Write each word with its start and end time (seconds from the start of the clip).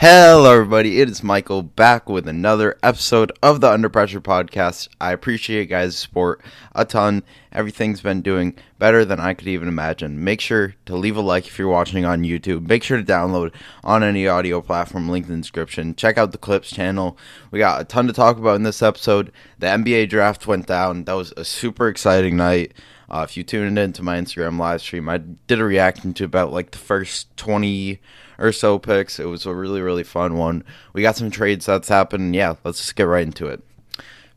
Hello, 0.00 0.52
everybody. 0.52 1.00
It 1.00 1.10
is 1.10 1.24
Michael 1.24 1.60
back 1.60 2.08
with 2.08 2.28
another 2.28 2.78
episode 2.84 3.32
of 3.42 3.60
the 3.60 3.68
Under 3.68 3.88
Pressure 3.88 4.20
podcast. 4.20 4.86
I 5.00 5.10
appreciate 5.10 5.62
you 5.62 5.66
guys' 5.66 5.98
support 5.98 6.40
a 6.72 6.84
ton. 6.84 7.24
Everything's 7.50 8.00
been 8.00 8.22
doing 8.22 8.54
better 8.78 9.04
than 9.04 9.18
I 9.18 9.34
could 9.34 9.48
even 9.48 9.66
imagine. 9.66 10.22
Make 10.22 10.40
sure 10.40 10.76
to 10.86 10.94
leave 10.94 11.16
a 11.16 11.20
like 11.20 11.48
if 11.48 11.58
you're 11.58 11.66
watching 11.66 12.04
on 12.04 12.22
YouTube. 12.22 12.68
Make 12.68 12.84
sure 12.84 12.96
to 12.96 13.02
download 13.02 13.52
on 13.82 14.04
any 14.04 14.28
audio 14.28 14.60
platform 14.60 15.08
link 15.08 15.26
in 15.26 15.32
the 15.32 15.40
description. 15.40 15.96
Check 15.96 16.16
out 16.16 16.30
the 16.30 16.38
Clips 16.38 16.70
channel. 16.70 17.18
We 17.50 17.58
got 17.58 17.80
a 17.80 17.84
ton 17.84 18.06
to 18.06 18.12
talk 18.12 18.38
about 18.38 18.54
in 18.54 18.62
this 18.62 18.82
episode. 18.82 19.32
The 19.58 19.66
NBA 19.66 20.10
draft 20.10 20.46
went 20.46 20.68
down. 20.68 21.06
That 21.06 21.14
was 21.14 21.34
a 21.36 21.44
super 21.44 21.88
exciting 21.88 22.36
night. 22.36 22.72
Uh, 23.10 23.26
if 23.28 23.36
you 23.36 23.42
tuned 23.42 23.76
into 23.76 24.04
my 24.04 24.16
Instagram 24.16 24.60
live 24.60 24.80
stream, 24.80 25.08
I 25.08 25.18
did 25.18 25.58
a 25.58 25.64
reaction 25.64 26.14
to 26.14 26.24
about 26.24 26.52
like 26.52 26.70
the 26.70 26.78
first 26.78 27.36
20 27.36 28.00
or 28.38 28.52
so 28.52 28.78
picks. 28.78 29.18
It 29.18 29.26
was 29.26 29.44
a 29.44 29.54
really, 29.54 29.80
really 29.80 30.04
fun 30.04 30.36
one. 30.36 30.64
We 30.92 31.02
got 31.02 31.16
some 31.16 31.30
trades 31.30 31.66
that's 31.66 31.88
happened. 31.88 32.34
Yeah, 32.34 32.54
let's 32.64 32.78
just 32.78 32.96
get 32.96 33.04
right 33.04 33.26
into 33.26 33.48
it. 33.48 33.62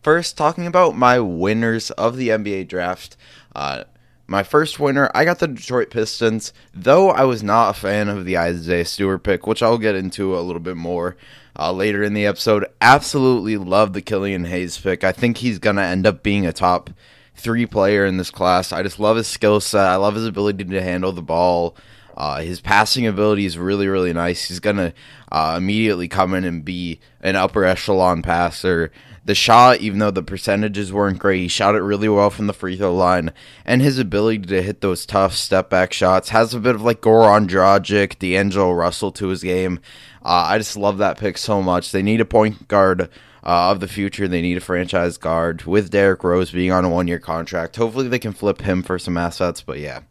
First, 0.02 0.38
talking 0.38 0.66
about 0.66 0.98
my 0.98 1.20
winners 1.20 1.92
of 1.92 2.18
the 2.18 2.30
NBA 2.30 2.68
draft. 2.68 3.16
Uh, 3.56 3.84
my 4.28 4.44
first 4.44 4.80
winner, 4.80 5.12
I 5.14 5.26
got 5.26 5.40
the 5.40 5.48
Detroit 5.48 5.92
Pistons, 5.92 6.54
though 6.74 7.10
I 7.10 7.26
was 7.26 7.44
not 7.44 7.76
a 7.76 7.80
fan 7.80 8.08
of 8.08 8.26
the 8.26 8.38
Isaiah 8.38 8.86
Stewart 8.86 9.24
pick, 9.24 9.46
which 9.46 9.62
I'll 9.62 9.78
get 9.78 9.96
into 9.96 10.38
a 10.38 10.42
little 10.42 10.62
bit 10.62 10.78
more 10.78 11.18
uh, 11.60 11.72
later 11.72 12.02
in 12.02 12.14
the 12.14 12.26
episode. 12.26 12.66
Absolutely 12.80 13.58
love 13.58 13.94
the 13.94 14.02
Killian 14.02 14.46
Hayes 14.46 14.78
pick. 14.78 15.04
I 15.04 15.12
think 15.12 15.38
he's 15.38 15.60
going 15.60 15.76
to 15.76 15.84
end 15.84 16.08
up 16.08 16.24
being 16.24 16.46
a 16.46 16.54
top 16.54 16.90
three 17.36 17.66
player 17.66 18.06
in 18.06 18.18
this 18.18 18.32
class. 18.32 18.72
I 18.72 18.84
just 18.84 19.00
love 19.00 19.18
his 19.18 19.28
skill 19.28 19.60
set. 19.60 19.86
I 19.86 19.98
love 19.98 20.16
his 20.16 20.26
ability 20.26 20.64
to 20.64 20.82
handle 20.82 21.12
the 21.12 21.22
ball. 21.22 21.76
Uh, 22.22 22.40
his 22.42 22.62
passing 22.62 23.08
ability 23.08 23.46
is 23.46 23.58
really, 23.58 23.88
really 23.88 24.14
nice. 24.14 24.48
He's 24.48 24.60
going 24.60 24.76
to 24.76 24.94
uh, 25.32 25.56
immediately 25.58 26.08
come 26.08 26.36
in 26.36 26.44
and 26.44 26.64
be 26.64 27.00
an 27.22 27.36
upper 27.36 27.66
echelon 27.66 28.22
passer. 28.22 28.92
The 29.26 29.34
shot, 29.34 29.80
even 29.80 29.98
though 29.98 30.12
the 30.12 30.22
percentages 30.22 30.94
weren't 30.94 31.18
great, 31.18 31.40
he 31.40 31.48
shot 31.48 31.74
it 31.74 31.82
really 31.82 32.08
well 32.08 32.30
from 32.30 32.46
the 32.46 32.54
free 32.54 32.78
throw 32.78 32.94
line. 32.94 33.32
And 33.66 33.82
his 33.82 33.98
ability 33.98 34.46
to 34.50 34.62
hit 34.62 34.82
those 34.82 35.08
tough 35.08 35.34
step 35.34 35.72
back 35.72 35.94
shots 35.94 36.30
has 36.30 36.54
a 36.54 36.60
bit 36.60 36.76
of 36.76 36.84
like 36.84 37.02
Goran 37.02 37.48
Dragic, 37.48 38.20
D'Angelo 38.20 38.72
Russell 38.72 39.12
to 39.14 39.30
his 39.30 39.42
game. 39.42 39.80
Uh, 40.24 40.46
I 40.48 40.60
just 40.60 40.78
love 40.78 41.00
that 41.00 41.18
pick 41.18 41.40
so 41.40 41.64
much. 41.64 41.92
They 41.92 42.04
need 42.04 42.22
a 42.22 42.26
point 42.26 42.68
guard. 42.68 43.10
Uh, 43.44 43.72
of 43.72 43.80
the 43.80 43.88
future. 43.88 44.28
They 44.28 44.44
need 44.44 44.58
a 44.58 44.62
franchise 44.62 45.18
guard 45.18 45.64
with 45.64 45.90
Derrick 45.90 46.24
Rose 46.24 46.52
being 46.52 46.72
on 46.72 46.86
a 46.86 46.90
one 46.90 47.08
year 47.08 47.18
contract. 47.18 47.76
Hopefully, 47.76 48.08
they 48.08 48.20
can 48.20 48.34
flip 48.34 48.62
him 48.62 48.84
for 48.84 49.00
some 49.00 49.18
assets. 49.18 49.64
But 49.64 49.80
yeah, 49.80 50.02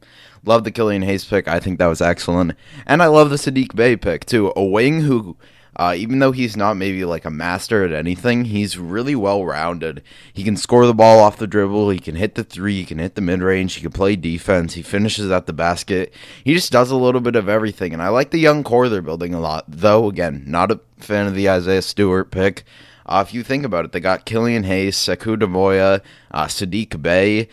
Love 0.44 0.64
the 0.64 0.70
Killian 0.70 1.02
Hayes 1.02 1.24
pick. 1.24 1.48
I 1.48 1.60
think 1.60 1.78
that 1.78 1.86
was 1.86 2.00
excellent. 2.00 2.54
And 2.86 3.02
I 3.02 3.06
love 3.06 3.30
the 3.30 3.36
Saddiq 3.36 3.74
Bey 3.74 3.96
pick, 3.96 4.24
too. 4.24 4.52
A 4.56 4.64
wing 4.64 5.02
who, 5.02 5.36
uh, 5.76 5.94
even 5.96 6.18
though 6.18 6.32
he's 6.32 6.56
not 6.56 6.76
maybe 6.76 7.04
like 7.04 7.24
a 7.24 7.30
master 7.30 7.84
at 7.84 7.92
anything, 7.92 8.46
he's 8.46 8.78
really 8.78 9.14
well 9.14 9.44
rounded. 9.44 10.02
He 10.32 10.42
can 10.42 10.56
score 10.56 10.86
the 10.86 10.94
ball 10.94 11.20
off 11.20 11.36
the 11.36 11.46
dribble. 11.46 11.90
He 11.90 11.98
can 11.98 12.16
hit 12.16 12.34
the 12.36 12.44
three. 12.44 12.76
He 12.76 12.84
can 12.86 12.98
hit 12.98 13.16
the 13.16 13.20
mid 13.20 13.42
range. 13.42 13.74
He 13.74 13.82
can 13.82 13.92
play 13.92 14.16
defense. 14.16 14.74
He 14.74 14.82
finishes 14.82 15.30
at 15.30 15.46
the 15.46 15.52
basket. 15.52 16.14
He 16.42 16.54
just 16.54 16.72
does 16.72 16.90
a 16.90 16.96
little 16.96 17.20
bit 17.20 17.36
of 17.36 17.48
everything. 17.48 17.92
And 17.92 18.02
I 18.02 18.08
like 18.08 18.30
the 18.30 18.38
young 18.38 18.64
core 18.64 18.88
they're 18.88 19.02
building 19.02 19.34
a 19.34 19.40
lot. 19.40 19.64
Though, 19.68 20.08
again, 20.08 20.44
not 20.46 20.72
a 20.72 20.80
fan 20.98 21.26
of 21.26 21.34
the 21.34 21.50
Isaiah 21.50 21.82
Stewart 21.82 22.30
pick. 22.30 22.64
Uh, 23.06 23.24
if 23.26 23.34
you 23.34 23.42
think 23.42 23.64
about 23.64 23.84
it, 23.84 23.92
they 23.92 24.00
got 24.00 24.24
Killian 24.24 24.64
Hayes, 24.64 24.96
Sekou 24.96 25.36
Doumbouya, 25.36 26.00
uh, 26.30 26.46
Saddiq 26.46 27.02
Bey, 27.02 27.48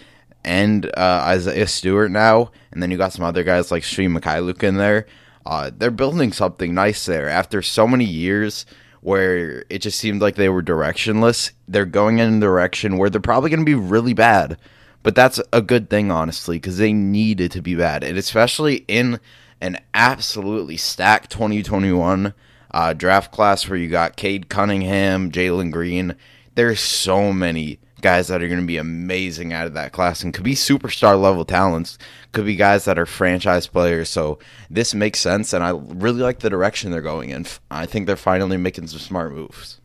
and 0.47 0.85
uh, 0.95 1.23
Isaiah 1.25 1.67
Stewart 1.67 2.09
now, 2.09 2.51
and 2.71 2.81
then 2.81 2.89
you 2.89 2.97
got 2.97 3.11
some 3.11 3.25
other 3.25 3.43
guys 3.43 3.69
like 3.69 3.83
Svi 3.83 4.07
Mykhailiuk 4.09 4.63
in 4.63 4.77
there. 4.77 5.05
Uh, 5.45 5.71
they're 5.75 5.91
building 5.91 6.31
something 6.31 6.73
nice 6.73 7.05
there. 7.05 7.27
After 7.27 7.61
so 7.61 7.85
many 7.85 8.05
years 8.05 8.65
where 9.01 9.65
it 9.69 9.79
just 9.79 9.99
seemed 9.99 10.21
like 10.21 10.35
they 10.35 10.47
were 10.47 10.63
directionless, 10.63 11.51
they're 11.67 11.85
going 11.85 12.19
in 12.19 12.37
a 12.37 12.39
direction 12.39 12.97
where 12.97 13.09
they're 13.09 13.19
probably 13.19 13.49
going 13.49 13.59
to 13.59 13.65
be 13.65 13.75
really 13.75 14.13
bad. 14.13 14.57
But 15.03 15.15
that's 15.15 15.41
a 15.51 15.61
good 15.61 15.89
thing, 15.89 16.11
honestly, 16.11 16.55
because 16.57 16.77
they 16.77 16.93
needed 16.93 17.51
to 17.51 17.61
be 17.61 17.75
bad, 17.75 18.03
and 18.05 18.17
especially 18.17 18.85
in 18.87 19.19
an 19.59 19.79
absolutely 19.93 20.77
stacked 20.77 21.29
2021 21.29 22.33
uh, 22.71 22.93
draft 22.93 23.33
class 23.33 23.67
where 23.67 23.77
you 23.77 23.89
got 23.89 24.15
Cade 24.15 24.47
Cunningham, 24.47 25.29
Jalen 25.29 25.71
Green. 25.71 26.15
There's 26.55 26.79
so 26.79 27.33
many 27.33 27.79
guys 28.01 28.27
that 28.27 28.41
are 28.41 28.47
going 28.47 28.61
to 28.61 28.65
be 28.65 28.77
amazing 28.77 29.53
out 29.53 29.67
of 29.67 29.73
that 29.73 29.91
class 29.91 30.23
and 30.23 30.33
could 30.33 30.43
be 30.43 30.53
superstar 30.53 31.19
level 31.19 31.45
talents, 31.45 31.97
could 32.31 32.45
be 32.45 32.55
guys 32.55 32.85
that 32.85 32.99
are 32.99 33.05
franchise 33.05 33.67
players. 33.67 34.09
So 34.09 34.39
this 34.69 34.93
makes 34.93 35.19
sense, 35.19 35.53
and 35.53 35.63
I 35.63 35.71
really 35.71 36.21
like 36.21 36.39
the 36.39 36.49
direction 36.49 36.91
they're 36.91 37.01
going 37.01 37.31
in. 37.31 37.45
I 37.71 37.85
think 37.85 38.05
they're 38.05 38.15
finally 38.15 38.57
making 38.57 38.87
some 38.87 38.99
smart 38.99 39.33
moves. 39.33 39.79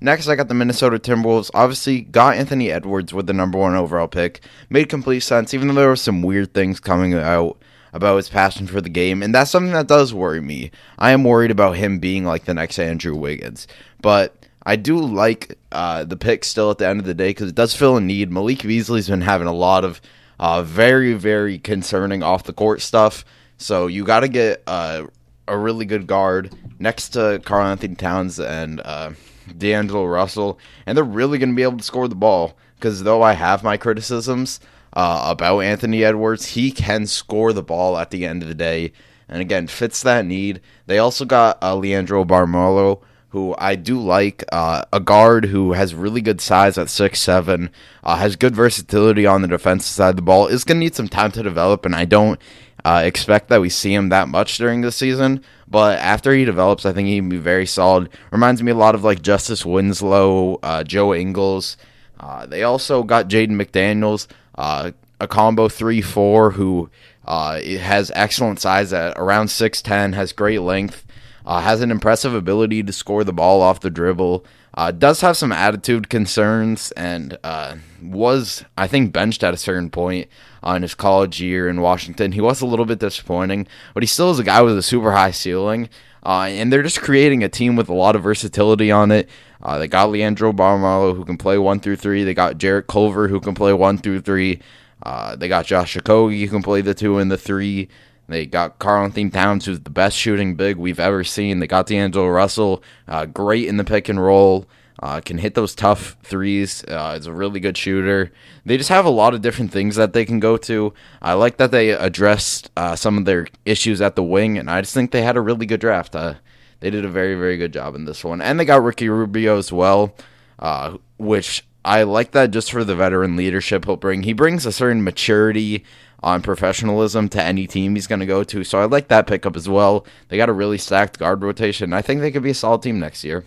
Next, 0.00 0.28
I 0.28 0.36
got 0.36 0.48
the 0.48 0.54
Minnesota 0.54 0.98
Timberwolves. 0.98 1.50
Obviously, 1.54 2.02
got 2.02 2.36
Anthony 2.36 2.70
Edwards 2.70 3.14
with 3.14 3.26
the 3.26 3.32
number 3.32 3.58
one 3.58 3.74
overall 3.74 4.08
pick. 4.08 4.40
Made 4.68 4.90
complete 4.90 5.20
sense, 5.20 5.54
even 5.54 5.68
though 5.68 5.74
there 5.74 5.88
were 5.88 5.96
some 5.96 6.22
weird 6.22 6.52
things 6.52 6.80
coming 6.80 7.14
out 7.14 7.56
about 7.94 8.16
his 8.16 8.28
passion 8.28 8.66
for 8.66 8.82
the 8.82 8.90
game, 8.90 9.22
and 9.22 9.34
that's 9.34 9.50
something 9.50 9.72
that 9.72 9.86
does 9.86 10.12
worry 10.12 10.42
me. 10.42 10.70
I 10.98 11.12
am 11.12 11.24
worried 11.24 11.50
about 11.50 11.76
him 11.76 11.98
being 11.98 12.26
like 12.26 12.44
the 12.44 12.52
next 12.52 12.78
Andrew 12.78 13.16
Wiggins, 13.16 13.66
but 14.02 14.45
I 14.66 14.74
do 14.74 14.98
like 14.98 15.56
uh, 15.70 16.02
the 16.02 16.16
pick 16.16 16.42
still 16.42 16.72
at 16.72 16.78
the 16.78 16.88
end 16.88 16.98
of 16.98 17.06
the 17.06 17.14
day 17.14 17.30
because 17.30 17.50
it 17.50 17.54
does 17.54 17.74
fill 17.76 17.96
a 17.96 18.00
need. 18.00 18.32
Malik 18.32 18.62
Beasley's 18.62 19.08
been 19.08 19.20
having 19.20 19.46
a 19.46 19.54
lot 19.54 19.84
of 19.84 20.00
uh, 20.40 20.64
very, 20.64 21.14
very 21.14 21.56
concerning 21.60 22.24
off 22.24 22.42
the 22.42 22.52
court 22.52 22.80
stuff. 22.82 23.24
So 23.58 23.86
you 23.86 24.04
got 24.04 24.20
to 24.20 24.28
get 24.28 24.64
uh, 24.66 25.04
a 25.46 25.56
really 25.56 25.84
good 25.84 26.08
guard 26.08 26.52
next 26.80 27.10
to 27.10 27.40
Karl-Anthony 27.44 27.94
Towns 27.94 28.40
and 28.40 28.80
uh, 28.84 29.12
D'Angelo 29.56 30.04
Russell, 30.04 30.58
and 30.84 30.98
they're 30.98 31.04
really 31.04 31.38
going 31.38 31.50
to 31.50 31.56
be 31.56 31.62
able 31.62 31.78
to 31.78 31.84
score 31.84 32.08
the 32.08 32.16
ball. 32.16 32.56
Because 32.74 33.04
though 33.04 33.22
I 33.22 33.34
have 33.34 33.62
my 33.62 33.76
criticisms 33.76 34.58
uh, 34.94 35.28
about 35.30 35.60
Anthony 35.60 36.02
Edwards, 36.02 36.44
he 36.44 36.72
can 36.72 37.06
score 37.06 37.52
the 37.52 37.62
ball 37.62 37.96
at 37.96 38.10
the 38.10 38.26
end 38.26 38.42
of 38.42 38.48
the 38.48 38.54
day. 38.54 38.92
And 39.28 39.40
again, 39.40 39.68
fits 39.68 40.02
that 40.02 40.26
need. 40.26 40.60
They 40.86 40.98
also 40.98 41.24
got 41.24 41.62
uh, 41.62 41.76
Leandro 41.76 42.24
Bolmaro 42.24 43.00
who 43.36 43.54
I 43.58 43.74
do 43.74 44.00
like. 44.00 44.44
Uh, 44.50 44.84
a 44.94 44.98
guard 44.98 45.44
who 45.44 45.74
has 45.74 45.94
really 45.94 46.22
good 46.22 46.40
size 46.40 46.78
at 46.78 46.88
six 46.88 47.20
seven, 47.20 47.68
uh, 48.02 48.16
has 48.16 48.34
good 48.34 48.56
versatility 48.56 49.26
on 49.26 49.42
the 49.42 49.48
defensive 49.48 49.92
side 49.92 50.10
of 50.10 50.16
the 50.16 50.22
ball. 50.22 50.46
Is 50.46 50.64
going 50.64 50.76
to 50.76 50.84
need 50.84 50.94
some 50.94 51.06
time 51.06 51.32
to 51.32 51.42
develop, 51.42 51.84
and 51.84 51.94
I 51.94 52.06
don't 52.06 52.40
uh, 52.82 53.02
expect 53.04 53.50
that 53.50 53.60
we 53.60 53.68
see 53.68 53.92
him 53.92 54.08
that 54.08 54.28
much 54.28 54.56
during 54.56 54.80
the 54.80 54.90
season. 54.90 55.42
But 55.68 55.98
after 55.98 56.32
he 56.32 56.46
develops, 56.46 56.86
I 56.86 56.94
think 56.94 57.08
he 57.08 57.18
can 57.18 57.28
be 57.28 57.36
very 57.36 57.66
solid. 57.66 58.08
Reminds 58.30 58.62
me 58.62 58.72
a 58.72 58.74
lot 58.76 58.94
of 58.94 59.04
like 59.04 59.20
Justice 59.20 59.66
Winslow, 59.66 60.58
uh, 60.62 60.82
Joe 60.82 61.14
Ingles. 61.14 61.76
Uh, 62.18 62.46
they 62.46 62.62
also 62.62 63.02
got 63.02 63.28
Jaden 63.28 63.60
McDaniels, 63.60 64.28
uh, 64.54 64.92
a 65.20 65.28
combo 65.28 65.68
three 65.68 66.00
four 66.00 66.52
who 66.52 66.88
has 67.26 68.10
excellent 68.14 68.60
size 68.60 68.94
at 68.94 69.18
around 69.18 69.48
six 69.48 69.82
ten, 69.82 70.14
has 70.14 70.32
great 70.32 70.62
length. 70.62 71.02
Uh, 71.46 71.60
has 71.60 71.80
an 71.80 71.92
impressive 71.92 72.34
ability 72.34 72.82
to 72.82 72.92
score 72.92 73.22
the 73.22 73.32
ball 73.32 73.62
off 73.62 73.80
the 73.80 73.90
dribble. 73.90 74.44
Uh, 74.74 74.90
does 74.90 75.20
have 75.20 75.36
some 75.36 75.52
attitude 75.52 76.10
concerns 76.10 76.90
and 76.92 77.38
uh, 77.44 77.76
was, 78.02 78.64
I 78.76 78.86
think, 78.88 79.12
benched 79.12 79.44
at 79.44 79.54
a 79.54 79.56
certain 79.56 79.88
point 79.88 80.28
on 80.62 80.82
his 80.82 80.94
college 80.94 81.40
year 81.40 81.68
in 81.68 81.80
Washington. 81.80 82.32
He 82.32 82.40
was 82.40 82.60
a 82.60 82.66
little 82.66 82.84
bit 82.84 82.98
disappointing, 82.98 83.66
but 83.94 84.02
he 84.02 84.06
still 84.06 84.30
is 84.30 84.38
a 84.38 84.44
guy 84.44 84.60
with 84.60 84.76
a 84.76 84.82
super 84.82 85.12
high 85.12 85.30
ceiling. 85.30 85.88
Uh, 86.26 86.48
and 86.50 86.72
they're 86.72 86.82
just 86.82 87.00
creating 87.00 87.44
a 87.44 87.48
team 87.48 87.76
with 87.76 87.88
a 87.88 87.94
lot 87.94 88.16
of 88.16 88.22
versatility 88.24 88.90
on 88.90 89.12
it. 89.12 89.30
Uh, 89.62 89.78
they 89.78 89.86
got 89.86 90.10
Leandro 90.10 90.52
Bolmaro 90.52 91.14
who 91.14 91.24
can 91.24 91.38
play 91.38 91.56
one 91.56 91.78
through 91.78 91.96
three. 91.96 92.24
They 92.24 92.34
got 92.34 92.58
Jarrett 92.58 92.88
Culver 92.88 93.28
who 93.28 93.40
can 93.40 93.54
play 93.54 93.72
one 93.72 93.96
through 93.96 94.22
three. 94.22 94.60
Uh, 95.02 95.36
they 95.36 95.46
got 95.46 95.66
Josh 95.66 95.96
Okogie 95.96 96.42
who 96.42 96.48
can 96.48 96.62
play 96.62 96.80
the 96.80 96.94
two 96.94 97.18
and 97.18 97.30
the 97.30 97.38
three. 97.38 97.88
They 98.28 98.46
got 98.46 98.78
Karl-Anthony 98.78 99.30
Towns, 99.30 99.66
who's 99.66 99.80
the 99.80 99.90
best 99.90 100.16
shooting 100.16 100.56
big 100.56 100.76
we've 100.76 101.00
ever 101.00 101.22
seen. 101.22 101.60
They 101.60 101.66
got 101.66 101.86
D'Angelo 101.86 102.28
Russell, 102.28 102.82
uh, 103.06 103.26
great 103.26 103.68
in 103.68 103.76
the 103.76 103.84
pick 103.84 104.08
and 104.08 104.22
roll, 104.22 104.66
uh, 105.00 105.20
can 105.20 105.38
hit 105.38 105.54
those 105.54 105.74
tough 105.74 106.16
threes. 106.22 106.82
Uh, 106.88 107.16
is 107.18 107.26
a 107.26 107.32
really 107.32 107.60
good 107.60 107.76
shooter. 107.76 108.32
They 108.64 108.76
just 108.76 108.88
have 108.88 109.04
a 109.04 109.10
lot 109.10 109.34
of 109.34 109.42
different 109.42 109.70
things 109.70 109.96
that 109.96 110.12
they 110.12 110.24
can 110.24 110.40
go 110.40 110.56
to. 110.56 110.92
I 111.22 111.34
like 111.34 111.58
that 111.58 111.70
they 111.70 111.90
addressed 111.90 112.70
uh, 112.76 112.96
some 112.96 113.18
of 113.18 113.26
their 113.26 113.46
issues 113.64 114.00
at 114.00 114.16
the 114.16 114.22
wing, 114.22 114.58
and 114.58 114.70
I 114.70 114.80
just 114.80 114.94
think 114.94 115.10
they 115.10 115.22
had 115.22 115.36
a 115.36 115.40
really 115.40 115.66
good 115.66 115.80
draft. 115.80 116.16
Uh, 116.16 116.34
they 116.80 116.90
did 116.90 117.04
a 117.04 117.10
very, 117.10 117.34
very 117.34 117.56
good 117.56 117.72
job 117.72 117.94
in 117.94 118.04
this 118.04 118.24
one. 118.24 118.40
And 118.42 118.58
they 118.58 118.64
got 118.64 118.82
Ricky 118.82 119.08
Rubio 119.08 119.56
as 119.56 119.72
well, 119.72 120.14
uh, 120.58 120.96
which 121.18 121.64
I 121.84 122.02
like 122.02 122.32
that 122.32 122.50
just 122.50 122.72
for 122.72 122.82
the 122.82 122.96
veteran 122.96 123.36
leadership 123.36 123.84
he'll 123.84 123.96
bring. 123.96 124.24
He 124.24 124.32
brings 124.32 124.66
a 124.66 124.72
certain 124.72 125.04
maturity 125.04 125.84
on 126.22 126.42
professionalism 126.42 127.28
to 127.30 127.42
any 127.42 127.66
team 127.66 127.94
he's 127.94 128.06
going 128.06 128.20
to 128.20 128.26
go 128.26 128.42
to. 128.44 128.64
So 128.64 128.80
I 128.80 128.84
like 128.86 129.08
that 129.08 129.26
pickup 129.26 129.56
as 129.56 129.68
well. 129.68 130.06
They 130.28 130.36
got 130.36 130.48
a 130.48 130.54
really 130.54 130.78
stacked 130.78 131.18
guard 131.18 131.42
rotation. 131.42 131.92
I 131.92 132.02
think 132.02 132.20
they 132.20 132.30
could 132.30 132.42
be 132.42 132.50
a 132.50 132.54
solid 132.54 132.82
team 132.82 132.98
next 132.98 133.24
year. 133.24 133.44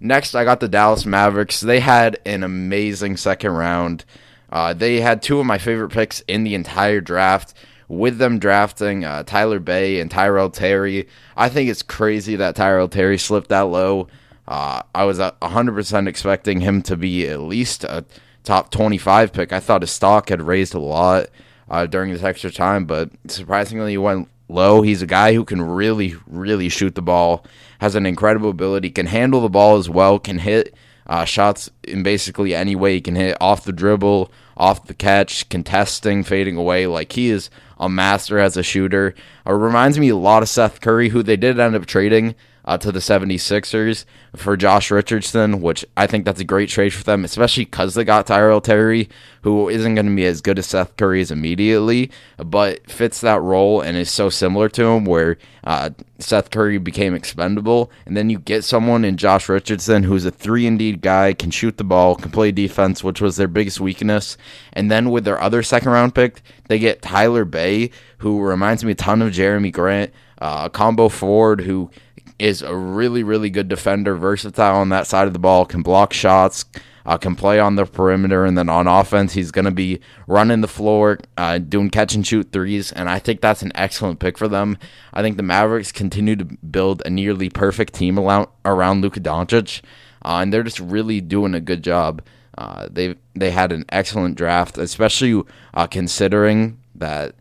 Next, 0.00 0.34
I 0.34 0.44
got 0.44 0.60
the 0.60 0.68
Dallas 0.68 1.04
Mavericks. 1.04 1.60
They 1.60 1.80
had 1.80 2.18
an 2.24 2.42
amazing 2.42 3.16
second 3.16 3.52
round. 3.52 4.04
Uh, 4.50 4.72
they 4.72 5.00
had 5.00 5.22
two 5.22 5.40
of 5.40 5.46
my 5.46 5.58
favorite 5.58 5.90
picks 5.90 6.20
in 6.20 6.44
the 6.44 6.54
entire 6.54 7.00
draft 7.00 7.54
with 7.88 8.18
them 8.18 8.38
drafting 8.38 9.04
uh, 9.04 9.22
Tyler 9.22 9.58
Bey 9.58 9.98
and 9.98 10.10
Tyrell 10.10 10.50
Terry. 10.50 11.08
I 11.36 11.48
think 11.48 11.70
it's 11.70 11.82
crazy 11.82 12.36
that 12.36 12.54
Tyrell 12.54 12.88
Terry 12.88 13.18
slipped 13.18 13.48
that 13.48 13.62
low. 13.62 14.08
Uh, 14.46 14.82
I 14.94 15.04
was 15.04 15.18
100% 15.18 16.08
expecting 16.08 16.60
him 16.60 16.82
to 16.82 16.96
be 16.96 17.26
at 17.28 17.40
least 17.40 17.84
a 17.84 18.04
top 18.44 18.70
25 18.70 19.32
pick. 19.32 19.52
I 19.52 19.60
thought 19.60 19.82
his 19.82 19.90
stock 19.90 20.28
had 20.28 20.42
raised 20.42 20.74
a 20.74 20.78
lot 20.78 21.26
uh, 21.70 21.86
during 21.86 22.12
this 22.12 22.22
extra 22.22 22.50
time, 22.50 22.84
but 22.84 23.10
surprisingly, 23.26 23.92
he 23.92 23.98
went 23.98 24.28
low. 24.48 24.82
He's 24.82 25.02
a 25.02 25.06
guy 25.06 25.34
who 25.34 25.44
can 25.44 25.60
really, 25.62 26.14
really 26.26 26.68
shoot 26.68 26.94
the 26.94 27.02
ball, 27.02 27.44
has 27.80 27.94
an 27.94 28.06
incredible 28.06 28.50
ability, 28.50 28.90
can 28.90 29.06
handle 29.06 29.40
the 29.40 29.48
ball 29.48 29.76
as 29.76 29.88
well, 29.88 30.18
can 30.18 30.38
hit 30.38 30.74
uh, 31.06 31.24
shots 31.24 31.70
in 31.84 32.02
basically 32.02 32.54
any 32.54 32.76
way. 32.76 32.94
He 32.94 33.00
can 33.00 33.16
hit 33.16 33.36
off 33.40 33.64
the 33.64 33.72
dribble, 33.72 34.30
off 34.56 34.86
the 34.86 34.94
catch, 34.94 35.48
contesting, 35.48 36.22
fading 36.24 36.56
away. 36.56 36.86
Like 36.86 37.12
he 37.12 37.30
is 37.30 37.50
a 37.78 37.88
master 37.88 38.38
as 38.38 38.56
a 38.56 38.62
shooter. 38.62 39.14
It 39.46 39.50
reminds 39.52 39.98
me 39.98 40.08
a 40.08 40.16
lot 40.16 40.42
of 40.42 40.48
Seth 40.48 40.80
Curry, 40.80 41.10
who 41.10 41.22
they 41.22 41.36
did 41.36 41.58
end 41.58 41.74
up 41.74 41.86
trading 41.86 42.34
uh, 42.68 42.76
to 42.76 42.92
the 42.92 42.98
76ers 42.98 44.04
for 44.36 44.54
Josh 44.54 44.90
Richardson, 44.90 45.62
which 45.62 45.86
I 45.96 46.06
think 46.06 46.26
that's 46.26 46.40
a 46.40 46.44
great 46.44 46.68
trade 46.68 46.92
for 46.92 47.02
them, 47.02 47.24
especially 47.24 47.64
because 47.64 47.94
they 47.94 48.04
got 48.04 48.26
Tyrell 48.26 48.60
Terry, 48.60 49.08
who 49.40 49.70
isn't 49.70 49.94
going 49.94 50.04
to 50.04 50.14
be 50.14 50.26
as 50.26 50.42
good 50.42 50.58
as 50.58 50.66
Seth 50.66 50.94
Curry 50.98 51.22
is 51.22 51.30
immediately, 51.30 52.10
but 52.36 52.86
fits 52.90 53.22
that 53.22 53.40
role 53.40 53.80
and 53.80 53.96
is 53.96 54.10
so 54.10 54.28
similar 54.28 54.68
to 54.68 54.84
him 54.84 55.06
where 55.06 55.38
uh, 55.64 55.88
Seth 56.18 56.50
Curry 56.50 56.76
became 56.76 57.14
expendable. 57.14 57.90
And 58.04 58.14
then 58.14 58.28
you 58.28 58.38
get 58.38 58.64
someone 58.64 59.02
in 59.02 59.16
Josh 59.16 59.48
Richardson 59.48 60.02
who's 60.02 60.26
a 60.26 60.30
three 60.30 60.66
and 60.66 60.78
D 60.78 60.92
guy, 60.92 61.32
can 61.32 61.50
shoot 61.50 61.78
the 61.78 61.84
ball, 61.84 62.16
can 62.16 62.30
play 62.30 62.52
defense, 62.52 63.02
which 63.02 63.22
was 63.22 63.36
their 63.36 63.48
biggest 63.48 63.80
weakness. 63.80 64.36
And 64.74 64.90
then 64.90 65.08
with 65.08 65.24
their 65.24 65.40
other 65.40 65.62
second 65.62 65.90
round 65.90 66.14
pick, 66.14 66.42
they 66.68 66.78
get 66.78 67.00
Tyler 67.00 67.46
Bey, 67.46 67.92
who 68.18 68.42
reminds 68.42 68.84
me 68.84 68.92
a 68.92 68.94
ton 68.94 69.22
of 69.22 69.32
Jerami 69.32 69.72
Grant, 69.72 70.12
uh, 70.40 70.68
combo 70.68 71.08
forward 71.08 71.62
who 71.62 71.90
is 72.38 72.62
a 72.62 72.74
really, 72.74 73.22
really 73.22 73.50
good 73.50 73.68
defender, 73.68 74.14
versatile 74.14 74.76
on 74.76 74.88
that 74.90 75.06
side 75.06 75.26
of 75.26 75.32
the 75.32 75.38
ball, 75.38 75.64
can 75.64 75.82
block 75.82 76.12
shots, 76.12 76.64
uh, 77.04 77.16
can 77.18 77.34
play 77.34 77.58
on 77.58 77.74
the 77.74 77.84
perimeter, 77.84 78.44
and 78.44 78.56
then 78.56 78.68
on 78.68 78.86
offense, 78.86 79.32
he's 79.32 79.50
going 79.50 79.64
to 79.64 79.70
be 79.70 80.00
running 80.26 80.60
the 80.60 80.68
floor, 80.68 81.18
uh, 81.36 81.58
doing 81.58 81.90
catch 81.90 82.14
and 82.14 82.26
shoot 82.26 82.52
threes, 82.52 82.92
and 82.92 83.08
I 83.08 83.18
think 83.18 83.40
that's 83.40 83.62
an 83.62 83.72
excellent 83.74 84.20
pick 84.20 84.38
for 84.38 84.46
them. 84.46 84.78
I 85.12 85.22
think 85.22 85.36
the 85.36 85.42
Mavericks 85.42 85.90
continue 85.90 86.36
to 86.36 86.44
build 86.44 87.02
a 87.04 87.10
nearly 87.10 87.48
perfect 87.48 87.94
team 87.94 88.18
around, 88.18 88.48
around 88.64 89.00
Luka 89.00 89.20
Doncic, 89.20 89.80
uh, 90.24 90.38
and 90.42 90.52
they're 90.52 90.62
just 90.62 90.80
really 90.80 91.20
doing 91.20 91.54
a 91.54 91.60
good 91.60 91.82
job. 91.82 92.22
Uh, 92.56 92.88
they 92.90 93.14
they 93.36 93.52
had 93.52 93.70
an 93.70 93.84
excellent 93.88 94.36
draft, 94.36 94.78
especially 94.78 95.42
uh, 95.74 95.86
considering 95.86 96.76
that 96.96 97.36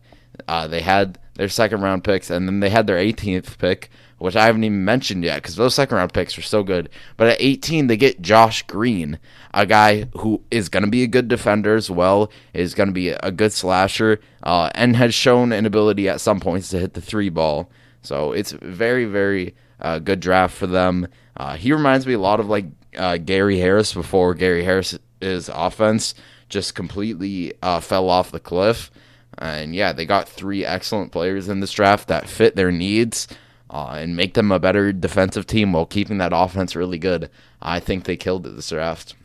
uh, 0.47 0.67
they 0.67 0.81
had 0.81 1.17
their 1.37 1.49
second 1.49 1.81
round 1.81 2.03
picks 2.03 2.29
and 2.29 2.47
then 2.47 2.59
they 2.59 2.69
had 2.69 2.87
their 2.87 2.97
18th 2.97 3.57
pick 3.57 3.89
which 4.17 4.35
I 4.35 4.45
haven't 4.45 4.63
even 4.63 4.83
mentioned 4.83 5.23
yet 5.23 5.41
because 5.41 5.55
those 5.55 5.75
second 5.75 5.97
round 5.97 6.13
picks 6.13 6.37
are 6.37 6.43
so 6.43 6.63
good. 6.63 6.89
But 7.17 7.27
at 7.27 7.41
18, 7.41 7.87
they 7.87 7.97
get 7.97 8.21
Josh 8.21 8.63
Green, 8.63 9.19
a 9.53 9.65
guy 9.65 10.05
who 10.17 10.41
is 10.49 10.69
going 10.69 10.83
to 10.83 10.89
be 10.89 11.03
a 11.03 11.07
good 11.07 11.27
defender 11.27 11.75
as 11.75 11.89
well, 11.89 12.31
is 12.53 12.73
going 12.73 12.89
to 12.89 12.93
be 12.93 13.09
a 13.09 13.31
good 13.31 13.53
slasher, 13.53 14.19
uh, 14.43 14.69
and 14.73 14.95
has 14.95 15.13
shown 15.13 15.51
an 15.51 15.65
ability 15.65 16.09
at 16.09 16.21
some 16.21 16.39
points 16.39 16.69
to 16.69 16.79
hit 16.79 16.93
the 16.93 17.01
three 17.01 17.29
ball. 17.29 17.69
So 18.01 18.31
it's 18.31 18.51
very, 18.51 19.05
very 19.05 19.55
uh, 19.79 19.99
good 19.99 20.19
draft 20.19 20.55
for 20.55 20.67
them. 20.67 21.07
Uh, 21.35 21.55
he 21.55 21.71
reminds 21.71 22.07
me 22.07 22.13
a 22.13 22.19
lot 22.19 22.39
of 22.39 22.47
like 22.47 22.65
uh, 22.95 23.17
Gary 23.17 23.59
Harris 23.59 23.93
before 23.93 24.33
Gary 24.33 24.63
Harris's 24.63 25.49
offense 25.53 26.15
just 26.49 26.73
completely 26.73 27.53
uh, 27.61 27.79
fell 27.79 28.09
off 28.09 28.31
the 28.31 28.39
cliff. 28.39 28.89
And 29.37 29.75
yeah, 29.75 29.93
they 29.93 30.05
got 30.05 30.27
three 30.27 30.65
excellent 30.65 31.11
players 31.11 31.47
in 31.47 31.59
this 31.59 31.71
draft 31.71 32.07
that 32.07 32.27
fit 32.27 32.55
their 32.55 32.71
needs 32.71 33.27
uh, 33.69 33.95
and 33.97 34.15
make 34.15 34.33
them 34.33 34.51
a 34.51 34.59
better 34.59 34.91
defensive 34.91 35.45
team 35.45 35.73
while 35.73 35.85
keeping 35.85 36.17
that 36.19 36.31
offense 36.33 36.75
really 36.75 36.97
good. 36.97 37.29
I 37.61 37.79
think 37.79 38.03
they 38.03 38.17
killed 38.17 38.45
it 38.47 38.55
this 38.55 38.69
draft. 38.69 39.15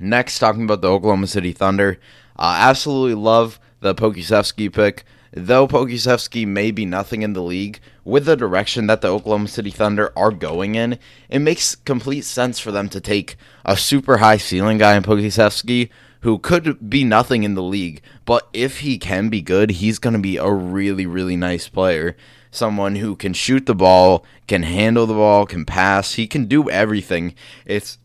Next, 0.00 0.38
talking 0.38 0.64
about 0.64 0.80
the 0.80 0.90
Oklahoma 0.90 1.26
City 1.26 1.52
Thunder. 1.52 1.98
Uh, 2.36 2.56
absolutely 2.58 3.14
love 3.14 3.60
the 3.80 3.94
Pokusevski 3.94 4.72
pick. 4.72 5.04
Though 5.32 5.66
Pokusevski 5.66 6.46
may 6.46 6.70
be 6.70 6.86
nothing 6.86 7.22
in 7.22 7.32
the 7.32 7.42
league, 7.42 7.80
with 8.04 8.24
the 8.24 8.36
direction 8.36 8.86
that 8.86 9.00
the 9.00 9.08
Oklahoma 9.08 9.48
City 9.48 9.70
Thunder 9.70 10.12
are 10.16 10.30
going 10.30 10.74
in, 10.74 10.98
it 11.28 11.40
makes 11.40 11.74
complete 11.74 12.24
sense 12.24 12.60
for 12.60 12.70
them 12.70 12.88
to 12.90 13.00
take 13.00 13.36
a 13.64 13.76
super 13.76 14.18
high 14.18 14.36
ceiling 14.36 14.78
guy 14.78 14.96
in 14.96 15.02
Pokusevski 15.02 15.90
who 16.24 16.38
could 16.38 16.88
be 16.88 17.04
nothing 17.04 17.42
in 17.42 17.54
the 17.54 17.62
league, 17.62 18.00
but 18.24 18.48
if 18.54 18.78
he 18.78 18.96
can 18.96 19.28
be 19.28 19.42
good, 19.42 19.70
he's 19.70 19.98
going 19.98 20.14
to 20.14 20.18
be 20.18 20.38
a 20.38 20.50
really, 20.50 21.04
really 21.04 21.36
nice 21.36 21.68
player 21.68 22.16
someone 22.54 22.96
who 22.96 23.16
can 23.16 23.32
shoot 23.32 23.66
the 23.66 23.74
ball, 23.74 24.24
can 24.46 24.62
handle 24.62 25.06
the 25.06 25.14
ball, 25.14 25.46
can 25.46 25.64
pass. 25.64 26.14
He 26.14 26.26
can 26.26 26.46
do 26.46 26.70
everything. 26.70 27.34
It's 27.66 27.98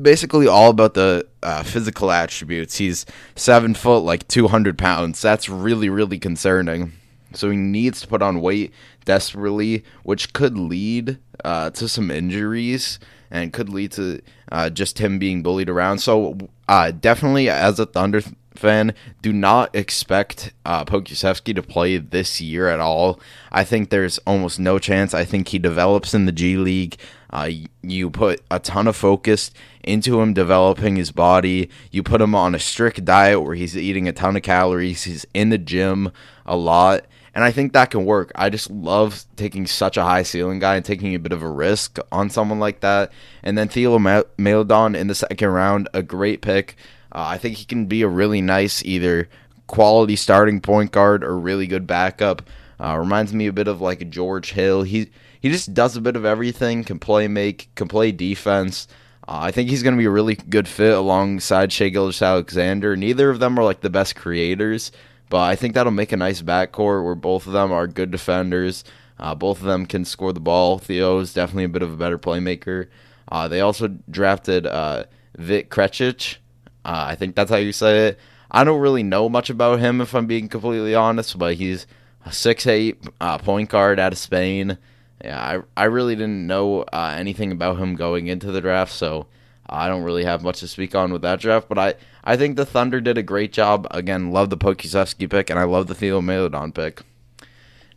basically 0.00 0.46
all 0.46 0.70
about 0.70 0.94
the 0.94 1.26
uh, 1.42 1.62
physical 1.62 2.10
attributes. 2.10 2.76
He's 2.76 3.06
seven 3.36 3.74
foot, 3.74 4.00
like 4.00 4.28
200 4.28 4.78
pounds. 4.78 5.20
That's 5.20 5.48
really, 5.48 5.88
really 5.88 6.18
concerning. 6.18 6.92
So 7.32 7.50
he 7.50 7.56
needs 7.56 8.00
to 8.00 8.06
put 8.06 8.22
on 8.22 8.40
weight 8.40 8.72
desperately, 9.04 9.84
which 10.02 10.32
could 10.32 10.56
lead 10.56 11.18
uh, 11.44 11.70
to 11.70 11.88
some 11.88 12.10
injuries 12.10 12.98
and 13.30 13.52
could 13.52 13.68
lead 13.68 13.92
to 13.92 14.20
uh, 14.52 14.70
just 14.70 14.98
him 14.98 15.18
being 15.18 15.42
bullied 15.42 15.68
around. 15.68 15.98
So 15.98 16.38
uh, 16.68 16.92
definitely, 16.92 17.48
as 17.48 17.80
a 17.80 17.86
Thunder 17.86 18.22
fan, 18.56 18.94
do 19.22 19.32
not 19.32 19.74
expect 19.74 20.52
uh, 20.64 20.84
Pokusevski 20.84 21.54
to 21.54 21.62
play 21.62 21.98
this 21.98 22.40
year 22.40 22.68
at 22.68 22.80
all. 22.80 23.20
I 23.50 23.64
think 23.64 23.90
there's 23.90 24.18
almost 24.18 24.58
no 24.58 24.78
chance. 24.78 25.14
I 25.14 25.24
think 25.24 25.48
he 25.48 25.58
develops 25.58 26.14
in 26.14 26.26
the 26.26 26.32
G 26.32 26.56
League. 26.56 26.96
Uh, 27.30 27.50
you 27.82 28.10
put 28.10 28.42
a 28.50 28.60
ton 28.60 28.86
of 28.86 28.94
focus 28.94 29.50
into 29.82 30.20
him 30.20 30.32
developing 30.34 30.96
his 30.96 31.10
body. 31.10 31.68
You 31.90 32.02
put 32.02 32.20
him 32.20 32.34
on 32.34 32.54
a 32.54 32.60
strict 32.60 33.04
diet 33.04 33.42
where 33.42 33.56
he's 33.56 33.76
eating 33.76 34.06
a 34.06 34.12
ton 34.12 34.36
of 34.36 34.42
calories. 34.42 35.04
He's 35.04 35.26
in 35.34 35.48
the 35.48 35.58
gym 35.58 36.12
a 36.46 36.56
lot. 36.56 37.06
And 37.34 37.42
I 37.42 37.50
think 37.50 37.72
that 37.72 37.90
can 37.90 38.04
work. 38.04 38.30
I 38.36 38.48
just 38.48 38.70
love 38.70 39.24
taking 39.34 39.66
such 39.66 39.96
a 39.96 40.04
high 40.04 40.22
ceiling 40.22 40.60
guy 40.60 40.76
and 40.76 40.84
taking 40.84 41.14
a 41.14 41.18
bit 41.18 41.32
of 41.32 41.42
a 41.42 41.50
risk 41.50 41.98
on 42.12 42.30
someone 42.30 42.60
like 42.60 42.80
that. 42.80 43.12
And 43.42 43.58
then 43.58 43.68
Theo 43.68 43.98
Maledon 43.98 44.94
in 44.94 45.08
the 45.08 45.14
second 45.16 45.48
round, 45.48 45.88
a 45.92 46.02
great 46.02 46.40
pick. 46.42 46.76
Uh, 47.14 47.26
I 47.28 47.38
think 47.38 47.56
he 47.56 47.64
can 47.64 47.86
be 47.86 48.02
a 48.02 48.08
really 48.08 48.40
nice 48.40 48.84
either 48.84 49.28
quality 49.66 50.16
starting 50.16 50.60
point 50.60 50.92
guard 50.92 51.22
or 51.24 51.38
really 51.38 51.66
good 51.66 51.86
backup. 51.86 52.42
Uh, 52.80 52.96
reminds 52.98 53.32
me 53.32 53.46
a 53.46 53.52
bit 53.52 53.68
of 53.68 53.80
like 53.80 54.10
George 54.10 54.52
Hill. 54.52 54.82
He 54.82 55.10
he 55.40 55.50
just 55.50 55.74
does 55.74 55.96
a 55.96 56.00
bit 56.00 56.16
of 56.16 56.24
everything. 56.24 56.84
Can 56.84 56.98
play 56.98 57.28
make, 57.28 57.68
can 57.74 57.86
play 57.86 58.12
defense. 58.12 58.88
Uh, 59.28 59.38
I 59.42 59.50
think 59.52 59.70
he's 59.70 59.82
going 59.82 59.94
to 59.94 59.98
be 59.98 60.06
a 60.06 60.10
really 60.10 60.34
good 60.34 60.68
fit 60.68 60.92
alongside 60.92 61.72
Shai 61.72 61.88
Gilgeous-Alexander. 61.88 62.96
Neither 62.96 63.30
of 63.30 63.38
them 63.38 63.58
are 63.58 63.64
like 63.64 63.80
the 63.80 63.90
best 63.90 64.16
creators, 64.16 64.92
but 65.30 65.40
I 65.40 65.56
think 65.56 65.74
that'll 65.74 65.92
make 65.92 66.12
a 66.12 66.16
nice 66.16 66.42
backcourt 66.42 67.04
where 67.04 67.14
both 67.14 67.46
of 67.46 67.52
them 67.52 67.72
are 67.72 67.86
good 67.86 68.10
defenders. 68.10 68.84
Uh, 69.18 69.34
both 69.34 69.60
of 69.60 69.66
them 69.66 69.86
can 69.86 70.04
score 70.04 70.32
the 70.32 70.40
ball. 70.40 70.78
Theo 70.78 71.20
is 71.20 71.32
definitely 71.32 71.64
a 71.64 71.68
bit 71.68 71.82
of 71.82 71.92
a 71.92 71.96
better 71.96 72.18
playmaker. 72.18 72.88
Uh, 73.28 73.48
they 73.48 73.60
also 73.60 73.88
drafted 74.10 74.66
uh, 74.66 75.04
Vit 75.36 75.70
Krejci, 75.70 76.36
uh, 76.84 77.06
I 77.08 77.14
think 77.14 77.34
that's 77.34 77.50
how 77.50 77.56
you 77.56 77.72
say 77.72 78.08
it. 78.08 78.18
I 78.50 78.62
don't 78.64 78.80
really 78.80 79.02
know 79.02 79.28
much 79.28 79.50
about 79.50 79.80
him, 79.80 80.00
if 80.00 80.14
I'm 80.14 80.26
being 80.26 80.48
completely 80.48 80.94
honest, 80.94 81.38
but 81.38 81.54
he's 81.54 81.86
a 82.24 82.32
six 82.32 82.66
eight 82.66 83.02
uh, 83.20 83.38
point 83.38 83.70
guard 83.70 83.98
out 83.98 84.12
of 84.12 84.18
Spain. 84.18 84.78
Yeah, 85.22 85.62
I, 85.76 85.82
I 85.82 85.84
really 85.84 86.14
didn't 86.14 86.46
know 86.46 86.82
uh, 86.82 87.14
anything 87.16 87.50
about 87.50 87.78
him 87.78 87.96
going 87.96 88.26
into 88.26 88.52
the 88.52 88.60
draft, 88.60 88.92
so 88.92 89.26
I 89.68 89.88
don't 89.88 90.02
really 90.02 90.24
have 90.24 90.42
much 90.42 90.60
to 90.60 90.68
speak 90.68 90.94
on 90.94 91.12
with 91.12 91.22
that 91.22 91.40
draft. 91.40 91.68
But 91.68 91.78
I, 91.78 91.94
I 92.22 92.36
think 92.36 92.56
the 92.56 92.66
Thunder 92.66 93.00
did 93.00 93.16
a 93.16 93.22
great 93.22 93.52
job. 93.52 93.86
Again, 93.90 94.30
love 94.30 94.50
the 94.50 94.58
Pokusevski 94.58 95.28
pick, 95.30 95.50
and 95.50 95.58
I 95.58 95.64
love 95.64 95.86
the 95.86 95.94
Theo 95.94 96.20
Maledon 96.20 96.72
pick. 96.72 97.00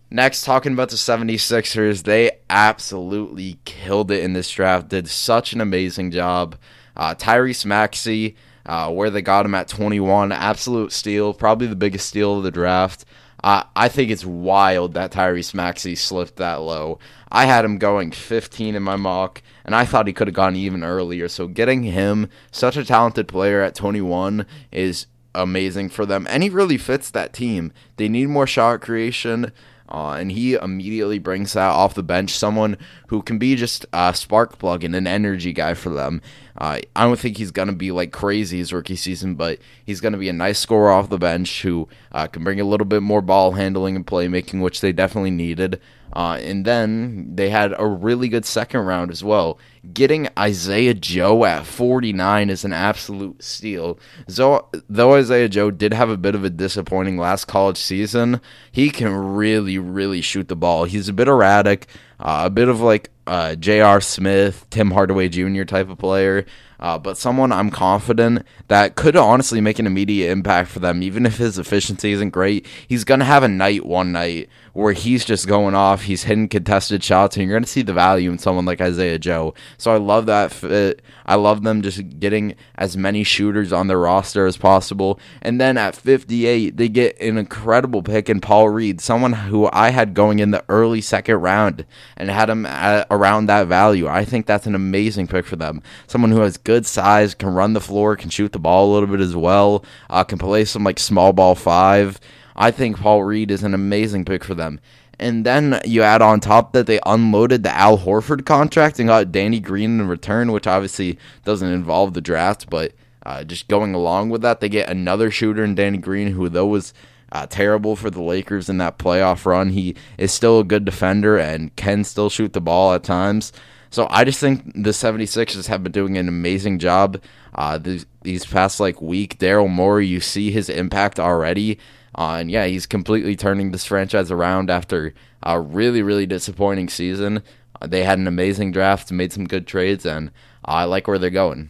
Next, 0.10 0.46
talking 0.46 0.72
about 0.72 0.90
the 0.90 0.96
76ers, 0.96 2.04
they 2.04 2.32
absolutely 2.50 3.60
killed 3.66 4.10
it 4.10 4.24
in 4.24 4.32
this 4.32 4.50
draft. 4.50 4.88
Did 4.88 5.10
such 5.10 5.52
an 5.52 5.60
amazing 5.60 6.12
job. 6.12 6.56
Uh, 6.96 7.14
Tyrese 7.14 7.66
Maxey 7.66 8.38
uh, 8.68 8.92
where 8.92 9.10
they 9.10 9.22
got 9.22 9.46
him 9.46 9.56
at 9.56 9.68
21. 9.68 10.32
Absolute 10.32 10.92
steal, 10.92 11.34
probably 11.34 11.68
the 11.68 11.76
biggest 11.76 12.08
steal 12.08 12.38
of 12.38 12.44
the 12.44 12.52
draft. 12.52 13.06
I 13.44 13.88
think 13.88 14.12
it's 14.12 14.26
wild 14.26 14.94
that 14.96 15.12
Tyrese 15.12 15.54
Maxey 15.54 15.96
slipped 15.96 16.38
that 16.38 16.56
low. 16.56 17.00
I 17.32 17.46
had 17.46 17.64
him 17.64 17.78
going 17.78 18.12
15 18.12 18.76
in 18.76 18.84
my 18.84 18.96
mock, 18.96 19.42
and 19.64 19.76
I 19.76 19.86
thought 19.86 20.08
he 20.08 20.14
could 20.14 20.28
have 20.28 20.36
gone 20.36 20.56
even 20.56 20.84
earlier. 20.84 21.28
So 21.28 21.48
getting 21.48 21.84
him, 21.84 22.30
such 22.52 22.76
a 22.76 22.84
talented 22.84 23.28
player 23.28 23.62
at 23.62 23.76
21, 23.76 24.46
is 24.72 25.06
amazing 25.36 25.90
for 25.90 26.06
them, 26.06 26.28
and 26.30 26.42
he 26.42 26.50
really 26.50 26.78
fits 26.78 27.12
that 27.12 27.32
team. 27.32 27.72
They 27.98 28.10
need 28.10 28.28
more 28.28 28.48
shot 28.48 28.82
creation. 28.82 29.52
Uh, 29.90 30.12
and 30.12 30.32
he 30.32 30.54
immediately 30.54 31.20
brings 31.20 31.54
that 31.54 31.70
off 31.70 31.94
the 31.94 32.04
bench, 32.04 32.32
someone 32.32 32.78
who 33.08 33.22
can 33.22 33.38
be 33.38 33.56
just 33.56 33.86
a 33.94 34.14
spark 34.14 34.58
plug 34.60 34.84
and 34.84 34.96
an 34.96 35.08
energy 35.08 35.54
guy 35.54 35.74
for 35.74 35.90
them. 35.90 36.22
Uh, 36.58 36.80
I 36.96 37.04
don't 37.04 37.20
think 37.20 37.38
he's 37.38 37.52
going 37.52 37.68
to 37.68 37.74
be 37.74 37.92
like 37.92 38.12
crazy 38.12 38.58
his 38.58 38.74
rookie 38.74 38.96
season, 38.96 39.36
but 39.36 39.60
he's 39.86 40.02
going 40.02 40.14
to 40.14 40.20
be 40.20 40.30
a 40.30 40.34
nice 40.34 40.60
scorer 40.60 40.92
off 40.92 41.10
the 41.10 41.18
bench 41.18 41.62
who 41.62 41.88
uh, 42.12 42.28
can 42.28 42.44
bring 42.44 42.60
a 42.60 42.66
little 42.66 42.86
bit 42.86 43.04
more 43.04 43.22
ball 43.22 43.54
handling 43.54 43.96
and 43.96 44.06
playmaking, 44.06 44.62
which 44.62 44.82
they 44.82 44.92
definitely 44.92 45.32
needed. 45.32 45.80
Uh, 46.18 46.40
and 46.42 46.66
then 46.66 47.30
they 47.36 47.48
had 47.48 47.76
a 47.78 47.86
really 47.86 48.28
good 48.28 48.44
second 48.44 48.82
round 48.82 49.12
as 49.12 49.24
well. 49.24 49.60
Getting 49.94 50.28
Isaiah 50.36 50.96
Joe 50.96 51.46
at 51.46 51.68
49 51.68 52.50
is 52.50 52.66
an 52.66 52.74
absolute 52.74 53.44
steal. 53.44 54.00
So, 54.28 54.68
though 54.90 55.14
Isaiah 55.14 55.48
Joe 55.48 55.70
did 55.70 55.94
have 55.94 56.10
a 56.10 56.18
bit 56.18 56.34
of 56.34 56.44
a 56.44 56.50
disappointing 56.50 57.20
last 57.20 57.46
college 57.46 57.78
season, 57.78 58.42
he 58.72 58.90
can 58.90 59.14
really, 59.14 59.78
really 59.78 60.22
shoot 60.22 60.48
the 60.48 60.56
ball. 60.56 60.86
He's 60.86 61.08
a 61.08 61.14
bit 61.14 61.28
erratic, 61.28 61.86
uh, 62.20 62.42
a 62.46 62.50
bit 62.50 62.68
of 62.68 62.82
like 62.82 63.12
uh, 63.28 63.54
J.R. 63.54 64.02
Smith, 64.02 64.66
Tim 64.72 64.90
Hardaway 64.90 65.30
Jr. 65.30 65.66
type 65.66 65.88
of 65.88 66.00
player 66.00 66.48
uh, 66.80 66.98
but 66.98 67.18
someone 67.18 67.52
I'm 67.52 67.70
confident 67.70 68.46
that 68.68 68.96
could 68.96 69.16
honestly 69.16 69.62
make 69.62 69.80
an 69.80 69.88
immediate 69.88 70.32
impact 70.32 70.70
for 70.70 70.80
them, 70.80 71.02
even 71.02 71.26
if 71.26 71.38
his 71.38 71.58
efficiency 71.58 72.12
isn't 72.12 72.30
great. 72.30 72.68
He's 72.88 73.04
going 73.04 73.20
to 73.20 73.26
have 73.26 73.44
a 73.44 73.48
night 73.48 73.86
one 73.86 74.12
night 74.12 74.50
where 74.78 74.94
he's 74.94 75.26
just 75.26 75.48
going 75.48 75.74
off, 75.74 76.04
he's 76.04 76.26
hitting 76.26 76.48
contested 76.48 77.04
shots, 77.04 77.36
and 77.36 77.44
you're 77.44 77.56
going 77.56 77.64
to 77.64 77.70
see 77.70 77.82
the 77.82 77.94
value 77.94 78.30
in 78.30 78.38
someone 78.38 78.64
like 78.64 78.80
Isaiah 78.80 79.18
Joe. 79.18 79.56
So 79.76 79.92
I 79.92 79.98
love 79.98 80.28
that 80.28 80.52
fit. 80.52 81.02
I 81.26 81.34
love 81.34 81.64
them 81.64 81.82
just 81.82 82.20
getting 82.20 82.54
as 82.76 82.96
many 82.96 83.24
shooters 83.24 83.74
on 83.74 83.88
their 83.88 83.98
roster 83.98 84.46
as 84.46 84.56
possible. 84.56 85.20
And 85.42 85.60
then 85.60 85.78
at 85.78 85.96
58, 85.96 86.78
they 86.78 86.90
get 86.90 87.20
an 87.20 87.40
incredible 87.40 88.04
pick 88.04 88.30
in 88.30 88.40
Paul 88.40 88.70
Reed, 88.70 89.02
someone 89.02 89.34
who 89.34 89.68
I 89.74 89.90
had 89.90 90.14
going 90.14 90.38
in 90.38 90.52
the 90.52 90.64
early 90.70 91.02
second 91.02 91.38
round 91.38 91.84
and 92.16 92.30
had 92.30 92.48
him 92.48 92.68
at, 92.68 93.08
around 93.10 93.48
that 93.48 93.66
value. 93.66 94.08
I 94.08 94.26
think 94.26 94.46
that's 94.46 94.68
an 94.68 94.76
amazing 94.76 95.26
pick 95.26 95.48
for 95.48 95.56
them. 95.56 95.82
Someone 96.06 96.30
who 96.30 96.42
has 96.42 96.56
good 96.56 96.86
size, 96.86 97.34
can 97.34 97.50
run 97.50 97.74
the 97.74 97.82
floor, 97.82 98.16
can 98.16 98.30
shoot 98.30 98.52
the 98.52 98.60
ball 98.60 98.92
a 98.92 98.94
little 98.94 99.10
bit 99.10 99.22
as 99.22 99.36
well, 99.36 99.84
uh, 100.08 100.24
can 100.24 100.38
play 100.38 100.66
some 100.66 100.84
like 100.84 101.00
small 101.00 101.34
ball 101.34 101.56
five. 101.56 102.20
I 102.58 102.72
think 102.72 102.98
Paul 102.98 103.24
Reed 103.24 103.52
is 103.52 103.64
an 103.64 103.74
amazing 103.74 104.26
pick 104.26 104.44
for 104.44 104.56
them. 104.56 104.80
And 105.20 105.46
then 105.46 105.80
you 105.84 106.04
add 106.04 106.22
on 106.22 106.40
top 106.40 106.74
that 106.74 106.86
they 106.86 107.00
unloaded 107.06 107.64
the 107.64 107.76
Al 107.76 107.98
Horford 107.98 108.46
contract 108.46 109.00
and 109.00 109.08
got 109.08 109.32
Danny 109.32 109.60
Green 109.60 110.00
in 110.00 110.08
return, 110.08 110.52
which 110.52 110.68
obviously 110.68 111.18
doesn't 111.44 111.72
involve 111.72 112.14
the 112.14 112.22
draft, 112.22 112.70
but 112.70 112.94
uh, 113.26 113.44
just 113.44 113.68
going 113.68 113.94
along 113.94 114.30
with 114.30 114.42
that, 114.42 114.62
they 114.62 114.70
get 114.70 114.90
another 114.90 115.32
shooter 115.32 115.64
in 115.64 115.76
Danny 115.76 115.98
Green, 115.98 116.30
who 116.30 116.50
though 116.50 116.68
was 116.68 116.94
uh, 117.32 117.46
terrible 117.48 117.96
for 117.96 118.10
the 118.10 118.22
Lakers 118.22 118.70
in 118.70 118.78
that 118.78 118.98
playoff 118.98 119.46
run, 119.46 119.70
he 119.70 119.96
is 120.18 120.32
still 120.32 120.60
a 120.60 120.64
good 120.64 120.86
defender 120.86 121.38
and 121.38 121.76
can 121.76 122.04
still 122.04 122.30
shoot 122.30 122.54
the 122.54 122.62
ball 122.62 122.94
at 122.94 123.04
times. 123.04 123.52
So 123.90 124.08
I 124.10 124.24
just 124.24 124.40
think 124.40 124.66
the 124.74 124.92
76ers 124.92 125.68
have 125.68 125.84
been 125.84 125.92
doing 125.92 126.18
an 126.18 126.28
amazing 126.28 126.80
job 126.80 127.22
uh, 127.56 127.78
these, 127.78 128.06
these 128.22 128.46
past 128.46 128.80
like 128.80 129.02
week. 129.02 129.40
Daryl 129.40 129.70
Morey, 129.70 130.08
you 130.08 130.20
see 130.20 130.52
his 130.52 130.70
impact 130.70 131.20
already. 131.20 131.80
Uh, 132.18 132.38
and 132.40 132.50
yeah, 132.50 132.66
he's 132.66 132.86
completely 132.86 133.36
turning 133.36 133.72
this 133.72 133.86
franchise 133.86 134.32
around 134.32 134.70
after 134.72 135.14
a 135.44 135.60
really, 135.60 136.02
really 136.02 136.26
disappointing 136.26 136.90
season. 136.90 137.44
Uh, 137.80 137.88
they 137.88 138.04
had 138.04 138.18
an 138.18 138.28
amazing 138.28 138.72
draft, 138.72 139.12
made 139.12 139.32
some 139.32 139.46
good 139.46 139.68
trades, 139.68 140.06
and 140.06 140.32
I 140.66 140.86
like 140.86 141.08
where 141.08 141.20
they're 141.20 141.30
going. 141.30 141.70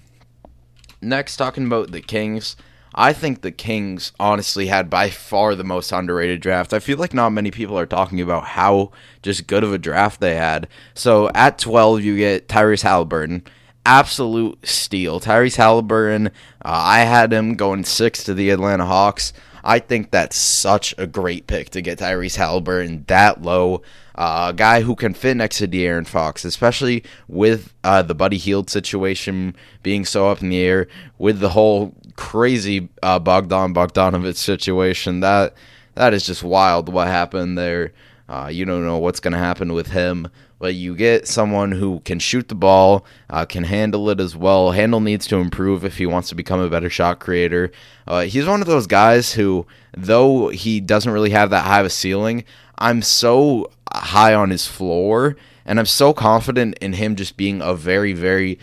Next, 1.01 1.35
talking 1.35 1.65
about 1.65 1.91
the 1.91 2.01
Kings. 2.01 2.55
I 2.95 3.13
think 3.13 3.41
the 3.41 3.51
Kings 3.51 4.11
honestly 4.19 4.67
had 4.67 4.89
by 4.89 5.09
far 5.09 5.53
the 5.53 5.63
most 5.63 5.91
underrated 5.91 6.41
draft. 6.41 6.73
I 6.73 6.79
feel 6.79 6.97
like 6.97 7.13
not 7.13 7.29
many 7.29 7.51
people 7.51 7.77
are 7.77 7.85
talking 7.85 8.21
about 8.21 8.45
how 8.45 8.91
just 9.21 9.45
good 9.45 9.63
of 9.63 9.73
a 9.73 9.77
draft 9.77 10.19
they 10.19 10.35
had. 10.35 10.67
So 10.95 11.29
at 11.35 11.59
12, 11.59 12.01
you 12.01 12.17
get 12.17 12.47
Tyrese 12.47 12.81
Halliburton. 12.81 13.43
Absolute 13.85 14.65
steal. 14.65 15.19
Tyrese 15.19 15.57
Halliburton, 15.57 16.27
uh, 16.27 16.31
I 16.63 16.99
had 17.01 17.31
him 17.31 17.55
going 17.55 17.83
six 17.83 18.23
to 18.23 18.33
the 18.33 18.49
Atlanta 18.49 18.85
Hawks. 18.85 19.31
I 19.67 19.79
think 19.79 20.11
that's 20.11 20.37
such 20.37 20.95
a 20.97 21.05
great 21.05 21.45
pick 21.45 21.71
to 21.71 21.81
get 21.81 21.99
Tyrese 21.99 22.37
Halliburton 22.37 23.03
that 23.07 23.41
low. 23.41 23.81
Uh, 24.15 24.47
a 24.49 24.53
guy 24.53 24.79
who 24.81 24.95
can 24.95 25.13
fit 25.13 25.35
next 25.35 25.57
to 25.57 25.67
De'Aaron 25.67 26.07
Fox, 26.07 26.45
especially 26.45 27.03
with 27.27 27.73
uh, 27.83 28.01
the 28.01 28.15
Buddy 28.15 28.37
Hield 28.37 28.69
situation 28.69 29.53
being 29.83 30.05
so 30.05 30.29
up 30.29 30.41
in 30.41 30.47
the 30.49 30.59
air, 30.59 30.87
with 31.17 31.41
the 31.41 31.49
whole 31.49 31.93
crazy 32.15 32.87
uh, 33.03 33.19
Bogdan 33.19 33.73
Bogdanovic 33.73 34.37
situation. 34.37 35.19
That 35.19 35.53
that 35.95 36.13
is 36.13 36.25
just 36.25 36.43
wild. 36.43 36.87
What 36.87 37.07
happened 37.07 37.57
there? 37.57 37.91
Uh, 38.29 38.49
you 38.51 38.63
don't 38.63 38.85
know 38.85 38.99
what's 38.99 39.19
going 39.19 39.33
to 39.33 39.37
happen 39.37 39.73
with 39.73 39.87
him, 39.87 40.29
but 40.59 40.75
you 40.75 40.95
get 40.95 41.27
someone 41.27 41.71
who 41.71 41.99
can 42.01 42.19
shoot 42.19 42.47
the 42.47 42.55
ball, 42.55 43.05
uh, 43.29 43.45
can 43.45 43.63
handle 43.63 44.09
it 44.09 44.19
as 44.19 44.35
well. 44.35 44.71
Handle 44.71 44.99
needs 44.99 45.27
to 45.27 45.37
improve 45.37 45.85
if 45.85 45.97
he 45.97 46.05
wants 46.05 46.29
to 46.29 46.35
become 46.35 46.59
a 46.59 46.69
better 46.69 46.89
shot 46.89 47.19
creator. 47.19 47.71
Uh, 48.07 48.21
he's 48.21 48.45
one 48.45 48.61
of 48.61 48.67
those 48.67 48.87
guys 48.87 49.33
who, 49.33 49.65
though 49.95 50.49
he 50.49 50.79
doesn't 50.79 51.11
really 51.11 51.31
have 51.31 51.49
that 51.49 51.65
high 51.65 51.79
of 51.79 51.85
a 51.85 51.89
ceiling, 51.89 52.43
I'm 52.77 53.01
so 53.01 53.71
high 53.93 54.33
on 54.33 54.49
his 54.49 54.67
floor, 54.67 55.35
and 55.65 55.79
I'm 55.79 55.85
so 55.85 56.13
confident 56.13 56.77
in 56.79 56.93
him 56.93 57.15
just 57.15 57.37
being 57.37 57.61
a 57.61 57.73
very, 57.73 58.13
very 58.13 58.59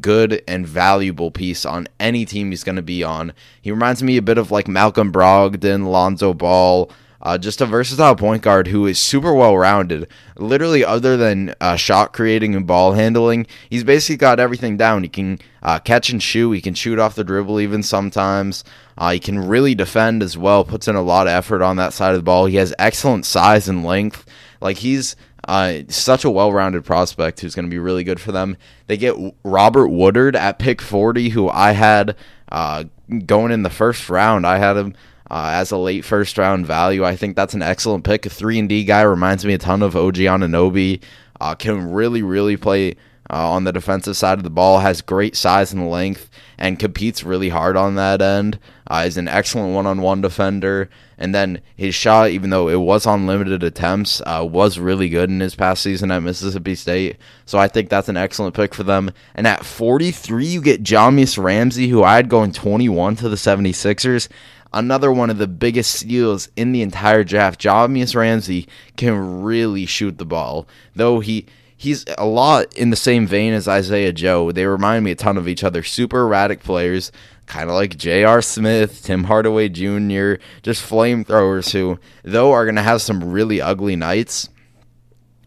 good 0.00 0.42
and 0.46 0.66
valuable 0.66 1.30
piece 1.30 1.64
on 1.66 1.88
any 1.98 2.24
team 2.24 2.50
he's 2.50 2.64
going 2.64 2.76
to 2.76 2.82
be 2.82 3.02
on. 3.02 3.32
He 3.60 3.70
reminds 3.70 4.02
me 4.02 4.16
a 4.16 4.22
bit 4.22 4.38
of 4.38 4.50
like 4.50 4.68
Malcolm 4.68 5.12
Brogdon, 5.12 5.86
Lonzo 5.86 6.34
Ball, 6.34 6.90
uh, 7.22 7.38
just 7.38 7.60
a 7.60 7.66
versatile 7.66 8.16
point 8.16 8.42
guard 8.42 8.66
who 8.66 8.86
is 8.86 8.98
super 8.98 9.32
well 9.32 9.56
rounded. 9.56 10.08
Literally, 10.36 10.84
other 10.84 11.16
than 11.16 11.54
uh, 11.60 11.76
shot 11.76 12.12
creating 12.12 12.54
and 12.54 12.66
ball 12.66 12.92
handling, 12.92 13.46
he's 13.70 13.84
basically 13.84 14.16
got 14.16 14.40
everything 14.40 14.76
down. 14.76 15.04
He 15.04 15.08
can 15.08 15.38
uh, 15.62 15.78
catch 15.78 16.10
and 16.10 16.22
shoot. 16.22 16.52
He 16.52 16.60
can 16.60 16.74
shoot 16.74 16.98
off 16.98 17.14
the 17.14 17.24
dribble 17.24 17.60
even 17.60 17.82
sometimes. 17.82 18.64
Uh, 18.98 19.12
he 19.12 19.20
can 19.20 19.38
really 19.38 19.74
defend 19.74 20.22
as 20.22 20.36
well. 20.36 20.64
Puts 20.64 20.88
in 20.88 20.96
a 20.96 21.02
lot 21.02 21.28
of 21.28 21.32
effort 21.32 21.62
on 21.62 21.76
that 21.76 21.92
side 21.92 22.10
of 22.10 22.18
the 22.18 22.24
ball. 22.24 22.46
He 22.46 22.56
has 22.56 22.74
excellent 22.78 23.24
size 23.24 23.68
and 23.68 23.84
length. 23.84 24.26
Like 24.60 24.78
he's 24.78 25.14
uh, 25.46 25.82
such 25.88 26.24
a 26.24 26.30
well-rounded 26.30 26.84
prospect 26.84 27.40
who's 27.40 27.54
going 27.54 27.66
to 27.66 27.70
be 27.70 27.78
really 27.78 28.04
good 28.04 28.20
for 28.20 28.32
them. 28.32 28.56
They 28.86 28.96
get 28.96 29.14
Robert 29.44 29.88
Woodard 29.88 30.36
at 30.36 30.58
pick 30.58 30.80
40, 30.80 31.30
who 31.30 31.48
I 31.48 31.72
had 31.72 32.16
uh, 32.50 32.84
going 33.26 33.52
in 33.52 33.62
the 33.62 33.70
first 33.70 34.08
round. 34.08 34.46
I 34.46 34.58
had 34.58 34.76
him 34.76 34.94
uh, 35.32 35.48
as 35.54 35.70
a 35.70 35.78
late 35.78 36.04
first 36.04 36.36
round 36.36 36.66
value. 36.66 37.04
I 37.04 37.16
think 37.16 37.34
that's 37.34 37.54
an 37.54 37.62
excellent 37.62 38.04
pick. 38.04 38.26
A 38.26 38.30
three 38.30 38.58
and 38.58 38.68
D 38.68 38.84
guy 38.84 39.00
reminds 39.00 39.46
me 39.46 39.54
a 39.54 39.58
ton 39.58 39.82
of 39.82 39.96
OG 39.96 40.16
Anunoby. 40.16 41.02
Uh, 41.40 41.54
can 41.54 41.90
really, 41.90 42.22
really 42.22 42.56
play 42.56 42.92
uh, 43.30 43.50
on 43.50 43.64
the 43.64 43.72
defensive 43.72 44.16
side 44.16 44.38
of 44.38 44.44
the 44.44 44.50
ball. 44.50 44.80
Has 44.80 45.00
great 45.00 45.34
size 45.34 45.72
and 45.72 45.90
length 45.90 46.28
and 46.58 46.78
competes 46.78 47.24
really 47.24 47.48
hard 47.48 47.78
on 47.78 47.94
that 47.94 48.20
end. 48.20 48.58
Uh, 48.88 49.04
is 49.06 49.16
an 49.16 49.26
excellent 49.26 49.74
one-on-one 49.74 50.20
defender, 50.20 50.90
and 51.16 51.34
then 51.34 51.62
his 51.76 51.94
shot, 51.94 52.28
even 52.28 52.50
though 52.50 52.68
it 52.68 52.76
was 52.76 53.06
on 53.06 53.26
limited 53.26 53.62
attempts, 53.62 54.20
uh, 54.26 54.46
was 54.46 54.78
really 54.78 55.08
good 55.08 55.30
in 55.30 55.40
his 55.40 55.54
past 55.54 55.82
season 55.82 56.10
at 56.10 56.22
Mississippi 56.22 56.74
State. 56.74 57.16
So 57.46 57.58
I 57.58 57.68
think 57.68 57.88
that's 57.88 58.10
an 58.10 58.18
excellent 58.18 58.54
pick 58.54 58.74
for 58.74 58.82
them. 58.82 59.12
And 59.34 59.46
at 59.46 59.64
43, 59.64 60.44
you 60.44 60.60
get 60.60 60.82
Jahmi'us 60.82 61.42
Ramsey, 61.42 61.88
who 61.88 62.02
I 62.02 62.16
had 62.16 62.28
going 62.28 62.52
21 62.52 63.16
to 63.16 63.30
the 63.30 63.36
76ers 63.36 64.28
another 64.72 65.12
one 65.12 65.30
of 65.30 65.38
the 65.38 65.46
biggest 65.46 65.94
steals 65.94 66.48
in 66.56 66.72
the 66.72 66.82
entire 66.82 67.24
draft. 67.24 67.60
Jahmi'us 67.60 68.14
Ramsey 68.14 68.68
can 68.96 69.42
really 69.42 69.86
shoot 69.86 70.18
the 70.18 70.24
ball, 70.24 70.66
though 70.94 71.20
he 71.20 71.46
he's 71.76 72.04
a 72.16 72.24
lot 72.24 72.72
in 72.74 72.90
the 72.90 72.96
same 72.96 73.26
vein 73.26 73.52
as 73.52 73.66
Isaiah 73.66 74.12
Joe. 74.12 74.52
They 74.52 74.66
remind 74.66 75.04
me 75.04 75.10
a 75.10 75.16
ton 75.16 75.36
of 75.36 75.48
each 75.48 75.64
other. 75.64 75.82
Super 75.82 76.22
erratic 76.22 76.62
players, 76.62 77.10
kind 77.46 77.68
of 77.68 77.74
like 77.74 77.96
J.R. 77.96 78.40
Smith, 78.40 79.02
Tim 79.02 79.24
Hardaway 79.24 79.68
Jr., 79.68 80.34
just 80.62 80.88
flamethrowers 80.88 81.72
who, 81.72 81.98
though, 82.22 82.52
are 82.52 82.64
going 82.64 82.76
to 82.76 82.82
have 82.82 83.02
some 83.02 83.32
really 83.32 83.60
ugly 83.60 83.96
nights 83.96 84.48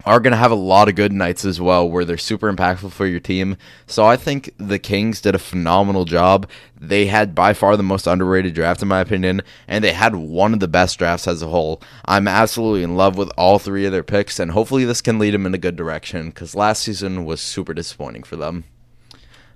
are 0.06 0.20
going 0.20 0.32
to 0.32 0.38
have 0.38 0.52
a 0.52 0.56
lot 0.56 0.88
of 0.88 0.96
good 0.96 1.12
nights 1.12 1.44
as 1.46 1.60
well 1.60 1.90
where 1.90 2.06
they're 2.06 2.18
super 2.18 2.52
impactful 2.52 2.92
for 2.92 3.08
your 3.08 3.20
team. 3.20 3.58
So 3.88 4.06
I 4.06 4.16
think 4.18 4.54
the 4.58 4.80
Kings 4.80 5.20
did 5.20 5.36
a 5.36 5.40
phenomenal 5.40 6.06
job. 6.06 6.48
They 6.80 7.08
had 7.08 7.34
by 7.34 7.54
far 7.54 7.76
the 7.76 7.84
most 7.84 8.06
underrated 8.06 8.54
draft, 8.54 8.82
in 8.82 8.88
my 8.88 9.00
opinion, 9.00 9.42
and 9.68 9.84
they 9.84 9.94
had 9.94 10.16
one 10.16 10.54
of 10.54 10.60
the 10.60 10.68
best 10.68 11.00
drafts 11.00 11.28
as 11.28 11.42
a 11.42 11.48
whole. 11.48 11.82
I'm 12.06 12.28
absolutely 12.28 12.84
in 12.84 12.96
love 12.96 13.18
with 13.18 13.32
all 13.38 13.58
three 13.58 13.86
of 13.86 13.92
their 13.92 14.04
picks, 14.04 14.40
and 14.40 14.52
hopefully 14.52 14.86
this 14.86 15.02
can 15.02 15.18
lead 15.18 15.34
them 15.34 15.46
in 15.46 15.56
a 15.56 15.60
good 15.60 15.76
direction 15.76 16.30
because 16.30 16.56
last 16.56 16.84
season 16.84 17.26
was 17.26 17.42
super 17.42 17.74
disappointing 17.74 18.24
for 18.24 18.36
them. 18.36 18.66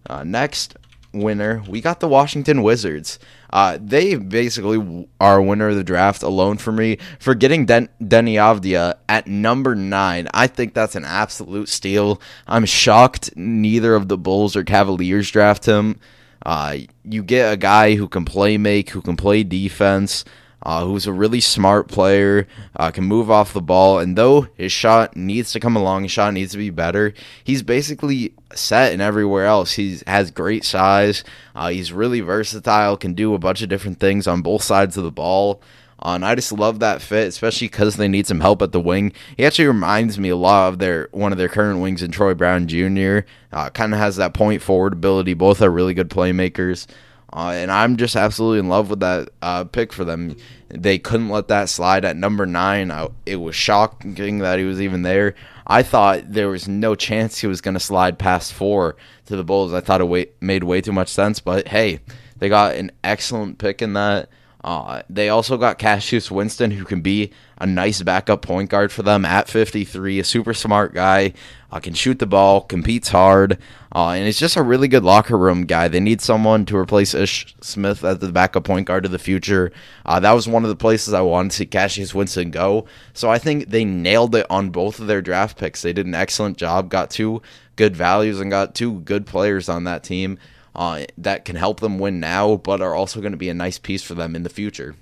Uh, 0.07 0.23
next, 0.23 0.75
winner, 1.13 1.63
we 1.67 1.81
got 1.81 1.99
the 1.99 2.07
Washington 2.07 2.61
Wizards. 2.63 3.19
Uh, 3.51 3.77
they 3.81 4.15
basically 4.15 5.07
are 5.19 5.41
winner 5.41 5.69
of 5.69 5.75
the 5.75 5.83
draft 5.83 6.21
alone 6.23 6.57
for 6.57 6.71
me 6.71 6.97
for 7.19 7.33
getting 7.33 7.65
Den- 7.65 7.89
Deni 8.01 8.35
Avdija 8.35 8.95
at 9.07 9.27
number 9.27 9.75
nine. 9.75 10.27
I 10.33 10.47
think 10.47 10.73
that's 10.73 10.95
an 10.95 11.05
absolute 11.05 11.67
steal. 11.69 12.21
I'm 12.47 12.65
shocked 12.65 13.35
neither 13.35 13.95
of 13.95 14.07
the 14.07 14.17
Bulls 14.17 14.55
or 14.55 14.63
Cavaliers 14.63 15.31
draft 15.31 15.65
him. 15.65 15.99
Uh, 16.45 16.77
you 17.03 17.23
get 17.23 17.51
a 17.51 17.57
guy 17.57 17.95
who 17.95 18.07
can 18.07 18.23
play 18.23 18.57
make, 18.57 18.91
who 18.91 19.01
can 19.01 19.17
play 19.17 19.43
defense. 19.43 20.23
uh, 20.61 20.83
who's 20.83 21.07
a 21.07 21.13
really 21.13 21.39
smart 21.39 21.87
player, 21.87 22.47
uh, 22.75 22.91
can 22.91 23.03
move 23.05 23.31
off 23.31 23.53
the 23.53 23.61
ball, 23.61 23.99
and 23.99 24.17
though 24.17 24.47
his 24.55 24.71
shot 24.71 25.15
needs 25.15 25.51
to 25.53 25.59
come 25.59 25.75
along, 25.75 26.03
his 26.03 26.11
shot 26.11 26.33
needs 26.33 26.51
to 26.51 26.57
be 26.57 26.69
better. 26.69 27.13
He's 27.43 27.63
basically 27.63 28.33
set 28.53 28.93
and 28.93 29.01
everywhere 29.01 29.45
else. 29.45 29.73
He 29.73 29.99
has 30.07 30.31
great 30.31 30.63
size. 30.63 31.23
Uh, 31.55 31.69
he's 31.69 31.93
really 31.93 32.21
versatile, 32.21 32.97
can 32.97 33.13
do 33.13 33.33
a 33.33 33.39
bunch 33.39 33.61
of 33.61 33.69
different 33.69 33.99
things 33.99 34.27
on 34.27 34.41
both 34.41 34.63
sides 34.63 34.97
of 34.97 35.03
the 35.03 35.11
ball. 35.11 35.61
Uh, 36.01 36.11
and 36.15 36.25
I 36.25 36.35
just 36.35 36.51
love 36.51 36.79
that 36.79 37.01
fit, 37.01 37.27
especially 37.27 37.67
because 37.67 37.97
they 37.97 38.07
need 38.07 38.25
some 38.25 38.39
help 38.39 38.61
at 38.61 38.71
the 38.71 38.79
wing. 38.79 39.11
He 39.35 39.45
actually 39.45 39.67
reminds 39.67 40.17
me 40.17 40.29
a 40.29 40.35
lot 40.35 40.69
of 40.69 40.79
their 40.79 41.09
one 41.11 41.33
of 41.33 41.37
their 41.37 41.49
current 41.49 41.81
wings 41.81 42.01
in 42.01 42.11
Troy 42.11 42.33
Brown 42.33 42.67
Jr. 42.67 43.19
Uh, 43.51 43.69
kind 43.69 43.93
of 43.93 43.99
has 43.99 44.15
that 44.15 44.33
point 44.33 44.61
forward 44.61 44.93
ability. 44.93 45.33
Both 45.33 45.61
are 45.61 45.69
really 45.69 45.93
good 45.93 46.09
playmakers. 46.09 46.87
Uh, 47.31 47.51
and 47.53 47.69
I'm 47.69 47.97
just 47.97 48.15
absolutely 48.15 48.59
in 48.59 48.69
love 48.69 48.89
with 48.89 49.01
that 49.01 49.29
uh, 49.41 49.65
pick 49.65 49.93
for 49.93 50.03
them. 50.03 50.35
They 50.69 50.97
couldn't 50.97 51.29
let 51.29 51.47
that 51.49 51.69
slide 51.69 52.05
at 52.05 52.15
number 52.15 52.45
nine. 52.45 52.91
I, 52.91 53.09
it 53.25 53.35
was 53.35 53.55
shocking 53.55 54.39
that 54.39 54.57
he 54.57 54.65
was 54.65 54.81
even 54.81 55.03
there. 55.03 55.35
I 55.69 55.83
thought 55.83 56.33
there 56.33 56.49
was 56.49 56.67
no 56.67 56.95
chance 56.95 57.37
he 57.37 57.47
was 57.47 57.61
going 57.61 57.75
to 57.75 57.79
slide 57.79 58.17
past 58.17 58.53
four 58.53 58.95
to 59.27 59.35
the 59.35 59.43
Bulls. 59.43 59.71
I 59.71 59.81
thought 59.81 60.01
it 60.01 60.05
way, 60.05 60.27
made 60.41 60.63
way 60.63 60.81
too 60.81 60.91
much 60.91 61.09
sense, 61.09 61.39
but 61.39 61.67
hey, 61.67 61.99
they 62.39 62.49
got 62.49 62.75
an 62.75 62.91
excellent 63.03 63.59
pick 63.59 63.83
in 63.83 63.93
that. 63.93 64.29
Uh, 64.63 65.03
they 65.09 65.29
also 65.29 65.57
got 65.57 65.77
Cassius 65.77 66.31
Winston, 66.31 66.71
who 66.71 66.83
can 66.83 67.01
be 67.01 67.31
a 67.59 67.67
nice 67.67 68.01
backup 68.01 68.41
point 68.41 68.69
guard 68.69 68.91
for 68.91 69.03
them 69.03 69.23
at 69.23 69.47
53. 69.47 70.19
A 70.19 70.23
super 70.23 70.53
smart 70.53 70.93
guy, 70.93 71.33
uh, 71.71 71.79
can 71.79 71.93
shoot 71.93 72.19
the 72.19 72.25
ball, 72.25 72.61
competes 72.61 73.09
hard, 73.09 73.57
uh, 73.93 74.09
and 74.09 74.27
it's 74.27 74.39
just 74.39 74.55
a 74.55 74.63
really 74.63 74.87
good 74.87 75.03
locker 75.03 75.37
room 75.37 75.65
guy. 75.65 75.87
They 75.87 75.99
need 75.99 76.21
someone 76.21 76.65
to 76.65 76.77
replace 76.77 77.13
Ish 77.13 77.55
Smith 77.61 78.03
as 78.03 78.19
the 78.19 78.31
backup 78.31 78.63
point 78.63 78.87
guard 78.87 79.05
of 79.05 79.11
the 79.11 79.19
future. 79.19 79.71
Uh, 80.05 80.19
that 80.19 80.33
was 80.33 80.47
one 80.47 80.63
of 80.63 80.69
the 80.69 80.75
places 80.75 81.13
I 81.13 81.21
wanted 81.21 81.51
to 81.51 81.57
see 81.57 81.65
Cassius 81.65 82.15
Winston 82.15 82.51
go. 82.51 82.85
So 83.13 83.29
I 83.29 83.39
think 83.39 83.69
they 83.69 83.85
nailed 83.85 84.35
it 84.35 84.47
on 84.49 84.69
both 84.69 84.99
of 84.99 85.07
their 85.07 85.21
draft 85.21 85.57
picks. 85.57 85.81
They 85.81 85.93
did 85.93 86.05
an 86.05 86.15
excellent 86.15 86.57
job, 86.57 86.89
got 86.89 87.09
two 87.09 87.41
good 87.75 87.95
values, 87.95 88.39
and 88.39 88.51
got 88.51 88.75
two 88.75 89.01
good 89.01 89.25
players 89.25 89.69
on 89.69 89.83
that 89.85 90.03
team 90.03 90.37
uh, 90.75 91.05
that 91.17 91.45
can 91.45 91.55
help 91.55 91.79
them 91.79 91.99
win 91.99 92.19
now, 92.19 92.55
but 92.55 92.81
are 92.81 92.95
also 92.95 93.21
going 93.21 93.33
to 93.33 93.37
be 93.37 93.49
a 93.49 93.53
nice 93.53 93.77
piece 93.77 94.03
for 94.03 94.13
them 94.13 94.35
in 94.35 94.43
the 94.43 94.49
future. 94.49 94.95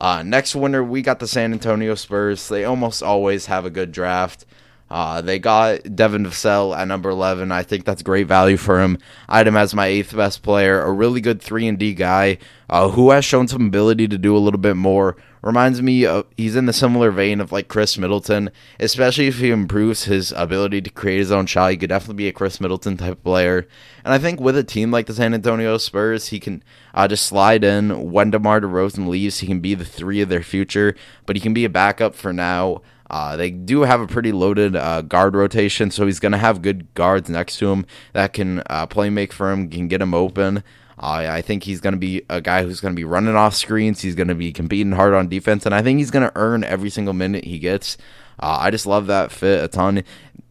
Uh, 0.00 0.22
next 0.22 0.54
winner, 0.54 0.84
we 0.84 1.02
got 1.02 1.20
the 1.20 1.28
San 1.28 1.52
Antonio 1.52 1.94
Spurs. 1.94 2.48
They 2.48 2.64
almost 2.64 3.02
always 3.02 3.46
have 3.46 3.64
a 3.64 3.70
good 3.70 3.92
draft. 3.92 4.44
Uh, 4.88 5.20
they 5.20 5.38
got 5.38 5.96
Devin 5.96 6.24
Vassell 6.24 6.76
at 6.76 6.86
number 6.86 7.10
11. 7.10 7.50
I 7.50 7.62
think 7.62 7.84
that's 7.84 8.02
great 8.02 8.28
value 8.28 8.56
for 8.56 8.80
him. 8.80 8.98
I 9.28 9.38
had 9.38 9.48
him 9.48 9.56
as 9.56 9.74
my 9.74 9.86
eighth 9.86 10.14
best 10.14 10.42
player, 10.42 10.80
a 10.80 10.92
really 10.92 11.20
good 11.20 11.42
3 11.42 11.66
and 11.66 11.78
D 11.78 11.92
guy 11.92 12.38
uh, 12.70 12.90
who 12.90 13.10
has 13.10 13.24
shown 13.24 13.48
some 13.48 13.66
ability 13.66 14.06
to 14.08 14.18
do 14.18 14.36
a 14.36 14.38
little 14.38 14.60
bit 14.60 14.76
more. 14.76 15.16
Reminds 15.42 15.80
me 15.80 16.04
of 16.04 16.26
he's 16.36 16.56
in 16.56 16.66
the 16.66 16.72
similar 16.72 17.12
vein 17.12 17.40
of 17.40 17.52
like 17.52 17.68
Khris 17.68 17.98
Middleton, 17.98 18.50
especially 18.80 19.28
if 19.28 19.38
he 19.38 19.50
improves 19.50 20.04
his 20.04 20.32
ability 20.32 20.82
to 20.82 20.90
create 20.90 21.18
his 21.18 21.30
own 21.30 21.46
shot. 21.46 21.70
He 21.70 21.76
could 21.76 21.88
definitely 21.88 22.16
be 22.16 22.28
a 22.28 22.32
Khris 22.32 22.60
Middleton 22.60 22.96
type 22.96 23.22
player. 23.22 23.68
And 24.04 24.12
I 24.12 24.18
think 24.18 24.40
with 24.40 24.56
a 24.56 24.64
team 24.64 24.90
like 24.90 25.06
the 25.06 25.14
San 25.14 25.34
Antonio 25.34 25.78
Spurs, 25.78 26.28
he 26.28 26.40
can 26.40 26.64
uh, 26.94 27.06
just 27.06 27.26
slide 27.26 27.62
in. 27.62 28.10
When 28.10 28.32
DeMar 28.32 28.60
DeRozan 28.62 29.06
leaves, 29.06 29.38
he 29.38 29.46
can 29.46 29.60
be 29.60 29.74
the 29.74 29.84
three 29.84 30.20
of 30.20 30.28
their 30.28 30.42
future, 30.42 30.96
but 31.26 31.36
he 31.36 31.40
can 31.40 31.54
be 31.54 31.64
a 31.64 31.70
backup 31.70 32.16
for 32.16 32.32
now. 32.32 32.82
Uh, 33.08 33.36
they 33.36 33.50
do 33.50 33.82
have 33.82 34.00
a 34.00 34.06
pretty 34.06 34.32
loaded 34.32 34.74
uh, 34.76 35.02
guard 35.02 35.34
rotation, 35.34 35.90
so 35.90 36.06
he's 36.06 36.20
going 36.20 36.32
to 36.32 36.38
have 36.38 36.62
good 36.62 36.92
guards 36.94 37.28
next 37.28 37.58
to 37.58 37.70
him 37.70 37.86
that 38.12 38.32
can 38.32 38.62
uh, 38.66 38.86
play 38.86 39.10
make 39.10 39.32
for 39.32 39.52
him, 39.52 39.68
can 39.70 39.88
get 39.88 40.02
him 40.02 40.14
open. 40.14 40.62
I 40.98 41.42
think 41.42 41.64
he's 41.64 41.80
going 41.80 41.92
to 41.92 41.98
be 41.98 42.22
a 42.30 42.40
guy 42.40 42.62
who's 42.62 42.80
going 42.80 42.94
to 42.94 42.96
be 42.96 43.04
running 43.04 43.36
off 43.36 43.54
screens. 43.54 44.00
He's 44.00 44.14
going 44.14 44.28
to 44.28 44.34
be 44.34 44.50
competing 44.52 44.92
hard 44.92 45.12
on 45.12 45.28
defense, 45.28 45.66
and 45.66 45.74
I 45.74 45.82
think 45.82 45.98
he's 45.98 46.10
going 46.10 46.26
to 46.26 46.32
earn 46.36 46.64
every 46.64 46.90
single 46.90 47.12
minute 47.12 47.44
he 47.44 47.58
gets. 47.58 47.98
Uh, 48.40 48.58
I 48.60 48.70
just 48.70 48.86
love 48.86 49.06
that 49.06 49.30
fit 49.30 49.62
a 49.62 49.68
ton. 49.68 50.04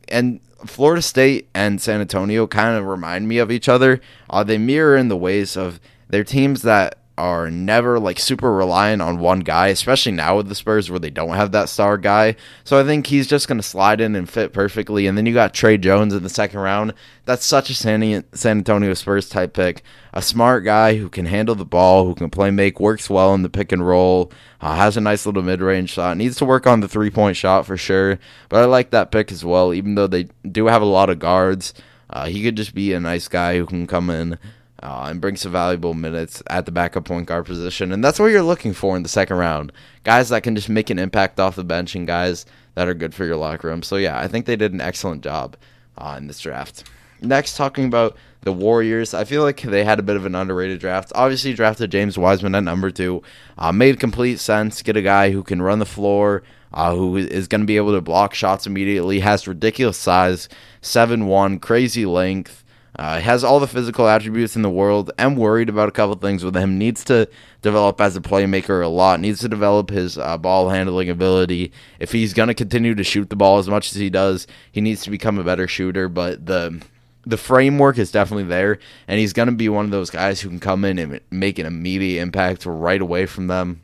And 0.07 0.39
Florida 0.65 1.01
State 1.01 1.49
and 1.53 1.81
San 1.81 2.01
Antonio 2.01 2.47
kind 2.47 2.77
of 2.77 2.85
remind 2.85 3.27
me 3.27 3.37
of 3.37 3.51
each 3.51 3.67
other. 3.67 4.01
Uh, 4.29 4.43
they 4.43 4.57
mirror 4.57 4.95
in 4.95 5.07
the 5.07 5.17
ways 5.17 5.57
of 5.57 5.79
their 6.09 6.23
teams 6.23 6.61
that 6.61 6.99
are 7.17 7.49
never 7.49 7.97
like 7.97 8.19
super 8.19 8.51
reliant 8.51 9.01
on 9.01 9.19
one 9.19 9.39
guy, 9.39 9.67
especially 9.67 10.11
now 10.11 10.35
with 10.35 10.49
the 10.49 10.55
Spurs 10.55 10.89
where 10.89 10.99
they 10.99 11.09
don't 11.09 11.35
have 11.35 11.51
that 11.53 11.69
star 11.69 11.97
guy. 11.97 12.35
So 12.65 12.79
I 12.79 12.83
think 12.83 13.07
he's 13.07 13.27
just 13.27 13.47
going 13.47 13.57
to 13.57 13.63
slide 13.63 14.01
in 14.01 14.15
and 14.15 14.29
fit 14.29 14.51
perfectly. 14.51 15.07
And 15.07 15.17
then 15.17 15.25
you 15.25 15.33
got 15.33 15.53
Tre 15.53 15.77
Jones 15.77 16.13
in 16.13 16.23
the 16.23 16.29
second 16.29 16.59
round. 16.59 16.93
That's 17.23 17.45
such 17.45 17.69
a 17.69 17.73
San, 17.73 18.25
San 18.33 18.57
Antonio 18.57 18.93
Spurs 18.93 19.29
type 19.29 19.53
pick. 19.53 19.81
A 20.13 20.21
smart 20.21 20.65
guy 20.65 20.97
who 20.97 21.09
can 21.09 21.25
handle 21.25 21.55
the 21.55 21.65
ball, 21.65 22.05
who 22.05 22.15
can 22.15 22.29
play 22.29 22.51
make, 22.51 22.79
works 22.79 23.09
well 23.09 23.33
in 23.33 23.43
the 23.43 23.49
pick 23.49 23.71
and 23.71 23.85
roll, 23.85 24.31
uh, 24.59 24.75
has 24.75 24.97
a 24.97 25.01
nice 25.01 25.25
little 25.25 25.43
mid 25.43 25.61
range 25.61 25.91
shot. 25.91 26.17
Needs 26.17 26.35
to 26.37 26.45
work 26.45 26.67
on 26.67 26.81
the 26.81 26.87
three 26.87 27.09
point 27.09 27.37
shot 27.37 27.65
for 27.65 27.77
sure. 27.77 28.19
But 28.49 28.61
I 28.61 28.65
like 28.65 28.89
that 28.89 29.11
pick 29.11 29.31
as 29.31 29.45
well, 29.45 29.73
even 29.73 29.95
though 29.95 30.07
they 30.07 30.27
do 30.49 30.67
have 30.67 30.81
a 30.81 30.85
lot 30.85 31.09
of 31.09 31.19
guards. 31.19 31.73
Uh, 32.09 32.27
he 32.27 32.43
could 32.43 32.55
just 32.55 32.75
be 32.75 32.93
a 32.93 32.99
nice 32.99 33.27
guy 33.27 33.57
who 33.57 33.65
can 33.65 33.87
come 33.87 34.09
in 34.09 34.37
uh, 34.83 35.07
and 35.09 35.21
bring 35.21 35.35
some 35.35 35.51
valuable 35.51 35.93
minutes 35.93 36.43
at 36.47 36.65
the 36.65 36.71
backup 36.71 37.05
point 37.05 37.27
guard 37.27 37.45
position. 37.45 37.91
And 37.91 38.03
that's 38.03 38.19
what 38.19 38.27
you're 38.27 38.41
looking 38.41 38.73
for 38.73 38.95
in 38.95 39.03
the 39.03 39.09
second 39.09 39.37
round. 39.37 39.71
Guys 40.03 40.29
that 40.29 40.43
can 40.43 40.55
just 40.55 40.69
make 40.69 40.89
an 40.89 40.99
impact 40.99 41.39
off 41.39 41.55
the 41.55 41.63
bench 41.63 41.95
and 41.95 42.05
guys 42.05 42.45
that 42.75 42.87
are 42.87 42.93
good 42.93 43.13
for 43.13 43.25
your 43.25 43.37
locker 43.37 43.67
room. 43.67 43.83
So, 43.83 43.95
yeah, 43.95 44.19
I 44.19 44.27
think 44.27 44.45
they 44.45 44.55
did 44.55 44.73
an 44.73 44.81
excellent 44.81 45.23
job 45.23 45.55
uh, 45.97 46.15
in 46.17 46.27
this 46.27 46.41
draft. 46.41 46.83
Next, 47.21 47.55
talking 47.55 47.85
about 47.85 48.17
the 48.41 48.51
Warriors, 48.51 49.13
I 49.13 49.23
feel 49.23 49.41
like 49.41 49.61
they 49.61 49.85
had 49.85 49.99
a 49.99 50.03
bit 50.03 50.17
of 50.17 50.25
an 50.25 50.35
underrated 50.35 50.79
draft. 50.79 51.11
Obviously, 51.15 51.53
drafted 51.53 51.91
James 51.91 52.17
Wiseman 52.17 52.53
at 52.53 52.63
number 52.63 52.91
two. 52.91 53.23
Uh, 53.57 53.71
made 53.71 53.99
complete 53.99 54.39
sense. 54.39 54.81
Get 54.81 54.97
a 54.97 55.01
guy 55.01 55.31
who 55.31 55.41
can 55.41 55.61
run 55.61 55.79
the 55.79 55.85
floor, 55.85 56.43
uh, 56.73 56.93
who 56.93 57.15
is 57.15 57.47
going 57.47 57.61
to 57.61 57.65
be 57.65 57.77
able 57.77 57.93
to 57.93 58.01
block 58.01 58.33
shots 58.33 58.67
immediately, 58.67 59.21
has 59.21 59.47
ridiculous 59.47 59.97
size, 59.97 60.49
seven 60.81 61.25
one, 61.27 61.57
crazy 61.57 62.05
length. 62.05 62.64
Uh, 62.97 63.19
has 63.19 63.43
all 63.43 63.59
the 63.59 63.67
physical 63.67 64.07
attributes 64.07 64.55
in 64.55 64.61
the 64.61 64.69
world. 64.69 65.11
I'm 65.19 65.35
worried 65.35 65.67
about 65.67 65.89
a 65.89 65.91
couple 65.91 66.15
things 66.15 66.45
with 66.45 66.55
him. 66.55 66.77
Needs 66.77 67.03
to 67.05 67.27
develop 67.61 67.99
as 67.99 68.15
a 68.15 68.21
playmaker 68.21 68.81
a 68.81 68.87
lot. 68.87 69.19
Needs 69.19 69.41
to 69.41 69.49
develop 69.49 69.89
his 69.89 70.17
uh, 70.17 70.37
ball 70.37 70.69
handling 70.69 71.09
ability. 71.09 71.73
If 71.99 72.13
he's 72.13 72.33
going 72.33 72.47
to 72.47 72.53
continue 72.53 72.95
to 72.95 73.03
shoot 73.03 73.29
the 73.29 73.35
ball 73.35 73.57
as 73.57 73.67
much 73.67 73.91
as 73.91 73.97
he 73.97 74.09
does, 74.09 74.47
he 74.71 74.79
needs 74.79 75.01
to 75.03 75.11
become 75.11 75.37
a 75.37 75.43
better 75.43 75.67
shooter. 75.67 76.07
But 76.07 76.45
the 76.45 76.81
the 77.25 77.37
framework 77.37 77.97
is 77.97 78.11
definitely 78.11 78.43
there, 78.43 78.79
and 79.07 79.19
he's 79.19 79.33
going 79.33 79.49
to 79.49 79.55
be 79.55 79.67
one 79.67 79.85
of 79.85 79.91
those 79.91 80.09
guys 80.09 80.41
who 80.41 80.49
can 80.49 80.59
come 80.59 80.85
in 80.85 80.99
and 80.99 81.19
make 81.31 81.59
an 81.59 81.65
immediate 81.65 82.21
impact 82.21 82.65
right 82.65 83.01
away 83.01 83.25
from 83.25 83.47
them. 83.47 83.81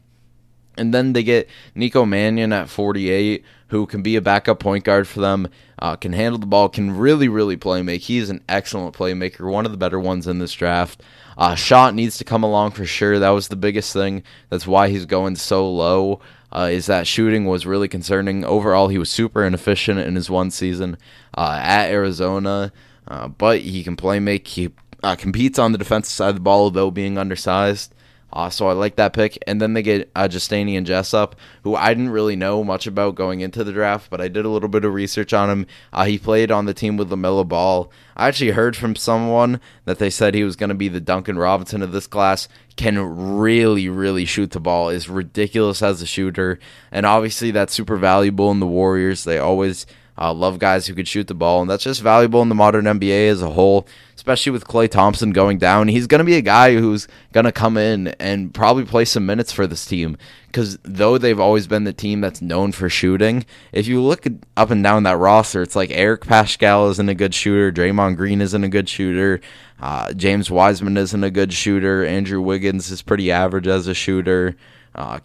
And 0.78 0.94
then 0.94 1.14
they 1.14 1.24
get 1.24 1.50
Nico 1.76 2.06
Mannion 2.06 2.54
at 2.54 2.70
48, 2.70 3.44
who 3.72 3.86
can 3.86 4.02
be 4.02 4.18
a 4.18 4.22
backup 4.22 4.60
point 4.60 4.84
guard 4.84 5.08
for 5.08 5.22
them, 5.22 5.48
uh, 5.80 5.96
can 5.96 6.12
handle 6.12 6.38
the 6.38 6.46
ball, 6.46 6.68
can 6.68 6.92
really, 6.92 7.30
really 7.30 7.56
play 7.56 7.82
make. 7.82 8.02
He's 8.02 8.30
an 8.30 8.44
excellent 8.50 8.94
playmaker, 8.94 9.50
one 9.50 9.66
of 9.66 9.72
the 9.72 9.78
better 9.78 9.98
ones 10.00 10.28
in 10.28 10.40
this 10.40 10.52
draft. 10.52 11.02
Uh, 11.38 11.56
shot 11.56 11.96
needs 11.96 12.18
to 12.18 12.26
come 12.26 12.44
along 12.44 12.72
for 12.72 12.86
sure. 12.86 13.18
That 13.18 13.30
was 13.30 13.48
the 13.48 13.56
biggest 13.56 13.94
thing. 13.94 14.24
That's 14.50 14.68
why 14.68 14.90
he's 14.90 15.06
going 15.06 15.38
so 15.38 15.72
low. 15.72 16.20
Uh, 16.54 16.68
is 16.70 16.88
that 16.88 17.08
shooting 17.08 17.46
was 17.46 17.66
really 17.66 17.88
concerning. 17.88 18.44
Overall, 18.44 18.90
he 18.90 18.98
was 18.98 19.10
super 19.10 19.46
inefficient 19.46 20.00
in 20.00 20.16
his 20.16 20.30
one 20.30 20.52
season 20.52 20.98
uh, 21.38 21.58
at 21.64 21.90
Arizona, 21.90 22.74
uh, 23.08 23.30
but 23.30 23.62
he 23.62 23.86
can 23.86 23.96
play 23.96 24.20
make. 24.20 24.46
He 24.50 24.70
uh, 25.02 25.16
competes 25.16 25.58
on 25.58 25.72
the 25.72 25.78
defensive 25.78 26.12
side 26.12 26.30
of 26.30 26.36
the 26.36 26.42
ball, 26.42 26.70
though 26.72 26.92
being 26.92 27.18
undersized. 27.18 27.94
Uh, 28.34 28.50
so 28.50 28.68
I 28.68 28.74
like 28.74 28.96
that 28.96 29.14
pick. 29.14 29.38
And 29.48 29.62
then 29.62 29.74
they 29.74 29.82
get 29.82 30.12
uh, 30.16 30.28
Justinian 30.28 30.86
Jessup, 30.86 31.36
who 31.64 31.76
I 31.76 31.94
didn't 31.94 32.10
really 32.12 32.36
know 32.36 32.64
much 32.64 32.88
about 32.88 33.16
going 33.16 33.42
into 33.42 33.64
the 33.64 33.74
draft, 33.74 34.10
but 34.10 34.22
I 34.22 34.28
did 34.28 34.46
a 34.46 34.50
little 34.50 34.70
bit 34.70 34.86
of 34.86 34.94
research 34.94 35.34
on 35.34 35.50
him. 35.50 35.68
Uh, 35.92 36.06
he 36.06 36.18
played 36.18 36.52
on 36.52 36.66
the 36.66 36.74
team 36.74 36.98
with 36.98 37.10
LaMelo 37.10 37.48
Ball. 37.48 37.92
I 38.16 38.28
actually 38.28 38.52
heard 38.52 38.76
from 38.76 38.96
someone 38.96 39.60
that 39.86 40.00
they 40.00 40.10
said 40.10 40.34
he 40.34 40.44
was 40.44 40.56
going 40.56 40.70
to 40.70 40.76
be 40.76 40.88
the 40.88 41.02
Duncan 41.02 41.38
Robinson 41.38 41.82
of 41.82 41.92
this 41.92 42.08
class. 42.08 42.48
Can 42.78 42.98
really, 43.38 43.90
really 43.90 44.26
shoot 44.26 44.52
the 44.52 44.60
ball, 44.60 44.90
is 44.90 45.10
ridiculous 45.10 45.82
as 45.82 46.02
a 46.02 46.06
shooter. 46.06 46.58
And 46.92 47.06
obviously, 47.06 47.52
that's 47.52 47.74
super 47.74 47.98
valuable 47.98 48.50
in 48.52 48.60
the 48.60 48.68
Warriors. 48.68 49.24
They 49.24 49.38
always 49.38 49.86
uh, 50.18 50.34
love 50.34 50.60
guys 50.60 50.88
who 50.88 50.94
could 50.94 51.08
shoot 51.08 51.28
the 51.28 51.34
ball, 51.34 51.62
and 51.62 51.70
that's 51.70 51.84
just 51.84 52.02
valuable 52.02 52.42
in 52.42 52.50
the 52.50 52.56
modern 52.56 52.86
NBA 52.86 53.30
as 53.30 53.42
a 53.42 53.50
whole, 53.50 53.88
especially 54.16 54.52
with 54.52 54.66
Klay 54.66 54.90
Thompson 54.90 55.32
going 55.32 55.58
down. 55.58 55.88
He's 55.88 56.08
going 56.08 56.20
to 56.20 56.26
be 56.26 56.36
a 56.36 56.42
guy 56.42 56.76
who's 56.76 57.08
going 57.34 57.46
to 57.46 57.52
come 57.52 57.78
in 57.78 58.10
and 58.20 58.54
probably 58.54 58.86
play 58.86 59.06
some 59.06 59.26
minutes 59.26 59.52
for 59.52 59.68
this 59.68 59.86
team 59.86 60.18
because 60.52 60.78
though 60.84 61.18
they've 61.18 61.40
always 61.40 61.66
been 61.66 61.86
the 61.86 61.94
team 61.94 62.20
that's 62.20 62.42
known 62.42 62.74
for 62.74 62.90
shooting, 62.90 63.46
if 63.72 63.88
you 63.88 64.02
look 64.02 64.28
up 64.58 64.70
and 64.70 64.84
down 64.84 65.04
that 65.04 65.18
roster, 65.18 65.62
it's 65.62 65.78
like 65.78 65.92
Eric 65.92 66.22
Paschall 66.22 66.92
isn't 66.92 67.10
a 67.10 67.16
good 67.16 67.34
shooter, 67.34 67.72
Draymond 67.72 68.18
Green 68.18 68.42
isn't 68.42 68.64
a 68.64 68.70
good 68.70 68.90
shooter, 68.90 69.40
uh, 69.80 70.12
James 70.14 70.52
Wiseman 70.52 70.98
isn't 70.98 71.24
a 71.24 71.32
good 71.32 71.54
shooter, 71.54 72.06
Andrew 72.06 72.42
Wiggins 72.42 72.92
is 72.92 73.02
pretty 73.02 73.32
average 73.32 73.68
as 73.68 73.88
a 73.88 73.94
shooter. 73.94 74.58
Uh, 74.94 75.20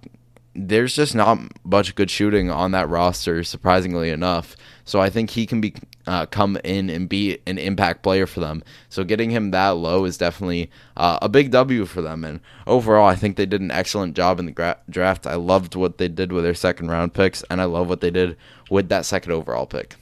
there's 0.54 0.94
just 0.94 1.14
not 1.14 1.38
much 1.64 1.94
good 1.96 2.10
shooting 2.10 2.48
on 2.48 2.70
that 2.70 2.88
roster, 2.88 3.42
surprisingly 3.42 4.10
enough. 4.10 4.56
So 4.86 5.00
I 5.00 5.10
think 5.10 5.30
he 5.30 5.46
can 5.46 5.60
be 5.60 5.74
uh, 6.06 6.26
come 6.26 6.56
in 6.64 6.88
and 6.88 7.08
be 7.08 7.38
an 7.46 7.58
impact 7.58 8.02
player 8.02 8.24
for 8.24 8.38
them. 8.38 8.62
So 8.88 9.02
getting 9.02 9.30
him 9.30 9.50
that 9.50 9.70
low 9.70 10.04
is 10.04 10.16
definitely 10.16 10.70
uh, 10.96 11.18
a 11.20 11.28
big 11.28 11.50
W 11.50 11.84
for 11.84 12.00
them. 12.00 12.24
And 12.24 12.40
overall, 12.68 13.06
I 13.06 13.16
think 13.16 13.36
they 13.36 13.46
did 13.46 13.60
an 13.60 13.72
excellent 13.72 14.14
job 14.14 14.38
in 14.38 14.46
the 14.46 14.52
gra- 14.52 14.78
draft. 14.88 15.26
I 15.26 15.34
loved 15.34 15.74
what 15.74 15.98
they 15.98 16.06
did 16.08 16.30
with 16.32 16.44
their 16.44 16.54
second 16.54 16.88
round 16.88 17.12
picks, 17.12 17.42
and 17.50 17.60
I 17.60 17.64
love 17.64 17.88
what 17.88 18.00
they 18.00 18.12
did 18.12 18.36
with 18.70 18.88
that 18.88 19.04
second 19.04 19.32
overall 19.32 19.66
pick. 19.66 19.96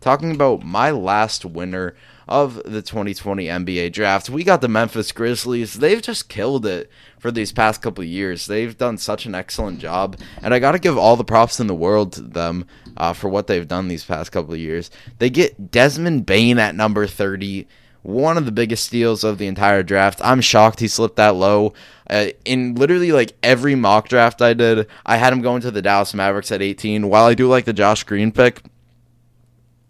Talking 0.00 0.34
about 0.34 0.64
my 0.64 0.90
last 0.90 1.44
winner 1.44 1.94
of 2.26 2.56
the 2.64 2.82
2020 2.82 3.46
NBA 3.46 3.92
draft. 3.92 4.30
We 4.30 4.44
got 4.44 4.60
the 4.60 4.68
Memphis 4.68 5.12
Grizzlies. 5.12 5.74
They've 5.74 6.00
just 6.00 6.28
killed 6.28 6.64
it 6.66 6.90
for 7.18 7.30
these 7.30 7.52
past 7.52 7.82
couple 7.82 8.04
years. 8.04 8.46
They've 8.46 8.76
done 8.76 8.98
such 8.98 9.26
an 9.26 9.34
excellent 9.34 9.78
job, 9.78 10.18
and 10.42 10.54
I 10.54 10.58
got 10.58 10.72
to 10.72 10.78
give 10.78 10.96
all 10.96 11.16
the 11.16 11.24
props 11.24 11.60
in 11.60 11.66
the 11.66 11.74
world 11.74 12.12
to 12.14 12.22
them 12.22 12.66
uh, 12.96 13.12
for 13.12 13.28
what 13.28 13.46
they've 13.46 13.68
done 13.68 13.88
these 13.88 14.04
past 14.04 14.32
couple 14.32 14.54
of 14.54 14.60
years. 14.60 14.90
They 15.18 15.30
get 15.30 15.70
Desmond 15.70 16.26
Bane 16.26 16.58
at 16.58 16.74
number 16.74 17.06
30 17.06 17.66
one 18.04 18.36
of 18.36 18.44
the 18.44 18.52
biggest 18.52 18.84
steals 18.84 19.24
of 19.24 19.38
the 19.38 19.46
entire 19.46 19.82
draft. 19.82 20.20
I'm 20.22 20.42
shocked 20.42 20.80
he 20.80 20.88
slipped 20.88 21.16
that 21.16 21.34
low. 21.34 21.72
Uh, 22.08 22.28
in 22.44 22.74
literally 22.74 23.12
like 23.12 23.32
every 23.42 23.74
mock 23.74 24.08
draft 24.08 24.42
I 24.42 24.52
did, 24.52 24.86
I 25.06 25.16
had 25.16 25.32
him 25.32 25.40
going 25.40 25.62
to 25.62 25.70
the 25.70 25.80
Dallas 25.80 26.12
Mavericks 26.12 26.52
at 26.52 26.60
18. 26.60 27.08
While 27.08 27.24
I 27.24 27.32
do 27.32 27.48
like 27.48 27.64
the 27.64 27.72
Josh 27.72 28.04
Green 28.04 28.30
pick, 28.30 28.62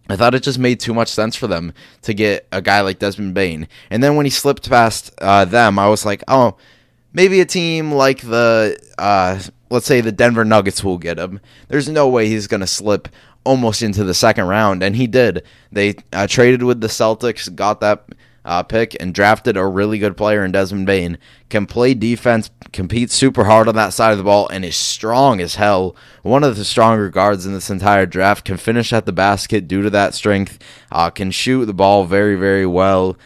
I 0.09 0.15
thought 0.15 0.35
it 0.35 0.45
just 0.45 0.61
made 0.61 0.79
too 0.79 0.95
much 0.95 1.09
sense 1.09 1.35
for 1.35 1.49
them 1.49 1.75
to 2.03 2.15
get 2.15 2.47
a 2.53 2.63
guy 2.63 2.83
like 2.83 3.01
Desmond 3.01 3.35
Bane. 3.35 3.67
And 3.91 4.01
then 4.01 4.15
when 4.15 4.27
he 4.27 4.31
slipped 4.31 4.71
past 4.71 5.13
uh, 5.21 5.45
them, 5.45 5.77
I 5.77 5.89
was 5.89 6.07
like, 6.07 6.23
oh, 6.29 6.57
maybe 7.13 7.41
a 7.41 7.45
team 7.45 7.91
like 7.91 8.21
the, 8.21 8.79
uh, 8.97 9.41
let's 9.75 9.87
say 9.87 10.01
the 10.01 10.13
Denver 10.13 10.45
Nuggets 10.45 10.85
will 10.85 10.99
get 10.99 11.19
him. 11.19 11.41
There's 11.69 11.89
no 11.89 12.09
way 12.09 12.29
he's 12.29 12.47
going 12.47 12.61
to 12.61 12.67
slip 12.67 13.09
almost 13.43 13.83
into 13.83 14.05
the 14.05 14.15
second 14.15 14.47
round. 14.47 14.83
And 14.83 14.97
he 14.97 15.07
did. 15.07 15.43
They 15.71 15.97
uh, 16.13 16.29
traded 16.29 16.63
with 16.63 16.81
the 16.81 16.87
Celtics, 16.87 17.55
got 17.55 17.81
that 17.81 18.07
uh, 18.45 18.63
pick 18.63 18.97
and 19.01 19.13
drafted 19.13 19.57
a 19.57 19.67
really 19.67 19.99
good 19.99 20.17
player 20.17 20.45
in 20.45 20.53
Desmond 20.53 20.87
Bane. 20.87 21.19
Can 21.49 21.67
play 21.67 21.93
defense, 21.93 22.51
competes 22.73 23.15
super 23.15 23.45
hard 23.45 23.69
on 23.69 23.75
that 23.75 23.93
side 23.93 24.13
of 24.13 24.19
the 24.19 24.25
ball, 24.25 24.49
and 24.49 24.65
is 24.65 24.77
strong 24.77 25.41
as 25.41 25.57
hell. 25.57 25.97
One 26.23 26.45
of 26.45 26.57
the 26.57 26.65
stronger 26.65 27.11
guards 27.11 27.45
in 27.45 27.53
this 27.53 27.71
entire 27.71 28.07
draft. 28.07 28.45
Can 28.45 28.57
finish 28.57 28.93
at 28.93 29.07
the 29.07 29.13
basket 29.13 29.67
due 29.67 29.83
to 29.83 29.91
that 29.91 30.15
strength. 30.15 30.59
Uh, 30.93 31.11
can 31.11 31.33
shoot 31.33 31.67
the 31.67 31.75
ball 31.75 32.05
very, 32.05 32.37
very 32.37 32.67
well. 32.67 33.17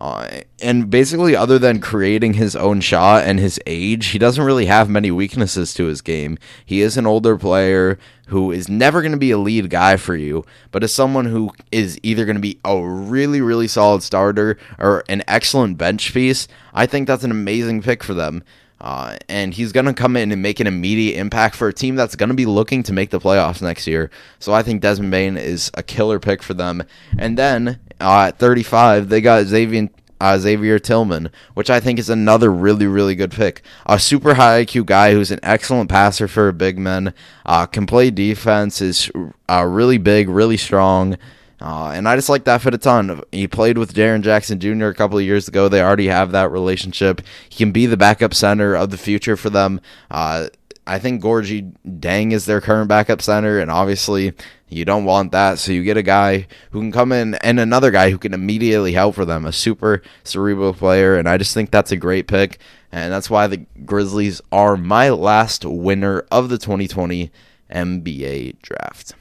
Uh, 0.00 0.40
and 0.60 0.90
basically, 0.90 1.34
other 1.34 1.58
than 1.58 1.80
creating 1.80 2.34
his 2.34 2.54
own 2.54 2.80
shot 2.80 3.24
and 3.24 3.38
his 3.38 3.58
age, 3.66 4.08
he 4.08 4.18
doesn't 4.18 4.44
really 4.44 4.66
have 4.66 4.88
many 4.88 5.10
weaknesses 5.10 5.72
to 5.74 5.86
his 5.86 6.02
game. 6.02 6.38
He 6.64 6.82
is 6.82 6.96
an 6.96 7.06
older 7.06 7.36
player 7.38 7.98
who 8.28 8.50
is 8.52 8.68
never 8.68 9.00
going 9.00 9.12
to 9.12 9.18
be 9.18 9.30
a 9.30 9.38
lead 9.38 9.70
guy 9.70 9.96
for 9.96 10.14
you, 10.16 10.44
but 10.70 10.84
is 10.84 10.92
someone 10.92 11.26
who 11.26 11.50
is 11.70 11.98
either 12.02 12.24
going 12.24 12.36
to 12.36 12.42
be 12.42 12.58
a 12.64 12.78
really, 12.82 13.40
really 13.40 13.68
solid 13.68 14.02
starter 14.02 14.58
or 14.78 15.04
an 15.08 15.22
excellent 15.28 15.78
bench 15.78 16.12
piece. 16.12 16.46
I 16.74 16.86
think 16.86 17.06
that's 17.06 17.24
an 17.24 17.30
amazing 17.30 17.82
pick 17.82 18.02
for 18.02 18.14
them. 18.14 18.42
Uh, 18.80 19.16
and 19.28 19.54
he's 19.54 19.72
going 19.72 19.86
to 19.86 19.94
come 19.94 20.16
in 20.16 20.30
and 20.32 20.42
make 20.42 20.60
an 20.60 20.66
immediate 20.66 21.18
impact 21.18 21.54
for 21.54 21.68
a 21.68 21.72
team 21.72 21.96
that's 21.96 22.14
going 22.14 22.28
to 22.28 22.34
be 22.34 22.46
looking 22.46 22.82
to 22.82 22.92
make 22.92 23.10
the 23.10 23.18
playoffs 23.18 23.62
next 23.62 23.86
year. 23.86 24.10
So 24.38 24.52
I 24.52 24.62
think 24.62 24.82
Desmond 24.82 25.10
Bane 25.10 25.36
is 25.36 25.70
a 25.74 25.82
killer 25.82 26.18
pick 26.18 26.42
for 26.42 26.54
them. 26.54 26.82
And 27.18 27.38
then 27.38 27.80
uh, 28.00 28.26
at 28.28 28.38
35, 28.38 29.08
they 29.08 29.20
got 29.20 29.46
Xavier 29.46 29.88
uh, 30.20 30.38
Xavier 30.38 30.78
Tillman, 30.78 31.30
which 31.54 31.68
I 31.68 31.80
think 31.80 31.98
is 31.98 32.08
another 32.08 32.50
really, 32.50 32.86
really 32.86 33.14
good 33.14 33.30
pick. 33.30 33.62
A 33.84 33.98
super 33.98 34.34
high 34.34 34.64
IQ 34.64 34.86
guy 34.86 35.12
who's 35.12 35.30
an 35.30 35.40
excellent 35.42 35.90
passer 35.90 36.26
for 36.26 36.48
a 36.48 36.54
big 36.54 36.78
man, 36.78 37.12
uh, 37.44 37.66
can 37.66 37.86
play 37.86 38.10
defense, 38.10 38.80
is 38.80 39.10
uh, 39.48 39.64
really 39.68 39.98
big, 39.98 40.28
really 40.28 40.56
strong. 40.56 41.18
Uh, 41.60 41.92
and 41.94 42.06
I 42.06 42.16
just 42.16 42.28
like 42.28 42.44
that 42.44 42.60
fit 42.60 42.74
a 42.74 42.78
ton. 42.78 43.22
He 43.32 43.48
played 43.48 43.78
with 43.78 43.94
Jaren 43.94 44.22
Jackson 44.22 44.60
Jr. 44.60 44.86
a 44.86 44.94
couple 44.94 45.18
of 45.18 45.24
years 45.24 45.48
ago. 45.48 45.68
They 45.68 45.82
already 45.82 46.08
have 46.08 46.32
that 46.32 46.50
relationship. 46.50 47.22
He 47.48 47.56
can 47.56 47.72
be 47.72 47.86
the 47.86 47.96
backup 47.96 48.34
center 48.34 48.74
of 48.74 48.90
the 48.90 48.98
future 48.98 49.36
for 49.36 49.48
them. 49.48 49.80
Uh, 50.10 50.48
I 50.86 50.98
think 50.98 51.22
Gorgui 51.22 51.72
Dieng 51.84 52.32
is 52.32 52.44
their 52.44 52.60
current 52.60 52.88
backup 52.88 53.20
center, 53.20 53.58
and 53.58 53.70
obviously 53.70 54.34
you 54.68 54.84
don't 54.84 55.04
want 55.04 55.32
that. 55.32 55.58
So 55.58 55.72
you 55.72 55.82
get 55.82 55.96
a 55.96 56.02
guy 56.02 56.46
who 56.70 56.80
can 56.80 56.92
come 56.92 57.10
in 57.10 57.34
and 57.36 57.58
another 57.58 57.90
guy 57.90 58.10
who 58.10 58.18
can 58.18 58.34
immediately 58.34 58.92
help 58.92 59.14
for 59.14 59.24
them, 59.24 59.44
a 59.44 59.52
super 59.52 60.02
cerebral 60.24 60.74
player. 60.74 61.16
And 61.16 61.28
I 61.28 61.38
just 61.38 61.54
think 61.54 61.70
that's 61.70 61.92
a 61.92 61.96
great 61.96 62.28
pick. 62.28 62.58
And 62.92 63.12
that's 63.12 63.28
why 63.28 63.46
the 63.46 63.66
Grizzlies 63.84 64.40
are 64.52 64.76
my 64.76 65.10
last 65.10 65.64
winner 65.64 66.24
of 66.30 66.48
the 66.48 66.58
2020 66.58 67.30
NBA 67.72 68.60
draft. 68.62 69.14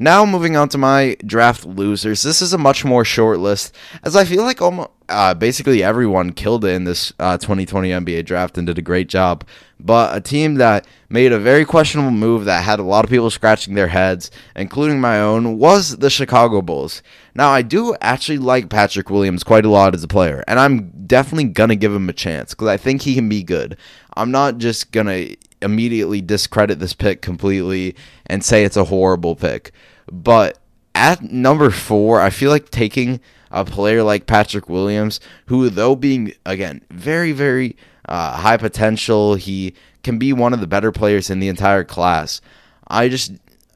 Now 0.00 0.24
moving 0.24 0.56
on 0.56 0.70
to 0.70 0.78
my 0.78 1.14
draft 1.26 1.66
losers. 1.66 2.22
This 2.22 2.40
is 2.40 2.54
a 2.54 2.58
much 2.58 2.86
more 2.86 3.04
short 3.04 3.38
list, 3.38 3.76
as 4.02 4.16
I 4.16 4.24
feel 4.24 4.44
like 4.44 4.62
almost 4.62 4.88
uh, 5.10 5.34
basically 5.34 5.82
everyone 5.82 6.32
killed 6.32 6.64
it 6.64 6.70
in 6.70 6.84
this 6.84 7.12
uh, 7.18 7.36
2020 7.36 7.90
NBA 7.90 8.24
draft 8.24 8.56
and 8.56 8.66
did 8.66 8.78
a 8.78 8.82
great 8.82 9.10
job. 9.10 9.44
But 9.78 10.16
a 10.16 10.22
team 10.22 10.54
that 10.54 10.86
made 11.10 11.32
a 11.32 11.38
very 11.38 11.66
questionable 11.66 12.12
move 12.12 12.46
that 12.46 12.64
had 12.64 12.78
a 12.78 12.82
lot 12.82 13.04
of 13.04 13.10
people 13.10 13.28
scratching 13.28 13.74
their 13.74 13.88
heads, 13.88 14.30
including 14.56 15.02
my 15.02 15.20
own, 15.20 15.58
was 15.58 15.98
the 15.98 16.08
Chicago 16.08 16.62
Bulls. 16.62 17.02
Now 17.34 17.50
I 17.50 17.60
do 17.60 17.94
actually 18.00 18.38
like 18.38 18.70
Patrick 18.70 19.10
Williams 19.10 19.44
quite 19.44 19.66
a 19.66 19.70
lot 19.70 19.94
as 19.94 20.02
a 20.02 20.08
player, 20.08 20.42
and 20.48 20.58
I'm 20.58 20.92
definitely 21.06 21.50
gonna 21.50 21.76
give 21.76 21.94
him 21.94 22.08
a 22.08 22.14
chance 22.14 22.54
because 22.54 22.68
I 22.68 22.78
think 22.78 23.02
he 23.02 23.14
can 23.14 23.28
be 23.28 23.42
good. 23.42 23.76
I'm 24.16 24.30
not 24.30 24.56
just 24.56 24.92
gonna 24.92 25.26
immediately 25.60 26.22
discredit 26.22 26.78
this 26.78 26.94
pick 26.94 27.20
completely 27.20 27.94
and 28.24 28.42
say 28.42 28.64
it's 28.64 28.78
a 28.78 28.84
horrible 28.84 29.36
pick. 29.36 29.72
But 30.10 30.58
at 30.94 31.22
number 31.22 31.70
four, 31.70 32.20
I 32.20 32.30
feel 32.30 32.50
like 32.50 32.70
taking 32.70 33.20
a 33.50 33.64
player 33.64 34.02
like 34.02 34.26
Patrick 34.26 34.68
Williams, 34.68 35.20
who, 35.46 35.68
though 35.70 35.96
being, 35.96 36.32
again, 36.46 36.82
very, 36.90 37.32
very 37.32 37.76
uh, 38.08 38.36
high 38.36 38.56
potential, 38.56 39.34
he 39.34 39.74
can 40.02 40.18
be 40.18 40.32
one 40.32 40.52
of 40.52 40.60
the 40.60 40.66
better 40.66 40.92
players 40.92 41.30
in 41.30 41.40
the 41.40 41.48
entire 41.48 41.84
class. 41.84 42.40
I 42.88 43.08
just 43.08 43.32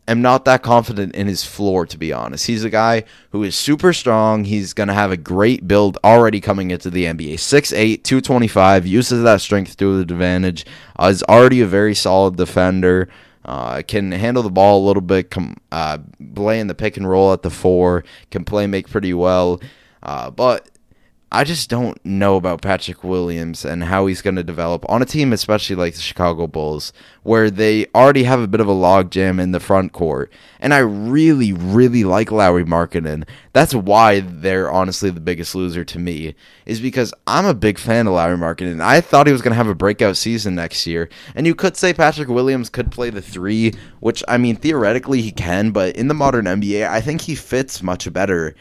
am 0.07 0.23
not 0.23 0.45
that 0.45 0.63
confident 0.63 1.15
in 1.15 1.27
his 1.27 1.45
floor, 1.45 1.87
to 1.87 1.99
be 1.99 2.13
honest. 2.13 2.47
He's 2.47 2.65
a 2.65 2.71
guy 2.71 3.05
who 3.31 3.43
is 3.43 3.55
super 3.55 3.93
strong. 3.93 4.45
He's 4.45 4.73
going 4.73 4.89
to 4.89 4.95
have 4.95 5.11
a 5.11 5.17
great 5.17 5.67
build 5.67 5.99
already 6.05 6.41
coming 6.41 6.71
into 6.71 6.91
the 6.91 7.05
NBA. 7.05 7.35
6'8, 7.35 8.03
225, 8.03 8.87
uses 8.87 9.23
that 9.23 9.41
strength 9.41 9.77
to 9.79 9.93
his 9.93 10.03
advantage, 10.03 10.67
uh, 10.99 11.07
is 11.07 11.23
already 11.25 11.61
a 11.61 11.67
very 11.67 11.95
solid 11.95 12.37
defender. 12.37 13.09
Uh, 13.45 13.83
can 13.87 14.11
handle 14.13 14.43
the 14.43 14.51
ball 14.51 14.83
a 14.83 14.87
little 14.87 15.03
bit, 15.03 15.31
com- 15.31 15.57
uh, 15.71 15.99
play 16.35 16.59
in 16.61 16.67
the 16.67 16.75
pick 16.75 16.97
and 16.97 17.09
roll 17.09 17.33
at 17.33 17.43
the 17.43 17.51
four, 17.51 18.05
can 18.31 18.45
play 18.45 18.67
make 18.67 18.89
pretty 18.89 19.13
well. 19.13 19.61
Uh, 20.03 20.31
but 20.31 20.71
I 21.35 21.43
just 21.43 21.69
don't 21.69 21.99
know 22.07 22.37
about 22.37 22.63
Patrick 22.63 23.03
Williams 23.03 23.65
and 23.65 23.83
how 23.83 24.07
he's 24.07 24.23
going 24.23 24.37
to 24.37 24.45
develop 24.45 24.89
on 24.89 25.03
a 25.03 25.05
team, 25.05 25.33
especially 25.33 25.75
like 25.75 25.95
the 25.95 26.01
Chicago 26.01 26.47
Bulls, 26.47 26.93
where 27.25 27.51
they 27.51 27.87
already 27.93 28.23
have 28.23 28.39
a 28.39 28.47
bit 28.47 28.61
of 28.61 28.69
a 28.69 28.73
logjam 28.73 29.41
in 29.41 29.51
the 29.51 29.59
front 29.59 29.93
court. 29.93 30.33
And 30.61 30.73
I 30.73 30.79
really, 30.79 31.53
really 31.53 32.05
like 32.05 32.31
Lauri 32.31 32.65
Markkanen. 32.65 33.27
That's 33.53 33.75
why 33.75 34.21
they're 34.21 34.71
honestly 34.71 35.11
the 35.11 35.19
biggest 35.19 35.57
loser 35.57 35.85
to 35.85 35.99
me, 35.99 36.37
is 36.67 36.81
because 36.81 37.13
I'm 37.27 37.47
a 37.47 37.53
big 37.53 37.81
fan 37.81 38.07
of 38.07 38.13
Lauri 38.13 38.37
Markkanen. 38.37 38.81
I 38.81 39.01
thought 39.01 39.27
he 39.27 39.33
was 39.33 39.43
going 39.43 39.51
to 39.51 39.57
have 39.57 39.67
a 39.67 39.75
breakout 39.75 40.17
season 40.17 40.55
next 40.55 40.87
year. 40.87 41.09
And 41.35 41.49
you 41.49 41.57
could 41.57 41.77
say 41.77 41.93
Patrick 41.93 42.29
Williams 42.29 42.71
could 42.71 42.93
play 42.93 43.11
the 43.11 43.21
three, 43.21 43.75
which, 43.99 44.23
I 44.29 44.39
mean, 44.39 44.55
theoretically 44.55 45.21
he 45.21 45.33
can, 45.33 45.73
but 45.73 45.97
in 45.97 46.07
the 46.07 46.15
modern 46.15 46.45
NBA, 46.45 46.89
I 46.89 47.01
think 47.01 47.23
he 47.23 47.35
fits 47.35 47.83
much 47.83 48.13
better 48.13 48.55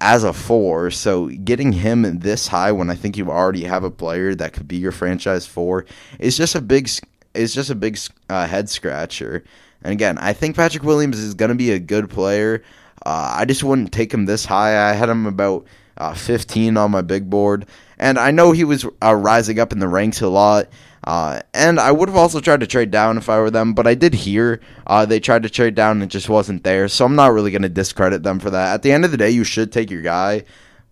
as 0.00 0.24
a 0.24 0.32
four. 0.32 0.90
So 0.90 1.28
getting 1.28 1.72
him 1.72 2.20
this 2.20 2.48
high 2.48 2.72
when 2.72 2.90
I 2.90 2.94
think 2.94 3.16
you 3.16 3.30
already 3.30 3.64
have 3.64 3.84
a 3.84 3.90
player 3.90 4.34
that 4.34 4.52
could 4.52 4.66
be 4.66 4.76
your 4.76 4.92
franchise 4.92 5.46
four 5.46 5.86
is 6.18 6.36
just 6.36 6.54
a 6.54 6.60
big 6.60 6.88
is 7.34 7.54
just 7.54 7.70
a 7.70 7.74
big 7.74 7.98
uh, 8.28 8.46
head 8.46 8.68
scratcher. 8.68 9.44
And 9.82 9.92
again, 9.92 10.18
I 10.18 10.32
think 10.32 10.56
Patrick 10.56 10.82
Williams 10.82 11.18
is 11.18 11.34
going 11.34 11.50
to 11.50 11.54
be 11.54 11.70
a 11.70 11.78
good 11.78 12.10
player. 12.10 12.62
Uh, 13.06 13.34
I 13.36 13.44
just 13.44 13.64
wouldn't 13.64 13.92
take 13.92 14.12
him 14.12 14.26
this 14.26 14.44
high. 14.44 14.90
I 14.90 14.92
had 14.92 15.08
him 15.08 15.26
about 15.26 15.66
uh, 15.96 16.14
15 16.14 16.76
on 16.76 16.90
my 16.90 17.02
big 17.02 17.30
board, 17.30 17.66
and 18.00 18.18
I 18.18 18.30
know 18.30 18.50
he 18.50 18.64
was 18.64 18.86
uh, 19.02 19.14
rising 19.14 19.60
up 19.60 19.72
in 19.72 19.78
the 19.78 19.86
ranks 19.86 20.22
a 20.22 20.28
lot. 20.28 20.68
Uh, 21.04 21.40
and 21.54 21.78
I 21.78 21.92
would 21.92 22.08
have 22.08 22.16
also 22.16 22.40
tried 22.40 22.60
to 22.60 22.66
trade 22.66 22.90
down 22.90 23.16
if 23.18 23.28
I 23.28 23.38
were 23.38 23.50
them, 23.50 23.74
but 23.74 23.86
I 23.86 23.94
did 23.94 24.14
hear 24.14 24.60
uh, 24.86 25.06
they 25.06 25.20
tried 25.20 25.42
to 25.44 25.50
trade 25.50 25.74
down 25.74 25.92
and 25.92 26.02
it 26.02 26.08
just 26.08 26.28
wasn't 26.28 26.64
there. 26.64 26.88
So 26.88 27.04
I'm 27.04 27.14
not 27.14 27.32
really 27.32 27.50
going 27.50 27.62
to 27.62 27.68
discredit 27.68 28.22
them 28.22 28.38
for 28.40 28.50
that. 28.50 28.74
At 28.74 28.82
the 28.82 28.92
end 28.92 29.04
of 29.04 29.10
the 29.10 29.16
day, 29.16 29.30
you 29.30 29.44
should 29.44 29.70
take 29.70 29.90
your 29.90 30.02
guy. 30.02 30.44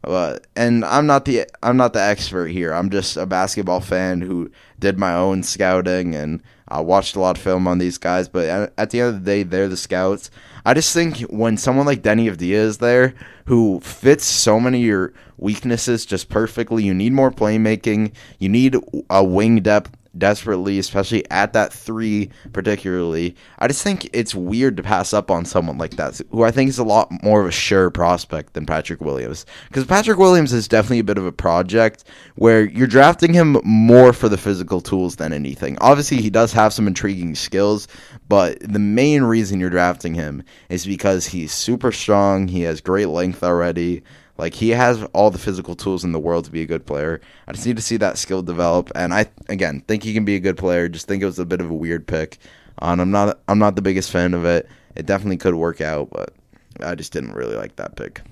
Uh, 0.05 0.39
and 0.55 0.85
I'm 0.85 1.07
not 1.07 1.25
the 1.25 1.47
I'm 1.63 1.77
not 1.77 1.93
the 1.93 2.03
expert 2.03 2.49
here. 2.49 2.73
I'm 2.73 2.89
just 2.89 3.17
a 3.17 3.27
basketball 3.27 3.81
fan 3.81 4.21
who 4.21 4.51
did 4.79 4.99
my 4.99 5.15
own 5.15 5.43
scouting 5.43 6.15
and 6.15 6.43
I 6.69 6.81
watched 6.81 7.17
a 7.17 7.21
lot 7.21 7.37
of 7.37 7.43
film 7.43 7.67
on 7.67 7.79
these 7.79 7.99
guys. 7.99 8.29
But 8.29 8.73
at 8.79 8.91
the 8.91 9.01
end 9.01 9.09
of 9.09 9.25
the 9.25 9.31
day, 9.31 9.43
they're 9.43 9.69
the 9.69 9.77
scouts. 9.77 10.31
I 10.65 10.75
just 10.75 10.93
think 10.93 11.21
when 11.23 11.57
someone 11.57 11.87
like 11.87 12.03
Deni 12.03 12.31
Avdija 12.31 12.51
is 12.51 12.79
there, 12.79 13.15
who 13.47 13.81
fits 13.81 14.25
so 14.25 14.61
many 14.61 14.79
of 14.81 14.87
your 14.87 15.13
weaknesses 15.37 16.05
just 16.05 16.29
perfectly, 16.29 16.85
you 16.85 16.95
need 16.95 17.13
more 17.13 17.31
playmaking. 17.31 18.13
You 18.39 18.49
need 18.49 18.77
a 19.09 19.25
wing 19.25 19.61
depth 19.61 19.97
desperately, 20.17 20.79
especially 20.79 21.29
at 21.31 21.53
that 21.53 21.73
three, 21.73 22.31
particularly. 22.53 23.37
I 23.59 23.69
just 23.69 23.83
think 23.83 24.09
it's 24.13 24.35
weird 24.35 24.77
to 24.77 24.83
pass 24.83 25.13
up 25.13 25.31
on 25.31 25.45
someone 25.45 25.79
like 25.79 25.97
that, 25.97 26.21
who 26.31 26.43
I 26.43 26.51
think 26.51 26.69
is 26.69 26.79
a 26.79 26.85
lot 26.85 27.11
more 27.23 27.41
of 27.41 27.47
a 27.47 27.53
sure 27.53 27.91
prospect 27.91 28.55
than 28.55 28.67
Patrick 28.67 29.01
Williams. 29.01 29.47
Because 29.69 29.85
Patrick 29.85 30.19
Williams 30.19 30.53
is 30.53 30.69
definitely 30.69 31.01
a 31.01 31.05
bit 31.05 31.19
of 31.19 31.27
a 31.27 31.33
project 31.33 32.05
where 32.37 32.65
you're 32.65 32.87
drafting 32.87 33.33
him 33.33 33.59
more 33.65 34.13
for 34.13 34.29
the 34.29 34.39
physical 34.39 34.81
tools 34.81 35.17
than 35.17 35.33
anything. 35.33 35.77
Obviously, 35.81 36.19
he 36.19 36.31
does 36.31 36.53
have 36.53 36.73
some 36.73 36.87
intriguing 36.87 37.35
skills, 37.35 37.89
but 38.29 38.59
the 38.61 38.79
main 38.79 39.23
reason 39.23 39.61
you're 39.61 39.71
drafting 39.71 40.15
him 40.15 40.43
is 40.69 40.87
because 40.87 41.27
he's 41.27 41.53
super 41.53 41.93
strong, 41.93 42.49
he 42.49 42.63
has 42.63 42.81
great 42.81 43.09
length 43.09 43.43
already. 43.43 44.03
Like 44.39 44.55
he 44.55 44.71
has 44.71 45.03
all 45.13 45.31
the 45.31 45.39
physical 45.39 45.75
tools 45.75 46.05
in 46.05 46.13
the 46.13 46.21
world 46.21 46.45
to 46.45 46.51
be 46.51 46.63
a 46.63 46.67
good 46.67 46.87
player. 46.87 47.21
I 47.47 47.53
just 47.53 47.67
need 47.67 47.77
to 47.77 47.83
see 47.83 47.97
that 47.99 48.19
skill 48.19 48.43
develop, 48.43 48.91
and 48.95 49.13
I 49.13 49.27
again 49.49 49.81
think 49.81 50.05
he 50.05 50.15
can 50.15 50.25
be 50.25 50.37
a 50.37 50.41
good 50.41 50.57
player. 50.57 50.89
Just 50.89 51.09
think 51.09 51.23
it 51.23 51.27
was 51.27 51.41
a 51.41 51.45
bit 51.45 51.61
of 51.61 51.71
a 51.71 51.75
weird 51.75 52.07
pick, 52.07 52.39
and 52.81 53.01
I'm 53.01 53.11
not 53.11 53.41
I'm 53.49 53.59
not 53.59 53.75
the 53.75 53.83
biggest 53.83 54.11
fan 54.13 54.35
of 54.35 54.45
it. 54.45 54.69
It 54.95 55.07
definitely 55.07 55.39
could 55.39 55.57
work 55.57 55.81
out, 55.81 56.11
but 56.11 56.35
I 56.81 56.95
just 56.95 57.13
didn't 57.13 57.33
really 57.35 57.57
like 57.57 57.77
that 57.77 57.97
pick. 57.97 58.23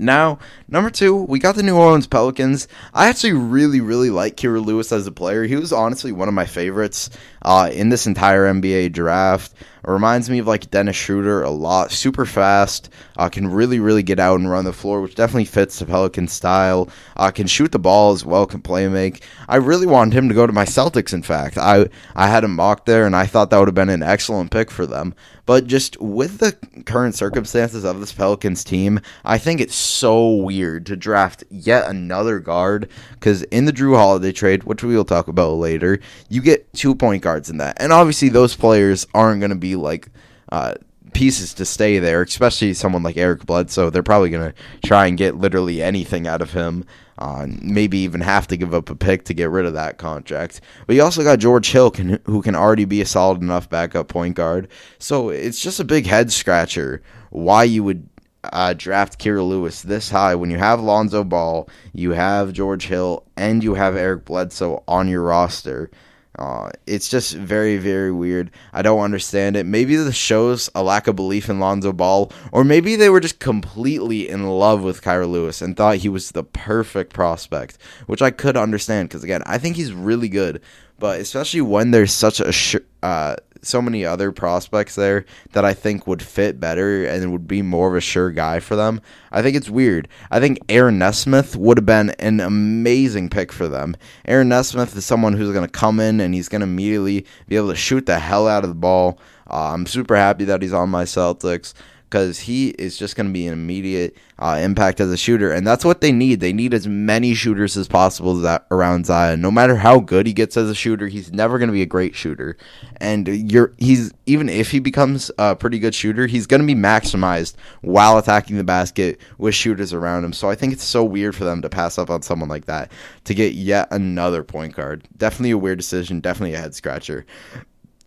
Now, 0.00 0.38
number 0.68 0.90
two, 0.90 1.14
we 1.16 1.40
got 1.40 1.56
the 1.56 1.62
New 1.64 1.76
Orleans 1.76 2.06
Pelicans. 2.06 2.68
I 2.94 3.08
actually 3.08 3.32
really, 3.32 3.80
really 3.80 4.10
like 4.10 4.36
Kira 4.36 4.64
Lewis 4.64 4.92
as 4.92 5.08
a 5.08 5.12
player. 5.12 5.42
He 5.42 5.56
was 5.56 5.72
honestly 5.72 6.12
one 6.12 6.28
of 6.28 6.34
my 6.34 6.46
favorites 6.46 7.10
uh, 7.42 7.70
in 7.72 7.88
this 7.88 8.06
entire 8.06 8.52
NBA 8.52 8.92
draft. 8.92 9.54
It 9.88 9.90
reminds 9.90 10.28
me 10.28 10.40
of 10.40 10.46
like 10.46 10.70
Dennis 10.70 10.96
Schroeder 10.96 11.42
a 11.42 11.50
lot. 11.50 11.92
Super 11.92 12.26
fast, 12.26 12.90
uh, 13.16 13.28
can 13.28 13.46
really, 13.46 13.80
really 13.80 14.02
get 14.02 14.18
out 14.18 14.38
and 14.38 14.50
run 14.50 14.64
the 14.64 14.72
floor, 14.72 15.00
which 15.00 15.14
definitely 15.14 15.44
fits 15.44 15.78
the 15.78 15.86
Pelican 15.86 16.28
style. 16.28 16.88
Uh, 17.16 17.30
can 17.30 17.46
shoot 17.46 17.72
the 17.72 17.78
ball 17.78 18.12
as 18.12 18.24
well, 18.24 18.44
can 18.46 18.60
play 18.60 18.88
make. 18.88 19.22
I 19.48 19.56
really 19.56 19.86
wanted 19.86 20.14
him 20.14 20.28
to 20.28 20.34
go 20.34 20.46
to 20.46 20.52
my 20.52 20.64
Celtics. 20.64 21.14
In 21.14 21.22
fact, 21.22 21.56
I 21.56 21.86
I 22.14 22.26
had 22.26 22.44
him 22.44 22.56
mocked 22.56 22.86
there, 22.86 23.06
and 23.06 23.14
I 23.14 23.26
thought 23.26 23.50
that 23.50 23.58
would 23.58 23.68
have 23.68 23.74
been 23.74 23.88
an 23.88 24.02
excellent 24.02 24.50
pick 24.50 24.70
for 24.70 24.86
them. 24.86 25.14
But 25.46 25.66
just 25.66 25.98
with 25.98 26.38
the 26.38 26.52
current 26.84 27.14
circumstances 27.14 27.82
of 27.82 28.00
this 28.00 28.12
Pelicans 28.12 28.62
team, 28.62 29.00
I 29.24 29.38
think 29.38 29.62
it's 29.62 29.74
so 29.74 30.34
weird 30.34 30.84
to 30.86 30.96
draft 30.96 31.42
yet 31.48 31.88
another 31.88 32.38
guard 32.38 32.90
because 33.12 33.44
in 33.44 33.64
the 33.64 33.72
Jrue 33.72 33.96
Holiday 33.96 34.32
trade, 34.32 34.64
which 34.64 34.84
we 34.84 34.94
will 34.94 35.06
talk 35.06 35.26
about 35.26 35.54
later, 35.54 36.00
you 36.28 36.42
get 36.42 36.70
two 36.74 36.94
point 36.94 37.22
guards 37.22 37.27
in 37.50 37.58
that, 37.58 37.76
and 37.80 37.92
obviously 37.92 38.28
those 38.28 38.56
players 38.56 39.06
aren't 39.14 39.40
going 39.40 39.50
to 39.50 39.56
be 39.56 39.76
like. 39.76 40.08
Uh, 40.50 40.74
pieces 41.12 41.54
to 41.54 41.64
stay 41.64 41.98
there, 41.98 42.22
especially 42.22 42.72
someone 42.72 43.02
like 43.02 43.16
Eric 43.16 43.44
Bledsoe. 43.44 43.90
They're 43.90 44.02
probably 44.02 44.30
going 44.30 44.52
to 44.52 44.86
try 44.86 45.06
and 45.06 45.18
get 45.18 45.36
literally 45.36 45.82
anything 45.82 46.26
out 46.26 46.42
of 46.42 46.52
him. 46.52 46.84
Uh, 47.18 47.46
maybe 47.60 47.98
even 47.98 48.20
have 48.20 48.46
to 48.46 48.56
give 48.56 48.72
up 48.72 48.88
a 48.90 48.94
pick 48.94 49.24
to 49.24 49.34
get 49.34 49.50
rid 49.50 49.66
of 49.66 49.74
that 49.74 49.98
contract. 49.98 50.60
But 50.86 50.94
you 50.94 51.02
also 51.02 51.24
got 51.24 51.40
George 51.40 51.72
Hill, 51.72 51.90
can, 51.90 52.20
who 52.26 52.42
can 52.42 52.54
already 52.54 52.84
be 52.84 53.00
a 53.00 53.06
solid 53.06 53.42
enough 53.42 53.68
backup 53.68 54.06
point 54.06 54.36
guard. 54.36 54.68
So 54.98 55.30
it's 55.30 55.60
just 55.60 55.80
a 55.80 55.84
big 55.84 56.06
head 56.06 56.30
scratcher 56.30 57.02
why 57.30 57.64
you 57.64 57.82
would 57.82 58.08
uh, 58.44 58.74
draft 58.74 59.18
Kira 59.18 59.46
Lewis 59.46 59.82
this 59.82 60.10
high 60.10 60.36
when 60.36 60.50
you 60.50 60.58
have 60.58 60.80
Lonzo 60.80 61.24
Ball, 61.24 61.68
you 61.92 62.12
have 62.12 62.52
George 62.52 62.86
Hill, 62.86 63.24
and 63.36 63.64
you 63.64 63.74
have 63.74 63.96
Eric 63.96 64.24
Bledsoe 64.24 64.84
on 64.86 65.08
your 65.08 65.22
roster. 65.22 65.90
Uh, 66.38 66.70
it's 66.86 67.08
just 67.08 67.34
very, 67.34 67.76
very 67.76 68.12
weird. 68.12 68.50
I 68.72 68.82
don't 68.82 69.00
understand 69.00 69.56
it. 69.56 69.66
Maybe 69.66 69.96
this 69.96 70.14
shows 70.14 70.70
a 70.74 70.82
lack 70.82 71.08
of 71.08 71.16
belief 71.16 71.48
in 71.48 71.58
Lonzo 71.58 71.92
Ball, 71.92 72.30
or 72.52 72.62
maybe 72.64 72.94
they 72.94 73.10
were 73.10 73.20
just 73.20 73.40
completely 73.40 74.28
in 74.28 74.46
love 74.46 74.82
with 74.82 75.02
Kira 75.02 75.28
Lewis 75.28 75.60
and 75.60 75.76
thought 75.76 75.96
he 75.96 76.08
was 76.08 76.30
the 76.30 76.44
perfect 76.44 77.12
prospect, 77.12 77.78
which 78.06 78.22
I 78.22 78.30
could 78.30 78.56
understand 78.56 79.08
because 79.08 79.24
again, 79.24 79.42
I 79.46 79.58
think 79.58 79.76
he's 79.76 79.92
really 79.92 80.28
good. 80.28 80.62
But 81.00 81.20
especially 81.20 81.60
when 81.60 81.92
there's 81.92 82.12
such 82.12 82.40
a 82.40 82.50
sh- 82.50 82.76
uh, 83.02 83.36
so 83.62 83.82
many 83.82 84.04
other 84.04 84.32
prospects 84.32 84.94
there 84.94 85.24
that 85.52 85.64
I 85.64 85.74
think 85.74 86.06
would 86.06 86.22
fit 86.22 86.60
better 86.60 87.04
and 87.04 87.32
would 87.32 87.48
be 87.48 87.62
more 87.62 87.88
of 87.88 87.96
a 87.96 88.00
sure 88.00 88.30
guy 88.30 88.60
for 88.60 88.76
them. 88.76 89.00
I 89.30 89.42
think 89.42 89.56
it's 89.56 89.70
weird. 89.70 90.08
I 90.30 90.40
think 90.40 90.58
Aaron 90.68 90.98
Nesmith 90.98 91.56
would 91.56 91.78
have 91.78 91.86
been 91.86 92.10
an 92.18 92.40
amazing 92.40 93.30
pick 93.30 93.52
for 93.52 93.68
them. 93.68 93.96
Aaron 94.26 94.48
Nesmith 94.48 94.96
is 94.96 95.04
someone 95.04 95.34
who's 95.34 95.52
going 95.52 95.66
to 95.66 95.70
come 95.70 96.00
in 96.00 96.20
and 96.20 96.34
he's 96.34 96.48
going 96.48 96.60
to 96.60 96.66
immediately 96.66 97.26
be 97.46 97.56
able 97.56 97.70
to 97.70 97.76
shoot 97.76 98.06
the 98.06 98.18
hell 98.18 98.48
out 98.48 98.64
of 98.64 98.70
the 98.70 98.74
ball. 98.74 99.18
Uh, 99.50 99.72
I'm 99.72 99.86
super 99.86 100.16
happy 100.16 100.44
that 100.44 100.62
he's 100.62 100.72
on 100.72 100.90
my 100.90 101.04
Celtics 101.04 101.74
because 102.08 102.38
he 102.38 102.70
is 102.70 102.96
just 102.96 103.16
going 103.16 103.26
to 103.26 103.32
be 103.32 103.46
an 103.46 103.52
immediate 103.52 104.16
uh, 104.38 104.58
impact 104.60 104.98
as 105.00 105.10
a 105.10 105.16
shooter, 105.16 105.52
and 105.52 105.66
that's 105.66 105.84
what 105.84 106.00
they 106.00 106.10
need. 106.10 106.40
They 106.40 106.52
need 106.54 106.72
as 106.72 106.86
many 106.86 107.34
shooters 107.34 107.76
as 107.76 107.86
possible 107.86 108.34
that 108.36 108.66
around 108.70 109.06
Zion. 109.06 109.42
No 109.42 109.50
matter 109.50 109.76
how 109.76 110.00
good 110.00 110.26
he 110.26 110.32
gets 110.32 110.56
as 110.56 110.70
a 110.70 110.74
shooter, 110.74 111.08
he's 111.08 111.32
never 111.32 111.58
going 111.58 111.68
to 111.68 111.72
be 111.72 111.82
a 111.82 111.86
great 111.86 112.14
shooter. 112.14 112.56
And 112.96 113.28
you're 113.28 113.74
he's 113.76 114.12
even 114.26 114.48
if 114.48 114.70
he 114.70 114.78
becomes 114.78 115.30
a 115.38 115.54
pretty 115.54 115.78
good 115.78 115.94
shooter, 115.94 116.26
he's 116.26 116.46
going 116.46 116.62
to 116.62 116.66
be 116.66 116.74
maximized 116.74 117.56
while 117.82 118.16
attacking 118.16 118.56
the 118.56 118.64
basket 118.64 119.20
with 119.36 119.54
shooters 119.54 119.92
around 119.92 120.24
him. 120.24 120.32
So 120.32 120.48
I 120.48 120.54
think 120.54 120.72
it's 120.72 120.84
so 120.84 121.04
weird 121.04 121.36
for 121.36 121.44
them 121.44 121.60
to 121.62 121.68
pass 121.68 121.98
up 121.98 122.08
on 122.08 122.22
someone 122.22 122.48
like 122.48 122.64
that 122.64 122.90
to 123.24 123.34
get 123.34 123.52
yet 123.52 123.88
another 123.90 124.42
point 124.42 124.74
guard. 124.74 125.06
Definitely 125.16 125.50
a 125.50 125.58
weird 125.58 125.78
decision. 125.78 126.20
Definitely 126.20 126.54
a 126.54 126.60
head 126.60 126.74
scratcher 126.74 127.26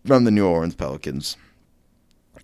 from 0.06 0.24
the 0.24 0.32
New 0.32 0.48
Orleans 0.48 0.76
Pelicans. 0.76 1.38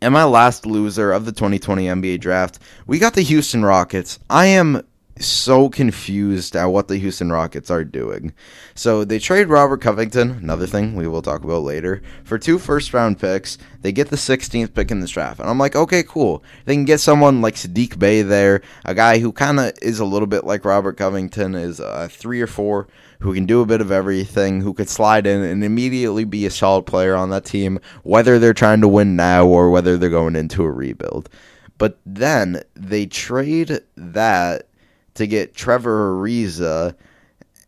And 0.02 0.14
my 0.14 0.24
last 0.24 0.66
loser 0.66 1.12
of 1.12 1.26
the 1.26 1.32
2020 1.32 1.86
NBA 1.86 2.20
draft, 2.20 2.60
we 2.86 3.00
got 3.00 3.14
the 3.14 3.22
Houston 3.22 3.66
Rockets. 3.66 4.20
I 4.30 4.48
am 4.48 4.84
so 5.22 5.70
confused 5.70 6.56
at 6.56 6.66
what 6.66 6.88
the 6.88 6.98
Houston 6.98 7.32
Rockets 7.32 7.72
are 7.72 7.84
doing. 7.84 8.34
So 8.76 9.04
they 9.04 9.20
trade 9.20 9.48
Robert 9.48 9.82
Covington, 9.82 10.32
another 10.32 10.68
thing 10.68 10.96
we 10.96 11.08
will 11.08 11.22
talk 11.22 11.44
about 11.44 11.64
later, 11.64 12.02
for 12.24 12.38
two 12.38 12.60
first 12.60 12.94
round 12.94 13.20
picks. 13.20 13.58
They 13.82 13.92
get 13.92 14.10
the 14.10 14.16
16th 14.16 14.74
pick 14.74 14.92
in 14.92 15.00
this 15.00 15.12
draft. 15.12 15.40
And 15.40 15.50
I'm 15.50 15.58
like, 15.58 15.76
okay, 15.76 16.04
cool. 16.04 16.44
They 16.66 16.76
can 16.76 16.86
get 16.86 17.00
someone 17.00 17.42
like 17.42 17.56
Saddiq 17.56 17.98
Bey 17.98 18.22
there, 18.22 18.62
a 18.86 18.94
guy 18.94 19.20
who 19.20 19.32
kind 19.32 19.60
of 19.60 19.74
is 19.82 20.00
a 20.00 20.06
little 20.06 20.28
bit 20.28 20.44
like 20.44 20.66
Robert 20.66 20.98
Covington, 20.98 21.56
is 21.56 21.80
a 21.80 22.10
three 22.10 22.42
or 22.42 22.48
four 22.48 22.88
who 23.20 23.34
can 23.34 23.46
do 23.46 23.62
a 23.62 23.66
bit 23.66 23.82
of 23.82 23.92
everything, 23.92 24.62
who 24.62 24.74
could 24.74 24.90
slide 24.90 25.26
in 25.26 25.42
and 25.42 25.64
immediately 25.64 26.24
be 26.24 26.46
a 26.46 26.52
solid 26.52 26.84
player 26.84 27.16
on 27.16 27.30
that 27.30 27.46
team, 27.46 27.80
whether 28.04 28.38
they're 28.38 28.54
trying 28.54 28.82
to 28.82 28.88
win 28.88 29.16
now 29.16 29.46
or 29.48 29.70
whether 29.70 29.98
they're 29.98 30.10
going 30.10 30.36
into 30.36 30.64
a 30.64 30.72
rebuild. 30.72 31.30
But 31.78 32.00
then 32.06 32.64
they 32.76 33.06
trade 33.06 33.82
that 33.96 34.68
to 35.16 35.28
get 35.28 35.56
Trevor 35.56 36.14
Ariza 36.14 36.96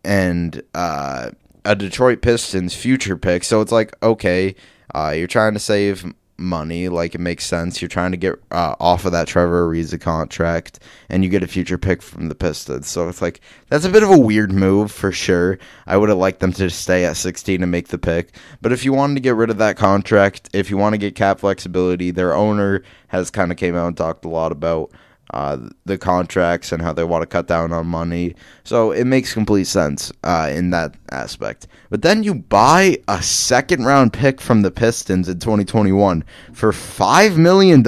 and 0.03 0.61
uh, 0.73 1.31
a 1.65 1.75
Detroit 1.75 2.21
Pistons 2.21 2.75
future 2.75 3.17
pick. 3.17 3.43
So 3.43 3.61
it's 3.61 3.71
like, 3.71 3.95
okay, 4.01 4.55
uh, 4.93 5.13
you're 5.15 5.27
trying 5.27 5.53
to 5.53 5.59
save 5.59 6.05
money. 6.39 6.89
Like 6.89 7.15
it 7.15 7.19
makes 7.19 7.45
sense. 7.45 7.81
You're 7.81 7.89
trying 7.89 8.11
to 8.11 8.17
get 8.17 8.35
uh, 8.51 8.75
off 8.79 9.05
of 9.05 9.11
that 9.11 9.27
Trevor 9.27 9.67
Ariza 9.67 9.99
contract, 9.99 10.79
and 11.09 11.23
you 11.23 11.29
get 11.29 11.43
a 11.43 11.47
future 11.47 11.77
pick 11.77 12.01
from 12.01 12.29
the 12.29 12.35
Pistons. 12.35 12.87
So 12.87 13.09
it's 13.09 13.21
like 13.21 13.41
that's 13.69 13.85
a 13.85 13.89
bit 13.89 14.03
of 14.03 14.09
a 14.09 14.17
weird 14.17 14.51
move 14.51 14.91
for 14.91 15.11
sure. 15.11 15.59
I 15.85 15.97
would 15.97 16.09
have 16.09 16.17
liked 16.17 16.39
them 16.39 16.53
to 16.53 16.69
stay 16.69 17.05
at 17.05 17.17
16 17.17 17.61
and 17.61 17.71
make 17.71 17.89
the 17.89 17.97
pick. 17.97 18.35
But 18.61 18.71
if 18.71 18.85
you 18.85 18.93
wanted 18.93 19.15
to 19.15 19.21
get 19.21 19.35
rid 19.35 19.49
of 19.49 19.57
that 19.57 19.77
contract, 19.77 20.49
if 20.53 20.69
you 20.69 20.77
want 20.77 20.93
to 20.93 20.97
get 20.97 21.15
cap 21.15 21.39
flexibility, 21.39 22.11
their 22.11 22.33
owner 22.33 22.83
has 23.07 23.29
kind 23.29 23.51
of 23.51 23.57
came 23.57 23.75
out 23.75 23.87
and 23.87 23.97
talked 23.97 24.25
a 24.25 24.29
lot 24.29 24.51
about 24.51 24.91
uh, 25.31 25.57
the 25.85 25.97
contracts 25.97 26.71
and 26.71 26.81
how 26.81 26.93
they 26.93 27.03
want 27.03 27.21
to 27.21 27.27
cut 27.27 27.47
down 27.47 27.71
on 27.71 27.85
money. 27.87 28.35
So 28.63 28.91
it 28.91 29.05
makes 29.05 29.33
complete 29.33 29.67
sense 29.67 30.11
uh, 30.23 30.49
in 30.51 30.71
that 30.71 30.95
aspect. 31.11 31.67
But 31.89 32.01
then 32.01 32.23
you 32.23 32.35
buy 32.35 32.97
a 33.07 33.21
second 33.21 33.85
round 33.85 34.13
pick 34.13 34.41
from 34.41 34.61
the 34.61 34.71
Pistons 34.71 35.29
in 35.29 35.39
2021 35.39 36.23
for 36.53 36.71
$5 36.71 37.37
million? 37.37 37.83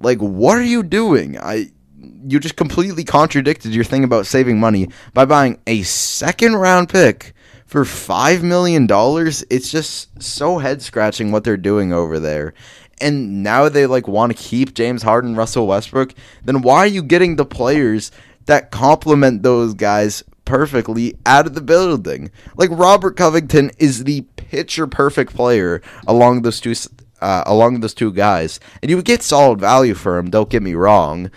Like, 0.00 0.18
what 0.18 0.58
are 0.58 0.62
you 0.62 0.82
doing? 0.82 1.38
I. 1.38 1.70
You 2.30 2.38
just 2.38 2.56
completely 2.56 3.04
contradicted 3.04 3.72
your 3.74 3.84
thing 3.84 4.04
about 4.04 4.26
saving 4.26 4.60
money 4.60 4.88
by 5.14 5.24
buying 5.24 5.58
a 5.66 5.82
second 5.82 6.56
round 6.56 6.90
pick 6.90 7.32
for 7.64 7.84
$5 7.84 8.42
million. 8.42 8.86
It's 9.50 9.70
just 9.70 10.22
so 10.22 10.58
head 10.58 10.82
scratching 10.82 11.32
what 11.32 11.44
they're 11.44 11.56
doing 11.56 11.92
over 11.92 12.18
there 12.18 12.54
and 13.00 13.42
now 13.42 13.68
they 13.68 13.86
like 13.86 14.08
want 14.08 14.36
to 14.36 14.42
keep 14.42 14.74
James 14.74 15.02
Harden, 15.02 15.36
Russell 15.36 15.66
Westbrook, 15.66 16.14
then 16.44 16.62
why 16.62 16.78
are 16.78 16.86
you 16.86 17.02
getting 17.02 17.36
the 17.36 17.44
players 17.44 18.10
that 18.46 18.70
complement 18.70 19.42
those 19.42 19.74
guys 19.74 20.22
perfectly 20.44 21.14
out 21.26 21.46
of 21.46 21.54
the 21.54 21.60
building? 21.60 22.30
Like 22.56 22.70
Robert 22.72 23.16
Covington 23.16 23.70
is 23.78 24.04
the 24.04 24.22
picture 24.36 24.86
perfect 24.86 25.34
player 25.34 25.82
along 26.06 26.42
those 26.42 26.60
two 26.60 26.74
uh, 27.20 27.42
along 27.46 27.80
those 27.80 27.94
two 27.94 28.12
guys, 28.12 28.60
and 28.82 28.90
you 28.90 28.96
would 28.96 29.04
get 29.04 29.22
solid 29.22 29.60
value 29.60 29.94
for 29.94 30.18
him. 30.18 30.30
Don't 30.30 30.50
get 30.50 30.62
me 30.62 30.74
wrong, 30.74 31.30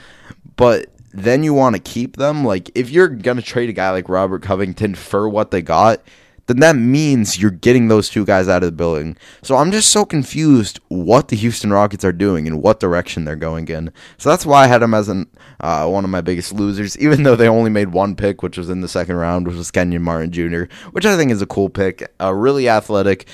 but 0.56 0.88
then 1.13 1.43
you 1.43 1.54
want 1.54 1.76
to 1.76 1.82
keep 1.82 2.17
them. 2.17 2.45
Like 2.45 2.69
if 2.76 2.89
you're 2.89 3.08
gonna 3.08 3.41
trade 3.41 3.69
a 3.69 3.74
guy 3.74 3.89
like 3.91 4.10
Robert 4.10 4.41
Covington 4.41 4.95
for 4.95 5.28
what 5.28 5.52
they 5.52 5.62
got, 5.62 6.02
then 6.51 6.59
that 6.59 6.75
means 6.75 7.39
you're 7.39 7.51
getting 7.51 7.87
those 7.87 8.09
two 8.09 8.25
guys 8.25 8.47
out 8.47 8.63
of 8.63 8.67
the 8.67 8.75
building. 8.75 9.15
So 9.41 9.55
I'm 9.55 9.71
just 9.71 9.89
so 9.89 10.05
confused 10.05 10.79
what 10.89 11.29
the 11.29 11.35
Houston 11.37 11.71
Rockets 11.71 12.03
are 12.03 12.11
doing 12.11 12.47
and 12.47 12.61
what 12.61 12.79
direction 12.79 13.23
they're 13.25 13.35
going 13.35 13.67
in. 13.69 13.91
So 14.17 14.29
that's 14.29 14.45
why 14.45 14.63
I 14.63 14.67
had 14.67 14.81
them 14.81 14.93
as 14.93 15.07
an, 15.07 15.27
uh, 15.59 15.87
one 15.87 16.03
of 16.03 16.09
my 16.09 16.21
biggest 16.21 16.53
losers, 16.53 16.97
even 16.99 17.23
though 17.23 17.35
they 17.35 17.47
only 17.47 17.69
made 17.69 17.89
one 17.89 18.15
pick, 18.15 18.43
which 18.43 18.57
was 18.57 18.69
in 18.69 18.81
the 18.81 18.87
second 18.87 19.15
round, 19.15 19.47
which 19.47 19.55
was 19.55 19.71
Kenyon 19.71 20.01
Martin 20.01 20.31
Jr., 20.31 20.63
which 20.91 21.05
I 21.05 21.15
think 21.15 21.31
is 21.31 21.41
a 21.41 21.47
cool 21.47 21.69
pick. 21.69 22.11
Uh, 22.19 22.33
really 22.33 22.67
athletic, 22.67 23.27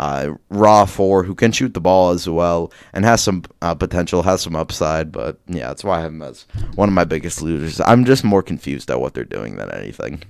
uh, 0.00 0.34
raw 0.50 0.84
four 0.84 1.22
who 1.22 1.34
can 1.34 1.52
shoot 1.52 1.74
the 1.74 1.80
ball 1.80 2.10
as 2.10 2.28
well 2.28 2.72
and 2.92 3.04
has 3.04 3.22
some 3.22 3.44
uh, 3.62 3.74
potential, 3.74 4.22
has 4.22 4.42
some 4.42 4.56
upside. 4.56 5.12
But 5.12 5.38
yeah, 5.46 5.68
that's 5.68 5.84
why 5.84 5.98
I 5.98 6.02
have 6.02 6.12
him 6.12 6.22
as 6.22 6.46
one 6.74 6.88
of 6.88 6.94
my 6.94 7.04
biggest 7.04 7.42
losers. 7.42 7.80
I'm 7.80 8.04
just 8.04 8.24
more 8.24 8.42
confused 8.42 8.90
at 8.90 9.00
what 9.00 9.14
they're 9.14 9.24
doing 9.24 9.56
than 9.56 9.70
anything. 9.70 10.22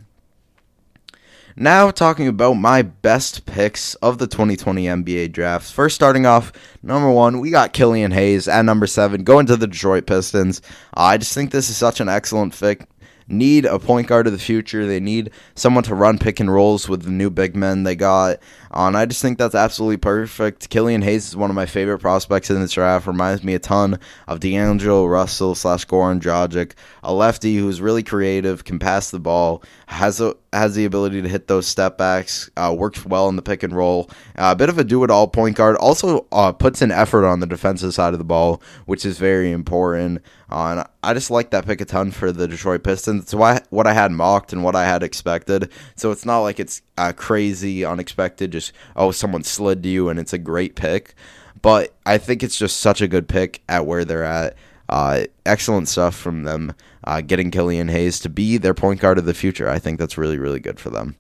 Now, 1.57 1.93
talking 1.93 2.27
about 2.27 2.55
my 2.55 2.83
best 2.83 3.47
picks 3.47 3.95
of 3.97 4.19
the 4.19 4.27
2020 4.27 4.87
NBA 4.87 5.31
drafts. 5.31 5.71
First, 5.71 5.95
starting 5.95 6.27
off, 6.27 6.53
number 6.83 7.09
one, 7.09 7.39
we 7.39 7.51
got 7.51 7.73
Killian 7.73 8.11
Hayes 8.11 8.49
at 8.49 8.65
number 8.65 8.89
seven, 8.89 9.23
going 9.23 9.47
to 9.47 9.57
the 9.57 9.69
Detroit 9.69 10.05
Pistons. 10.05 10.61
Uh, 10.97 11.03
I 11.03 11.17
just 11.17 11.33
think 11.33 11.53
this 11.53 11.71
is 11.71 11.77
such 11.77 12.01
an 12.01 12.09
excellent 12.09 12.55
fit 12.55 12.89
need 13.29 13.65
a 13.65 13.79
point 13.79 14.07
guard 14.07 14.27
of 14.27 14.33
the 14.33 14.39
future. 14.39 14.87
They 14.87 15.01
need 15.01 15.31
someone 15.55 15.85
to 15.85 15.95
run 15.95 16.19
pick 16.19 16.41
and 16.41 16.53
rolls 16.53 16.89
with 16.89 17.03
the 17.03 17.11
new 17.11 17.31
big 17.31 17.57
men 17.57 17.85
they 17.85 17.97
got. 17.97 18.41
And 18.77 18.97
I 18.97 19.07
just 19.07 19.23
think 19.23 19.39
that's 19.39 19.55
absolutely 19.55 19.99
perfect. 19.99 20.69
Killian 20.69 21.03
Hayes 21.03 21.29
is 21.29 21.37
one 21.37 21.49
of 21.49 21.55
my 21.55 21.65
favorite 21.65 22.01
prospects 22.01 22.51
in 22.51 22.61
this 22.61 22.73
draft. 22.73 23.07
Reminds 23.07 23.45
me 23.45 23.55
a 23.55 23.61
ton 23.61 24.01
of 24.27 24.41
D'Angelo 24.41 25.07
Russell 25.07 25.55
slash 25.55 25.87
Goran 25.87 26.21
Dragic, 26.21 26.73
a 27.05 27.15
lefty 27.15 27.57
who's 27.57 27.81
really 27.81 28.03
creative, 28.03 28.65
can 28.65 28.81
pass 28.81 29.13
the 29.13 29.21
ball, 29.21 29.63
has 29.87 30.21
a 30.21 30.35
has 30.53 30.75
the 30.75 30.85
ability 30.85 31.21
to 31.21 31.29
hit 31.29 31.49
those 31.49 31.67
step 31.67 31.99
backs, 31.99 32.49
uh, 32.57 32.75
works 32.77 33.05
well 33.05 33.29
in 33.29 33.37
the 33.37 33.43
pick 33.43 33.63
and 33.63 33.77
roll. 33.77 34.09
Uh, 34.37 34.53
a 34.53 34.57
bit 34.57 34.69
of 34.69 34.79
a 34.79 34.85
do 34.85 35.03
it 35.05 35.11
all 35.11 35.27
point 35.27 35.57
guard. 35.57 35.77
Also 35.77 36.27
uh, 36.33 36.53
puts 36.53 36.81
an 36.81 36.91
effort 36.91 37.25
on 37.27 37.41
the 37.41 37.47
defensive 37.47 37.93
side 37.93 38.13
of 38.13 38.19
the 38.19 38.25
ball, 38.25 38.63
which 38.87 39.05
is 39.05 39.19
very 39.19 39.51
important. 39.51 40.23
Uh, 40.51 40.77
and 40.79 40.87
I 41.03 41.15
just 41.15 41.31
like 41.31 41.51
that 41.51 41.67
pick 41.67 41.81
a 41.81 41.85
ton 41.85 42.13
for 42.13 42.31
the 42.31 42.47
Detroit 42.47 42.85
Pistons. 42.85 43.25
It's 43.25 43.35
what 43.35 43.87
I 43.87 43.93
had 43.93 44.13
mocked 44.13 44.53
and 44.53 44.63
what 44.63 44.77
I 44.77 44.85
had 44.85 45.03
expected. 45.03 45.71
So 45.97 46.13
it's 46.13 46.25
not 46.25 46.41
like 46.41 46.61
it's 46.61 46.83
uh, 46.97 47.13
crazy, 47.13 47.85
unexpected, 47.85 48.53
just, 48.53 48.64
oh, 48.97 49.11
someone 49.11 49.45
slid 49.45 49.83
to 49.83 49.89
you 49.89 50.09
and 50.09 50.19
it's 50.19 50.33
a 50.33 50.39
great 50.39 50.75
pick. 50.75 51.15
But 51.63 51.95
I 52.05 52.19
think 52.19 52.43
it's 52.43 52.59
just 52.59 52.81
such 52.81 53.01
a 53.01 53.09
good 53.09 53.29
pick 53.29 53.63
at 53.69 53.87
where 53.87 54.05
they're 54.05 54.25
at. 54.25 54.57
Uh, 54.89 55.25
excellent 55.47 55.89
stuff 55.89 56.15
from 56.15 56.45
them 56.45 56.75
uh, 57.05 57.21
getting 57.21 57.51
Killian 57.51 57.89
Hayes 57.89 58.21
to 58.21 58.29
be 58.29 58.59
their 58.59 58.75
point 58.75 59.01
guard 59.01 59.19
of 59.19 59.25
the 59.25 59.35
future. 59.35 59.69
I 59.69 59.79
think 59.79 59.99
that's 59.99 60.19
really, 60.19 60.39
really 60.39 60.61
good 60.61 60.79
for 60.79 60.91
them. 60.91 61.17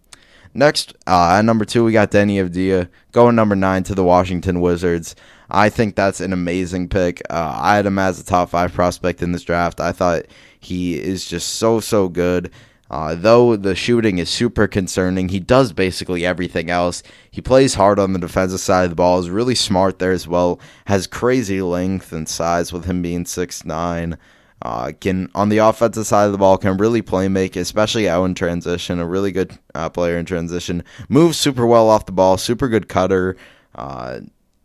Next, 0.52 0.94
uh, 1.07 1.37
at 1.38 1.44
number 1.44 1.64
two, 1.64 1.85
we 1.85 1.92
got 1.92 2.12
Deni 2.12 2.37
Avdija 2.37 2.88
going 3.11 3.35
number 3.35 3.57
nine 3.57 3.83
to 3.85 3.94
the 3.94 4.04
Washington 4.04 4.61
Wizards. 4.61 5.16
I 5.50 5.68
think 5.68 5.96
that's 5.96 6.20
an 6.20 6.33
amazing 6.33 6.88
pick. 6.88 7.22
Uh, 7.28 7.59
I 7.61 7.76
had 7.76 7.87
him 7.87 7.98
as 7.98 8.20
a 8.20 8.24
top 8.24 8.50
five 8.50 8.72
prospect 8.72 9.22
in 9.22 9.33
this 9.33 9.42
draft. 9.42 9.80
I 9.80 9.92
thought 9.92 10.26
he 10.61 11.00
is 11.00 11.26
just 11.26 11.57
so, 11.57 11.80
so 11.80 12.09
good. 12.09 12.50
Uh, 12.94 13.12
though 13.16 13.57
the 13.57 13.74
shooting 13.74 14.18
is 14.18 14.30
super 14.30 14.68
concerning, 14.68 15.28
he 15.28 15.40
does 15.40 15.72
basically 15.72 16.24
everything 16.24 16.70
else. 16.70 17.02
He 17.28 17.40
plays 17.40 17.74
hard 17.74 17.98
on 17.98 18.12
the 18.12 18.20
defensive 18.20 18.61
side 18.61 18.85
of 18.85 18.90
the 18.90 18.94
ball, 18.94 19.18
is 19.18 19.28
really 19.28 19.57
smart 19.57 19.98
there 19.98 20.12
as 20.12 20.28
well, 20.28 20.61
has 20.85 21.09
crazy 21.09 21.61
length 21.61 22.12
and 22.12 22.28
size 22.28 22.72
with 22.72 22.85
him 22.85 23.02
being 23.02 23.26
six 23.26 23.64
nine. 23.64 24.16
Uh, 24.62 24.92
can 25.00 25.28
on 25.35 25.48
the 25.48 25.59
offensive 25.59 26.07
side 26.07 26.26
of 26.26 26.33
the 26.33 26.38
ball 26.38 26.57
can 26.57 26.76
really 26.76 27.02
play 27.02 27.26
make, 27.26 27.57
especially 27.57 28.09
out 28.09 28.26
in 28.26 28.35
transition. 28.37 29.00
A 29.00 29.07
really 29.09 29.33
good 29.33 29.59
uh, 29.74 29.90
player 29.90 30.16
in 30.16 30.24
transition. 30.24 30.85
Moves 31.09 31.37
super 31.37 31.66
well 31.66 31.88
off 31.88 32.07
the 32.07 32.12
ball. 32.12 32.37
Super 32.37 32.68
good 32.68 32.88
cutter. 32.88 33.37
Uh, 33.74 34.20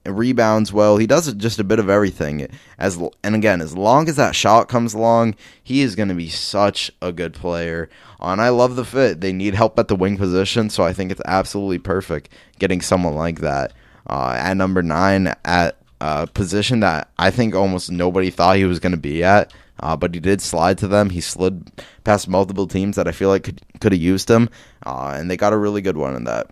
rebounds 0.06 0.72
well. 0.72 0.98
He 0.98 1.08
does 1.08 1.32
just 1.34 1.60
a 1.60 1.64
bit 1.64 1.80
of 1.80 1.90
everything. 1.90 2.48
As 2.78 3.00
and 3.24 3.36
again, 3.36 3.62
as 3.62 3.76
long 3.76 4.08
as 4.08 4.16
that 4.16 4.36
shot 4.36 4.70
comes 4.70 4.94
along, 4.94 5.36
he 5.64 5.82
is 5.82 5.96
going 5.96 6.10
to 6.10 6.16
be 6.16 6.30
such 6.30 6.92
a 7.02 7.12
good 7.12 7.34
player. 7.34 7.90
And 8.20 8.42
I 8.42 8.50
love 8.50 8.76
the 8.76 8.86
fit. 8.86 9.22
They 9.22 9.34
need 9.34 9.56
help 9.56 9.78
at 9.80 9.88
the 9.88 9.96
wing 9.96 10.18
position, 10.18 10.70
so 10.70 10.84
I 10.84 10.94
think 10.94 11.12
it's 11.12 11.22
absolutely 11.26 11.80
perfect 11.80 12.30
getting 12.60 12.82
someone 12.82 13.16
like 13.16 13.40
that 13.40 13.74
uh, 14.08 14.36
at 14.38 14.56
number 14.56 14.82
nine 14.82 15.34
at 15.46 15.78
a 16.02 16.28
position 16.28 16.80
that 16.80 17.10
I 17.18 17.32
think 17.32 17.56
almost 17.56 17.92
nobody 17.92 18.30
thought 18.30 18.58
he 18.58 18.66
was 18.66 18.80
going 18.80 18.94
to 18.94 18.98
be 18.98 19.24
at. 19.24 19.54
Uh, 19.82 19.96
but 19.96 20.14
he 20.14 20.20
did 20.20 20.42
slide 20.42 20.78
to 20.78 20.90
them. 20.90 21.10
He 21.10 21.22
slid 21.22 21.72
past 22.04 22.28
multiple 22.28 22.68
teams 22.68 22.98
that 22.98 23.08
I 23.08 23.14
feel 23.14 23.30
like 23.30 23.44
could 23.44 23.62
could 23.80 23.94
have 23.94 24.02
used 24.02 24.30
him, 24.30 24.50
uh, 24.86 25.14
and 25.16 25.32
they 25.32 25.38
got 25.38 25.54
a 25.54 25.58
really 25.58 25.82
good 25.82 25.96
one 25.96 26.18
in 26.18 26.26
that. 26.26 26.52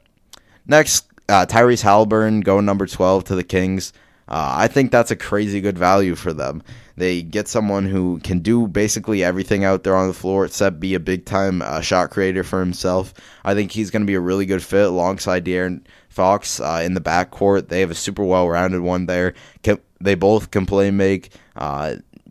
Next, 0.66 1.06
uh, 1.30 1.46
Tyrese 1.46 1.84
Haliburton 1.84 2.44
going 2.44 2.66
number 2.66 2.88
twelve 2.88 3.24
to 3.26 3.36
the 3.36 3.44
Kings. 3.44 3.94
Uh, 4.30 4.56
I 4.58 4.68
think 4.68 4.92
that's 4.92 5.12
a 5.12 5.16
crazy 5.16 5.62
good 5.62 5.78
value 5.78 6.14
for 6.14 6.34
them. 6.34 6.62
They 6.98 7.22
get 7.22 7.48
someone 7.48 7.86
who 7.86 8.20
can 8.20 8.40
do 8.40 8.68
basically 8.68 9.24
everything 9.24 9.64
out 9.64 9.84
there 9.84 9.96
on 9.96 10.08
the 10.08 10.14
floor 10.14 10.44
except 10.44 10.82
be 10.82 10.96
a 10.96 11.00
big 11.00 11.26
time 11.26 11.62
uh, 11.62 11.80
shot 11.80 12.10
creator 12.10 12.44
for 12.44 12.60
himself. 12.60 13.14
I 13.46 13.54
think 13.54 13.72
he's 13.72 13.90
going 13.90 14.02
to 14.02 14.08
be 14.08 14.16
a 14.16 14.20
really 14.20 14.46
good 14.46 14.64
fit 14.64 14.88
alongside 14.88 15.46
De'Aaron 15.46 15.86
Fox 16.10 16.60
uh, 16.60 16.82
in 16.84 16.94
the 16.94 17.00
backcourt. 17.00 17.70
They 17.70 17.80
have 17.80 17.92
a 17.92 17.96
super 17.96 18.24
well 18.24 18.50
rounded 18.50 18.82
one 18.82 19.06
there. 19.06 19.34
Can, 19.64 19.80
they 20.02 20.16
both 20.16 20.52
can 20.52 20.66
play 20.66 20.92
make. 20.92 21.32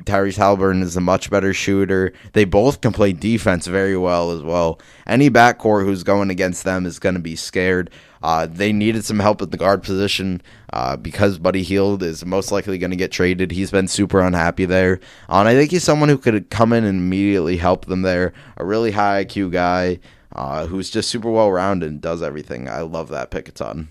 Tyrese 0.05 0.37
Haliburton 0.37 0.83
is 0.83 0.97
a 0.97 1.01
much 1.01 1.31
better 1.31 1.55
shooter. 1.55 2.13
They 2.33 2.45
both 2.45 2.81
can 2.81 2.93
play 2.93 3.13
defense 3.13 3.67
very 3.67 3.97
well 3.97 4.31
as 4.31 4.43
well. 4.43 4.81
Any 5.07 5.31
backcourt 5.31 5.85
who's 5.85 6.03
going 6.03 6.31
against 6.31 6.65
them 6.65 6.87
is 6.87 6.99
going 6.99 7.15
to 7.15 7.21
be 7.21 7.37
scared. 7.37 7.91
Uh, 8.23 8.47
they 8.47 8.73
needed 8.73 9.05
some 9.05 9.21
help 9.21 9.41
at 9.41 9.51
the 9.51 9.57
guard 9.57 9.83
position 9.83 10.43
uh, 10.73 10.97
because 10.97 11.39
Buddy 11.39 11.63
Hield 11.63 12.03
is 12.03 12.25
most 12.25 12.51
likely 12.51 12.79
going 12.79 12.91
to 12.91 12.97
get 12.97 13.13
traded. 13.13 13.53
He's 13.53 13.71
been 13.71 13.89
super 13.89 14.21
unhappy 14.21 14.65
there. 14.65 15.01
Uh, 15.29 15.41
and 15.41 15.49
I 15.49 15.55
think 15.55 15.71
he's 15.71 15.85
someone 15.85 16.09
who 16.09 16.19
could 16.19 16.51
come 16.51 16.73
in 16.73 16.85
and 16.85 16.99
immediately 16.99 17.57
help 17.57 17.87
them 17.87 18.03
there. 18.03 18.33
A 18.57 18.65
really 18.65 18.91
high 18.91 19.25
IQ 19.25 19.53
guy 19.53 20.01
uh, 20.33 20.67
who's 20.67 20.91
just 20.91 21.09
super 21.09 21.31
well 21.31 21.51
rounded 21.51 21.91
and 21.91 22.01
does 22.01 22.23
everything. 22.23 22.69
I 22.69 22.81
love 22.81 23.09
that 23.11 23.31
pick 23.31 23.49
a 23.49 23.53
ton. 23.53 23.89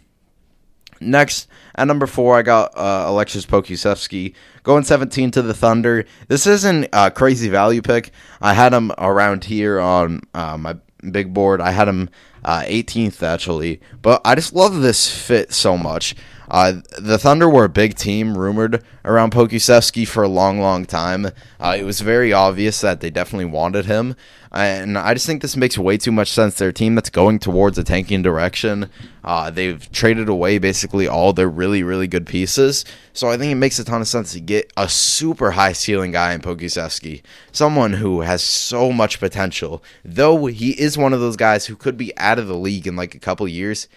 Next, 1.02 1.48
at 1.76 1.88
number 1.88 2.08
four, 2.08 2.38
I 2.38 2.42
got 2.42 2.78
uh, 2.78 3.06
Alexis 3.08 3.46
Pokusevski 3.46 4.34
going 4.64 4.84
17 4.84 5.32
to 5.32 5.42
the 5.42 5.54
Thunder. 5.54 6.06
This 6.28 6.48
isn't 6.48 6.88
a 6.94 7.12
crazy 7.12 7.50
value 7.50 7.82
pick. 7.82 8.12
I 8.42 8.54
had 8.54 8.74
him 8.74 8.92
around 8.98 9.46
here 9.46 9.80
on 9.80 10.22
uh, 10.34 10.58
my 10.58 10.78
big 11.12 11.34
board. 11.34 11.62
I 11.62 11.72
had 11.72 11.88
him 11.88 12.10
uh, 12.44 12.62
18th 12.62 13.24
actually, 13.24 13.82
but 14.02 14.22
I 14.24 14.36
just 14.36 14.54
love 14.54 14.82
this 14.82 15.10
fit 15.10 15.52
so 15.52 15.78
much. 15.78 16.16
Uh, 16.50 16.82
the 16.98 17.18
Thunder 17.18 17.50
were 17.50 17.66
a 17.66 17.70
big 17.70 17.96
team 17.96 18.38
rumored 18.38 18.84
around 19.04 19.32
Pokusevski 19.32 20.08
for 20.08 20.24
a 20.24 20.28
long, 20.28 20.60
long 20.60 20.86
time. 20.86 21.28
Uh, 21.60 21.76
it 21.78 21.84
was 21.84 22.02
very 22.02 22.32
obvious 22.34 22.82
that 22.82 23.00
they 23.00 23.10
definitely 23.10 23.46
wanted 23.46 23.86
him, 23.86 24.16
and 24.52 24.98
I 24.98 25.14
just 25.14 25.26
think 25.26 25.42
this 25.42 25.58
makes 25.58 25.78
way 25.78 25.98
too 25.98 26.12
much 26.12 26.32
sense. 26.32 26.56
They're 26.56 26.70
a 26.70 26.74
team 26.74 26.96
that's 26.96 27.10
going 27.10 27.40
towards 27.40 27.78
a 27.78 27.84
tanking 27.84 28.22
direction. 28.22 28.90
Uh, 29.24 29.50
they've 29.50 29.92
traded 29.92 30.30
away 30.30 30.60
basically 30.60 31.08
all 31.08 31.34
their 31.34 31.50
really, 31.50 31.84
really 31.84 32.08
good 32.08 32.26
pieces, 32.26 32.86
so 33.14 33.30
I 33.30 33.38
think 33.38 33.52
it 33.52 33.56
makes 33.56 33.80
a 33.80 33.84
ton 33.84 34.02
of 34.02 34.08
sense 34.08 34.34
to 34.34 34.40
get 34.40 34.72
a 34.78 34.88
super 34.88 35.52
high 35.52 35.74
ceiling 35.74 36.12
guy 36.12 36.34
in 36.34 36.42
Pokusevski, 36.42 37.22
someone 37.52 37.94
who 37.94 38.22
has 38.22 38.44
so 38.44 38.92
much 38.92 39.20
potential. 39.20 39.84
Though 40.04 40.46
he 40.46 40.72
is 40.72 40.98
one 40.98 41.14
of 41.14 41.20
those 41.20 41.38
guys 41.38 41.66
who 41.66 41.76
could 41.76 41.98
be 41.98 42.16
out 42.18 42.40
of 42.40 42.48
the 42.48 42.58
league 42.58 42.88
in 42.88 42.96
like 42.96 43.16
a 43.16 43.20
couple 43.20 43.48
years. 43.48 43.88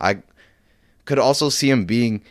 I 0.00 0.18
could 1.08 1.18
also 1.18 1.48
see 1.48 1.70
him 1.70 1.86
being 1.86 2.22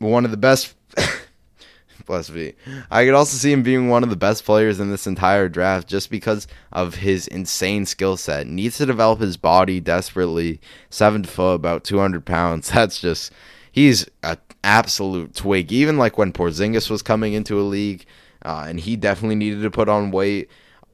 one 0.00 0.24
of 0.24 0.32
the 0.32 0.36
best. 0.36 0.74
bless 2.06 2.28
me. 2.28 2.54
I 2.90 3.04
could 3.04 3.14
also 3.14 3.36
see 3.36 3.52
him 3.52 3.62
being 3.62 3.88
one 3.88 4.02
of 4.02 4.10
the 4.10 4.16
best 4.16 4.44
players 4.44 4.80
in 4.80 4.90
this 4.90 5.06
entire 5.06 5.48
draft 5.48 5.88
just 5.88 6.10
because 6.10 6.48
of 6.72 6.96
his 6.96 7.28
insane 7.28 7.86
skill 7.86 8.16
set. 8.16 8.48
Needs 8.48 8.76
to 8.78 8.86
develop 8.86 9.20
his 9.20 9.36
body 9.36 9.78
desperately. 9.78 10.60
Seven 10.90 11.22
foot, 11.22 11.54
about 11.54 11.84
200 11.84 12.26
pounds. 12.26 12.70
That's 12.74 13.00
just. 13.00 13.32
He's 13.70 14.08
an 14.24 14.38
absolute 14.64 15.34
twig. 15.36 15.70
Even 15.70 15.96
like 15.96 16.18
when 16.18 16.32
Porzingis 16.32 16.90
was 16.90 17.02
coming 17.02 17.34
into 17.34 17.60
a 17.60 17.62
league, 17.62 18.04
uh, 18.44 18.66
and 18.68 18.80
he 18.80 18.96
definitely 18.96 19.36
needed 19.36 19.62
to 19.62 19.70
put 19.70 19.88
on 19.88 20.10
weight 20.10 20.50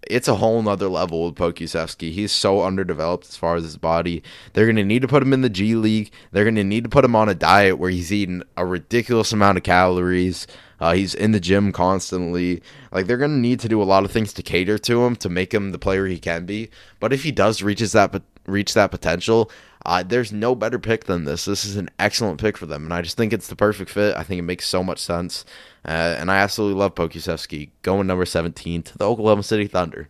it's 0.08 0.28
a 0.28 0.36
whole 0.36 0.62
nother 0.62 0.88
level 0.88 1.26
with 1.26 1.34
Pokusevski. 1.34 2.12
He's 2.12 2.32
so 2.32 2.62
underdeveloped 2.62 3.28
as 3.28 3.36
far 3.36 3.56
as 3.56 3.64
his 3.64 3.76
body. 3.76 4.22
They're 4.52 4.66
going 4.66 4.76
to 4.76 4.84
need 4.84 5.02
to 5.02 5.08
put 5.08 5.22
him 5.22 5.32
in 5.32 5.42
the 5.42 5.50
G 5.50 5.74
League. 5.74 6.10
They're 6.32 6.44
going 6.44 6.54
to 6.56 6.64
need 6.64 6.84
to 6.84 6.90
put 6.90 7.04
him 7.04 7.16
on 7.16 7.28
a 7.28 7.34
diet 7.34 7.78
where 7.78 7.90
he's 7.90 8.12
eating 8.12 8.42
a 8.56 8.64
ridiculous 8.64 9.32
amount 9.32 9.58
of 9.58 9.64
calories. 9.64 10.46
Uh, 10.80 10.94
he's 10.94 11.14
in 11.14 11.32
the 11.32 11.40
gym 11.40 11.72
constantly. 11.72 12.62
Like 12.90 13.06
they're 13.06 13.18
going 13.18 13.32
to 13.32 13.36
need 13.36 13.60
to 13.60 13.68
do 13.68 13.82
a 13.82 13.84
lot 13.84 14.04
of 14.04 14.10
things 14.10 14.32
to 14.34 14.42
cater 14.42 14.78
to 14.78 15.04
him 15.04 15.16
to 15.16 15.28
make 15.28 15.52
him 15.52 15.72
the 15.72 15.78
player 15.78 16.06
he 16.06 16.18
can 16.18 16.46
be. 16.46 16.70
But 16.98 17.12
if 17.12 17.22
he 17.22 17.32
does 17.32 17.62
reaches 17.62 17.92
that 17.92 18.22
reach 18.46 18.74
that 18.74 18.90
potential, 18.90 19.50
uh, 19.86 20.02
there's 20.02 20.32
no 20.32 20.54
better 20.54 20.78
pick 20.78 21.04
than 21.04 21.24
this. 21.24 21.44
This 21.46 21.64
is 21.64 21.76
an 21.76 21.88
excellent 21.98 22.40
pick 22.40 22.56
for 22.56 22.66
them, 22.66 22.84
and 22.84 22.92
I 22.92 23.02
just 23.02 23.16
think 23.16 23.32
it's 23.32 23.48
the 23.48 23.56
perfect 23.56 23.90
fit. 23.90 24.16
I 24.16 24.22
think 24.22 24.38
it 24.38 24.42
makes 24.42 24.66
so 24.66 24.82
much 24.82 24.98
sense. 24.98 25.44
Uh, 25.84 26.16
and 26.18 26.30
I 26.30 26.36
absolutely 26.36 26.78
love 26.78 26.94
Pokusevski 26.94 27.70
going 27.82 28.06
number 28.06 28.26
17 28.26 28.82
to 28.82 28.98
the 28.98 29.06
Oklahoma 29.06 29.42
City 29.42 29.66
Thunder. 29.66 30.08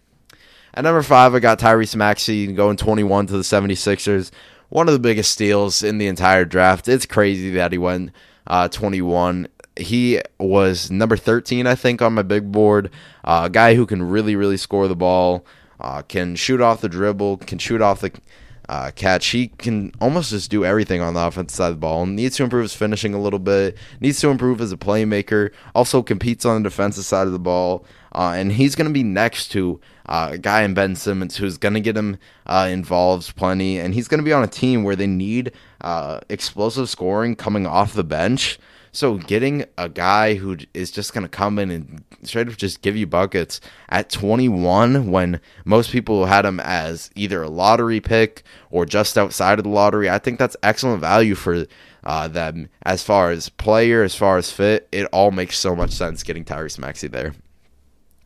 At 0.75 0.85
number 0.85 1.03
five, 1.03 1.35
I 1.35 1.39
got 1.39 1.59
Tyrese 1.59 1.97
Maxey 1.97 2.53
going 2.53 2.77
21 2.77 3.27
to 3.29 3.33
the 3.35 3.39
76ers. 3.41 4.31
one 4.69 4.89
of 4.89 4.93
the 4.93 5.01
biggest 5.01 5.33
steals 5.33 5.83
in 5.83 5.99
the 5.99 6.07
entire 6.07 6.45
draft. 6.45 6.89
It's 6.89 7.07
crazy 7.07 7.51
that 7.51 7.73
he 7.73 7.79
went 7.79 8.11
uh, 8.47 8.69
21. 8.69 9.49
He 9.77 10.21
was 10.39 10.91
number 10.91 11.17
13, 11.17 11.67
I 11.67 11.75
think, 11.75 12.03
on 12.03 12.15
my 12.15 12.23
big 12.23 12.51
board. 12.51 12.91
Uh, 13.25 13.43
a 13.45 13.51
guy 13.51 13.75
who 13.75 13.87
can 13.87 14.03
really, 14.03 14.35
really 14.35 14.57
score 14.57 14.89
the 14.89 14.97
ball, 14.97 15.45
uh, 15.81 16.03
can 16.03 16.37
shoot 16.37 16.61
off 16.61 16.81
the 16.81 16.89
dribble, 16.89 17.39
can 17.39 17.59
shoot 17.59 17.81
off 17.81 18.01
the 18.01 18.13
uh, 18.71 18.93
catch. 18.93 19.27
He 19.27 19.49
can 19.49 19.91
almost 20.01 20.31
just 20.31 20.49
do 20.49 20.65
everything 20.65 21.01
on 21.01 21.15
the 21.15 21.27
offensive 21.27 21.57
side 21.57 21.69
of 21.71 21.75
the 21.75 21.81
ball. 21.81 22.07
Needs 22.07 22.37
to 22.37 22.45
improve 22.45 22.63
his 22.63 22.75
finishing 22.75 23.15
a 23.15 23.21
little 23.21 23.41
bit. 23.41 23.77
Needs 24.01 24.21
to 24.21 24.29
improve 24.29 24.61
as 24.61 24.71
a 24.71 24.77
playmaker. 24.77 25.51
Also 25.75 26.05
competes 26.05 26.45
on 26.45 26.63
the 26.63 26.69
defensive 26.69 27.05
side 27.05 27.27
of 27.27 27.33
the 27.33 27.41
ball. 27.41 27.85
Uh, 28.15 28.35
and 28.37 28.53
he's 28.53 28.77
going 28.77 28.87
to 28.87 28.95
be 28.95 29.03
next 29.03 29.49
to 29.49 29.81
uh, 30.07 30.31
a 30.33 30.39
guy 30.39 30.63
in 30.63 30.73
Ben 30.73 30.95
Simmons 30.95 31.37
who's 31.37 31.59
going 31.59 31.75
to 31.75 31.81
get 31.81 31.97
him 31.97 32.17
uh, 32.47 32.69
involved 32.71 33.35
plenty. 33.35 33.77
And 33.77 33.93
he's 33.93 34.07
going 34.07 34.21
to 34.21 34.25
be 34.25 34.33
on 34.33 34.45
a 34.45 34.49
team 34.49 34.85
where 34.85 34.95
they 34.95 35.09
need 35.09 35.51
uh, 35.81 36.21
explosive 36.29 36.89
scoring 36.89 37.35
coming 37.35 37.67
off 37.67 37.93
the 37.93 38.05
bench. 38.05 38.57
So 38.93 39.19
getting 39.19 39.65
a 39.79 39.89
guy 39.89 40.35
who 40.35 40.57
is 40.75 40.91
just 40.91 41.15
going 41.15 41.23
to 41.23 41.29
come 41.29 41.59
in 41.59 41.71
and 41.71 42.05
straight 42.23 42.49
up 42.49 42.57
just 42.57 42.83
give 42.83 42.97
you 42.97 43.07
buckets 43.07 43.61
at 43.89 44.11
21 44.11 45.11
when 45.11 45.41
most 45.65 45.91
people 45.91 46.27
had 46.27 46.45
him 46.45 46.61
as 46.61 47.11
either 47.15 47.43
a 47.43 47.49
lottery 47.49 48.01
pick 48.01 48.43
or 48.71 48.85
just 48.85 49.17
outside 49.17 49.59
of 49.59 49.65
the 49.65 49.71
lottery, 49.71 50.11
I 50.11 50.19
think 50.19 50.39
that's 50.39 50.57
excellent 50.63 51.01
value 51.01 51.35
for 51.35 51.67
uh, 52.03 52.29
them 52.29 52.69
as 52.83 53.03
far 53.03 53.31
as 53.31 53.49
player, 53.49 54.03
as 54.03 54.15
far 54.15 54.39
as 54.39 54.51
fit. 54.51 54.89
It 54.91 55.07
all 55.13 55.31
makes 55.31 55.59
so 55.59 55.77
much 55.77 55.93
sense 55.93 56.23
getting 56.23 56.45
Tyrese 56.45 56.79
Maxey 56.79 57.09
there. 57.09 57.35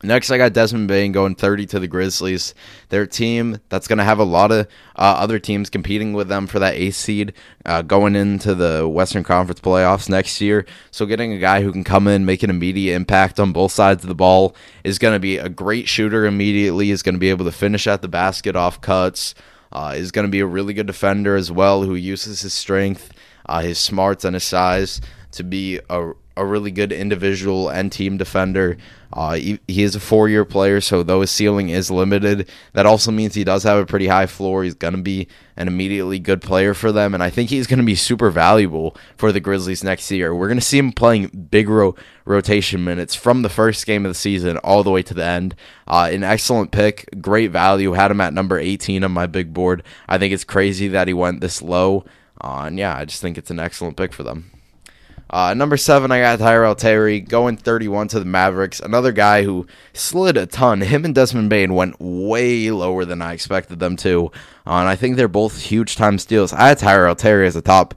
Next, 0.03 0.29
I 0.29 0.37
got 0.37 0.51
Desmond 0.51 0.89
Bane 0.89 1.13
going 1.13 1.35
30 1.35 1.67
to 1.67 1.79
the 1.79 1.87
Grizzlies. 1.87 2.53
Their 2.89 3.07
team 3.07 3.59
that's 3.69 3.87
going 3.87 3.97
to 3.97 4.03
have 4.03 4.19
a 4.19 4.25
lot 4.25 4.51
of 4.51 4.67
uh, 4.97 5.15
other 5.17 5.39
teams 5.39 5.69
competing 5.69 6.11
with 6.11 6.27
them 6.27 6.47
for 6.47 6.59
that 6.59 6.75
eighth 6.75 6.95
seed 6.95 7.33
uh, 7.65 7.81
going 7.81 8.15
into 8.15 8.53
the 8.53 8.87
Western 8.87 9.23
Conference 9.23 9.61
playoffs 9.61 10.09
next 10.09 10.41
year. 10.41 10.65
So, 10.91 11.05
getting 11.05 11.31
a 11.31 11.39
guy 11.39 11.61
who 11.61 11.71
can 11.71 11.85
come 11.85 12.07
in, 12.07 12.25
make 12.25 12.43
an 12.43 12.49
immediate 12.49 12.93
impact 12.93 13.39
on 13.39 13.53
both 13.53 13.71
sides 13.71 14.03
of 14.03 14.09
the 14.09 14.15
ball 14.15 14.53
is 14.83 14.99
going 14.99 15.13
to 15.13 15.19
be 15.19 15.37
a 15.37 15.49
great 15.49 15.87
shooter 15.87 16.25
immediately, 16.25 16.91
is 16.91 17.01
going 17.01 17.15
to 17.15 17.19
be 17.19 17.29
able 17.29 17.45
to 17.45 17.51
finish 17.51 17.87
at 17.87 18.01
the 18.01 18.09
basket 18.09 18.57
off 18.57 18.81
cuts, 18.81 19.33
uh, 19.71 19.93
is 19.95 20.11
going 20.11 20.27
to 20.27 20.31
be 20.31 20.41
a 20.41 20.45
really 20.45 20.73
good 20.73 20.87
defender 20.87 21.37
as 21.37 21.53
well 21.53 21.83
who 21.83 21.95
uses 21.95 22.41
his 22.41 22.53
strength, 22.53 23.13
uh, 23.45 23.61
his 23.61 23.79
smarts, 23.79 24.25
and 24.25 24.33
his 24.33 24.43
size 24.43 24.99
to 25.31 25.43
be 25.43 25.79
a 25.89 26.11
a 26.37 26.45
really 26.45 26.71
good 26.71 26.91
individual 26.91 27.69
and 27.69 27.91
team 27.91 28.17
defender. 28.17 28.77
Uh, 29.15 29.35
he, 29.35 29.59
he, 29.65 29.81
is 29.81 29.95
a 29.95 29.99
four 29.99 30.27
year 30.27 30.43
player, 30.43 30.81
so 30.81 31.01
though 31.01 31.21
his 31.21 31.31
ceiling 31.31 31.69
is 31.69 31.89
limited, 31.89 32.49
that 32.73 32.85
also 32.85 33.11
means 33.11 33.33
he 33.33 33.45
does 33.45 33.63
have 33.63 33.79
a 33.79 33.85
pretty 33.85 34.07
high 34.07 34.25
floor. 34.25 34.61
He's 34.65 34.73
going 34.73 34.93
to 34.93 35.01
be 35.01 35.29
an 35.55 35.69
immediately 35.69 36.19
good 36.19 36.41
player 36.41 36.73
for 36.73 36.91
them, 36.91 37.13
and 37.13 37.23
I 37.23 37.29
think 37.29 37.49
he's 37.49 37.65
going 37.65 37.79
to 37.79 37.85
be 37.85 37.95
super 37.95 38.29
valuable 38.29 38.93
for 39.15 39.31
the 39.31 39.39
Grizzlies 39.39 39.85
next 39.85 40.11
year. 40.11 40.35
We're 40.35 40.49
going 40.49 40.59
to 40.59 40.65
see 40.65 40.77
him 40.77 40.91
playing 40.91 41.47
big 41.49 41.69
ro- 41.69 41.95
rotation 42.25 42.83
minutes 42.83 43.15
from 43.15 43.41
the 43.41 43.47
first 43.47 43.85
game 43.85 44.05
of 44.05 44.09
the 44.09 44.15
season 44.19 44.57
all 44.57 44.83
the 44.83 44.91
way 44.91 45.01
to 45.03 45.13
the 45.13 45.23
end. 45.23 45.55
Uh, 45.87 46.09
an 46.11 46.23
excellent 46.23 46.71
pick, 46.71 47.07
great 47.21 47.51
value. 47.51 47.93
Had 47.93 48.11
him 48.11 48.19
at 48.19 48.33
number 48.33 48.59
18 48.59 49.01
on 49.01 49.13
my 49.13 49.27
big 49.27 49.53
board. 49.53 49.81
I 50.09 50.17
think 50.17 50.33
it's 50.33 50.43
crazy 50.43 50.89
that 50.89 51.07
he 51.07 51.13
went 51.13 51.39
this 51.39 51.61
low. 51.61 52.03
Uh, 52.41 52.63
and 52.65 52.77
yeah, 52.77 52.97
I 52.97 53.05
just 53.05 53.21
think 53.21 53.37
it's 53.37 53.49
an 53.49 53.61
excellent 53.61 53.95
pick 53.95 54.11
for 54.11 54.23
them. 54.23 54.51
Uh, 55.29 55.53
number 55.53 55.75
seven, 55.75 56.11
I 56.11 56.19
got 56.21 56.39
Tyrell 56.39 56.75
Terry 56.75 57.19
going 57.19 57.57
31 57.57 58.09
to 58.09 58.19
the 58.19 58.25
Mavericks. 58.25 58.79
Another 58.79 59.11
guy 59.11 59.43
who 59.43 59.65
slid 59.93 60.37
a 60.37 60.45
ton. 60.45 60.81
Him 60.81 61.03
and 61.03 61.15
Desmond 61.15 61.49
Bane 61.49 61.73
went 61.73 61.95
way 61.99 62.69
lower 62.71 63.05
than 63.05 63.21
I 63.21 63.33
expected 63.33 63.79
them 63.79 63.95
to. 63.97 64.27
Uh, 64.67 64.79
and 64.79 64.87
I 64.87 64.95
think 64.95 65.15
they're 65.15 65.27
both 65.27 65.59
huge 65.61 65.95
time 65.95 66.19
steals. 66.19 66.53
I 66.53 66.69
had 66.69 66.77
Tyrell 66.77 67.15
Terry 67.15 67.47
as 67.47 67.55
a 67.55 67.61
top 67.61 67.95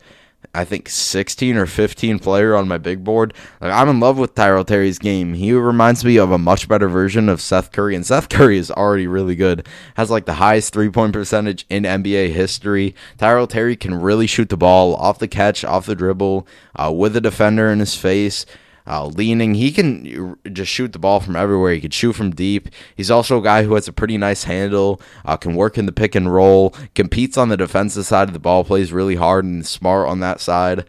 I 0.55 0.65
think 0.65 0.89
16 0.89 1.57
or 1.57 1.67
15 1.67 2.19
player 2.19 2.57
on 2.57 2.69
my 2.69 2.79
big 2.79 3.05
board. 3.05 3.35
Like, 3.61 3.73
I'm 3.73 3.89
in 3.89 4.01
love 4.01 4.19
with 4.19 4.35
Tyrell 4.35 4.65
Terry's 4.65 4.99
game. 4.99 5.35
He 5.35 5.53
reminds 5.53 6.05
me 6.05 6.17
of 6.17 6.31
a 6.31 6.39
much 6.39 6.69
better 6.69 6.89
version 6.89 7.29
of 7.29 7.41
Seth 7.41 7.73
Curry, 7.73 7.95
and 7.95 8.07
Seth 8.07 8.29
Curry 8.29 8.59
is 8.59 8.71
already 8.71 9.07
really 9.07 9.37
good. 9.37 9.67
Has 9.97 10.11
like 10.11 10.27
the 10.27 10.35
highest 10.35 10.73
three 10.73 10.91
point 10.91 11.13
percentage 11.13 11.67
in 11.69 11.85
NBA 11.85 12.33
history. 12.33 12.95
Tyrell 13.19 13.47
Terry 13.47 13.77
can 13.77 13.95
really 13.95 14.27
shoot 14.27 14.49
the 14.49 14.57
ball 14.57 14.95
off 14.97 15.19
the 15.19 15.29
catch, 15.29 15.65
off 15.65 15.87
the 15.87 15.95
dribble, 15.95 16.47
uh, 16.77 16.93
with 16.93 17.17
a 17.17 17.21
defender 17.21 17.71
in 17.71 17.81
his 17.81 17.95
face 17.95 18.47
uh, 18.89 19.07
leaning. 19.07 19.55
He 19.55 19.71
can 19.71 20.37
just 20.53 20.73
shoot 20.73 20.93
the 20.93 20.99
ball 20.99 21.21
from 21.21 21.37
everywhere. 21.37 21.75
He 21.75 21.81
can 21.81 21.91
shoot 21.91 22.15
from 22.15 22.31
deep. 22.31 22.69
He's 22.97 23.11
also 23.11 23.39
a 23.39 23.43
guy 23.43 23.65
who 23.65 23.75
has 23.75 23.87
a 23.87 23.93
pretty 23.93 24.17
nice 24.17 24.45
handle, 24.45 25.01
uh, 25.25 25.37
can 25.37 25.55
work 25.55 25.77
in 25.77 25.87
the 25.87 25.93
pick 25.93 26.15
and 26.15 26.33
roll, 26.33 26.75
competes 26.95 27.37
on 27.37 27.49
the 27.49 27.57
defensive 27.57 28.07
side 28.07 28.29
of 28.29 28.35
the 28.35 28.41
ball, 28.41 28.65
plays 28.65 28.93
really 28.93 29.17
hard 29.17 29.45
and 29.45 29.67
smart 29.67 30.09
on 30.09 30.21
that 30.21 30.41
side 30.41 30.85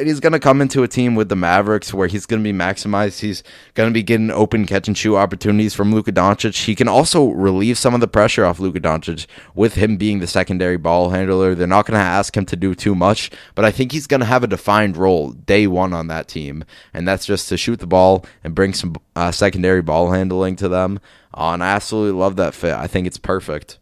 and 0.00 0.08
he's 0.08 0.18
going 0.18 0.32
to 0.32 0.40
come 0.40 0.60
into 0.60 0.82
a 0.82 0.88
team 0.88 1.14
with 1.14 1.28
the 1.28 1.36
Mavericks 1.36 1.94
where 1.94 2.08
he's 2.08 2.26
going 2.26 2.42
to 2.42 2.52
be 2.52 2.58
maximized. 2.58 3.20
He's 3.20 3.42
going 3.74 3.88
to 3.88 3.94
be 3.94 4.02
getting 4.02 4.30
open 4.30 4.66
catch 4.66 4.88
and 4.88 4.96
shoot 4.96 5.16
opportunities 5.16 5.74
from 5.74 5.94
Luka 5.94 6.10
Doncic. 6.10 6.64
He 6.64 6.74
can 6.74 6.88
also 6.88 7.28
relieve 7.28 7.78
some 7.78 7.94
of 7.94 8.00
the 8.00 8.08
pressure 8.08 8.44
off 8.44 8.58
Luka 8.58 8.80
Doncic 8.80 9.26
with 9.54 9.74
him 9.74 9.96
being 9.98 10.18
the 10.18 10.26
secondary 10.26 10.78
ball 10.78 11.10
handler. 11.10 11.54
They're 11.54 11.66
not 11.66 11.86
going 11.86 11.98
to 11.98 12.04
ask 12.04 12.36
him 12.36 12.46
to 12.46 12.56
do 12.56 12.74
too 12.74 12.94
much, 12.94 13.30
but 13.54 13.64
I 13.64 13.70
think 13.70 13.92
he's 13.92 14.06
going 14.06 14.20
to 14.20 14.26
have 14.26 14.42
a 14.42 14.48
defined 14.48 14.96
role 14.96 15.32
day 15.32 15.66
one 15.66 15.92
on 15.92 16.06
that 16.08 16.26
team, 16.26 16.64
and 16.94 17.06
that's 17.06 17.26
just 17.26 17.48
to 17.50 17.56
shoot 17.56 17.78
the 17.78 17.86
ball 17.86 18.24
and 18.42 18.54
bring 18.54 18.72
some 18.72 18.96
uh, 19.14 19.30
secondary 19.30 19.82
ball 19.82 20.10
handling 20.10 20.56
to 20.56 20.68
them. 20.68 20.98
Uh, 21.34 21.52
and 21.52 21.62
I 21.62 21.72
absolutely 21.72 22.18
love 22.18 22.36
that 22.36 22.54
fit. 22.54 22.72
I 22.72 22.86
think 22.86 23.06
it's 23.06 23.18
perfect. 23.18 23.78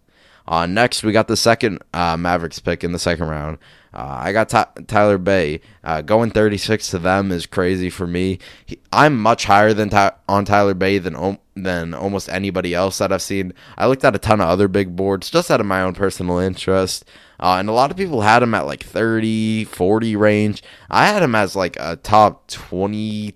Uh, 0.48 0.66
next, 0.66 1.02
we 1.04 1.12
got 1.12 1.28
the 1.28 1.36
second 1.36 1.78
uh, 1.92 2.16
Mavericks 2.16 2.58
pick 2.58 2.82
in 2.82 2.92
the 2.92 2.98
second 2.98 3.28
round. 3.28 3.58
Uh, 3.98 4.20
I 4.22 4.32
got 4.32 4.48
Tyler 4.86 5.18
Bey. 5.18 5.60
Uh, 5.82 6.02
going 6.02 6.30
36 6.30 6.88
to 6.90 7.00
them 7.00 7.32
is 7.32 7.46
crazy 7.46 7.90
for 7.90 8.06
me. 8.06 8.38
He, 8.64 8.78
I'm 8.92 9.18
much 9.18 9.46
higher 9.46 9.74
than 9.74 9.90
Ty- 9.90 10.12
on 10.28 10.44
Tyler 10.44 10.74
Bey 10.74 10.98
than 10.98 11.38
than 11.56 11.94
almost 11.94 12.28
anybody 12.28 12.74
else 12.74 12.98
that 12.98 13.10
I've 13.10 13.22
seen. 13.22 13.52
I 13.76 13.88
looked 13.88 14.04
at 14.04 14.14
a 14.14 14.20
ton 14.20 14.40
of 14.40 14.48
other 14.48 14.68
big 14.68 14.94
boards 14.94 15.32
just 15.32 15.50
out 15.50 15.58
of 15.58 15.66
my 15.66 15.82
own 15.82 15.94
personal 15.94 16.38
interest. 16.38 17.06
Uh, 17.40 17.56
and 17.58 17.68
a 17.68 17.72
lot 17.72 17.90
of 17.90 17.96
people 17.96 18.20
had 18.20 18.40
him 18.40 18.54
at 18.54 18.66
like 18.66 18.84
30, 18.84 19.64
40 19.64 20.14
range. 20.14 20.62
I 20.88 21.08
had 21.08 21.20
him 21.20 21.34
as 21.34 21.56
like 21.56 21.76
a 21.80 21.96
top 21.96 22.46
20, 22.46 23.34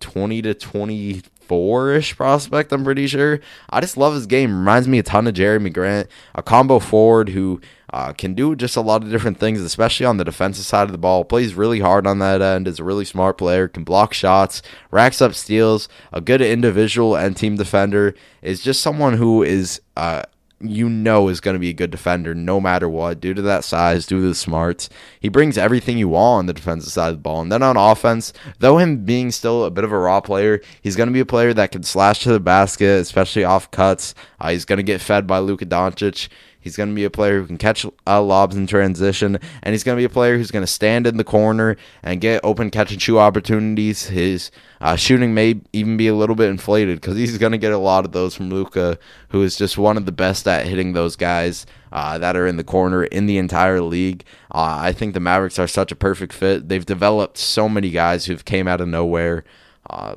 20 0.00 0.42
to 0.42 0.54
20 0.54 1.22
four-ish 1.46 2.16
prospect. 2.16 2.72
I'm 2.72 2.82
pretty 2.82 3.06
sure. 3.06 3.38
I 3.70 3.80
just 3.80 3.96
love 3.96 4.14
his 4.14 4.26
game. 4.26 4.50
Reminds 4.58 4.88
me 4.88 4.98
a 4.98 5.04
ton 5.04 5.28
of 5.28 5.34
Jerami 5.34 5.72
Grant, 5.72 6.08
a 6.34 6.42
combo 6.42 6.80
forward 6.80 7.28
who 7.28 7.60
uh, 7.96 8.12
can 8.12 8.34
do 8.34 8.54
just 8.54 8.76
a 8.76 8.82
lot 8.82 9.02
of 9.02 9.08
different 9.08 9.38
things, 9.38 9.58
especially 9.58 10.04
on 10.04 10.18
the 10.18 10.24
defensive 10.24 10.66
side 10.66 10.82
of 10.82 10.92
the 10.92 10.98
ball. 10.98 11.24
Plays 11.24 11.54
really 11.54 11.80
hard 11.80 12.06
on 12.06 12.18
that 12.18 12.42
end. 12.42 12.68
Is 12.68 12.78
a 12.78 12.84
really 12.84 13.06
smart 13.06 13.38
player. 13.38 13.68
Can 13.68 13.84
block 13.84 14.12
shots. 14.12 14.60
Racks 14.90 15.22
up 15.22 15.32
steals. 15.32 15.88
A 16.12 16.20
good 16.20 16.42
individual 16.42 17.16
and 17.16 17.34
team 17.34 17.56
defender. 17.56 18.14
Is 18.42 18.60
just 18.60 18.82
someone 18.82 19.14
who 19.14 19.42
is 19.42 19.80
uh, 19.96 20.24
you 20.60 20.90
know 20.90 21.28
is 21.28 21.40
going 21.40 21.54
to 21.54 21.58
be 21.58 21.70
a 21.70 21.72
good 21.72 21.90
defender 21.90 22.34
no 22.34 22.60
matter 22.60 22.86
what, 22.86 23.18
due 23.18 23.32
to 23.32 23.40
that 23.40 23.64
size, 23.64 24.04
due 24.04 24.20
to 24.20 24.28
the 24.28 24.34
smarts. 24.34 24.90
He 25.18 25.30
brings 25.30 25.56
everything 25.56 25.96
you 25.96 26.10
want 26.10 26.40
on 26.40 26.46
the 26.46 26.52
defensive 26.52 26.92
side 26.92 27.08
of 27.08 27.14
the 27.14 27.22
ball. 27.22 27.40
And 27.40 27.50
then 27.50 27.62
on 27.62 27.78
offense, 27.78 28.34
though 28.58 28.76
him 28.76 29.06
being 29.06 29.30
still 29.30 29.64
a 29.64 29.70
bit 29.70 29.84
of 29.84 29.92
a 29.92 29.98
raw 29.98 30.20
player, 30.20 30.60
he's 30.82 30.96
going 30.96 31.08
to 31.08 31.14
be 31.14 31.20
a 31.20 31.24
player 31.24 31.54
that 31.54 31.72
can 31.72 31.82
slash 31.82 32.20
to 32.24 32.32
the 32.32 32.40
basket, 32.40 33.00
especially 33.00 33.44
off 33.44 33.70
cuts. 33.70 34.14
Uh, 34.38 34.50
he's 34.50 34.66
going 34.66 34.76
to 34.76 34.82
get 34.82 35.00
fed 35.00 35.26
by 35.26 35.38
Luka 35.38 35.64
Doncic. 35.64 36.28
He's 36.66 36.76
going 36.76 36.88
to 36.88 36.94
be 36.96 37.04
a 37.04 37.10
player 37.10 37.40
who 37.40 37.46
can 37.46 37.58
catch 37.58 37.86
uh, 38.08 38.20
lobs 38.20 38.56
in 38.56 38.66
transition, 38.66 39.38
and 39.62 39.72
he's 39.72 39.84
going 39.84 39.94
to 39.94 40.00
be 40.00 40.04
a 40.04 40.08
player 40.08 40.36
who's 40.36 40.50
going 40.50 40.64
to 40.64 40.66
stand 40.66 41.06
in 41.06 41.16
the 41.16 41.22
corner 41.22 41.76
and 42.02 42.20
get 42.20 42.40
open 42.42 42.72
catch 42.72 42.90
and 42.90 43.00
shoot 43.00 43.20
opportunities. 43.20 44.06
His 44.06 44.50
uh, 44.80 44.96
shooting 44.96 45.32
may 45.32 45.60
even 45.72 45.96
be 45.96 46.08
a 46.08 46.14
little 46.16 46.34
bit 46.34 46.50
inflated 46.50 47.00
because 47.00 47.16
he's 47.16 47.38
going 47.38 47.52
to 47.52 47.58
get 47.58 47.70
a 47.70 47.78
lot 47.78 48.04
of 48.04 48.10
those 48.10 48.34
from 48.34 48.50
Luka, 48.50 48.98
who 49.28 49.44
is 49.44 49.54
just 49.54 49.78
one 49.78 49.96
of 49.96 50.06
the 50.06 50.12
best 50.12 50.48
at 50.48 50.66
hitting 50.66 50.92
those 50.92 51.14
guys 51.14 51.66
uh, 51.92 52.18
that 52.18 52.34
are 52.34 52.48
in 52.48 52.56
the 52.56 52.64
corner 52.64 53.04
in 53.04 53.26
the 53.26 53.38
entire 53.38 53.80
league. 53.80 54.24
Uh, 54.50 54.76
I 54.80 54.92
think 54.92 55.14
the 55.14 55.20
Mavericks 55.20 55.60
are 55.60 55.68
such 55.68 55.92
a 55.92 55.96
perfect 55.96 56.32
fit. 56.32 56.68
They've 56.68 56.84
developed 56.84 57.38
so 57.38 57.68
many 57.68 57.92
guys 57.92 58.24
who've 58.24 58.44
came 58.44 58.66
out 58.66 58.80
of 58.80 58.88
nowhere. 58.88 59.44
Uh, 59.88 60.16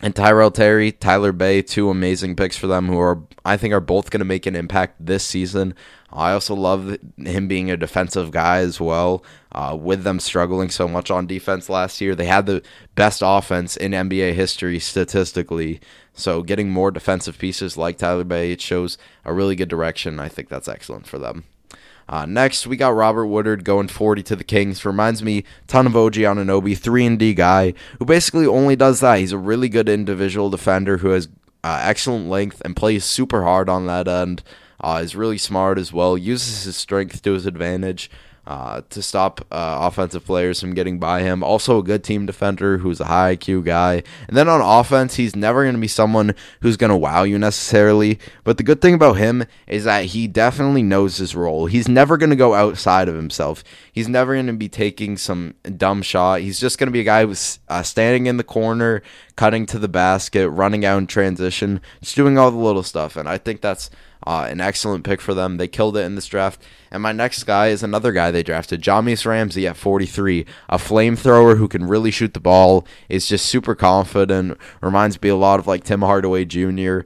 and 0.00 0.14
Tyrell 0.14 0.50
Terry, 0.50 0.92
Tyler 0.92 1.32
Bey, 1.32 1.62
two 1.62 1.88
amazing 1.88 2.36
picks 2.36 2.56
for 2.56 2.66
them 2.66 2.88
who 2.88 2.98
are 2.98 3.22
I 3.44 3.56
think 3.56 3.74
are 3.74 3.80
both 3.80 4.10
going 4.10 4.20
to 4.20 4.24
make 4.24 4.46
an 4.46 4.56
impact 4.56 5.04
this 5.04 5.24
season. 5.24 5.74
I 6.12 6.32
also 6.32 6.54
love 6.54 6.96
him 7.16 7.48
being 7.48 7.70
a 7.70 7.76
defensive 7.76 8.30
guy 8.30 8.58
as 8.58 8.80
well. 8.80 9.24
Uh, 9.52 9.76
with 9.78 10.04
them 10.04 10.20
struggling 10.20 10.70
so 10.70 10.88
much 10.88 11.10
on 11.10 11.26
defense 11.26 11.68
last 11.68 12.00
year, 12.00 12.14
they 12.14 12.26
had 12.26 12.46
the 12.46 12.62
best 12.94 13.22
offense 13.24 13.76
in 13.76 13.92
NBA 13.92 14.34
history 14.34 14.78
statistically. 14.78 15.80
So 16.12 16.42
getting 16.42 16.70
more 16.70 16.90
defensive 16.90 17.38
pieces 17.38 17.76
like 17.76 17.98
Tyler 17.98 18.24
Bey 18.24 18.56
shows 18.56 18.96
a 19.24 19.32
really 19.32 19.56
good 19.56 19.68
direction. 19.68 20.20
I 20.20 20.28
think 20.28 20.48
that's 20.48 20.68
excellent 20.68 21.06
for 21.06 21.18
them. 21.18 21.44
Uh, 22.08 22.26
next, 22.26 22.66
we 22.66 22.76
got 22.76 22.94
Robert 22.94 23.26
Woodard 23.26 23.64
going 23.64 23.88
40 23.88 24.22
to 24.24 24.36
the 24.36 24.44
Kings. 24.44 24.84
Reminds 24.84 25.22
me 25.22 25.44
ton 25.66 25.86
of 25.86 25.96
OG 25.96 26.14
Anunoby, 26.14 26.76
3 26.76 27.06
and 27.06 27.18
D 27.18 27.34
guy, 27.34 27.74
who 27.98 28.04
basically 28.04 28.46
only 28.46 28.76
does 28.76 29.00
that. 29.00 29.18
He's 29.18 29.32
a 29.32 29.38
really 29.38 29.68
good 29.68 29.88
individual 29.88 30.50
defender 30.50 30.98
who 30.98 31.10
has 31.10 31.28
uh, 31.62 31.80
excellent 31.82 32.28
length 32.28 32.60
and 32.64 32.76
plays 32.76 33.04
super 33.04 33.42
hard 33.42 33.68
on 33.68 33.86
that 33.86 34.06
end. 34.06 34.42
Uh, 34.80 35.00
is 35.02 35.16
really 35.16 35.38
smart 35.38 35.78
as 35.78 35.92
well. 35.92 36.18
Uses 36.18 36.64
his 36.64 36.76
strength 36.76 37.22
to 37.22 37.32
his 37.32 37.46
advantage 37.46 38.10
uh, 38.46 38.82
to 38.90 39.00
stop 39.02 39.40
uh, 39.50 39.78
offensive 39.80 40.24
players 40.24 40.60
from 40.60 40.74
getting 40.74 40.98
by 40.98 41.22
him. 41.22 41.42
Also, 41.42 41.78
a 41.78 41.82
good 41.82 42.04
team 42.04 42.26
defender 42.26 42.78
who's 42.78 43.00
a 43.00 43.06
high 43.06 43.36
IQ 43.36 43.64
guy. 43.64 44.02
And 44.28 44.36
then 44.36 44.48
on 44.48 44.60
offense, 44.60 45.14
he's 45.14 45.34
never 45.34 45.64
going 45.64 45.74
to 45.74 45.80
be 45.80 45.88
someone 45.88 46.34
who's 46.60 46.76
going 46.76 46.90
to 46.90 46.96
wow 46.96 47.22
you 47.22 47.38
necessarily. 47.38 48.18
But 48.42 48.58
the 48.58 48.62
good 48.62 48.80
thing 48.80 48.94
about 48.94 49.14
him 49.14 49.44
is 49.66 49.84
that 49.84 50.06
he 50.06 50.26
definitely 50.26 50.82
knows 50.82 51.16
his 51.16 51.34
role. 51.34 51.66
He's 51.66 51.88
never 51.88 52.16
going 52.16 52.30
to 52.30 52.36
go 52.36 52.54
outside 52.54 53.08
of 53.08 53.14
himself. 53.14 53.64
He's 53.90 54.08
never 54.08 54.34
going 54.34 54.46
to 54.46 54.52
be 54.52 54.68
taking 54.68 55.16
some 55.16 55.54
dumb 55.76 56.02
shot. 56.02 56.40
He's 56.40 56.60
just 56.60 56.78
going 56.78 56.88
to 56.88 56.92
be 56.92 57.00
a 57.00 57.04
guy 57.04 57.24
who's 57.24 57.60
uh, 57.68 57.82
standing 57.82 58.26
in 58.26 58.36
the 58.36 58.44
corner, 58.44 59.02
cutting 59.36 59.66
to 59.66 59.78
the 59.78 59.88
basket, 59.88 60.48
running 60.50 60.84
out 60.84 60.98
in 60.98 61.06
transition, 61.06 61.80
just 62.02 62.16
doing 62.16 62.36
all 62.36 62.50
the 62.50 62.58
little 62.58 62.82
stuff. 62.82 63.16
And 63.16 63.28
I 63.28 63.38
think 63.38 63.60
that's 63.60 63.90
uh, 64.24 64.46
an 64.48 64.60
excellent 64.60 65.04
pick 65.04 65.20
for 65.20 65.34
them. 65.34 65.56
They 65.56 65.68
killed 65.68 65.96
it 65.96 66.02
in 66.02 66.14
this 66.14 66.26
draft. 66.26 66.62
And 66.90 67.02
my 67.02 67.12
next 67.12 67.44
guy 67.44 67.68
is 67.68 67.82
another 67.82 68.12
guy 68.12 68.30
they 68.30 68.42
drafted, 68.42 68.82
Jahmi'us 68.82 69.26
Ramsey 69.26 69.66
at 69.66 69.76
43, 69.76 70.46
a 70.68 70.78
flamethrower 70.78 71.58
who 71.58 71.68
can 71.68 71.86
really 71.86 72.10
shoot 72.10 72.34
the 72.34 72.40
ball, 72.40 72.86
is 73.08 73.26
just 73.26 73.46
super 73.46 73.74
confident, 73.74 74.58
reminds 74.80 75.20
me 75.20 75.28
a 75.28 75.36
lot 75.36 75.60
of 75.60 75.66
like 75.66 75.84
Tim 75.84 76.02
Hardaway 76.02 76.44
Jr. 76.44 77.00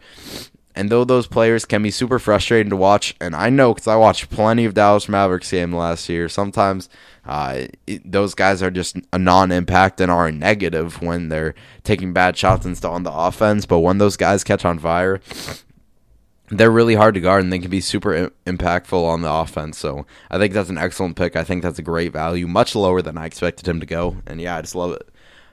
And 0.75 0.91
though 0.91 1.05
those 1.05 1.27
players 1.27 1.65
can 1.65 1.83
be 1.83 1.91
super 1.91 2.21
frustrating 2.21 2.71
to 2.71 2.77
watch, 2.77 3.17
and 3.21 3.35
I 3.35 3.51
know 3.51 3.75
because 3.75 3.89
I 3.89 3.97
watched 3.97 4.31
plenty 4.31 4.65
of 4.65 4.75
Dallas 4.75 5.09
Mavericks 5.09 5.51
game 5.51 5.75
last 5.75 6.09
year, 6.09 6.29
sometimes 6.29 6.89
uh, 7.27 7.67
it, 7.87 8.13
those 8.13 8.35
guys 8.35 8.63
are 8.63 8.71
just 8.71 8.97
a 9.13 9.19
non-impact 9.19 10.01
and 10.01 10.09
are 10.09 10.31
negative 10.31 11.03
when 11.03 11.31
they're 11.31 11.57
taking 11.83 12.13
bad 12.13 12.37
shots 12.37 12.65
and 12.65 12.83
on 12.85 13.03
the 13.03 13.13
offense. 13.13 13.67
But 13.67 13.81
when 13.81 13.99
those 13.99 14.17
guys 14.17 14.45
catch 14.45 14.65
on 14.65 14.79
fire, 14.79 15.21
they're 16.51 16.71
really 16.71 16.95
hard 16.95 17.15
to 17.15 17.21
guard 17.21 17.43
and 17.43 17.53
they 17.53 17.59
can 17.59 17.71
be 17.71 17.81
super 17.81 18.31
impactful 18.47 19.03
on 19.03 19.23
the 19.23 19.33
offense. 19.33 19.79
So 19.79 20.07
I 20.31 20.39
think 20.39 20.55
that's 20.55 20.71
an 20.71 20.79
excellent 20.79 21.17
pick. 21.17 21.37
I 21.37 21.45
think 21.45 21.63
that's 21.63 21.79
a 21.79 21.83
great 21.83 22.13
value, 22.13 22.47
much 22.47 22.75
lower 22.75 23.03
than 23.03 23.19
I 23.19 23.27
expected 23.27 23.69
him 23.69 23.81
to 23.81 23.87
go. 23.87 24.17
And 24.27 24.41
yeah, 24.41 24.57
I 24.57 24.63
just 24.63 24.75
love 24.75 24.93
it. 24.93 25.09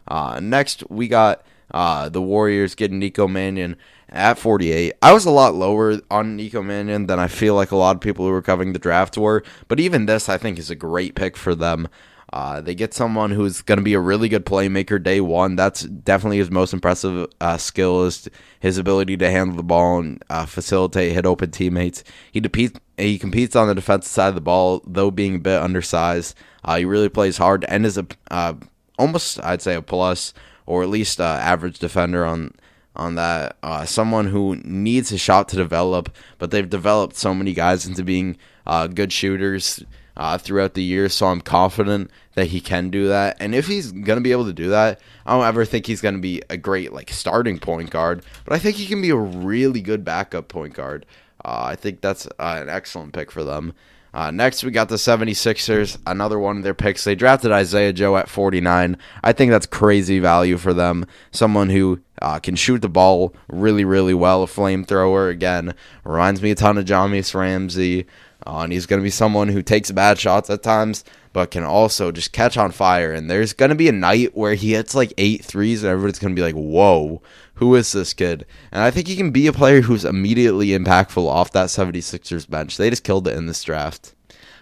Uh, 0.07 0.39
next, 0.41 0.89
we 0.89 1.07
got 1.07 1.45
uh, 1.71 2.09
the 2.09 2.21
Warriors 2.21 2.75
getting 2.75 2.99
Nico 2.99 3.27
Mannion 3.27 3.75
at 4.09 4.37
48. 4.37 4.93
I 5.01 5.13
was 5.13 5.25
a 5.25 5.31
lot 5.31 5.55
lower 5.55 5.99
on 6.11 6.35
Nico 6.35 6.61
Mannion 6.61 7.07
than 7.07 7.19
I 7.19 7.27
feel 7.27 7.55
like 7.55 7.71
a 7.71 7.75
lot 7.75 7.95
of 7.95 8.01
people 8.01 8.25
who 8.25 8.31
were 8.31 8.41
covering 8.41 8.73
the 8.73 8.79
draft 8.79 9.17
were. 9.17 9.43
But 9.67 9.79
even 9.79 10.05
this, 10.05 10.29
I 10.29 10.37
think, 10.37 10.59
is 10.59 10.69
a 10.69 10.75
great 10.75 11.15
pick 11.15 11.35
for 11.35 11.55
them. 11.55 11.87
Uh, 12.35 12.59
they 12.59 12.75
get 12.75 12.93
someone 12.93 13.31
who's 13.31 13.61
going 13.61 13.77
to 13.77 13.83
be 13.83 13.93
a 13.93 13.99
really 13.99 14.27
good 14.27 14.45
playmaker 14.45 15.01
day 15.01 15.21
one. 15.21 15.55
That's 15.55 15.83
definitely 15.83 16.39
his 16.39 16.51
most 16.51 16.73
impressive 16.73 17.31
uh, 17.39 17.55
skill 17.55 18.03
is 18.03 18.27
his 18.59 18.77
ability 18.77 19.15
to 19.15 19.31
handle 19.31 19.55
the 19.55 19.63
ball 19.63 19.99
and 19.99 20.21
uh, 20.29 20.45
facilitate 20.45 21.13
hit 21.13 21.25
open 21.25 21.51
teammates. 21.51 22.03
He 22.29 22.41
competes, 22.41 22.77
he 22.97 23.17
competes 23.17 23.55
on 23.55 23.69
the 23.69 23.73
defensive 23.73 24.11
side 24.11 24.27
of 24.27 24.35
the 24.35 24.41
ball, 24.41 24.83
though 24.85 25.11
being 25.11 25.35
a 25.35 25.39
bit 25.39 25.61
undersized. 25.61 26.35
Uh, 26.65 26.75
he 26.75 26.83
really 26.83 27.07
plays 27.07 27.37
hard 27.37 27.63
and 27.69 27.85
is 27.85 27.97
a 27.97 28.05
uh, 28.29 28.55
almost 28.99 29.41
I'd 29.41 29.61
say 29.61 29.75
a 29.75 29.81
plus 29.81 30.33
or 30.65 30.83
at 30.83 30.89
least 30.89 31.21
average 31.21 31.79
defender 31.79 32.25
on 32.25 32.51
on 32.97 33.15
that. 33.15 33.55
Uh, 33.63 33.85
someone 33.85 34.27
who 34.27 34.57
needs 34.65 35.13
a 35.13 35.17
shot 35.17 35.47
to 35.49 35.55
develop, 35.55 36.13
but 36.37 36.51
they've 36.51 36.69
developed 36.69 37.15
so 37.15 37.33
many 37.33 37.53
guys 37.53 37.85
into 37.85 38.03
being 38.03 38.35
uh, 38.67 38.87
good 38.87 39.13
shooters 39.13 39.83
uh, 40.17 40.37
throughout 40.37 40.73
the 40.73 40.83
year. 40.83 41.09
So 41.09 41.27
I'm 41.27 41.41
confident 41.41 42.11
that 42.35 42.47
he 42.47 42.61
can 42.61 42.89
do 42.89 43.07
that. 43.07 43.37
And 43.39 43.55
if 43.55 43.67
he's 43.67 43.91
going 43.91 44.17
to 44.17 44.21
be 44.21 44.31
able 44.31 44.45
to 44.45 44.53
do 44.53 44.69
that, 44.69 44.99
I 45.25 45.33
don't 45.33 45.45
ever 45.45 45.65
think 45.65 45.87
he's 45.87 46.01
going 46.01 46.15
to 46.15 46.21
be 46.21 46.41
a 46.49 46.57
great 46.57 46.93
like 46.93 47.09
starting 47.09 47.59
point 47.59 47.89
guard, 47.89 48.23
but 48.45 48.53
I 48.53 48.59
think 48.59 48.75
he 48.77 48.85
can 48.85 49.01
be 49.01 49.09
a 49.09 49.15
really 49.15 49.81
good 49.81 50.05
backup 50.05 50.47
point 50.47 50.73
guard. 50.73 51.05
Uh, 51.43 51.63
I 51.65 51.75
think 51.75 52.01
that's 52.01 52.27
uh, 52.27 52.59
an 52.61 52.69
excellent 52.69 53.13
pick 53.13 53.31
for 53.31 53.43
them. 53.43 53.73
Uh, 54.15 54.31
next, 54.31 54.63
we 54.63 54.71
got 54.71 54.87
the 54.87 54.95
76ers, 54.95 55.97
another 56.07 56.39
one 56.39 56.55
of 56.55 56.63
their 56.63 56.73
picks. 56.73 57.03
They 57.03 57.15
drafted 57.15 57.51
Isaiah 57.51 57.91
Joe 57.91 58.15
at 58.15 58.29
49. 58.29 58.97
I 59.21 59.33
think 59.33 59.51
that's 59.51 59.65
crazy 59.65 60.19
value 60.19 60.55
for 60.57 60.73
them. 60.73 61.05
Someone 61.31 61.69
who 61.69 61.99
uh, 62.21 62.39
can 62.39 62.55
shoot 62.55 62.81
the 62.81 62.87
ball 62.87 63.35
really, 63.49 63.83
really 63.83 64.13
well. 64.13 64.43
A 64.43 64.47
flamethrower, 64.47 65.29
again, 65.29 65.75
reminds 66.05 66.41
me 66.41 66.51
a 66.51 66.55
ton 66.55 66.77
of 66.77 66.85
Jahmi'us 66.85 67.35
Ramsey. 67.35 68.05
Uh, 68.45 68.59
and 68.59 68.71
he's 68.71 68.85
going 68.85 68.99
to 68.99 69.03
be 69.03 69.09
someone 69.09 69.49
who 69.49 69.61
takes 69.61 69.91
bad 69.91 70.19
shots 70.19 70.49
at 70.49 70.61
times, 70.61 71.03
but 71.33 71.51
can 71.51 71.63
also 71.63 72.11
just 72.11 72.31
catch 72.31 72.57
on 72.57 72.71
fire. 72.71 73.11
And 73.11 73.29
there's 73.29 73.53
going 73.53 73.69
to 73.69 73.75
be 73.75 73.89
a 73.89 73.93
night 73.93 74.35
where 74.37 74.53
he 74.53 74.73
hits 74.73 74.93
like 74.93 75.13
eight 75.17 75.43
threes, 75.43 75.83
and 75.83 75.91
everybody's 75.91 76.19
going 76.19 76.35
to 76.35 76.39
be 76.39 76.45
like, 76.45 76.55
whoa, 76.55 77.21
who 77.55 77.73
is 77.75 77.91
this 77.91 78.13
kid? 78.13 78.45
And 78.71 78.83
I 78.83 78.91
think 78.91 79.07
he 79.07 79.15
can 79.15 79.31
be 79.31 79.47
a 79.47 79.53
player 79.53 79.81
who's 79.81 80.05
immediately 80.05 80.67
impactful 80.67 81.25
off 81.25 81.51
that 81.51 81.67
76ers 81.67 82.49
bench. 82.49 82.77
They 82.77 82.89
just 82.89 83.03
killed 83.03 83.27
it 83.27 83.35
in 83.35 83.47
this 83.47 83.63
draft. 83.63 84.13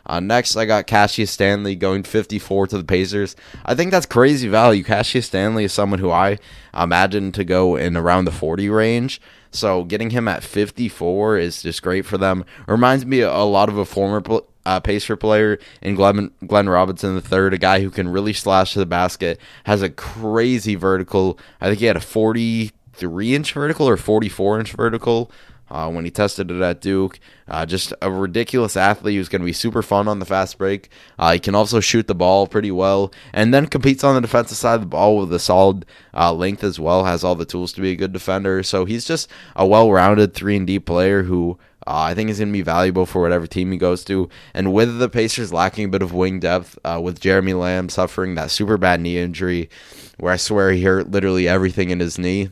Uh, 0.05 0.19
next, 0.19 0.55
I 0.57 0.65
got 0.65 0.87
Cassius 0.87 1.31
Stanley 1.31 1.75
going 1.75 2.03
54 2.03 2.67
to 2.67 2.77
the 2.77 2.83
Pacers. 2.83 3.35
I 3.65 3.73
think 3.73 3.91
that's 3.91 4.05
crazy 4.05 4.49
value. 4.49 4.83
Cassius 4.83 5.27
Stanley 5.27 5.63
is 5.63 5.71
someone 5.71 5.99
who 5.99 6.11
I 6.11 6.39
imagine 6.77 7.31
to 7.33 7.43
go 7.45 7.77
in 7.77 7.95
around 7.95 8.25
the 8.25 8.31
40 8.31 8.69
range. 8.69 9.21
So 9.53 9.83
getting 9.83 10.09
him 10.09 10.27
at 10.27 10.43
54 10.43 11.37
is 11.37 11.61
just 11.61 11.81
great 11.81 12.05
for 12.05 12.17
them. 12.17 12.43
Reminds 12.67 13.05
me 13.05 13.21
a 13.21 13.37
lot 13.37 13.69
of 13.69 13.77
a 13.77 13.85
former 13.85 14.21
uh, 14.65 14.79
Pacer 14.79 15.15
player 15.15 15.59
in 15.81 15.95
Glenn, 15.95 16.31
Glenn 16.45 16.69
Robinson 16.69 17.15
III, 17.15 17.47
a 17.47 17.57
guy 17.57 17.81
who 17.81 17.89
can 17.89 18.07
really 18.07 18.33
slash 18.33 18.73
to 18.73 18.79
the 18.79 18.85
basket, 18.85 19.39
has 19.65 19.81
a 19.81 19.89
crazy 19.89 20.75
vertical. 20.75 21.37
I 21.61 21.67
think 21.67 21.79
he 21.79 21.85
had 21.85 21.97
a 21.97 22.01
43 22.01 23.35
inch 23.35 23.53
vertical 23.53 23.87
or 23.87 23.97
44 23.97 24.59
inch 24.59 24.71
vertical 24.71 25.31
uh, 25.69 25.89
when 25.89 26.05
he 26.05 26.11
tested 26.11 26.51
it 26.51 26.61
at 26.61 26.81
Duke. 26.81 27.19
Uh, 27.47 27.65
just 27.65 27.93
a 28.01 28.11
ridiculous 28.11 28.77
athlete 28.77 29.15
who's 29.15 29.29
going 29.29 29.41
to 29.41 29.45
be 29.45 29.53
super 29.53 29.81
fun 29.81 30.07
on 30.07 30.19
the 30.19 30.25
fast 30.25 30.57
break. 30.57 30.89
Uh, 31.17 31.33
he 31.33 31.39
can 31.39 31.55
also 31.55 31.79
shoot 31.79 32.07
the 32.07 32.15
ball 32.15 32.47
pretty 32.47 32.71
well, 32.71 33.11
and 33.33 33.53
then 33.53 33.65
competes 33.67 34.03
on 34.03 34.15
the 34.15 34.21
defensive 34.21 34.57
side 34.57 34.75
of 34.75 34.81
the 34.81 34.87
ball 34.87 35.17
with 35.17 35.33
a 35.33 35.39
solid 35.39 35.85
uh, 36.13 36.31
length 36.33 36.63
as 36.63 36.79
well. 36.79 37.05
Has 37.05 37.23
all 37.23 37.35
the 37.35 37.45
tools 37.45 37.73
to 37.73 37.81
be 37.81 37.91
a 37.91 37.95
good 37.95 38.13
defender. 38.13 38.63
So 38.63 38.85
he's 38.85 39.05
just 39.05 39.29
a 39.55 39.65
well-rounded 39.65 40.33
three 40.33 40.55
and 40.55 40.67
D 40.67 40.79
player 40.79 41.23
who. 41.23 41.57
Uh, 41.85 42.07
I 42.07 42.13
think 42.13 42.29
is 42.29 42.39
going 42.39 42.47
to 42.47 42.53
be 42.53 42.61
valuable 42.61 43.05
for 43.05 43.21
whatever 43.21 43.45
team 43.45 43.73
he 43.73 43.77
goes 43.77 44.05
to. 44.05 44.29
And 44.53 44.71
with 44.71 44.99
the 44.99 45.09
Pacers 45.09 45.51
lacking 45.51 45.83
a 45.83 45.89
bit 45.89 46.01
of 46.01 46.13
wing 46.13 46.39
depth, 46.39 46.79
uh, 46.85 47.01
with 47.03 47.19
Jeremy 47.19 47.53
Lamb 47.53 47.89
suffering 47.89 48.35
that 48.35 48.51
super 48.51 48.77
bad 48.77 49.01
knee 49.01 49.17
injury, 49.17 49.69
where 50.17 50.31
I 50.31 50.37
swear 50.37 50.71
he 50.71 50.83
hurt 50.83 51.11
literally 51.11 51.45
everything 51.45 51.89
in 51.89 51.99
his 51.99 52.17
knee, 52.17 52.51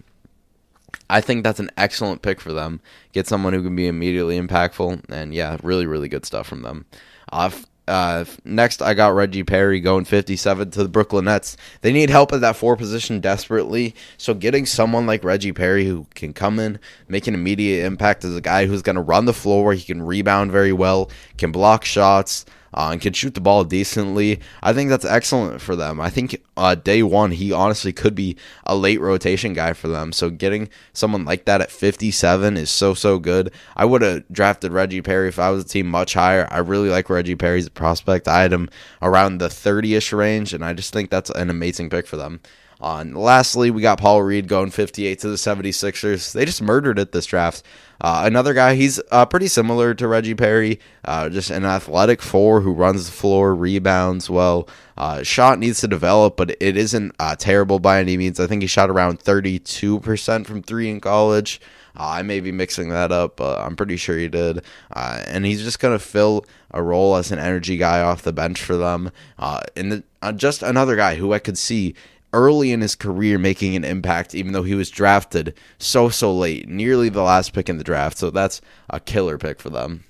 I 1.10 1.22
think 1.22 1.44
that's 1.44 1.60
an 1.60 1.72
excellent 1.78 2.22
pick 2.22 2.40
for 2.40 2.54
them. 2.54 2.80
Get 3.12 3.28
someone 3.28 3.54
who 3.54 3.64
can 3.64 3.76
be 3.76 3.88
immediately 3.88 4.40
impactful, 4.40 5.10
and 5.10 5.34
yeah, 5.34 5.58
really, 5.64 5.86
really 5.86 6.10
good 6.10 6.26
stuff 6.26 6.48
from 6.48 6.62
them. 6.62 6.86
Uh, 7.32 7.52
uh, 7.88 8.24
next, 8.46 8.82
I 8.82 8.94
got 8.94 9.14
Reggie 9.14 9.44
Perry 9.44 9.80
going 9.82 10.06
57 10.06 10.72
to 10.72 10.84
the 10.84 10.90
Brooklyn 10.90 11.26
Nets. 11.26 11.58
They 11.82 11.92
need 11.92 12.10
help 12.10 12.32
at 12.32 12.42
that 12.42 12.56
four 12.56 12.78
position 12.78 13.20
desperately. 13.20 13.96
So, 14.18 14.34
getting 14.34 14.66
someone 14.66 15.06
like 15.06 15.24
Reggie 15.24 15.52
Perry 15.52 15.86
who 15.86 16.08
can 16.16 16.32
come 16.32 16.60
in, 16.60 16.80
make 17.10 17.28
an 17.28 17.34
immediate 17.34 17.86
impact 17.86 18.24
as 18.24 18.36
a 18.36 18.42
guy 18.42 18.66
who's 18.66 18.82
going 18.82 18.96
to 18.96 19.02
run 19.02 19.26
the 19.26 19.34
floor, 19.34 19.74
he 19.74 19.84
can 19.84 20.02
rebound 20.02 20.52
very 20.52 20.72
well, 20.72 21.10
can 21.38 21.52
block 21.52 21.84
shots, 21.84 22.46
uh, 22.74 22.90
and 22.92 23.02
can 23.02 23.14
shoot 23.14 23.34
the 23.34 23.42
ball 23.42 23.64
decently. 23.64 24.40
I 24.62 24.74
think 24.74 24.90
that's 24.90 25.06
excellent 25.06 25.62
for 25.62 25.76
them. 25.76 26.00
I 26.00 26.10
think 26.10 26.42
uh, 26.58 26.76
day 26.76 27.04
one, 27.04 27.32
he 27.32 27.52
honestly 27.52 27.94
could 27.94 28.16
be 28.16 28.38
a 28.66 28.76
late 28.76 29.00
rotation 29.00 29.54
guy 29.54 29.74
for 29.74 29.88
them. 29.88 30.12
So 30.12 30.30
getting 30.30 30.70
someone 30.94 31.26
like 31.26 31.46
that 31.46 31.62
at 31.62 31.72
57 31.72 32.58
is 32.58 32.70
so, 32.70 32.94
so 32.94 33.20
good. 33.20 33.52
I 33.76 33.86
would 33.86 34.02
have 34.02 34.24
drafted 34.32 34.72
Reggie 34.72 35.02
Perry 35.02 35.28
if 35.28 35.40
I 35.40 35.50
was 35.50 35.64
a 35.64 35.68
team 35.68 35.88
much 35.88 36.14
higher. 36.14 36.48
I 36.52 36.60
really 36.60 36.90
like 36.90 37.10
Reggie 37.10 37.36
Perry's 37.36 37.70
prospect. 37.70 38.28
I 38.28 38.42
had 38.42 38.54
him 38.54 38.70
around 39.02 39.38
the 39.40 39.50
30 39.50 39.96
ish 39.96 40.14
range, 40.14 40.54
and 40.54 40.64
I 40.64 40.74
just 40.74 40.94
think 40.94 41.10
that's 41.10 41.30
an 41.32 41.50
amazing 41.50 41.90
pick 41.90 42.08
for 42.08 42.18
them. 42.18 42.42
Uh, 42.82 43.06
lastly, 43.08 43.70
we 43.70 43.82
got 43.82 44.00
Paul 44.00 44.24
Reed 44.24 44.48
going 44.48 44.72
58 44.72 45.20
to 45.20 45.30
the 45.30 45.36
76ers. 45.36 46.34
They 46.34 46.46
just 46.46 46.62
murdered 46.62 46.98
it 46.98 47.12
this 47.12 47.28
draft. 47.28 47.64
Uh, 48.04 48.24
another 48.26 48.56
guy, 48.56 48.74
he's 48.74 49.00
uh, 49.12 49.28
pretty 49.28 49.48
similar 49.48 49.94
to 49.94 50.08
Reggie 50.08 50.34
Perry, 50.34 50.80
uh, 51.06 51.30
just 51.30 51.52
an 51.52 51.64
athletic 51.64 52.20
four 52.20 52.62
who 52.62 52.74
runs 52.74 53.06
the 53.06 53.12
floor, 53.12 53.54
rebounds 53.54 54.28
well. 54.28 54.68
Uh, 54.98 55.22
shot 55.22 55.60
needs 55.60 55.82
to 55.82 55.88
develop, 55.88 56.36
but 56.36 56.50
it 56.60 56.76
isn't 56.76 57.14
uh, 57.20 57.36
terrible 57.36 57.78
by 57.78 58.00
any 58.00 58.18
means. 58.18 58.40
I 58.40 58.48
think 58.48 58.64
he 58.64 58.68
shot 58.68 58.90
around 58.90 59.20
32% 59.20 60.48
from 60.48 60.64
three 60.64 60.90
in 60.90 61.00
college. 61.00 61.62
I 61.96 62.24
may 62.24 62.40
be 62.40 62.52
mixing 62.52 62.90
that 62.90 63.12
up, 63.12 63.36
but 63.36 63.60
I'm 63.60 63.76
pretty 63.76 63.98
sure 63.98 64.18
he 64.18 64.30
did. 64.30 64.64
and 64.96 65.46
he's 65.46 65.62
just 65.62 65.80
going 65.80 65.94
to 65.94 66.04
fill 66.04 66.46
a 66.72 66.82
role 66.82 67.16
as 67.18 67.32
an 67.32 67.38
energy 67.38 67.78
guy 67.78 68.02
off 68.02 68.24
the 68.24 68.34
bench 68.34 68.62
for 68.64 68.78
them. 68.78 69.12
and 69.38 69.92
the, 69.92 70.34
just 70.34 70.64
another 70.64 70.96
guy 70.96 71.16
who 71.16 71.34
I 71.34 71.40
could 71.40 71.58
see 71.58 71.94
early 72.34 72.72
in 72.72 72.82
his 72.82 72.96
career 72.96 73.38
making 73.38 73.76
an 73.76 73.84
impact, 73.84 74.34
even 74.36 74.54
though 74.54 74.64
he 74.64 74.76
was 74.76 74.90
drafted 74.90 75.56
so, 75.78 76.10
so 76.10 76.34
late, 76.34 76.68
nearly 76.68 77.10
the 77.10 77.22
last 77.22 77.54
pick 77.54 77.70
in 77.70 77.78
the 77.78 77.84
draft. 77.84 78.18
So 78.18 78.30
that's 78.30 78.62
a 78.90 79.00
killer 79.00 79.38
pick 79.38 79.60
for 79.60 79.70
them. 79.70 80.04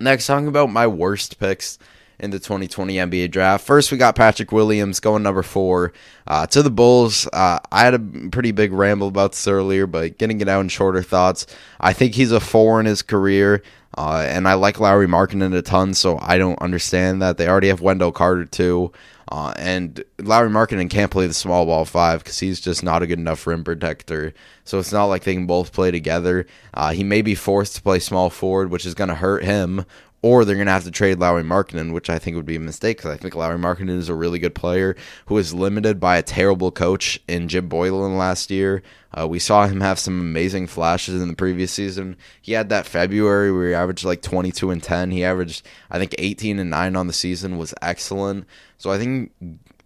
Next, 0.00 0.26
talking 0.26 0.48
about 0.48 0.70
my 0.70 0.86
worst 0.86 1.38
picks 1.38 1.78
in 2.18 2.30
the 2.30 2.38
2020 2.38 2.94
NBA 2.94 3.30
draft. 3.30 3.66
First, 3.66 3.90
we 3.90 3.98
got 3.98 4.14
Patrick 4.14 4.52
Williams 4.52 5.00
going 5.00 5.22
number 5.22 5.42
four 5.42 5.92
uh, 6.26 6.46
to 6.48 6.62
the 6.62 6.70
Bulls. 6.70 7.26
Uh, 7.32 7.58
I 7.70 7.84
had 7.84 7.94
a 7.94 8.28
pretty 8.30 8.52
big 8.52 8.72
ramble 8.72 9.08
about 9.08 9.32
this 9.32 9.48
earlier, 9.48 9.86
but 9.86 10.18
getting 10.18 10.40
it 10.40 10.48
out 10.48 10.60
in 10.60 10.68
shorter 10.68 11.02
thoughts. 11.02 11.46
I 11.80 11.92
think 11.92 12.14
he's 12.14 12.32
a 12.32 12.40
four 12.40 12.78
in 12.80 12.86
his 12.86 13.02
career. 13.02 13.62
Uh, 13.96 14.24
and 14.26 14.48
I 14.48 14.54
like 14.54 14.80
Lauri 14.80 15.06
Markkanen 15.06 15.54
a 15.54 15.60
ton, 15.60 15.92
so 15.92 16.18
I 16.22 16.38
don't 16.38 16.60
understand 16.62 17.20
that. 17.20 17.36
They 17.36 17.46
already 17.46 17.68
have 17.68 17.82
Wendell 17.82 18.12
Carter 18.12 18.46
too. 18.46 18.90
Uh, 19.32 19.54
and 19.56 20.04
Lauri 20.18 20.50
Markkanen 20.50 20.90
can't 20.90 21.10
play 21.10 21.26
the 21.26 21.32
small 21.32 21.64
ball 21.64 21.86
five 21.86 22.22
because 22.22 22.38
he's 22.38 22.60
just 22.60 22.82
not 22.82 23.02
a 23.02 23.06
good 23.06 23.18
enough 23.18 23.46
rim 23.46 23.64
protector. 23.64 24.34
So 24.64 24.78
it's 24.78 24.92
not 24.92 25.06
like 25.06 25.24
they 25.24 25.32
can 25.32 25.46
both 25.46 25.72
play 25.72 25.90
together. 25.90 26.46
Uh, 26.74 26.92
he 26.92 27.02
may 27.02 27.22
be 27.22 27.34
forced 27.34 27.74
to 27.76 27.82
play 27.82 27.98
small 27.98 28.28
forward, 28.28 28.70
which 28.70 28.84
is 28.84 28.92
going 28.92 29.08
to 29.08 29.14
hurt 29.14 29.42
him 29.42 29.86
or 30.20 30.44
they're 30.44 30.56
going 30.56 30.66
to 30.66 30.72
have 30.72 30.84
to 30.84 30.90
trade 30.90 31.18
Lauri 31.18 31.42
Markkanen, 31.42 31.92
which 31.92 32.08
I 32.08 32.18
think 32.18 32.36
would 32.36 32.46
be 32.46 32.56
a 32.56 32.60
mistake 32.60 32.98
because 32.98 33.10
I 33.10 33.16
think 33.16 33.34
Lauri 33.34 33.58
Markkanen 33.58 33.98
is 33.98 34.08
a 34.08 34.14
really 34.14 34.38
good 34.38 34.54
player 34.54 34.96
who 35.26 35.34
was 35.34 35.52
limited 35.52 35.98
by 35.98 36.16
a 36.16 36.22
terrible 36.22 36.70
coach 36.70 37.18
in 37.26 37.48
Jim 37.48 37.68
Boylen 37.68 38.16
last 38.16 38.50
year. 38.50 38.82
Uh, 39.18 39.26
we 39.26 39.38
saw 39.38 39.66
him 39.66 39.80
have 39.80 39.98
some 39.98 40.20
amazing 40.20 40.68
flashes 40.68 41.20
in 41.20 41.28
the 41.28 41.34
previous 41.34 41.72
season. 41.72 42.16
He 42.40 42.52
had 42.52 42.68
that 42.68 42.86
February 42.86 43.50
where 43.52 43.68
he 43.68 43.74
averaged 43.74 44.04
like 44.04 44.22
22 44.22 44.70
and 44.70 44.82
10. 44.82 45.10
He 45.10 45.24
averaged, 45.24 45.66
I 45.90 45.98
think, 45.98 46.14
18 46.18 46.58
and 46.58 46.70
9 46.70 46.96
on 46.96 47.08
the 47.08 47.12
season 47.12 47.58
was 47.58 47.74
excellent. 47.82 48.46
So 48.82 48.90
I 48.90 48.98
think 48.98 49.30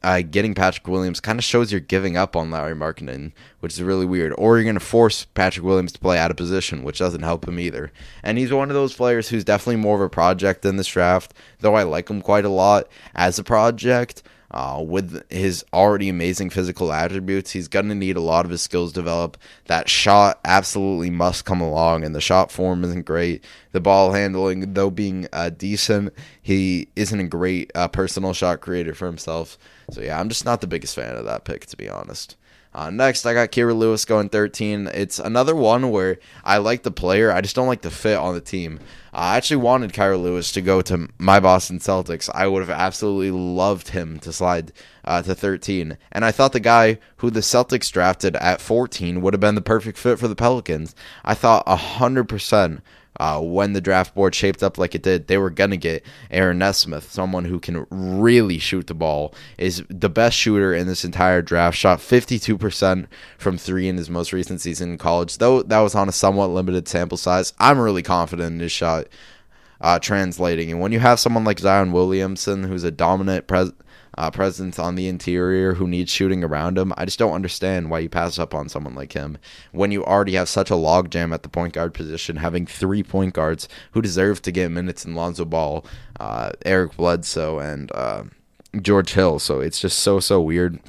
uh, 0.02 0.22
getting 0.22 0.54
Patrick 0.54 0.88
Williams 0.88 1.20
kind 1.20 1.38
of 1.38 1.44
shows 1.44 1.70
you're 1.70 1.82
giving 1.82 2.16
up 2.16 2.34
on 2.34 2.50
Lauri 2.50 2.74
Markkanen, 2.74 3.32
which 3.60 3.74
is 3.74 3.82
really 3.82 4.06
weird. 4.06 4.32
Or 4.38 4.56
you're 4.56 4.64
going 4.64 4.72
to 4.72 4.80
force 4.80 5.26
Patrick 5.26 5.66
Williams 5.66 5.92
to 5.92 5.98
play 5.98 6.16
out 6.16 6.30
of 6.30 6.38
position, 6.38 6.82
which 6.82 7.00
doesn't 7.00 7.20
help 7.20 7.46
him 7.46 7.60
either. 7.60 7.92
And 8.22 8.38
he's 8.38 8.54
one 8.54 8.70
of 8.70 8.74
those 8.74 8.94
players 8.94 9.28
who's 9.28 9.44
definitely 9.44 9.82
more 9.82 9.96
of 9.96 10.00
a 10.00 10.08
project 10.08 10.64
in 10.64 10.78
this 10.78 10.86
draft, 10.86 11.34
though 11.60 11.74
I 11.74 11.82
like 11.82 12.08
him 12.08 12.22
quite 12.22 12.46
a 12.46 12.48
lot 12.48 12.88
as 13.14 13.38
a 13.38 13.44
project. 13.44 14.22
Uh, 14.50 14.82
with 14.86 15.28
his 15.30 15.64
already 15.72 16.08
amazing 16.08 16.50
physical 16.50 16.92
attributes, 16.92 17.50
he's 17.50 17.68
going 17.68 17.88
to 17.88 17.94
need 17.94 18.16
a 18.16 18.20
lot 18.20 18.44
of 18.44 18.50
his 18.50 18.62
skills 18.62 18.92
develop. 18.92 19.36
That 19.66 19.88
shot 19.88 20.38
absolutely 20.44 21.10
must 21.10 21.44
come 21.44 21.60
along, 21.60 22.04
and 22.04 22.14
the 22.14 22.20
shot 22.20 22.52
form 22.52 22.84
isn't 22.84 23.06
great. 23.06 23.44
The 23.72 23.80
ball 23.80 24.12
handling, 24.12 24.74
though 24.74 24.90
being 24.90 25.26
uh, 25.32 25.50
decent, 25.50 26.14
he 26.40 26.88
isn't 26.94 27.20
a 27.20 27.24
great 27.24 27.72
uh, 27.74 27.88
personal 27.88 28.32
shot 28.32 28.60
creator 28.60 28.94
for 28.94 29.06
himself. 29.06 29.58
So 29.90 30.00
yeah, 30.00 30.18
I'm 30.18 30.28
just 30.28 30.44
not 30.44 30.60
the 30.60 30.66
biggest 30.66 30.94
fan 30.94 31.16
of 31.16 31.24
that 31.24 31.44
pick, 31.44 31.66
to 31.66 31.76
be 31.76 31.88
honest. 31.88 32.36
Uh, 32.76 32.90
next, 32.90 33.24
I 33.24 33.32
got 33.32 33.52
Kira 33.52 33.74
Lewis 33.74 34.04
going 34.04 34.28
13. 34.28 34.88
It's 34.92 35.18
another 35.18 35.56
one 35.56 35.90
where 35.90 36.18
I 36.44 36.58
like 36.58 36.82
the 36.82 36.90
player, 36.90 37.32
I 37.32 37.40
just 37.40 37.56
don't 37.56 37.68
like 37.68 37.80
the 37.80 37.90
fit 37.90 38.18
on 38.18 38.34
the 38.34 38.40
team. 38.42 38.80
I 39.18 39.38
actually 39.38 39.56
wanted 39.56 39.94
Kira 39.94 40.22
Lewis 40.22 40.52
to 40.52 40.60
go 40.60 40.82
to 40.82 41.08
my 41.16 41.40
Boston 41.40 41.78
Celtics. 41.78 42.28
I 42.34 42.46
would 42.46 42.60
have 42.60 42.68
absolutely 42.68 43.30
loved 43.30 43.88
him 43.88 44.18
to 44.20 44.30
slide 44.30 44.72
uh, 45.06 45.22
to 45.22 45.34
13. 45.34 45.96
And 46.12 46.22
I 46.22 46.30
thought 46.32 46.52
the 46.52 46.60
guy 46.60 46.98
who 47.16 47.30
the 47.30 47.40
Celtics 47.40 47.90
drafted 47.90 48.36
at 48.36 48.60
14 48.60 49.22
would 49.22 49.32
have 49.32 49.40
been 49.40 49.54
the 49.54 49.62
perfect 49.62 49.96
fit 49.96 50.18
for 50.18 50.28
the 50.28 50.36
Pelicans. 50.36 50.94
I 51.24 51.32
thought 51.32 51.64
100% 51.64 52.82
uh, 53.18 53.40
when 53.40 53.72
the 53.72 53.80
draft 53.80 54.14
board 54.14 54.34
shaped 54.34 54.62
up 54.62 54.78
like 54.78 54.94
it 54.94 55.02
did, 55.02 55.26
they 55.26 55.38
were 55.38 55.50
going 55.50 55.70
to 55.70 55.76
get 55.76 56.04
Aaron 56.30 56.58
Nesmith, 56.58 57.10
someone 57.10 57.44
who 57.44 57.58
can 57.58 57.86
really 57.90 58.58
shoot 58.58 58.86
the 58.86 58.94
ball, 58.94 59.34
is 59.58 59.82
the 59.88 60.08
best 60.08 60.36
shooter 60.36 60.74
in 60.74 60.86
this 60.86 61.04
entire 61.04 61.42
draft. 61.42 61.76
Shot 61.76 61.98
52% 61.98 63.06
from 63.38 63.58
three 63.58 63.88
in 63.88 63.96
his 63.96 64.10
most 64.10 64.32
recent 64.32 64.60
season 64.60 64.92
in 64.92 64.98
college, 64.98 65.38
though 65.38 65.62
that 65.62 65.80
was 65.80 65.94
on 65.94 66.08
a 66.08 66.12
somewhat 66.12 66.50
limited 66.50 66.88
sample 66.88 67.18
size. 67.18 67.52
I'm 67.58 67.78
really 67.78 68.02
confident 68.02 68.54
in 68.54 68.60
his 68.60 68.72
shot 68.72 69.06
uh, 69.80 69.98
translating. 69.98 70.70
And 70.70 70.80
when 70.80 70.92
you 70.92 71.00
have 71.00 71.20
someone 71.20 71.44
like 71.44 71.58
Zion 71.58 71.92
Williamson, 71.92 72.64
who's 72.64 72.84
a 72.84 72.90
dominant 72.90 73.46
pres- 73.46 73.72
uh, 74.18 74.30
presence 74.30 74.78
on 74.78 74.94
the 74.94 75.08
interior 75.08 75.74
who 75.74 75.86
needs 75.86 76.10
shooting 76.10 76.42
around 76.42 76.78
him. 76.78 76.92
I 76.96 77.04
just 77.04 77.18
don't 77.18 77.34
understand 77.34 77.90
why 77.90 78.00
you 78.00 78.08
pass 78.08 78.38
up 78.38 78.54
on 78.54 78.68
someone 78.68 78.94
like 78.94 79.12
him 79.12 79.38
when 79.72 79.90
you 79.90 80.04
already 80.04 80.34
have 80.34 80.48
such 80.48 80.70
a 80.70 80.74
logjam 80.74 81.32
at 81.32 81.42
the 81.42 81.48
point 81.48 81.74
guard 81.74 81.94
position, 81.94 82.36
having 82.36 82.66
three 82.66 83.02
point 83.02 83.34
guards 83.34 83.68
who 83.92 84.02
deserve 84.02 84.42
to 84.42 84.52
get 84.52 84.70
minutes 84.70 85.04
in 85.04 85.14
Lonzo 85.14 85.44
Ball, 85.44 85.84
uh, 86.18 86.50
Eric 86.64 86.96
Bledsoe, 86.96 87.58
and 87.58 87.92
uh, 87.92 88.24
George 88.80 89.12
Hill. 89.12 89.38
So 89.38 89.60
it's 89.60 89.80
just 89.80 89.98
so, 89.98 90.20
so 90.20 90.40
weird. 90.40 90.80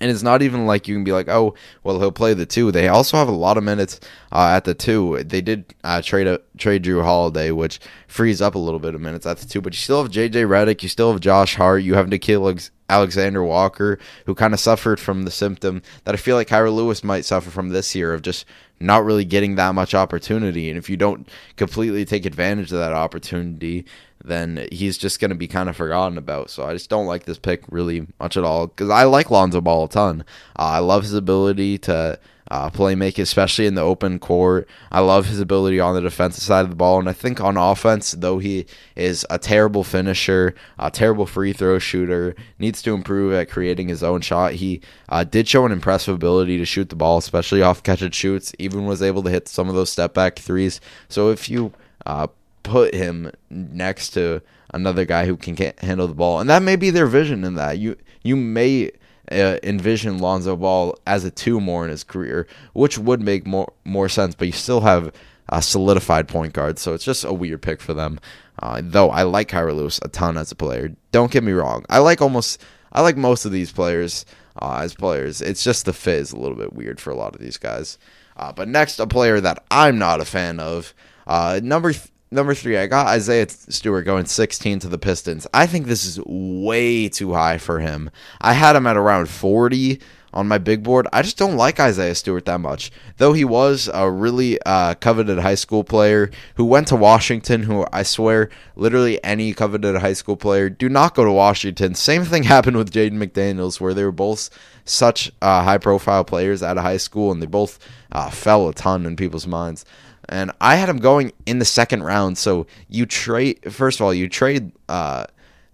And 0.00 0.10
it's 0.10 0.22
not 0.22 0.42
even 0.42 0.66
like 0.66 0.88
you 0.88 0.94
can 0.94 1.04
be 1.04 1.12
like, 1.12 1.28
oh, 1.28 1.54
well, 1.82 1.98
he'll 1.98 2.12
play 2.12 2.34
the 2.34 2.46
two. 2.46 2.70
They 2.70 2.88
also 2.88 3.16
have 3.16 3.28
a 3.28 3.32
lot 3.32 3.56
of 3.56 3.64
minutes 3.64 3.98
uh, 4.30 4.50
at 4.54 4.64
the 4.64 4.74
two. 4.74 5.22
They 5.24 5.40
did 5.40 5.74
uh, 5.84 6.02
trade 6.02 6.26
a, 6.26 6.40
trade 6.58 6.84
Jrue 6.84 7.02
Holiday, 7.02 7.50
which 7.50 7.80
frees 8.06 8.42
up 8.42 8.54
a 8.54 8.58
little 8.58 8.80
bit 8.80 8.94
of 8.94 9.00
minutes 9.00 9.26
at 9.26 9.38
the 9.38 9.46
two. 9.46 9.60
But 9.60 9.72
you 9.72 9.78
still 9.78 10.02
have 10.02 10.12
JJ 10.12 10.46
Redick, 10.46 10.82
you 10.82 10.88
still 10.88 11.12
have 11.12 11.20
Josh 11.20 11.54
Hart, 11.56 11.82
you 11.82 11.94
have 11.94 12.06
Nickeil 12.06 12.70
Alexander 12.88 13.42
Walker, 13.42 13.98
who 14.26 14.34
kind 14.34 14.54
of 14.54 14.60
suffered 14.60 15.00
from 15.00 15.24
the 15.24 15.30
symptom 15.30 15.82
that 16.04 16.14
I 16.14 16.18
feel 16.18 16.36
like 16.36 16.48
Kira 16.48 16.72
Lewis 16.72 17.02
might 17.02 17.24
suffer 17.24 17.50
from 17.50 17.70
this 17.70 17.94
year 17.94 18.14
of 18.14 18.22
just 18.22 18.44
not 18.78 19.04
really 19.04 19.24
getting 19.24 19.56
that 19.56 19.74
much 19.74 19.94
opportunity. 19.94 20.68
And 20.68 20.78
if 20.78 20.90
you 20.90 20.96
don't 20.96 21.28
completely 21.56 22.04
take 22.04 22.26
advantage 22.26 22.70
of 22.72 22.78
that 22.78 22.92
opportunity, 22.92 23.86
then 24.24 24.66
he's 24.72 24.98
just 24.98 25.20
going 25.20 25.30
to 25.30 25.36
be 25.36 25.48
kind 25.48 25.68
of 25.68 25.76
forgotten 25.76 26.18
about. 26.18 26.50
So 26.50 26.64
I 26.64 26.72
just 26.72 26.90
don't 26.90 27.06
like 27.06 27.24
this 27.24 27.38
pick 27.38 27.62
really 27.70 28.06
much 28.18 28.36
at 28.36 28.44
all 28.44 28.66
because 28.66 28.90
I 28.90 29.04
like 29.04 29.30
Lonzo 29.30 29.60
Ball 29.60 29.84
a 29.84 29.88
ton. 29.88 30.24
Uh, 30.58 30.62
I 30.62 30.78
love 30.78 31.02
his 31.02 31.14
ability 31.14 31.78
to 31.78 32.18
uh, 32.50 32.70
make, 32.96 33.18
especially 33.18 33.66
in 33.66 33.74
the 33.74 33.82
open 33.82 34.18
court. 34.18 34.68
I 34.92 35.00
love 35.00 35.26
his 35.26 35.40
ability 35.40 35.80
on 35.80 35.94
the 35.94 36.00
defensive 36.00 36.44
side 36.44 36.64
of 36.64 36.70
the 36.70 36.76
ball, 36.76 36.98
and 36.98 37.08
I 37.08 37.12
think 37.12 37.40
on 37.40 37.56
offense, 37.56 38.12
though 38.12 38.38
he 38.38 38.66
is 38.94 39.26
a 39.30 39.38
terrible 39.38 39.82
finisher, 39.82 40.54
a 40.78 40.90
terrible 40.90 41.26
free 41.26 41.52
throw 41.52 41.78
shooter, 41.78 42.34
needs 42.58 42.82
to 42.82 42.94
improve 42.94 43.32
at 43.32 43.50
creating 43.50 43.88
his 43.88 44.02
own 44.02 44.20
shot. 44.20 44.54
He 44.54 44.80
uh, 45.08 45.24
did 45.24 45.48
show 45.48 45.66
an 45.66 45.72
impressive 45.72 46.14
ability 46.14 46.58
to 46.58 46.64
shoot 46.64 46.88
the 46.88 46.96
ball, 46.96 47.18
especially 47.18 47.62
off 47.62 47.82
catch 47.82 48.02
and 48.02 48.14
shoots. 48.14 48.52
Even 48.58 48.86
was 48.86 49.02
able 49.02 49.22
to 49.24 49.30
hit 49.30 49.48
some 49.48 49.68
of 49.68 49.74
those 49.74 49.90
step 49.90 50.14
back 50.14 50.38
threes. 50.38 50.80
So 51.08 51.30
if 51.30 51.48
you 51.48 51.72
uh, 52.04 52.28
put 52.66 52.92
him 52.92 53.30
next 53.48 54.10
to 54.10 54.42
another 54.74 55.04
guy 55.04 55.24
who 55.26 55.36
can 55.36 55.56
handle 55.78 56.08
the 56.08 56.14
ball, 56.14 56.40
and 56.40 56.50
that 56.50 56.62
may 56.62 56.76
be 56.76 56.90
their 56.90 57.06
vision 57.06 57.44
in 57.44 57.54
that 57.54 57.78
you 57.78 57.96
you 58.22 58.36
may 58.36 58.90
uh, 59.30 59.58
envision 59.62 60.18
Lonzo 60.18 60.56
Ball 60.56 60.98
as 61.06 61.24
a 61.24 61.30
two 61.30 61.60
more 61.60 61.84
in 61.84 61.90
his 61.90 62.04
career, 62.04 62.46
which 62.72 62.98
would 62.98 63.20
make 63.22 63.46
more 63.46 63.72
more 63.84 64.08
sense. 64.08 64.34
But 64.34 64.48
you 64.48 64.52
still 64.52 64.80
have 64.80 65.12
a 65.48 65.62
solidified 65.62 66.26
point 66.26 66.52
guard, 66.52 66.78
so 66.78 66.92
it's 66.92 67.04
just 67.04 67.24
a 67.24 67.32
weird 67.32 67.62
pick 67.62 67.80
for 67.80 67.94
them. 67.94 68.18
Uh, 68.58 68.80
though 68.82 69.10
I 69.10 69.22
like 69.22 69.48
Kira 69.50 69.74
Lewis 69.74 70.00
a 70.02 70.08
ton 70.08 70.36
as 70.36 70.50
a 70.50 70.56
player. 70.56 70.94
Don't 71.12 71.30
get 71.30 71.44
me 71.44 71.52
wrong, 71.52 71.84
I 71.88 71.98
like 71.98 72.20
almost 72.20 72.60
I 72.92 73.02
like 73.02 73.16
most 73.16 73.44
of 73.44 73.52
these 73.52 73.70
players 73.72 74.26
uh, 74.60 74.80
as 74.82 74.94
players. 74.94 75.40
It's 75.40 75.62
just 75.62 75.84
the 75.84 75.92
fit 75.92 76.18
is 76.18 76.32
a 76.32 76.38
little 76.38 76.56
bit 76.56 76.72
weird 76.72 76.98
for 77.00 77.10
a 77.10 77.16
lot 77.16 77.34
of 77.34 77.40
these 77.40 77.58
guys. 77.58 77.98
Uh, 78.36 78.52
but 78.52 78.68
next, 78.68 78.98
a 78.98 79.06
player 79.06 79.40
that 79.40 79.64
I'm 79.70 79.98
not 79.98 80.20
a 80.20 80.24
fan 80.24 80.60
of, 80.60 80.92
uh, 81.26 81.60
number. 81.62 81.92
Th- 81.92 82.10
number 82.30 82.54
three, 82.54 82.76
I 82.76 82.86
got 82.86 83.06
Isaiah 83.06 83.48
Stewart 83.48 84.04
going 84.04 84.26
16 84.26 84.80
to 84.80 84.88
the 84.88 84.98
Pistons. 84.98 85.46
I 85.52 85.66
think 85.66 85.86
this 85.86 86.04
is 86.04 86.20
way 86.24 87.08
too 87.08 87.34
high 87.34 87.58
for 87.58 87.80
him. 87.80 88.10
I 88.40 88.52
had 88.52 88.76
him 88.76 88.86
at 88.86 88.96
around 88.96 89.28
40 89.28 90.00
on 90.36 90.46
my 90.46 90.58
big 90.58 90.82
board. 90.82 91.08
I 91.12 91.22
just 91.22 91.38
don't 91.38 91.56
like 91.56 91.80
Isaiah 91.80 92.14
Stewart 92.14 92.44
that 92.44 92.60
much. 92.60 92.90
Though 93.16 93.32
he 93.32 93.44
was 93.44 93.88
a 93.92 94.10
really 94.10 94.60
uh, 94.66 94.94
coveted 94.94 95.38
high 95.38 95.54
school 95.54 95.82
player 95.82 96.30
who 96.56 96.64
went 96.66 96.88
to 96.88 96.96
Washington, 96.96 97.62
who 97.62 97.86
I 97.90 98.02
swear, 98.02 98.50
literally 98.76 99.22
any 99.24 99.54
coveted 99.54 99.96
high 99.96 100.12
school 100.12 100.36
player, 100.36 100.68
do 100.68 100.90
not 100.90 101.14
go 101.14 101.24
to 101.24 101.32
Washington. 101.32 101.94
Same 101.94 102.24
thing 102.24 102.42
happened 102.44 102.76
with 102.76 102.92
Jaden 102.92 103.12
McDaniels, 103.12 103.80
where 103.80 103.94
they 103.94 104.04
were 104.04 104.12
both 104.12 104.50
such 104.84 105.32
uh, 105.40 105.64
high 105.64 105.78
profile 105.78 106.24
players 106.24 106.62
out 106.62 106.76
of 106.76 106.84
high 106.84 106.98
school 106.98 107.32
and 107.32 107.42
they 107.42 107.46
both 107.46 107.78
uh, 108.12 108.30
fell 108.30 108.68
a 108.68 108.74
ton 108.74 109.06
in 109.06 109.16
people's 109.16 109.46
minds 109.46 109.84
and 110.28 110.52
I 110.60 110.76
had 110.76 110.88
him 110.88 110.98
going 110.98 111.32
in 111.44 111.58
the 111.58 111.64
second 111.64 112.02
round. 112.02 112.38
So 112.38 112.66
you 112.88 113.06
trade 113.06 113.72
first 113.72 114.00
of 114.00 114.04
all, 114.04 114.14
you 114.14 114.28
trade 114.28 114.72
uh, 114.88 115.26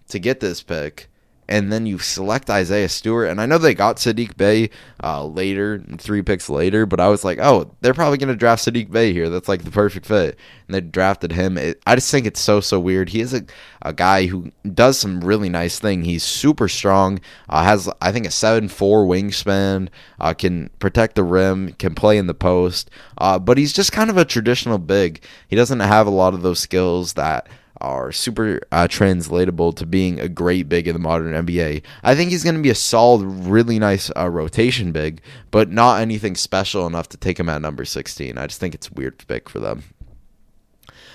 to 0.09 0.19
get 0.19 0.39
this 0.39 0.61
pick, 0.61 1.09
and 1.47 1.71
then 1.71 1.85
you 1.85 1.99
select 1.99 2.49
Isaiah 2.49 2.89
Stewart. 2.89 3.29
And 3.29 3.41
I 3.41 3.45
know 3.45 3.57
they 3.57 3.73
got 3.73 3.97
Saddiq 3.97 4.37
Bey 4.37 4.69
uh, 5.03 5.25
later, 5.25 5.83
three 5.97 6.21
picks 6.21 6.49
later, 6.49 6.85
but 6.85 6.99
I 6.99 7.09
was 7.09 7.23
like, 7.23 7.39
oh, 7.39 7.71
they're 7.81 7.93
probably 7.93 8.17
going 8.17 8.29
to 8.29 8.35
draft 8.35 8.65
Saddiq 8.65 8.91
Bey 8.91 9.13
here. 9.13 9.29
That's 9.29 9.49
like 9.49 9.63
the 9.63 9.71
perfect 9.71 10.05
fit. 10.05 10.37
And 10.67 10.75
they 10.75 10.81
drafted 10.81 11.33
him. 11.33 11.57
It, 11.57 11.81
I 11.85 11.95
just 11.95 12.09
think 12.09 12.25
it's 12.25 12.39
so, 12.39 12.61
so 12.61 12.79
weird. 12.79 13.09
He 13.09 13.19
is 13.19 13.33
a, 13.33 13.43
a 13.81 13.93
guy 13.93 14.27
who 14.27 14.51
does 14.73 14.97
some 14.97 15.21
really 15.21 15.49
nice 15.49 15.79
thing. 15.79 16.03
He's 16.03 16.23
super 16.23 16.67
strong, 16.67 17.19
uh, 17.49 17.63
has, 17.63 17.89
I 18.01 18.11
think, 18.11 18.25
a 18.25 18.31
7 18.31 18.69
4 18.69 19.05
wingspan, 19.05 19.89
uh, 20.19 20.33
can 20.33 20.69
protect 20.79 21.15
the 21.15 21.23
rim, 21.23 21.73
can 21.73 21.95
play 21.95 22.17
in 22.17 22.27
the 22.27 22.33
post, 22.33 22.89
uh, 23.17 23.37
but 23.39 23.57
he's 23.57 23.73
just 23.73 23.91
kind 23.91 24.09
of 24.09 24.17
a 24.17 24.25
traditional 24.25 24.77
big. 24.77 25.23
He 25.47 25.55
doesn't 25.55 25.81
have 25.81 26.07
a 26.07 26.11
lot 26.11 26.33
of 26.33 26.41
those 26.41 26.59
skills 26.59 27.13
that 27.13 27.47
are 27.81 28.11
super 28.11 28.61
uh, 28.71 28.87
translatable 28.87 29.73
to 29.73 29.85
being 29.85 30.19
a 30.19 30.29
great 30.29 30.69
big 30.69 30.87
in 30.87 30.93
the 30.93 30.99
modern 30.99 31.33
NBA. 31.45 31.81
I 32.03 32.15
think 32.15 32.31
he's 32.31 32.43
going 32.43 32.55
to 32.55 32.61
be 32.61 32.69
a 32.69 32.75
solid, 32.75 33.25
really 33.25 33.79
nice 33.79 34.11
uh, 34.15 34.29
rotation 34.29 34.91
big, 34.91 35.21
but 35.51 35.69
not 35.69 36.01
anything 36.01 36.35
special 36.35 36.87
enough 36.87 37.09
to 37.09 37.17
take 37.17 37.39
him 37.39 37.49
at 37.49 37.61
number 37.61 37.85
16. 37.85 38.37
I 38.37 38.47
just 38.47 38.59
think 38.59 38.73
it's 38.73 38.91
weird 38.91 39.25
pick 39.27 39.49
for 39.49 39.59
them. 39.59 39.83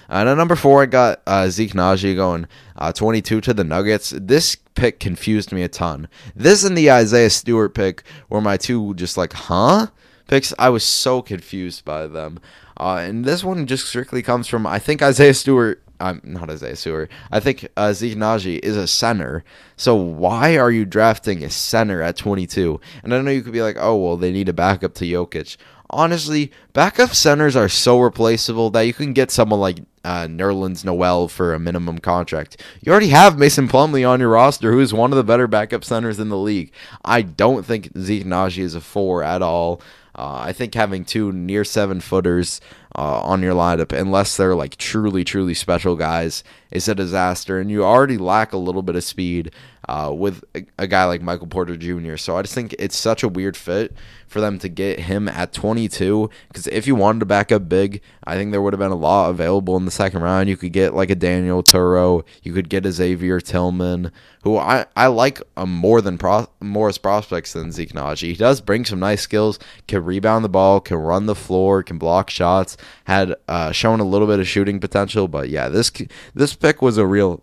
And 0.09 0.29
at 0.29 0.37
number 0.37 0.57
four, 0.57 0.83
I 0.83 0.87
got 0.87 1.21
uh, 1.27 1.49
Zeke 1.49 1.73
Nnaji 1.73 2.17
going 2.17 2.47
uh, 2.77 2.93
22 2.93 3.43
to 3.43 3.55
the 3.55 3.65
Nuggets. 3.65 4.15
This 4.17 4.57
pick 4.75 5.01
confused 5.01 5.53
me 5.53 5.63
a 5.63 5.69
ton. 5.69 6.09
This 6.35 6.65
and 6.65 6.77
the 6.77 6.91
Isaiah 6.91 7.31
Stewart 7.31 7.75
pick 7.75 8.05
were 8.31 8.41
my 8.41 8.57
two 8.57 8.95
just 8.95 9.17
like, 9.19 9.35
huh? 9.35 9.89
Picks. 10.27 10.55
I 10.59 10.71
was 10.71 10.85
so 10.85 11.21
confused 11.21 11.85
by 11.85 12.07
them. 12.07 12.41
Uh, 12.79 12.97
and 13.03 13.25
this 13.25 13.45
one 13.45 13.67
just 13.67 13.87
strictly 13.87 14.23
comes 14.23 14.47
from 14.47 14.67
I 14.67 14.79
think 14.79 15.03
Isaiah 15.03 15.35
Stewart. 15.35 15.83
I'm 16.01 16.21
not 16.25 16.51
Isaiah 16.51 16.77
Stewart. 16.77 17.11
I 17.31 17.41
think 17.41 17.69
uh, 17.77 17.93
Zeke 17.93 18.17
is 18.17 18.77
a 18.77 18.87
center. 18.87 19.45
So 19.77 19.95
why 19.95 20.57
are 20.57 20.71
you 20.71 20.85
drafting 20.85 21.43
a 21.43 21.51
center 21.51 22.03
at 22.03 22.17
22? 22.17 22.81
And 23.03 23.15
I 23.15 23.21
know 23.21 23.31
you 23.31 23.43
could 23.43 23.53
be 23.53 23.63
like, 23.63 23.77
oh 23.79 23.97
well, 23.97 24.17
they 24.17 24.33
need 24.33 24.49
a 24.49 24.53
backup 24.53 24.95
to 24.95 25.05
Jokic 25.05 25.57
honestly, 25.91 26.53
backup 26.73 27.15
centers 27.15 27.57
are 27.57 27.69
so 27.69 27.99
replaceable 28.01 28.71
that 28.71 28.83
you 28.83 28.93
can 28.93 29.13
get 29.13 29.31
someone 29.31 29.61
like 29.61 29.79
uh, 30.05 30.27
Nerlens 30.27 30.85
Noel 30.85 31.29
for 31.29 31.55
a 31.55 31.59
minimum 31.59 31.99
contract. 31.99 32.63
You 32.81 32.93
already 32.93 33.09
have 33.09 33.39
Mason 33.39 33.69
Plumlee 33.69 34.09
on 34.09 34.21
your 34.21 34.31
roster, 34.31 34.73
who 34.73 34.81
is 34.81 34.95
one 34.95 35.13
of 35.13 35.17
the 35.17 35.25
better 35.25 35.47
backup 35.47 35.85
centers 35.85 36.21
in 36.21 36.29
the 36.29 36.37
league. 36.37 36.73
I 37.05 37.23
don't 37.23 37.65
think 37.65 37.91
Zeke 37.99 38.27
is 38.27 38.75
a 38.75 38.81
four 38.81 39.23
at 39.23 39.43
all. 39.43 39.81
Uh, 40.19 40.41
I 40.47 40.53
think 40.53 40.75
having 40.75 41.05
two 41.05 41.31
near 41.31 41.63
seven 41.63 42.01
footers 42.01 42.61
uh, 42.97 43.21
on 43.23 43.41
your 43.41 43.55
lineup, 43.55 43.97
unless 43.97 44.37
they're 44.37 44.57
like 44.57 44.77
truly, 44.77 45.23
truly 45.23 45.55
special 45.55 45.95
guys, 45.95 46.43
is 46.73 46.89
a 46.89 46.95
disaster. 46.97 47.61
And 47.61 47.71
you 47.71 47.85
already 47.85 48.19
lack 48.19 48.53
a 48.53 48.57
little 48.57 48.83
bit 48.83 48.97
of 48.97 49.05
speed 49.05 49.53
uh, 49.89 50.13
with 50.13 50.45
a, 50.55 50.65
a, 50.79 50.87
guy 50.87 51.05
like 51.07 51.23
Michael 51.23 51.47
Porter 51.47 51.77
Jr. 51.77 52.17
So 52.17 52.37
I 52.37 52.43
just 52.43 52.55
think 52.55 52.75
it's 52.79 52.97
such 52.97 53.23
a 53.23 53.29
weird 53.29 53.57
fit 53.57 53.95
for 54.27 54.41
them 54.41 54.59
to 54.59 54.69
get 54.69 55.01
him 55.01 55.29
at 55.29 55.55
22. 55.55 56.29
Because 56.49 56.67
if 56.67 56.87
you 56.87 56.95
wanted 56.95 57.21
to 57.21 57.27
back 57.27 57.51
up 57.51 57.71
big, 57.71 58.03
I 58.25 58.37
think 58.37 58.53
there 58.53 58.61
would 58.61 58.75
have 58.75 58.79
been 58.81 58.93
a 58.93 58.97
lot 58.97 59.31
available 59.31 59.79
in 59.79 59.87
the 59.87 59.91
second 59.91 60.21
round. 60.21 60.51
You 60.51 60.59
could 60.59 60.73
get 60.73 60.93
like 60.93 61.09
a 61.09 61.15
Daniel 61.15 61.63
Oturu, 61.63 62.23
you 62.43 62.53
could 62.53 62.69
get 62.69 62.85
a 62.85 62.93
Xavier 62.93 63.41
Tillman, 63.41 64.13
who 64.43 64.59
I, 64.59 64.85
I 64.95 65.07
like 65.07 65.41
a 65.57 65.67
more 65.67 66.03
than 66.03 66.19
pro, 66.19 66.47
more 66.61 66.91
as 66.91 66.99
prospects 66.99 67.55
than 67.55 67.73
Zeke. 67.73 67.97
He 68.19 68.35
does 68.35 68.61
bring 68.61 68.85
some 68.85 69.01
nice 69.01 69.23
skills, 69.23 69.59
can 69.87 70.05
rebound 70.05 70.45
the 70.45 70.51
ball, 70.51 70.81
can 70.81 70.99
run 70.99 71.25
the 71.25 71.35
floor, 71.35 71.83
can 71.83 71.97
block 71.97 72.29
shots. 72.29 72.77
Had 73.05 73.35
uh, 73.49 73.73
shown 73.73 74.01
a 74.01 74.05
little 74.05 74.27
bit 74.27 74.39
of 74.39 74.47
shooting 74.47 74.81
potential, 74.81 75.29
but 75.29 75.49
yeah, 75.49 75.71
this 75.71 75.91
this 76.35 76.55
pick 76.55 76.83
was 76.83 76.99
a 76.99 77.07
real 77.07 77.43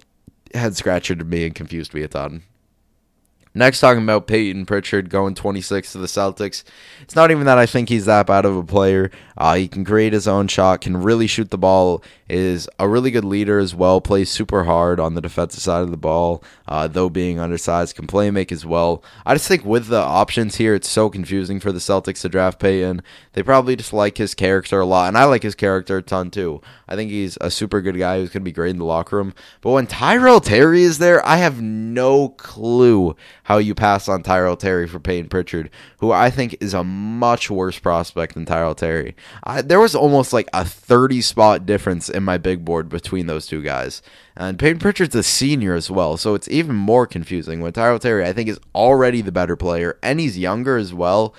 head 0.56 0.76
scratcher 0.76 1.16
to 1.16 1.26
me 1.26 1.46
and 1.46 1.56
confused 1.56 1.94
me 1.94 2.04
a 2.04 2.08
ton. 2.08 2.44
Next, 3.58 3.80
talking 3.80 4.04
about 4.04 4.28
Payton 4.28 4.66
Pritchard 4.66 5.10
going 5.10 5.34
26 5.34 5.94
to 5.94 5.98
the 5.98 6.08
Celtics. 6.08 6.66
It's 7.02 7.16
not 7.16 7.32
even 7.32 7.46
that 7.46 7.58
I 7.58 7.66
think 7.66 7.88
he's 7.88 8.06
that 8.06 8.28
bad 8.28 8.44
of 8.44 8.58
a 8.58 8.64
player. 8.64 9.12
Uh, 9.38 9.56
he 9.56 9.70
can 9.70 9.86
create 9.86 10.12
his 10.12 10.28
own 10.28 10.50
shot, 10.50 10.82
can 10.82 10.98
really 10.98 11.26
shoot 11.26 11.52
the 11.52 11.58
ball, 11.58 12.04
is 12.28 12.68
a 12.80 12.88
really 12.88 13.12
good 13.12 13.24
leader 13.24 13.60
as 13.60 13.76
well, 13.76 14.02
plays 14.02 14.30
super 14.30 14.64
hard 14.64 15.00
on 15.00 15.14
the 15.14 15.22
defensive 15.22 15.62
side 15.62 15.84
of 15.84 15.92
the 15.92 15.98
ball, 15.98 16.44
uh, 16.68 16.88
though 16.88 17.10
being 17.10 17.40
undersized, 17.40 17.96
can 17.96 18.08
play 18.08 18.32
make 18.32 18.52
as 18.52 18.66
well. 18.66 19.04
I 19.26 19.36
just 19.36 19.48
think 19.48 19.64
with 19.64 19.88
the 19.88 20.00
options 20.00 20.56
here, 20.56 20.74
it's 20.74 20.90
so 20.90 21.10
confusing 21.10 21.60
for 21.60 21.72
the 21.72 21.80
Celtics 21.80 22.22
to 22.22 22.30
draft 22.30 22.60
Payton. 22.60 23.04
They 23.34 23.44
probably 23.44 23.76
just 23.76 23.94
like 23.94 24.18
his 24.18 24.34
character 24.34 24.80
a 24.80 24.86
lot, 24.86 25.08
and 25.08 25.18
I 25.18 25.26
like 25.26 25.44
his 25.44 25.56
character 25.56 25.98
a 25.98 26.02
ton 26.02 26.32
too. 26.32 26.62
I 26.88 26.96
think 26.96 27.12
he's 27.12 27.38
a 27.42 27.52
super 27.52 27.82
good 27.82 27.98
guy 27.98 28.20
who's 28.20 28.30
going 28.30 28.42
to 28.42 28.46
be 28.46 28.52
great 28.52 28.72
in 28.72 28.80
the 28.80 28.86
locker 28.86 29.18
room. 29.18 29.34
But 29.62 29.72
when 29.72 29.88
Tyrell 29.88 30.40
Terry 30.40 30.84
is 30.84 30.98
there, 30.98 31.26
I 31.26 31.38
have 31.38 31.62
no 31.62 32.30
clue 32.30 33.16
how 33.44 33.58
you 33.58 33.76
pass 33.76 34.08
on 34.10 34.24
Tyrell 34.24 34.58
Terry 34.58 34.88
for 34.88 35.00
Payton 35.00 35.30
Pritchard, 35.30 35.70
who 36.06 36.12
I 36.12 36.30
think 36.30 36.58
is 36.62 36.76
a 36.76 36.84
much 36.84 37.50
worse 37.50 37.80
prospect 37.80 38.36
than 38.36 38.46
Tyrell 38.46 38.76
Terry. 38.76 39.16
I, 39.44 39.64
there 39.64 39.80
was 39.80 39.96
almost 39.96 40.34
like 40.34 40.48
a 40.54 40.64
30 40.64 41.20
spot 41.22 41.66
difference 41.66 42.10
in 42.10 42.24
my 42.24 42.38
big 42.38 42.64
board 42.64 42.90
between 42.90 43.26
those 43.26 43.48
two 43.48 43.64
guys. 43.64 44.04
And 44.38 44.60
Payton 44.60 44.80
Pritchard's 44.80 45.16
a 45.16 45.24
senior 45.24 45.74
as 45.74 45.90
well, 45.90 46.16
so 46.16 46.36
it's 46.36 46.48
even 46.50 46.76
more 46.76 47.08
confusing 47.08 47.60
when 47.60 47.74
Tyrell 47.74 47.98
Terry, 47.98 48.24
I 48.24 48.34
think, 48.34 48.50
is 48.50 48.60
already 48.76 49.22
the 49.22 49.32
better 49.32 49.56
player, 49.56 49.98
and 50.04 50.20
he's 50.20 50.38
younger 50.38 50.78
as 50.78 50.94
well. 50.94 51.34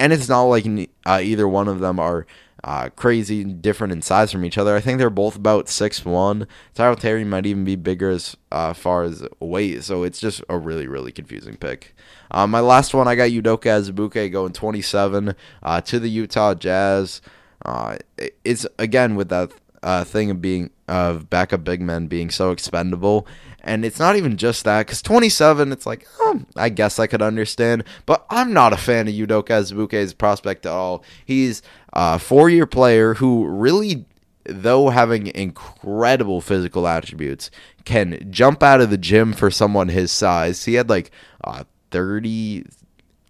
And 0.00 0.12
it's 0.12 0.28
not 0.28 0.42
like 0.44 0.66
uh, 1.06 1.20
either 1.22 1.46
one 1.46 1.68
of 1.68 1.78
them 1.78 2.00
are 2.00 2.26
uh, 2.64 2.90
crazy 2.90 3.44
different 3.44 3.92
in 3.92 4.02
size 4.02 4.30
from 4.30 4.44
each 4.44 4.58
other. 4.58 4.76
I 4.76 4.80
think 4.80 4.98
they're 4.98 5.10
both 5.10 5.36
about 5.36 5.68
six 5.68 6.04
one. 6.04 6.46
Tyrell 6.74 6.96
Terry 6.96 7.24
might 7.24 7.46
even 7.46 7.64
be 7.64 7.76
bigger 7.76 8.10
as 8.10 8.36
uh, 8.50 8.72
far 8.72 9.02
as 9.02 9.26
weight, 9.40 9.82
so 9.84 10.02
it's 10.04 10.20
just 10.20 10.42
a 10.48 10.58
really 10.58 10.86
really 10.86 11.12
confusing 11.12 11.56
pick. 11.56 11.94
Uh, 12.30 12.46
my 12.46 12.60
last 12.60 12.94
one, 12.94 13.08
I 13.08 13.14
got 13.14 13.30
Udoka 13.30 13.90
Azubuike 13.92 14.32
going 14.32 14.52
27 14.52 15.34
uh, 15.62 15.80
to 15.82 15.98
the 15.98 16.08
Utah 16.08 16.54
Jazz. 16.54 17.20
Uh, 17.64 17.98
it's 18.44 18.66
again 18.78 19.16
with 19.16 19.28
that 19.28 19.52
uh, 19.82 20.04
thing 20.04 20.30
of 20.30 20.40
being 20.40 20.70
of 20.88 21.28
backup 21.30 21.64
big 21.64 21.80
men 21.80 22.06
being 22.06 22.30
so 22.30 22.50
expendable. 22.50 23.26
And 23.64 23.84
it's 23.84 23.98
not 23.98 24.16
even 24.16 24.36
just 24.36 24.64
that, 24.64 24.86
because 24.86 25.00
27, 25.02 25.70
it's 25.70 25.86
like, 25.86 26.06
oh, 26.18 26.42
I 26.56 26.68
guess 26.68 26.98
I 26.98 27.06
could 27.06 27.22
understand. 27.22 27.84
But 28.06 28.26
I'm 28.28 28.52
not 28.52 28.72
a 28.72 28.76
fan 28.76 29.06
of 29.06 29.14
Udoka 29.14 29.50
Azubuike's 29.50 30.14
prospect 30.14 30.66
at 30.66 30.72
all. 30.72 31.04
He's 31.24 31.62
a 31.92 32.18
four 32.18 32.50
year 32.50 32.66
player 32.66 33.14
who 33.14 33.46
really, 33.46 34.04
though 34.44 34.88
having 34.88 35.28
incredible 35.28 36.40
physical 36.40 36.88
attributes, 36.88 37.50
can 37.84 38.26
jump 38.30 38.62
out 38.62 38.80
of 38.80 38.90
the 38.90 38.98
gym 38.98 39.32
for 39.32 39.50
someone 39.50 39.88
his 39.88 40.10
size. 40.10 40.64
He 40.64 40.74
had 40.74 40.88
like 40.90 41.12
uh, 41.44 41.62
30, 41.92 42.64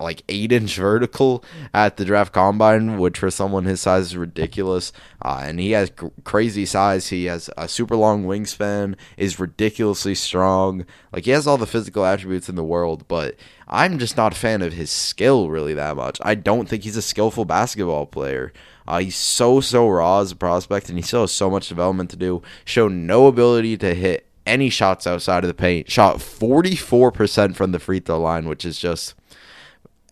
like 0.03 0.23
eight 0.29 0.53
inch 0.53 0.77
vertical 0.77 1.45
at 1.73 1.97
the 1.97 2.05
draft 2.05 2.33
combine, 2.33 2.99
which 2.99 3.19
for 3.19 3.31
someone 3.31 3.65
his 3.65 3.81
size 3.81 4.07
is 4.07 4.17
ridiculous. 4.17 4.93
Uh, 5.25 5.43
and 5.45 5.61
he 5.61 5.73
has 5.73 5.91
cr- 5.91 6.09
crazy 6.25 6.67
size. 6.67 7.09
He 7.09 7.27
has 7.27 7.49
a 7.57 7.69
super 7.69 7.97
long 7.97 8.25
wingspan, 8.25 8.97
is 9.17 9.39
ridiculously 9.41 10.15
strong. 10.15 10.85
Like 11.13 11.25
he 11.25 11.31
has 11.31 11.47
all 11.47 11.59
the 11.59 11.67
physical 11.67 12.05
attributes 12.05 12.49
in 12.49 12.57
the 12.57 12.65
world, 12.65 13.07
but 13.09 13.37
I'm 13.69 13.99
just 13.99 14.17
not 14.17 14.33
a 14.33 14.39
fan 14.39 14.63
of 14.63 14.75
his 14.75 14.91
skill 14.91 15.49
really 15.49 15.75
that 15.75 15.97
much. 15.97 16.19
I 16.23 16.35
don't 16.35 16.69
think 16.69 16.85
he's 16.85 16.97
a 16.97 17.03
skillful 17.03 17.45
basketball 17.45 18.07
player. 18.07 18.53
Uh, 18.87 18.99
he's 18.99 19.17
so 19.17 19.61
so 19.61 19.89
raw 19.89 20.21
as 20.21 20.33
a 20.33 20.37
prospect, 20.37 20.89
and 20.89 20.99
he 20.99 21.03
still 21.03 21.23
has 21.23 21.33
so 21.33 21.49
much 21.49 21.69
development 21.69 22.11
to 22.11 22.17
do. 22.17 22.43
Show 22.65 22.89
no 22.89 23.27
ability 23.27 23.77
to 23.79 23.95
hit 23.95 24.27
any 24.47 24.71
shots 24.71 25.07
outside 25.07 25.45
of 25.45 25.49
the 25.49 25.55
paint. 25.55 25.91
Shot 25.91 26.17
44% 26.17 27.55
from 27.55 27.73
the 27.73 27.79
free 27.79 28.01
throw 28.01 28.21
line, 28.21 28.49
which 28.49 28.65
is 28.65 28.79
just 28.79 29.15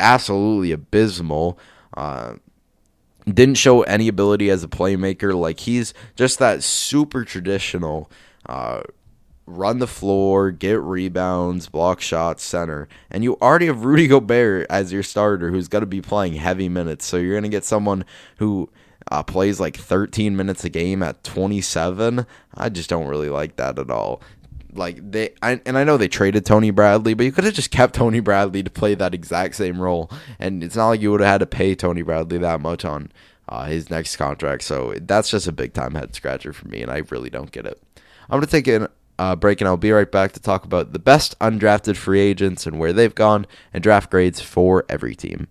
absolutely 0.01 0.73
abysmal. 0.73 1.59
Uh, 1.97 2.35
didn't 3.27 3.57
show 3.57 3.83
any 3.83 4.09
ability 4.09 4.51
as 4.51 4.65
a 4.65 4.69
playmaker. 4.69 5.35
Like 5.35 5.61
he's 5.61 5.95
just 6.17 6.39
that 6.39 6.63
super 6.63 7.25
traditional 7.25 8.11
uh, 8.47 8.83
run 9.47 9.79
the 9.79 9.87
floor, 9.87 10.51
get 10.51 10.81
rebounds, 10.81 11.69
block 11.69 12.01
shots, 12.01 12.43
center. 12.43 12.89
And 13.11 13.23
you 13.23 13.37
already 13.43 13.67
have 13.67 13.85
Rudy 13.85 14.07
Gobert 14.07 14.67
as 14.71 14.93
your 14.93 15.03
starter 15.03 15.51
who's 15.51 15.69
going 15.69 15.83
to 15.83 15.87
be 15.87 16.01
playing 16.01 16.35
heavy 16.35 16.69
minutes. 16.69 17.05
So 17.07 17.17
you're 17.17 17.35
going 17.35 17.43
to 17.43 17.49
get 17.49 17.65
someone 17.65 18.05
who 18.39 18.71
uh, 19.11 19.23
plays 19.23 19.61
like 19.61 19.77
13 19.77 20.37
minutes 20.37 20.65
a 20.65 20.69
game 20.69 21.03
at 21.03 21.23
27. 21.25 22.27
I 22.55 22.69
just 22.69 22.91
don't 22.91 23.09
really 23.09 23.31
like 23.31 23.57
that 23.57 23.79
at 23.79 23.91
all 23.91 24.21
like 24.75 24.99
they 25.11 25.35
I, 25.43 25.61
and 25.67 25.77
I 25.79 25.85
know 25.85 25.97
they 25.97 26.09
traded 26.09 26.47
Tony 26.47 26.71
Bradley, 26.71 27.15
but 27.15 27.25
you 27.25 27.33
could 27.33 27.45
have 27.45 27.55
just 27.55 27.71
kept 27.71 27.95
Tony 27.95 28.21
Bradley 28.21 28.63
to 28.63 28.71
play 28.71 28.95
that 28.95 29.15
exact 29.15 29.57
same 29.57 29.81
role, 29.81 30.11
and 30.39 30.63
it's 30.63 30.77
not 30.77 30.89
like 30.89 31.01
you 31.01 31.11
would 31.11 31.21
have 31.21 31.31
had 31.31 31.39
to 31.39 31.47
pay 31.47 31.75
Tony 31.75 32.03
Bradley 32.03 32.39
that 32.39 32.61
much 32.61 32.85
on 32.85 33.13
uh, 33.49 33.67
his 33.67 33.91
next 33.91 34.17
contract. 34.17 34.63
So 34.63 34.95
that's 35.01 35.31
just 35.31 35.47
a 35.47 35.53
big 35.53 35.73
time 35.73 35.95
head 35.95 36.15
scratcher 36.15 36.53
for 36.53 36.69
me, 36.69 36.83
and 36.83 36.91
I 36.91 37.03
really 37.11 37.31
don't 37.31 37.53
get 37.53 37.67
it. 37.67 37.83
I'm 38.29 38.39
gonna 38.39 38.47
take 38.47 38.69
a 38.69 38.91
uh, 39.19 39.37
break, 39.37 39.61
and 39.61 39.69
I'll 39.69 39.77
be 39.77 39.93
right 39.93 40.11
back 40.11 40.33
to 40.33 40.41
talk 40.41 40.65
about 40.65 40.93
the 40.93 40.99
best 40.99 41.39
undrafted 41.41 41.97
free 41.97 42.21
agents 42.21 42.67
and 42.67 42.79
where 42.79 42.93
they've 42.93 43.15
gone, 43.15 43.47
and 43.73 43.83
draft 43.83 44.11
grades 44.11 44.41
for 44.41 44.85
every 44.89 45.15
team. 45.15 45.49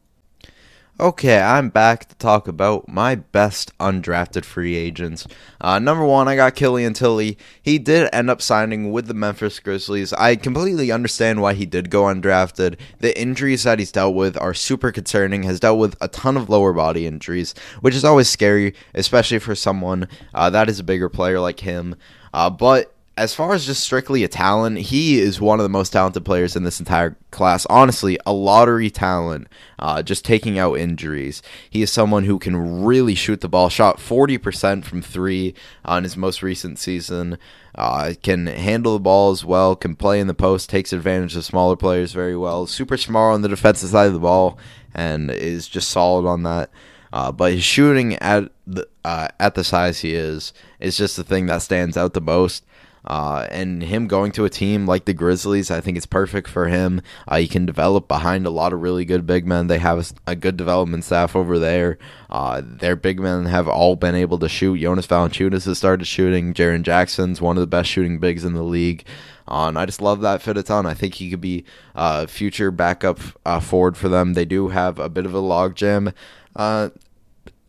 Okay, 1.01 1.39
I'm 1.39 1.69
back 1.69 2.09
to 2.09 2.15
talk 2.15 2.49
about 2.49 2.89
my 2.89 3.15
best 3.15 3.71
undrafted 3.77 4.43
free 4.43 4.75
agents. 4.75 5.25
Uh, 5.61 5.79
number 5.79 6.03
one, 6.03 6.27
I 6.27 6.35
got 6.35 6.55
Killian 6.55 6.93
Tillie. 6.93 7.37
He 7.61 7.79
did 7.79 8.09
end 8.11 8.29
up 8.29 8.41
signing 8.41 8.91
with 8.91 9.07
the 9.07 9.13
Memphis 9.13 9.61
Grizzlies. 9.61 10.11
I 10.11 10.35
completely 10.35 10.91
understand 10.91 11.41
why 11.41 11.53
he 11.53 11.65
did 11.65 11.89
go 11.89 12.03
undrafted. 12.03 12.77
The 12.99 13.17
injuries 13.17 13.63
that 13.63 13.79
he's 13.79 13.93
dealt 13.93 14.13
with 14.13 14.35
are 14.41 14.53
super 14.53 14.91
concerning. 14.91 15.43
Has 15.43 15.61
dealt 15.61 15.79
with 15.79 15.95
a 16.01 16.09
ton 16.09 16.35
of 16.35 16.49
lower 16.49 16.73
body 16.73 17.07
injuries, 17.07 17.55
which 17.79 17.95
is 17.95 18.03
always 18.03 18.27
scary, 18.29 18.73
especially 18.93 19.39
for 19.39 19.55
someone 19.55 20.05
uh, 20.33 20.49
that 20.49 20.67
is 20.67 20.81
a 20.81 20.83
bigger 20.83 21.07
player 21.07 21.39
like 21.39 21.61
him. 21.61 21.95
Uh, 22.33 22.49
but 22.49 22.93
as 23.19 23.35
far 23.35 23.53
as 23.53 23.65
just 23.65 23.83
strictly 23.83 24.23
a 24.23 24.29
talent, 24.29 24.77
he 24.77 25.19
is 25.19 25.41
one 25.41 25.59
of 25.59 25.63
the 25.63 25.69
most 25.69 25.89
talented 25.89 26.23
players 26.23 26.55
in 26.55 26.63
this 26.63 26.79
entire 26.79 27.17
class. 27.31 27.65
Honestly, 27.65 28.17
a 28.25 28.31
lottery 28.31 28.89
talent, 28.89 29.49
uh, 29.77 30.01
just 30.01 30.23
taking 30.23 30.57
out 30.57 30.75
injuries. 30.75 31.41
He 31.69 31.81
is 31.81 31.91
someone 31.91 32.23
who 32.23 32.39
can 32.39 32.85
really 32.85 33.15
shoot 33.15 33.41
the 33.41 33.49
ball. 33.49 33.67
Shot 33.67 33.97
40% 33.97 34.85
from 34.85 35.01
three 35.01 35.53
on 35.83 36.03
his 36.03 36.15
most 36.15 36.41
recent 36.41 36.79
season. 36.79 37.37
Uh, 37.75 38.13
can 38.23 38.47
handle 38.47 38.93
the 38.93 38.99
ball 38.99 39.31
as 39.31 39.43
well, 39.43 39.75
can 39.75 39.97
play 39.97 40.21
in 40.21 40.27
the 40.27 40.33
post, 40.33 40.69
takes 40.69 40.93
advantage 40.93 41.35
of 41.35 41.43
smaller 41.43 41.75
players 41.75 42.13
very 42.13 42.37
well. 42.37 42.65
Super 42.67 42.95
smart 42.95 43.33
on 43.33 43.41
the 43.41 43.49
defensive 43.49 43.89
side 43.89 44.07
of 44.07 44.13
the 44.13 44.19
ball, 44.19 44.57
and 44.95 45.29
is 45.29 45.67
just 45.67 45.89
solid 45.89 46.25
on 46.25 46.43
that. 46.43 46.69
Uh, 47.11 47.31
but 47.31 47.51
his 47.51 47.63
shooting 47.63 48.15
at 48.15 48.49
the 48.65 48.87
uh, 49.03 49.27
at 49.39 49.55
the 49.55 49.63
size 49.63 49.99
he 49.99 50.13
is 50.13 50.53
is 50.79 50.95
just 50.95 51.17
the 51.17 51.23
thing 51.23 51.47
that 51.47 51.61
stands 51.61 51.97
out 51.97 52.13
the 52.13 52.21
most. 52.21 52.63
Uh, 53.05 53.47
and 53.49 53.81
him 53.81 54.07
going 54.07 54.31
to 54.33 54.45
a 54.45 54.49
team 54.49 54.85
like 54.85 55.05
the 55.05 55.13
Grizzlies, 55.13 55.71
I 55.71 55.81
think 55.81 55.97
it's 55.97 56.05
perfect 56.05 56.47
for 56.47 56.67
him. 56.67 57.01
Uh, 57.27 57.37
he 57.37 57.47
can 57.47 57.65
develop 57.65 58.07
behind 58.07 58.45
a 58.45 58.51
lot 58.51 58.73
of 58.73 58.81
really 58.81 59.05
good 59.05 59.25
big 59.25 59.47
men. 59.47 59.67
They 59.67 59.79
have 59.79 59.99
a, 60.27 60.31
a 60.31 60.35
good 60.35 60.57
development 60.57 61.03
staff 61.03 61.35
over 61.35 61.57
there. 61.57 61.97
Uh, 62.29 62.61
their 62.63 62.95
big 62.95 63.19
men 63.19 63.45
have 63.45 63.67
all 63.67 63.95
been 63.95 64.15
able 64.15 64.37
to 64.39 64.49
shoot. 64.49 64.81
Jonas 64.81 65.07
Valanciunas 65.07 65.65
has 65.65 65.77
started 65.77 66.05
shooting. 66.05 66.53
Jaren 66.53 66.83
Jackson's 66.83 67.41
one 67.41 67.57
of 67.57 67.61
the 67.61 67.67
best 67.67 67.89
shooting 67.89 68.19
bigs 68.19 68.43
in 68.43 68.53
the 68.53 68.63
league. 68.63 69.05
Uh, 69.47 69.67
and 69.67 69.79
I 69.79 69.85
just 69.85 70.01
love 70.01 70.21
that 70.21 70.43
fit 70.43 70.57
a 70.57 70.63
ton. 70.63 70.85
I 70.85 70.93
think 70.93 71.15
he 71.15 71.31
could 71.31 71.41
be 71.41 71.65
a 71.95 72.27
future 72.27 72.69
backup 72.69 73.19
uh, 73.45 73.59
forward 73.59 73.97
for 73.97 74.07
them. 74.07 74.33
They 74.33 74.45
do 74.45 74.67
have 74.67 74.99
a 74.99 75.09
bit 75.09 75.25
of 75.25 75.33
a 75.33 75.41
logjam 75.41 76.13
uh, 76.55 76.89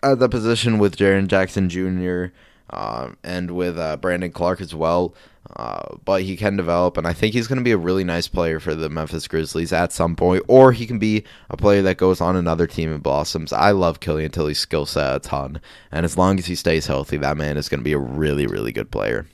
at 0.02 0.18
the 0.18 0.28
position 0.28 0.78
with 0.78 0.96
Jaren 0.96 1.26
Jackson 1.26 1.70
Jr. 1.70 2.34
Uh, 2.70 3.10
and 3.24 3.50
with 3.50 3.78
uh, 3.78 3.96
Brandon 3.96 4.30
Clarke 4.30 4.60
as 4.60 4.74
well. 4.74 5.14
Uh, 5.56 5.96
but 6.04 6.22
he 6.22 6.36
can 6.36 6.56
develop, 6.56 6.96
and 6.96 7.06
I 7.06 7.12
think 7.12 7.34
he's 7.34 7.48
going 7.48 7.58
to 7.58 7.64
be 7.64 7.72
a 7.72 7.76
really 7.76 8.04
nice 8.04 8.28
player 8.28 8.60
for 8.60 8.74
the 8.74 8.88
Memphis 8.88 9.26
Grizzlies 9.26 9.72
at 9.72 9.92
some 9.92 10.14
point, 10.14 10.44
or 10.46 10.70
he 10.70 10.86
can 10.86 11.00
be 11.00 11.24
a 11.48 11.56
player 11.56 11.82
that 11.82 11.96
goes 11.96 12.20
on 12.20 12.36
another 12.36 12.68
team 12.68 12.92
and 12.92 13.02
blossoms. 13.02 13.52
I 13.52 13.72
love 13.72 13.98
Killian 13.98 14.30
Tillie's 14.30 14.60
skill 14.60 14.86
set 14.86 15.16
a 15.16 15.18
ton, 15.18 15.60
and 15.90 16.04
as 16.04 16.16
long 16.16 16.38
as 16.38 16.46
he 16.46 16.54
stays 16.54 16.86
healthy, 16.86 17.16
that 17.16 17.36
man 17.36 17.56
is 17.56 17.68
going 17.68 17.80
to 17.80 17.84
be 17.84 17.94
a 17.94 17.98
really, 17.98 18.46
really 18.46 18.70
good 18.70 18.92
player. 18.92 19.26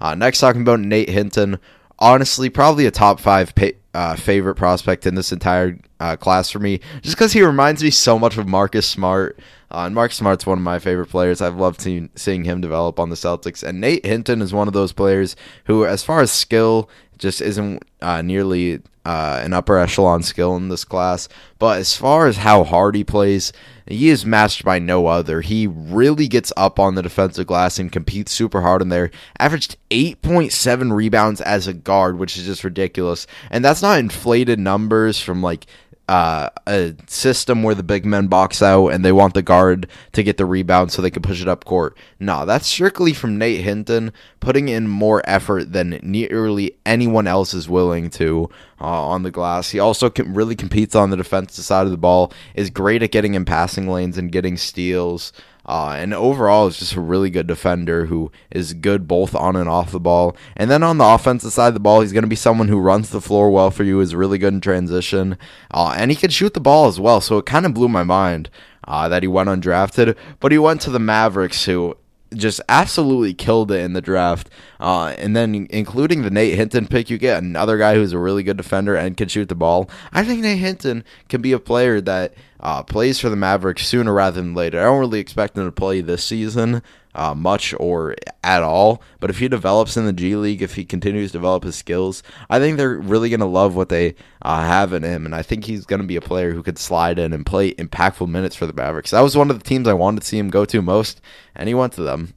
Uh, 0.00 0.14
next, 0.14 0.38
talking 0.38 0.62
about 0.62 0.80
Nate 0.80 1.10
Hinton. 1.10 1.58
Honestly, 1.98 2.48
probably 2.48 2.86
a 2.86 2.90
top 2.90 3.20
five 3.20 3.52
uh, 3.92 4.16
favorite 4.16 4.54
prospect 4.54 5.06
in 5.06 5.14
this 5.14 5.32
entire 5.32 5.78
uh, 5.98 6.16
class 6.16 6.48
for 6.48 6.60
me, 6.60 6.80
just 7.02 7.16
because 7.16 7.34
he 7.34 7.42
reminds 7.42 7.82
me 7.82 7.90
so 7.90 8.18
much 8.18 8.38
of 8.38 8.48
Marcus 8.48 8.86
Smart. 8.86 9.38
Uh, 9.70 9.84
and 9.86 9.94
Mark 9.94 10.12
Smart's 10.12 10.46
one 10.46 10.58
of 10.58 10.64
my 10.64 10.78
favorite 10.78 11.08
players. 11.08 11.40
I've 11.40 11.56
loved 11.56 11.80
seeing, 11.80 12.10
seeing 12.16 12.44
him 12.44 12.60
develop 12.60 12.98
on 12.98 13.10
the 13.10 13.16
Celtics. 13.16 13.62
And 13.62 13.80
Nate 13.80 14.04
Hinton 14.04 14.42
is 14.42 14.52
one 14.52 14.68
of 14.68 14.74
those 14.74 14.92
players 14.92 15.36
who, 15.64 15.86
as 15.86 16.02
far 16.02 16.20
as 16.20 16.32
skill, 16.32 16.90
just 17.18 17.40
isn't 17.40 17.82
uh, 18.00 18.22
nearly 18.22 18.80
uh, 19.04 19.40
an 19.42 19.52
upper 19.52 19.78
echelon 19.78 20.22
skill 20.22 20.56
in 20.56 20.68
this 20.68 20.84
class. 20.84 21.28
But 21.58 21.78
as 21.78 21.96
far 21.96 22.26
as 22.26 22.38
how 22.38 22.64
hard 22.64 22.94
he 22.94 23.04
plays, 23.04 23.52
he 23.86 24.08
is 24.08 24.26
matched 24.26 24.64
by 24.64 24.78
no 24.78 25.06
other. 25.06 25.40
He 25.40 25.66
really 25.66 26.28
gets 26.28 26.52
up 26.56 26.78
on 26.78 26.94
the 26.94 27.02
defensive 27.02 27.46
glass 27.46 27.78
and 27.78 27.92
competes 27.92 28.32
super 28.32 28.60
hard 28.62 28.82
in 28.82 28.88
there. 28.88 29.10
Averaged 29.38 29.76
8.7 29.90 30.92
rebounds 30.92 31.40
as 31.40 31.66
a 31.66 31.72
guard, 31.72 32.18
which 32.18 32.36
is 32.36 32.44
just 32.44 32.64
ridiculous. 32.64 33.26
And 33.50 33.64
that's 33.64 33.82
not 33.82 33.98
inflated 33.98 34.58
numbers 34.58 35.20
from 35.20 35.42
like 35.42 35.66
uh, 36.10 36.50
a 36.66 36.92
system 37.06 37.62
where 37.62 37.76
the 37.76 37.84
big 37.84 38.04
men 38.04 38.26
box 38.26 38.62
out 38.62 38.88
and 38.88 39.04
they 39.04 39.12
want 39.12 39.32
the 39.32 39.42
guard 39.42 39.86
to 40.10 40.24
get 40.24 40.38
the 40.38 40.44
rebound 40.44 40.90
so 40.90 41.00
they 41.00 41.08
can 41.08 41.22
push 41.22 41.40
it 41.40 41.46
up 41.46 41.64
court. 41.64 41.96
No, 42.18 42.44
that's 42.44 42.66
strictly 42.66 43.12
from 43.12 43.38
Nate 43.38 43.60
Hinton 43.60 44.12
putting 44.40 44.68
in 44.68 44.88
more 44.88 45.22
effort 45.24 45.72
than 45.72 46.00
nearly 46.02 46.76
anyone 46.84 47.28
else 47.28 47.54
is 47.54 47.68
willing 47.68 48.10
to 48.10 48.50
uh, 48.80 48.86
on 48.86 49.22
the 49.22 49.30
glass. 49.30 49.70
He 49.70 49.78
also 49.78 50.10
can, 50.10 50.34
really 50.34 50.56
competes 50.56 50.96
on 50.96 51.10
the 51.10 51.16
defensive 51.16 51.64
side 51.64 51.84
of 51.84 51.92
the 51.92 51.96
ball, 51.96 52.32
is 52.56 52.70
great 52.70 53.04
at 53.04 53.12
getting 53.12 53.34
in 53.34 53.44
passing 53.44 53.86
lanes 53.86 54.18
and 54.18 54.32
getting 54.32 54.56
steals. 54.56 55.32
Uh, 55.70 55.92
and 55.92 56.12
overall, 56.12 56.66
is 56.66 56.80
just 56.80 56.96
a 56.96 57.00
really 57.00 57.30
good 57.30 57.46
defender 57.46 58.06
who 58.06 58.32
is 58.50 58.74
good 58.74 59.06
both 59.06 59.36
on 59.36 59.54
and 59.54 59.68
off 59.68 59.92
the 59.92 60.00
ball. 60.00 60.36
And 60.56 60.68
then 60.68 60.82
on 60.82 60.98
the 60.98 61.04
offensive 61.04 61.52
side 61.52 61.68
of 61.68 61.74
the 61.74 61.80
ball, 61.80 62.00
he's 62.00 62.12
going 62.12 62.24
to 62.24 62.28
be 62.28 62.34
someone 62.34 62.66
who 62.66 62.80
runs 62.80 63.10
the 63.10 63.20
floor 63.20 63.52
well 63.52 63.70
for 63.70 63.84
you, 63.84 64.00
is 64.00 64.16
really 64.16 64.36
good 64.36 64.52
in 64.52 64.60
transition, 64.60 65.38
uh, 65.70 65.94
and 65.96 66.10
he 66.10 66.16
can 66.16 66.30
shoot 66.30 66.54
the 66.54 66.60
ball 66.60 66.88
as 66.88 66.98
well. 66.98 67.20
So 67.20 67.38
it 67.38 67.46
kind 67.46 67.64
of 67.66 67.72
blew 67.72 67.88
my 67.88 68.02
mind 68.02 68.50
uh, 68.88 69.08
that 69.10 69.22
he 69.22 69.28
went 69.28 69.48
undrafted, 69.48 70.16
but 70.40 70.50
he 70.50 70.58
went 70.58 70.80
to 70.80 70.90
the 70.90 70.98
Mavericks, 70.98 71.66
who 71.66 71.96
just 72.34 72.60
absolutely 72.68 73.34
killed 73.34 73.70
it 73.70 73.80
in 73.80 73.92
the 73.92 74.00
draft. 74.00 74.50
Uh, 74.78 75.14
and 75.18 75.36
then, 75.36 75.66
including 75.70 76.22
the 76.22 76.30
Nate 76.30 76.54
Hinton 76.54 76.86
pick, 76.86 77.10
you 77.10 77.18
get 77.18 77.42
another 77.42 77.78
guy 77.78 77.94
who's 77.94 78.12
a 78.12 78.18
really 78.18 78.42
good 78.42 78.56
defender 78.56 78.94
and 78.94 79.16
can 79.16 79.28
shoot 79.28 79.48
the 79.48 79.54
ball. 79.54 79.90
I 80.12 80.24
think 80.24 80.40
Nate 80.40 80.58
Hinton 80.58 81.04
can 81.28 81.42
be 81.42 81.52
a 81.52 81.58
player 81.58 82.00
that 82.00 82.34
uh, 82.60 82.82
plays 82.82 83.18
for 83.18 83.28
the 83.28 83.36
Mavericks 83.36 83.86
sooner 83.86 84.12
rather 84.12 84.40
than 84.40 84.54
later. 84.54 84.80
I 84.80 84.84
don't 84.84 85.00
really 85.00 85.20
expect 85.20 85.56
him 85.56 85.64
to 85.64 85.72
play 85.72 86.00
this 86.00 86.24
season 86.24 86.82
uh, 87.14 87.34
much 87.34 87.74
or 87.78 88.14
at 88.44 88.62
all, 88.62 89.02
but 89.18 89.30
if 89.30 89.38
he 89.38 89.48
develops 89.48 89.96
in 89.96 90.06
the 90.06 90.12
G 90.12 90.36
League, 90.36 90.62
if 90.62 90.74
he 90.74 90.84
continues 90.84 91.30
to 91.30 91.38
develop 91.38 91.64
his 91.64 91.76
skills, 91.76 92.22
I 92.48 92.58
think 92.58 92.76
they're 92.76 92.98
really 92.98 93.28
going 93.28 93.40
to 93.40 93.46
love 93.46 93.74
what 93.76 93.88
they 93.88 94.14
uh, 94.42 94.62
have 94.62 94.92
in 94.92 95.02
him. 95.02 95.26
And 95.26 95.34
I 95.34 95.42
think 95.42 95.64
he's 95.64 95.84
going 95.84 96.00
to 96.00 96.06
be 96.06 96.16
a 96.16 96.20
player 96.20 96.52
who 96.52 96.62
could 96.62 96.78
slide 96.78 97.18
in 97.18 97.32
and 97.32 97.44
play 97.44 97.74
impactful 97.74 98.28
minutes 98.28 98.56
for 98.56 98.66
the 98.66 98.72
Mavericks. 98.72 99.10
That 99.10 99.20
was 99.20 99.36
one 99.36 99.50
of 99.50 99.58
the 99.58 99.64
teams 99.64 99.88
I 99.88 99.92
wanted 99.92 100.20
to 100.20 100.26
see 100.26 100.38
him 100.38 100.50
go 100.50 100.64
to 100.64 100.82
most, 100.82 101.20
and 101.54 101.68
he 101.68 101.74
went 101.74 101.92
to 101.94 102.02
them. 102.02 102.34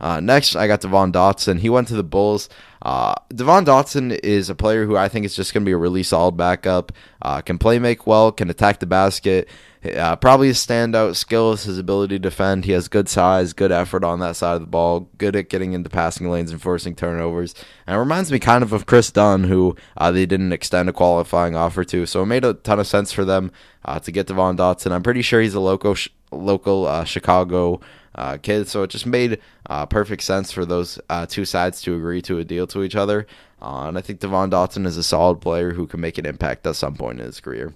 Uh, 0.00 0.20
next, 0.20 0.56
I 0.56 0.66
got 0.66 0.80
Devon 0.80 1.12
Dotson. 1.12 1.58
He 1.60 1.70
went 1.70 1.88
to 1.88 1.96
the 1.96 2.02
Bulls. 2.02 2.48
Uh, 2.82 3.14
Devon 3.34 3.64
Dotson 3.64 4.18
is 4.22 4.50
a 4.50 4.54
player 4.54 4.84
who 4.84 4.96
I 4.96 5.08
think 5.08 5.24
is 5.24 5.34
just 5.34 5.54
going 5.54 5.64
to 5.64 5.68
be 5.68 5.72
a 5.72 5.76
really 5.76 6.02
solid 6.02 6.36
backup. 6.36 6.92
Uh, 7.22 7.40
can 7.40 7.58
play 7.58 7.78
make 7.78 8.06
well, 8.06 8.30
can 8.30 8.50
attack 8.50 8.80
the 8.80 8.86
basket. 8.86 9.48
Uh, 9.84 10.16
probably 10.16 10.46
his 10.48 10.64
standout 10.64 11.14
skill 11.14 11.52
is 11.52 11.64
his 11.64 11.78
ability 11.78 12.14
to 12.14 12.18
defend. 12.18 12.64
He 12.64 12.72
has 12.72 12.88
good 12.88 13.08
size, 13.08 13.52
good 13.52 13.70
effort 13.70 14.02
on 14.02 14.18
that 14.20 14.36
side 14.36 14.54
of 14.54 14.60
the 14.62 14.66
ball, 14.66 15.10
good 15.18 15.36
at 15.36 15.50
getting 15.50 15.74
into 15.74 15.90
passing 15.90 16.30
lanes 16.30 16.50
and 16.50 16.60
forcing 16.60 16.94
turnovers. 16.94 17.54
And 17.86 17.96
it 17.96 17.98
reminds 17.98 18.32
me 18.32 18.38
kind 18.38 18.62
of 18.62 18.72
of 18.72 18.86
Kris 18.86 19.10
Dunn, 19.10 19.44
who 19.44 19.76
uh, 19.96 20.10
they 20.10 20.24
didn't 20.24 20.52
extend 20.52 20.88
a 20.88 20.92
qualifying 20.92 21.54
offer 21.54 21.84
to. 21.84 22.06
So 22.06 22.22
it 22.22 22.26
made 22.26 22.44
a 22.44 22.54
ton 22.54 22.80
of 22.80 22.86
sense 22.86 23.12
for 23.12 23.26
them 23.26 23.52
uh, 23.84 23.98
to 24.00 24.10
get 24.10 24.26
Devon 24.26 24.56
Dotson. 24.56 24.92
I'm 24.92 25.02
pretty 25.02 25.22
sure 25.22 25.42
he's 25.42 25.54
a 25.54 25.60
local, 25.60 25.96
local 26.32 26.86
uh, 26.86 27.04
Chicago 27.04 27.80
uh, 28.14 28.38
kid. 28.38 28.68
So 28.68 28.82
it 28.82 28.90
just 28.90 29.06
made 29.06 29.40
uh, 29.66 29.86
perfect 29.86 30.22
sense 30.22 30.52
for 30.52 30.64
those 30.64 30.98
uh, 31.08 31.26
two 31.26 31.44
sides 31.44 31.82
to 31.82 31.94
agree 31.94 32.22
to 32.22 32.38
a 32.38 32.44
deal 32.44 32.66
to 32.68 32.82
each 32.82 32.96
other. 32.96 33.26
Uh, 33.60 33.88
and 33.88 33.98
I 33.98 34.00
think 34.00 34.20
Devon 34.20 34.50
Dotson 34.50 34.86
is 34.86 34.96
a 34.96 35.02
solid 35.02 35.40
player 35.40 35.72
who 35.72 35.86
can 35.86 36.00
make 36.00 36.18
an 36.18 36.26
impact 36.26 36.66
at 36.66 36.76
some 36.76 36.94
point 36.94 37.20
in 37.20 37.26
his 37.26 37.40
career. 37.40 37.74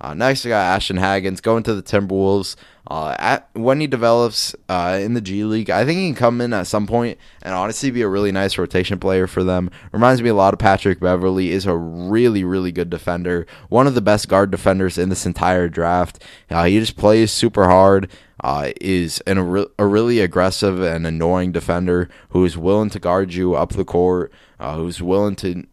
Uh, 0.00 0.12
next, 0.12 0.44
we 0.44 0.50
got 0.50 0.74
Ashton 0.74 0.98
Hagans 0.98 1.40
going 1.40 1.62
to 1.62 1.74
the 1.74 1.82
Timberwolves. 1.82 2.56
Uh, 2.86 3.16
at, 3.18 3.48
when 3.54 3.80
he 3.80 3.86
develops 3.86 4.54
in 4.68 5.14
the 5.14 5.20
G 5.20 5.44
League, 5.44 5.70
I 5.70 5.86
think 5.86 5.98
he 5.98 6.08
can 6.08 6.14
come 6.14 6.40
in 6.42 6.52
at 6.52 6.66
some 6.66 6.86
point 6.86 7.16
and 7.40 7.54
honestly 7.54 7.90
be 7.90 8.02
a 8.02 8.08
really 8.08 8.30
nice 8.30 8.58
rotation 8.58 8.98
player 8.98 9.26
for 9.26 9.42
them. 9.42 9.70
Reminds 9.92 10.20
me 10.20 10.28
a 10.28 10.34
lot 10.34 10.52
of 10.52 10.58
Patrick 10.58 11.00
Beverley. 11.00 11.52
Is 11.52 11.64
a 11.64 11.74
really 11.74 12.44
really 12.44 12.72
good 12.72 12.90
defender, 12.90 13.46
one 13.70 13.86
of 13.86 13.94
the 13.94 14.02
best 14.02 14.28
guard 14.28 14.50
defenders 14.50 14.98
in 14.98 15.08
this 15.08 15.24
entire 15.24 15.68
draft. 15.68 16.22
He 16.50 16.78
just 16.78 16.96
plays 16.96 17.32
super 17.32 17.68
hard 17.68 18.10
uh, 18.44 18.72
is 18.78 19.22
an, 19.22 19.38
a, 19.78 19.86
really 19.86 20.20
aggressive 20.20 20.78
and 20.82 21.06
annoying 21.06 21.50
defender 21.50 22.10
who 22.28 22.44
is 22.44 22.58
willing 22.58 22.90
to 22.90 22.98
guard 22.98 23.32
you 23.32 23.54
up 23.54 23.70
the 23.70 23.86
court, 23.86 24.30
uh, 24.60 24.76
who's 24.76 25.00
willing 25.00 25.34
to 25.34 25.64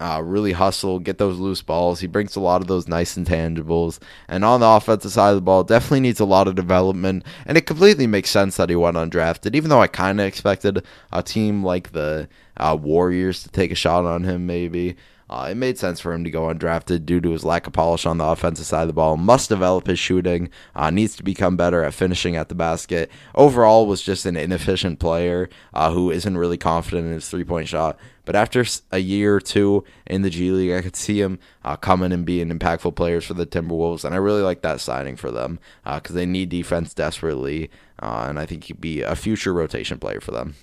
uh, 0.00 0.22
really 0.24 0.52
hustle, 0.52 1.00
get 1.00 1.18
those 1.18 1.40
loose 1.40 1.60
balls. 1.60 1.98
He 1.98 2.06
brings 2.06 2.36
a 2.36 2.40
lot 2.40 2.60
of 2.60 2.68
those 2.68 2.86
nice 2.86 3.18
intangibles. 3.18 3.98
And 4.28 4.44
on 4.44 4.60
the 4.60 4.68
offensive 4.68 5.10
side 5.10 5.30
of 5.30 5.34
the 5.34 5.40
ball, 5.40 5.64
definitely 5.64 6.00
needs 6.00 6.20
a 6.20 6.24
lot 6.24 6.46
of 6.46 6.54
development. 6.54 7.24
And 7.46 7.58
it 7.58 7.66
completely 7.66 8.06
makes 8.06 8.30
sense 8.30 8.58
that 8.58 8.70
he 8.70 8.76
went 8.76 8.96
undrafted, 8.96 9.56
even 9.56 9.68
though 9.68 9.82
I 9.82 9.88
kind 9.88 10.20
of 10.20 10.26
expected 10.26 10.84
a 11.12 11.24
team 11.24 11.64
like 11.64 11.90
the 11.90 12.28
uh, 12.56 12.78
Warriors 12.80 13.42
to 13.42 13.48
take 13.48 13.72
a 13.72 13.74
shot 13.74 14.04
on 14.04 14.22
him, 14.22 14.46
maybe. 14.46 14.94
Uh, 15.30 15.46
it 15.52 15.54
made 15.54 15.78
sense 15.78 16.00
for 16.00 16.12
him 16.12 16.24
to 16.24 16.30
go 16.30 16.48
undrafted 16.48 17.06
due 17.06 17.20
to 17.20 17.30
his 17.30 17.44
lack 17.44 17.68
of 17.68 17.72
polish 17.72 18.04
on 18.04 18.18
the 18.18 18.24
offensive 18.24 18.66
side 18.66 18.82
of 18.82 18.88
the 18.88 18.92
ball. 18.92 19.16
Must 19.16 19.48
develop 19.48 19.86
his 19.86 19.98
shooting. 19.98 20.50
Uh, 20.74 20.90
needs 20.90 21.14
to 21.14 21.22
become 21.22 21.56
better 21.56 21.84
at 21.84 21.94
finishing 21.94 22.34
at 22.34 22.48
the 22.48 22.54
basket. 22.56 23.12
Overall, 23.36 23.86
was 23.86 24.02
just 24.02 24.26
an 24.26 24.36
inefficient 24.36 24.98
player 24.98 25.48
uh, 25.72 25.92
who 25.92 26.10
isn't 26.10 26.36
really 26.36 26.58
confident 26.58 27.06
in 27.06 27.12
his 27.12 27.28
three 27.28 27.44
point 27.44 27.68
shot. 27.68 27.96
But 28.24 28.34
after 28.34 28.64
a 28.90 28.98
year 28.98 29.36
or 29.36 29.40
two 29.40 29.84
in 30.04 30.22
the 30.22 30.30
G 30.30 30.50
League, 30.50 30.72
I 30.72 30.82
could 30.82 30.96
see 30.96 31.20
him 31.20 31.38
uh, 31.64 31.76
coming 31.76 32.12
and 32.12 32.26
being 32.26 32.48
impactful 32.48 32.96
players 32.96 33.24
for 33.24 33.34
the 33.34 33.46
Timberwolves, 33.46 34.04
and 34.04 34.14
I 34.14 34.18
really 34.18 34.42
like 34.42 34.62
that 34.62 34.80
signing 34.80 35.14
for 35.14 35.30
them 35.30 35.60
because 35.84 36.10
uh, 36.10 36.14
they 36.14 36.26
need 36.26 36.48
defense 36.48 36.92
desperately, 36.92 37.70
uh, 38.02 38.26
and 38.28 38.38
I 38.38 38.46
think 38.46 38.64
he'd 38.64 38.80
be 38.80 39.02
a 39.02 39.14
future 39.14 39.52
rotation 39.52 39.98
player 39.98 40.20
for 40.20 40.32
them. 40.32 40.56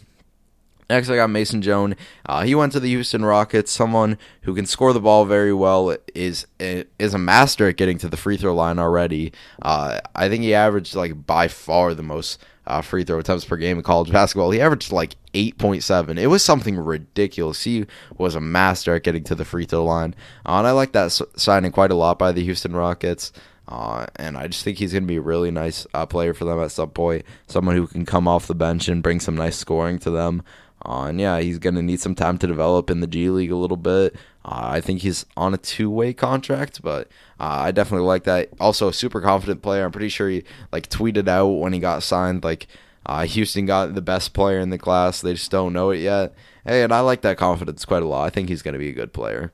Next, 0.90 1.10
I 1.10 1.16
got 1.18 1.30
Mason 1.30 1.62
Jones. 1.62 1.96
Uh, 2.26 2.44
he 2.44 2.56
went 2.56 2.72
to 2.72 2.80
the 2.80 2.90
Houston 2.90 3.26
Rockets. 3.26 3.72
Someone 3.72 4.18
who 4.44 4.56
can 4.56 4.66
score 4.66 4.94
the 4.94 5.02
ball 5.02 5.26
very 5.26 5.54
well 5.54 5.98
is 6.16 6.48
is 6.60 7.14
a 7.14 7.18
master 7.18 7.68
at 7.68 7.78
getting 7.78 7.98
to 8.00 8.08
the 8.08 8.18
free 8.18 8.38
throw 8.38 8.56
line 8.56 8.80
already. 8.80 9.34
Uh, 9.62 10.00
I 10.16 10.30
think 10.30 10.44
he 10.44 10.54
averaged 10.54 10.96
like 10.96 11.26
by 11.26 11.50
far 11.50 11.94
the 11.94 12.04
most 12.04 12.40
uh, 12.66 12.82
free 12.82 13.04
throw 13.04 13.20
attempts 13.20 13.46
per 13.46 13.58
game 13.58 13.78
in 13.78 13.84
college 13.84 14.12
basketball. 14.12 14.52
He 14.52 14.62
averaged 14.62 14.92
like 14.92 15.16
8.7. 15.34 16.18
It 16.18 16.28
was 16.28 16.44
something 16.44 16.78
ridiculous. 16.78 17.64
He 17.64 17.86
was 18.18 18.36
a 18.36 18.42
master 18.42 18.96
at 18.96 19.04
getting 19.04 19.24
to 19.26 19.36
the 19.36 19.46
free 19.46 19.66
throw 19.66 19.84
line, 19.84 20.16
uh, 20.46 20.58
and 20.58 20.68
I 20.68 20.72
like 20.72 20.94
that 20.94 21.12
signing 21.36 21.72
quite 21.72 21.92
a 21.92 21.96
lot 21.96 22.18
by 22.18 22.32
the 22.32 22.44
Houston 22.44 22.76
Rockets. 22.76 23.32
Uh, 23.70 24.06
and 24.16 24.38
I 24.38 24.48
just 24.48 24.64
think 24.64 24.78
he's 24.78 24.94
going 24.94 25.04
to 25.04 25.08
be 25.08 25.18
a 25.18 25.22
really 25.22 25.52
nice 25.52 25.86
uh, 25.94 26.06
player 26.06 26.34
for 26.34 26.46
them 26.46 26.60
at 26.62 26.72
some 26.72 26.90
point. 26.90 27.26
Someone 27.48 27.76
who 27.76 27.86
can 27.86 28.06
come 28.06 28.26
off 28.26 28.48
the 28.48 28.56
bench 28.56 28.88
and 28.88 29.04
bring 29.04 29.20
some 29.20 29.36
nice 29.36 29.58
scoring 29.58 30.00
to 30.00 30.10
them. 30.10 30.42
Uh, 30.88 31.08
and 31.08 31.20
yeah, 31.20 31.40
he's 31.40 31.60
going 31.60 31.76
to 31.76 31.82
need 31.82 32.00
some 32.00 32.16
time 32.16 32.38
to 32.38 32.48
develop 32.48 32.90
in 32.90 33.02
the 33.02 33.08
G 33.08 33.30
League 33.30 33.52
a 33.52 33.58
little 33.58 33.78
bit. 33.78 34.16
Uh, 34.46 34.62
I 34.78 34.82
think 34.82 35.02
he's 35.02 35.26
on 35.36 35.54
a 35.54 35.58
two 35.58 35.90
way 35.90 36.14
contract, 36.14 36.82
but 36.82 37.08
uh, 37.40 37.68
I 37.68 37.72
definitely 37.72 38.08
like 38.08 38.24
that. 38.24 38.50
Also, 38.60 38.88
a 38.88 38.94
super 38.94 39.20
confident 39.20 39.62
player. 39.62 39.84
I'm 39.84 39.92
pretty 39.92 40.10
sure 40.10 40.30
he 40.30 40.44
like 40.72 40.88
tweeted 40.90 41.28
out 41.28 41.48
when 41.48 41.74
he 41.74 41.80
got 41.80 42.04
signed, 42.04 42.44
like 42.44 42.68
Uh, 43.06 43.26
Houston 43.26 43.66
got 43.66 43.96
the 43.96 44.02
best 44.02 44.34
player 44.34 44.60
in 44.60 44.70
the 44.70 44.78
class. 44.78 45.22
They 45.22 45.34
just 45.34 45.52
don't 45.52 45.72
know 45.74 45.92
it 45.92 46.00
yet. 46.00 46.34
Hey, 46.66 46.84
and 46.84 46.94
I 46.94 47.00
like 47.00 47.22
that 47.22 47.38
confidence 47.38 47.86
quite 47.86 48.04
a 48.04 48.08
lot. 48.08 48.26
I 48.26 48.30
think 48.30 48.50
he's 48.50 48.62
going 48.62 48.74
to 48.74 48.80
be 48.80 48.90
a 48.90 48.94
good 48.94 49.14
player. 49.14 49.54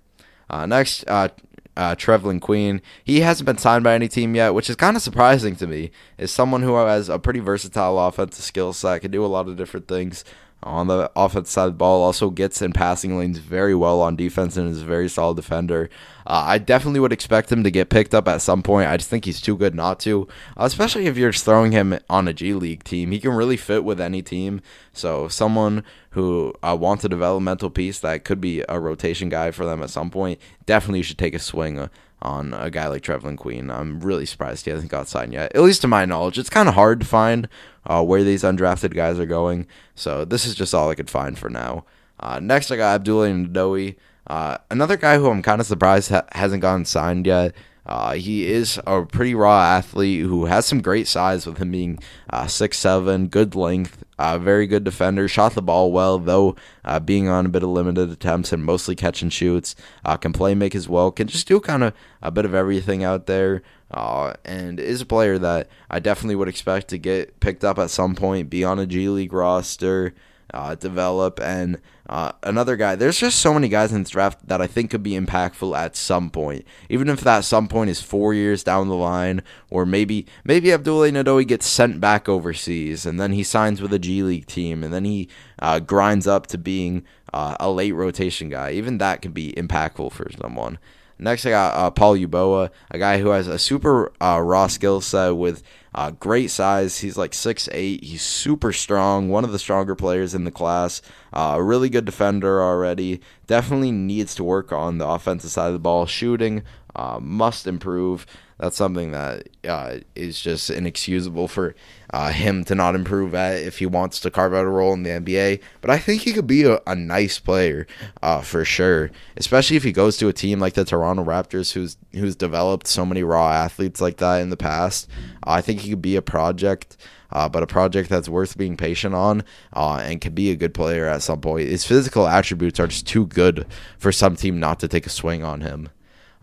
Uh, 0.49 0.65
next, 0.65 1.03
uh, 1.07 1.29
uh, 1.77 1.93
Trevelin 1.95 2.41
Queen. 2.41 2.81
He 3.03 3.21
hasn't 3.21 3.45
been 3.45 3.59
signed 3.59 3.83
by 3.83 3.93
any 3.93 4.07
team 4.07 4.35
yet, 4.35 4.55
which 4.55 4.69
is 4.71 4.75
kind 4.75 4.97
of 4.97 5.03
surprising 5.03 5.55
to 5.57 5.67
me. 5.67 5.91
Is 6.17 6.31
someone 6.31 6.63
who 6.63 6.73
has 6.75 7.09
a 7.09 7.19
pretty 7.19 7.41
versatile 7.41 7.99
offensive 7.99 8.43
skill 8.43 8.73
set, 8.73 9.01
can 9.01 9.11
do 9.11 9.23
a 9.23 9.27
lot 9.27 9.47
of 9.47 9.57
different 9.57 9.87
things 9.87 10.23
on 10.63 10.87
the 10.87 11.11
offensive 11.15 11.51
side 11.51 11.65
of 11.65 11.73
the 11.73 11.77
ball. 11.77 12.03
Also 12.03 12.29
gets 12.29 12.61
in 12.61 12.73
passing 12.73 13.17
lanes 13.17 13.37
very 13.37 13.75
well 13.75 14.01
on 14.01 14.15
defense 14.15 14.57
and 14.57 14.69
is 14.69 14.81
a 14.81 14.85
very 14.85 15.09
solid 15.09 15.35
defender. 15.35 15.89
Uh, 16.25 16.43
I 16.47 16.57
definitely 16.57 16.99
would 16.99 17.11
expect 17.13 17.51
him 17.51 17.63
to 17.63 17.71
get 17.71 17.89
picked 17.89 18.15
up 18.15 18.27
at 18.27 18.41
some 18.41 18.63
point. 18.63 18.89
I 18.89 18.97
just 18.97 19.09
think 19.09 19.25
he's 19.25 19.41
too 19.41 19.57
good 19.57 19.75
not 19.75 19.99
to, 20.01 20.27
uh, 20.57 20.63
especially 20.63 21.07
if 21.07 21.17
you're 21.17 21.33
throwing 21.33 21.73
him 21.73 21.99
on 22.09 22.27
a 22.27 22.33
G 22.33 22.53
League 22.53 22.83
team. 22.83 23.11
He 23.11 23.19
can 23.19 23.33
really 23.33 23.57
fit 23.57 23.83
with 23.83 23.99
any 23.99 24.21
team. 24.21 24.61
So 24.93 25.27
someone 25.27 25.83
who 26.11 26.53
uh, 26.63 26.77
wants 26.79 27.03
a 27.03 27.09
developmental 27.09 27.69
piece 27.69 27.99
that 27.99 28.23
could 28.23 28.39
be 28.39 28.63
a 28.69 28.79
rotation 28.79 29.29
guy 29.29 29.51
for 29.51 29.65
them 29.65 29.83
at 29.83 29.89
some 29.89 30.09
point, 30.09 30.39
definitely 30.65 31.01
should 31.01 31.17
take 31.17 31.33
a 31.33 31.39
swing 31.39 31.79
uh, 31.79 31.87
on 32.23 32.53
a 32.53 32.71
guy 32.71 32.87
like 32.87 33.03
Trevelin 33.03 33.37
Queen. 33.37 33.69
I'm 33.69 33.99
really 33.99 34.25
surprised 34.25 34.65
he 34.65 34.71
hasn't 34.71 34.89
got 34.89 35.07
signed 35.07 35.33
yet. 35.33 35.55
At 35.55 35.61
least 35.61 35.81
to 35.81 35.87
my 35.87 36.05
knowledge, 36.05 36.39
it's 36.39 36.49
kind 36.49 36.69
of 36.69 36.75
hard 36.75 37.01
to 37.01 37.05
find 37.05 37.47
uh, 37.85 38.03
where 38.03 38.23
these 38.23 38.43
undrafted 38.43 38.95
guys 38.95 39.19
are 39.19 39.25
going. 39.25 39.67
So 39.93 40.25
this 40.25 40.45
is 40.45 40.55
just 40.55 40.73
all 40.73 40.89
I 40.89 40.95
could 40.95 41.09
find 41.09 41.37
for 41.37 41.49
now. 41.49 41.85
Uh, 42.19 42.39
next, 42.39 42.71
I 42.71 42.77
got 42.77 42.95
Abdullah 42.95 43.27
Nadoui. 43.27 43.97
Uh, 44.25 44.57
another 44.71 44.95
guy 44.95 45.17
who 45.17 45.29
I'm 45.29 45.41
kind 45.41 45.59
of 45.59 45.67
surprised 45.67 46.09
ha- 46.09 46.25
hasn't 46.31 46.61
gotten 46.61 46.85
signed 46.85 47.27
yet. 47.27 47.53
Uh, 47.85 48.13
he 48.13 48.49
is 48.49 48.79
a 48.87 49.05
pretty 49.05 49.35
raw 49.35 49.61
athlete 49.61 50.21
who 50.21 50.45
has 50.45 50.65
some 50.65 50.81
great 50.81 51.07
size 51.07 51.45
with 51.45 51.57
him 51.57 51.71
being 51.71 51.99
uh, 52.29 52.47
six 52.47 52.79
seven, 52.79 53.27
good 53.27 53.55
length, 53.55 54.05
uh, 54.23 54.37
very 54.37 54.67
good 54.67 54.85
defender. 54.85 55.27
Shot 55.27 55.53
the 55.53 55.61
ball 55.61 55.91
well 55.91 56.17
though, 56.17 56.55
uh, 56.85 57.01
being 57.01 57.27
on 57.27 57.45
a 57.45 57.49
bit 57.49 57.61
of 57.61 57.69
limited 57.69 58.09
attempts 58.09 58.53
and 58.53 58.63
mostly 58.63 58.95
catch 58.95 59.21
and 59.21 59.33
shoots. 59.33 59.75
Uh, 60.05 60.15
can 60.15 60.31
play 60.31 60.55
make 60.55 60.73
as 60.75 60.87
well. 60.87 61.11
Can 61.11 61.27
just 61.27 61.45
do 61.45 61.59
kind 61.59 61.83
of 61.83 61.93
a 62.21 62.31
bit 62.31 62.45
of 62.45 62.55
everything 62.55 63.03
out 63.03 63.25
there. 63.25 63.61
Uh, 63.91 64.33
and 64.45 64.79
is 64.79 65.01
a 65.01 65.05
player 65.05 65.37
that 65.37 65.67
I 65.89 65.99
definitely 65.99 66.35
would 66.35 66.47
expect 66.47 66.87
to 66.87 66.97
get 66.97 67.41
picked 67.41 67.65
up 67.65 67.77
at 67.77 67.89
some 67.89 68.15
point, 68.15 68.49
be 68.49 68.63
on 68.63 68.79
a 68.79 68.85
G 68.85 69.09
League 69.09 69.33
roster 69.33 70.13
uh, 70.53 70.75
develop. 70.75 71.41
And 71.41 71.81
uh, 72.09 72.33
another 72.43 72.75
guy, 72.75 72.95
there's 72.95 73.17
just 73.17 73.39
so 73.39 73.53
many 73.53 73.69
guys 73.69 73.93
in 73.93 74.03
this 74.03 74.09
draft 74.09 74.45
that 74.47 74.61
I 74.61 74.67
think 74.67 74.91
could 74.91 75.03
be 75.03 75.13
impactful 75.13 75.77
at 75.77 75.95
some 75.95 76.29
point. 76.29 76.65
Even 76.89 77.07
if 77.07 77.21
that 77.21 77.45
some 77.45 77.67
point 77.67 77.89
is 77.89 78.01
four 78.01 78.33
years 78.33 78.63
down 78.63 78.89
the 78.89 78.95
line, 78.95 79.41
or 79.69 79.85
maybe 79.85 80.25
maybe 80.43 80.73
Abdullah 80.73 81.09
Nadoui 81.09 81.47
gets 81.47 81.65
sent 81.65 82.01
back 82.01 82.27
overseas 82.27 83.05
and 83.05 83.19
then 83.19 83.31
he 83.31 83.43
signs 83.43 83.81
with 83.81 83.93
a 83.93 83.99
G 83.99 84.21
League 84.21 84.47
team 84.47 84.83
and 84.83 84.93
then 84.93 85.05
he 85.05 85.29
uh, 85.59 85.79
grinds 85.79 86.27
up 86.27 86.47
to 86.47 86.57
being 86.57 87.05
uh, 87.33 87.55
a 87.59 87.71
late 87.71 87.93
rotation 87.93 88.49
guy. 88.49 88.71
Even 88.71 88.97
that 88.97 89.21
can 89.21 89.31
be 89.31 89.53
impactful 89.53 90.11
for 90.11 90.29
someone. 90.41 90.79
Next, 91.19 91.45
I 91.45 91.51
got 91.51 91.73
uh, 91.75 91.91
Paul 91.91 92.17
Eboua, 92.17 92.69
a 92.91 92.97
guy 92.97 93.19
who 93.19 93.29
has 93.29 93.47
a 93.47 93.57
super 93.57 94.11
uh, 94.19 94.41
raw 94.43 94.67
skill 94.67 94.99
set 94.99 95.29
with 95.29 95.63
uh, 95.95 96.11
great 96.11 96.49
size. 96.49 96.99
He's 96.99 97.17
like 97.17 97.33
six 97.33 97.69
eight. 97.71 98.03
He's 98.03 98.21
super 98.21 98.71
strong. 98.71 99.29
One 99.29 99.43
of 99.43 99.51
the 99.51 99.59
stronger 99.59 99.95
players 99.95 100.33
in 100.33 100.43
the 100.43 100.51
class. 100.51 101.01
Uh, 101.31 101.53
a 101.55 101.63
really 101.63 101.89
good 101.89 102.05
defender 102.05 102.61
already. 102.61 103.21
Definitely 103.47 103.91
needs 103.91 104.35
to 104.35 104.43
work 104.43 104.71
on 104.71 104.97
the 104.97 105.07
offensive 105.07 105.51
side 105.51 105.67
of 105.67 105.73
the 105.73 105.79
ball. 105.79 106.05
Shooting 106.05 106.63
uh, 106.95 107.19
must 107.21 107.67
improve 107.67 108.25
that's 108.63 108.77
something 108.77 109.11
that 109.11 109.49
uh, 109.67 109.97
is 110.15 110.39
just 110.39 110.69
inexcusable 110.69 111.49
for 111.49 111.75
uh, 112.13 112.31
him 112.31 112.63
to 112.63 112.73
not 112.73 112.95
improve 112.95 113.35
at 113.35 113.61
if 113.61 113.79
he 113.79 113.85
wants 113.85 114.21
to 114.21 114.31
carve 114.31 114.53
out 114.53 114.63
a 114.63 114.69
role 114.69 114.93
in 114.93 115.03
the 115.03 115.09
NBA. 115.09 115.59
But 115.81 115.89
I 115.89 115.97
think 115.97 116.21
he 116.21 116.31
could 116.31 116.47
be 116.47 116.63
a, 116.63 116.79
a 116.87 116.95
nice 116.95 117.39
player 117.39 117.85
uh, 118.21 118.39
for 118.39 118.63
sure, 118.63 119.11
especially 119.35 119.75
if 119.75 119.83
he 119.83 119.91
goes 119.91 120.15
to 120.15 120.29
a 120.29 120.33
team 120.33 120.61
like 120.61 120.75
the 120.75 120.85
Toronto 120.85 121.25
Raptors, 121.25 121.73
who's 121.73 121.97
who's 122.13 122.37
developed 122.37 122.87
so 122.87 123.05
many 123.05 123.21
raw 123.21 123.51
athletes 123.51 123.99
like 123.99 124.15
that 124.17 124.37
in 124.41 124.49
the 124.49 124.55
past. 124.55 125.09
I 125.43 125.59
think 125.59 125.81
he 125.81 125.89
could 125.89 126.01
be 126.01 126.15
a 126.15 126.21
project. 126.21 126.95
Uh, 127.33 127.49
but 127.49 127.63
a 127.63 127.67
project 127.67 128.09
that's 128.09 128.29
worth 128.29 128.59
being 128.59 128.77
patient 128.77 129.15
on 129.15 129.43
uh, 129.75 129.95
and 130.03 130.21
can 130.21 130.35
be 130.35 130.51
a 130.51 130.55
good 130.55 130.71
player 130.71 131.07
at 131.07 131.23
some 131.23 131.41
point. 131.41 131.67
His 131.67 131.83
physical 131.83 132.27
attributes 132.27 132.79
are 132.79 132.85
just 132.85 133.07
too 133.07 133.25
good 133.25 133.65
for 133.97 134.11
some 134.11 134.35
team 134.35 134.59
not 134.59 134.79
to 134.81 134.87
take 134.87 135.07
a 135.07 135.09
swing 135.09 135.43
on 135.43 135.61
him. 135.61 135.89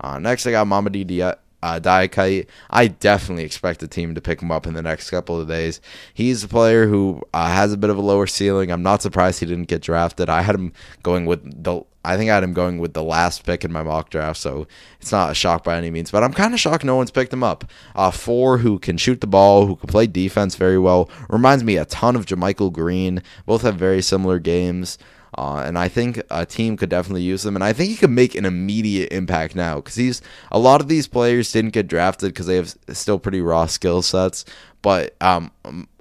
Uh, 0.00 0.18
next, 0.18 0.48
I 0.48 0.50
got 0.50 0.66
Mamadi 0.66 1.06
Diat 1.06 1.36
uh, 1.62 1.80
Diakite. 1.80 2.46
I 2.70 2.88
definitely 2.88 3.44
expect 3.44 3.80
the 3.80 3.88
team 3.88 4.14
to 4.14 4.20
pick 4.20 4.42
him 4.42 4.50
up 4.50 4.66
in 4.66 4.74
the 4.74 4.82
next 4.82 5.10
couple 5.10 5.40
of 5.40 5.48
days. 5.48 5.80
He's 6.14 6.44
a 6.44 6.48
player 6.48 6.86
who 6.86 7.22
uh, 7.32 7.48
has 7.48 7.72
a 7.72 7.76
bit 7.76 7.90
of 7.90 7.98
a 7.98 8.02
lower 8.02 8.26
ceiling. 8.26 8.70
I'm 8.70 8.82
not 8.82 9.02
surprised 9.02 9.40
he 9.40 9.46
didn't 9.46 9.68
get 9.68 9.82
drafted. 9.82 10.28
I 10.28 10.42
had 10.42 10.54
him 10.54 10.72
going 11.02 11.26
with 11.26 11.64
the. 11.64 11.82
I 12.02 12.16
think 12.16 12.30
I 12.30 12.34
had 12.34 12.44
him 12.44 12.54
going 12.54 12.78
with 12.78 12.94
the 12.94 13.02
last 13.02 13.44
pick 13.44 13.62
in 13.62 13.70
my 13.70 13.82
mock 13.82 14.08
draft, 14.08 14.40
so 14.40 14.66
it's 15.02 15.12
not 15.12 15.30
a 15.30 15.34
shock 15.34 15.64
by 15.64 15.76
any 15.76 15.90
means. 15.90 16.10
But 16.10 16.24
I'm 16.24 16.32
kind 16.32 16.54
of 16.54 16.60
shocked 16.60 16.82
no 16.82 16.96
one's 16.96 17.10
picked 17.10 17.30
him 17.30 17.44
up. 17.44 17.70
Uh, 17.94 18.10
four 18.10 18.56
who 18.56 18.78
can 18.78 18.96
shoot 18.96 19.20
the 19.20 19.26
ball, 19.26 19.66
who 19.66 19.76
can 19.76 19.86
play 19.86 20.06
defense 20.06 20.54
very 20.56 20.78
well. 20.78 21.10
Reminds 21.28 21.62
me 21.62 21.76
a 21.76 21.84
ton 21.84 22.16
of 22.16 22.24
JaMychal 22.24 22.72
Green. 22.72 23.22
Both 23.44 23.60
have 23.62 23.76
very 23.76 24.00
similar 24.00 24.38
games. 24.38 24.96
Uh, 25.36 25.62
and 25.64 25.78
I 25.78 25.88
think 25.88 26.20
a 26.30 26.44
team 26.44 26.76
could 26.76 26.88
definitely 26.88 27.22
use 27.22 27.46
him. 27.46 27.54
And 27.54 27.64
I 27.64 27.72
think 27.72 27.90
he 27.90 27.96
could 27.96 28.10
make 28.10 28.34
an 28.34 28.44
immediate 28.44 29.12
impact 29.12 29.54
now 29.54 29.76
because 29.76 29.94
he's 29.94 30.22
a 30.50 30.58
lot 30.58 30.80
of 30.80 30.88
these 30.88 31.06
players 31.06 31.52
didn't 31.52 31.72
get 31.72 31.86
drafted 31.86 32.32
because 32.32 32.46
they 32.46 32.56
have 32.56 32.74
still 32.88 33.18
pretty 33.18 33.40
raw 33.40 33.66
skill 33.66 34.02
sets. 34.02 34.44
But 34.82 35.14
um, 35.20 35.52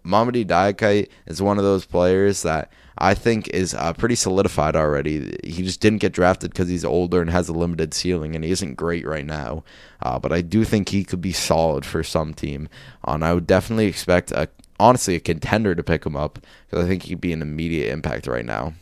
Mamadi 0.05 0.45
Diakite 0.45 1.09
is 1.27 1.41
one 1.41 1.57
of 1.57 1.63
those 1.63 1.85
players 1.85 2.41
that 2.43 2.71
I 2.97 3.13
think 3.13 3.47
is 3.49 3.73
uh, 3.73 3.93
pretty 3.93 4.15
solidified 4.15 4.75
already. 4.75 5.37
He 5.43 5.63
just 5.63 5.79
didn't 5.79 5.99
get 5.99 6.11
drafted 6.11 6.51
because 6.51 6.67
he's 6.67 6.83
older 6.83 7.21
and 7.21 7.29
has 7.29 7.47
a 7.47 7.53
limited 7.53 7.93
ceiling, 7.93 8.35
and 8.35 8.43
he 8.43 8.51
isn't 8.51 8.75
great 8.75 9.05
right 9.05 9.25
now. 9.25 9.63
Uh, 10.01 10.19
but 10.19 10.33
I 10.33 10.41
do 10.41 10.65
think 10.65 10.89
he 10.89 11.05
could 11.05 11.21
be 11.21 11.31
solid 11.31 11.85
for 11.85 12.03
some 12.03 12.33
team, 12.33 12.67
uh, 13.07 13.11
and 13.11 13.23
I 13.23 13.33
would 13.33 13.47
definitely 13.47 13.87
expect 13.87 14.31
a 14.31 14.49
honestly 14.79 15.15
a 15.15 15.19
contender 15.19 15.75
to 15.75 15.83
pick 15.83 16.05
him 16.05 16.15
up 16.15 16.39
because 16.69 16.85
I 16.85 16.87
think 16.87 17.03
he'd 17.03 17.21
be 17.21 17.33
an 17.33 17.41
immediate 17.41 17.91
impact 17.91 18.27
right 18.27 18.45
now. 18.45 18.73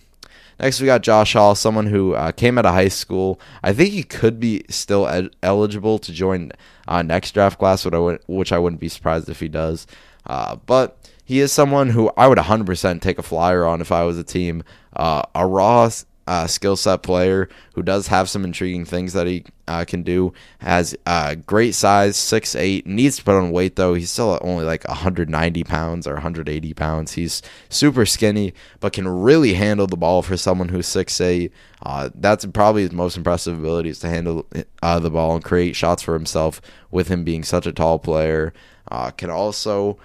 Next, 0.59 0.81
we 0.81 0.87
got 0.87 1.03
Josh 1.03 1.33
Hall, 1.33 1.53
someone 1.53 1.87
who 1.87 2.13
uh, 2.15 2.31
came 2.31 2.57
out 2.57 2.65
of 2.65 2.73
high 2.73 2.87
school. 2.87 3.39
I 3.61 3.73
think 3.73 3.91
he 3.91 4.03
could 4.03 4.39
be 4.39 4.63
still 4.69 5.07
ed- 5.07 5.35
eligible 5.43 5.99
to 5.99 6.11
join 6.11 6.51
uh, 6.87 7.03
next 7.03 7.31
draft 7.33 7.59
class, 7.59 7.85
which 7.85 7.93
I, 7.93 7.99
would, 7.99 8.19
which 8.27 8.51
I 8.51 8.57
wouldn't 8.57 8.79
be 8.79 8.89
surprised 8.89 9.29
if 9.29 9.39
he 9.39 9.49
does. 9.49 9.85
Uh, 10.25 10.55
but 10.65 10.97
he 11.23 11.39
is 11.41 11.51
someone 11.51 11.89
who 11.89 12.11
I 12.17 12.27
would 12.27 12.37
100% 12.39 13.01
take 13.01 13.19
a 13.19 13.23
flyer 13.23 13.65
on 13.65 13.81
if 13.81 13.91
I 13.91 14.03
was 14.03 14.17
a 14.17 14.23
team. 14.23 14.63
Uh, 14.95 15.21
a 15.35 15.45
raw 15.45 15.89
uh, 16.27 16.45
skill 16.45 16.75
set 16.75 17.01
player 17.03 17.47
who 17.73 17.81
does 17.81 18.07
have 18.07 18.29
some 18.29 18.43
intriguing 18.43 18.83
things 18.83 19.13
that 19.13 19.27
he 19.27 19.45
uh, 19.67 19.85
can 19.85 20.03
do. 20.03 20.33
Has 20.59 20.95
uh, 21.05 21.35
great 21.35 21.73
size, 21.73 22.17
six 22.17 22.53
eight. 22.55 22.85
Needs 22.85 23.17
to 23.17 23.23
put 23.23 23.35
on 23.35 23.51
weight 23.51 23.77
though. 23.77 23.93
He's 23.93 24.11
still 24.11 24.37
only 24.41 24.65
like 24.65 24.85
190 24.87 25.63
pounds 25.63 26.05
or 26.05 26.13
180 26.15 26.73
pounds. 26.73 27.13
He's 27.13 27.41
super 27.69 28.05
skinny, 28.05 28.53
but 28.81 28.93
can 28.93 29.07
really 29.07 29.53
handle 29.53 29.87
the 29.87 29.97
ball 29.97 30.21
for 30.21 30.35
someone 30.35 30.69
who's 30.69 30.87
six 30.87 31.19
eight. 31.21 31.53
Uh, 31.81 32.09
that's 32.15 32.45
probably 32.47 32.81
his 32.81 32.91
most 32.91 33.15
impressive 33.15 33.57
ability 33.57 33.89
is 33.89 33.99
to 33.99 34.09
handle 34.09 34.45
uh, 34.81 34.99
the 34.99 35.09
ball 35.09 35.35
and 35.35 35.43
create 35.43 35.75
shots 35.75 36.03
for 36.03 36.13
himself. 36.13 36.61
With 36.91 37.07
him 37.07 37.23
being 37.23 37.43
such 37.43 37.65
a 37.65 37.73
tall 37.73 37.99
player, 37.99 38.53
uh, 38.89 39.11
can 39.11 39.29
also 39.29 39.97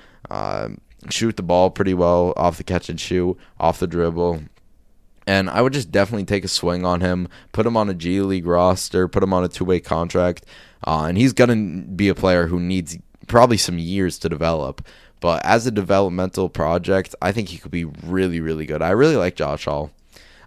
shoot 1.11 1.37
the 1.37 1.43
ball 1.43 1.71
pretty 1.71 1.95
well 1.95 2.33
off 2.37 2.59
the 2.59 2.65
catch 2.65 2.89
and 2.89 3.01
shoot, 3.01 3.37
off 3.59 3.81
the 3.81 3.87
dribble 3.87 4.43
and 5.33 5.49
I 5.49 5.63
would 5.63 5.73
just 5.73 5.91
definitely 5.91 6.27
take 6.27 6.45
a 6.45 6.49
swing 6.49 6.85
on 6.85 7.01
him, 7.01 7.27
put 7.53 7.65
him 7.65 7.75
on 7.75 7.89
a 7.89 7.95
G 7.95 8.21
League 8.21 8.45
roster, 8.45 9.09
put 9.09 9.23
him 9.23 9.33
on 9.33 9.43
a 9.43 9.49
two 9.49 9.65
way 9.65 9.81
contract. 9.81 10.45
Uh, 10.87 11.07
and 11.09 11.17
he's 11.17 11.33
to 11.33 11.57
be 11.57 12.09
a 12.09 12.15
player 12.15 12.49
who 12.49 12.61
needs 12.61 12.99
probably 13.29 13.57
some 13.57 13.79
years 13.79 14.19
to 14.19 14.29
develop. 14.29 14.87
But 15.21 15.43
as 15.47 15.67
a 15.67 15.71
developmental 15.71 16.51
project, 16.51 17.15
I 17.23 17.33
think 17.33 17.49
he 17.49 17.57
could 17.57 17.71
be 17.71 17.87
really, 17.87 18.41
really 18.41 18.67
good. 18.67 18.83
I 18.83 18.91
really 18.91 19.17
like 19.17 19.35
Josh 19.35 19.65
Hall. 19.65 19.91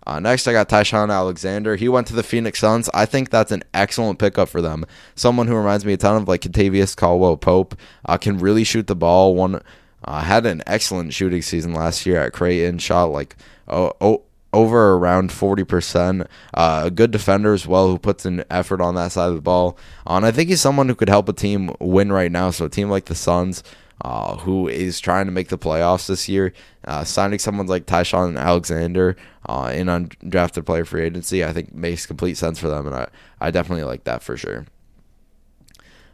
Uh, 0.06 0.20
next, 0.20 0.48
I 0.48 0.52
got 0.52 0.70
Ty-Shon 0.70 1.10
Alexander. 1.10 1.78
He 1.78 1.90
went 1.90 2.06
to 2.08 2.14
the 2.14 2.22
Phoenix 2.22 2.60
Suns. 2.60 2.88
I 2.94 3.08
think 3.08 3.32
that's 3.32 3.52
an 3.52 3.64
excellent 3.74 4.20
pickup 4.20 4.50
for 4.50 4.62
them. 4.62 4.86
Someone 5.16 5.48
who 5.48 5.56
reminds 5.56 5.84
me 5.84 5.94
a 5.94 5.98
ton 5.98 6.22
of 6.22 6.28
like 6.28 6.42
Kentavious 6.42 6.96
Caldwell 6.96 7.38
Pope. 7.38 7.74
Uh, 8.06 8.18
can 8.18 8.38
really 8.38 8.64
shoot 8.64 8.86
the 8.86 8.96
ball. 8.96 9.34
One 9.34 9.64
uh, 10.04 10.22
had 10.22 10.46
an 10.46 10.62
excellent 10.68 11.12
shooting 11.12 11.42
season 11.42 11.74
last 11.74 12.06
year 12.06 12.22
at 12.22 12.34
Creighton. 12.34 12.78
Shot 12.78 13.06
like 13.06 13.36
oh, 13.68 13.94
oh 14.00 14.22
over 14.56 14.94
around 14.94 15.30
40%. 15.30 16.28
Uh, 16.54 16.84
a 16.86 16.92
good 16.92 17.12
defender 17.12 17.54
as 17.54 17.68
well 17.68 17.90
who 17.90 18.00
puts 18.00 18.26
an 18.26 18.44
effort 18.50 18.80
on 18.80 18.96
that 18.96 19.12
side 19.12 19.28
of 19.28 19.36
the 19.36 19.42
ball. 19.42 19.78
Uh, 20.08 20.16
and 20.16 20.26
I 20.26 20.32
think 20.32 20.50
he's 20.50 20.62
someone 20.62 20.88
who 20.88 20.96
could 20.96 21.10
help 21.10 21.28
a 21.28 21.34
team 21.34 21.76
win 21.80 22.12
right 22.12 22.32
now. 22.32 22.50
So 22.52 22.66
a 22.66 22.70
team 22.70 22.90
like 22.90 23.06
the 23.06 23.16
Suns, 23.16 23.64
uh, 24.02 24.38
who 24.38 24.70
is 24.70 25.02
trying 25.02 25.26
to 25.26 25.32
make 25.32 25.50
the 25.50 25.58
playoffs 25.58 26.08
this 26.08 26.30
year, 26.30 26.54
uh, 26.86 27.04
signing 27.04 27.38
someone 27.38 27.68
like 27.68 27.86
Ty-Shon 27.86 28.38
Alexander 28.38 29.18
uh, 29.48 29.72
in 29.76 29.88
undrafted 29.88 30.66
player 30.66 30.86
free 30.86 31.04
agency, 31.04 31.44
I 31.44 31.52
think 31.52 31.74
makes 31.74 32.06
complete 32.06 32.38
sense 32.38 32.58
for 32.58 32.70
them. 32.70 32.88
And 32.88 32.96
I, 32.96 33.08
I 33.42 33.52
definitely 33.52 33.84
like 33.84 34.06
that 34.06 34.24
for 34.24 34.38
sure. 34.38 34.66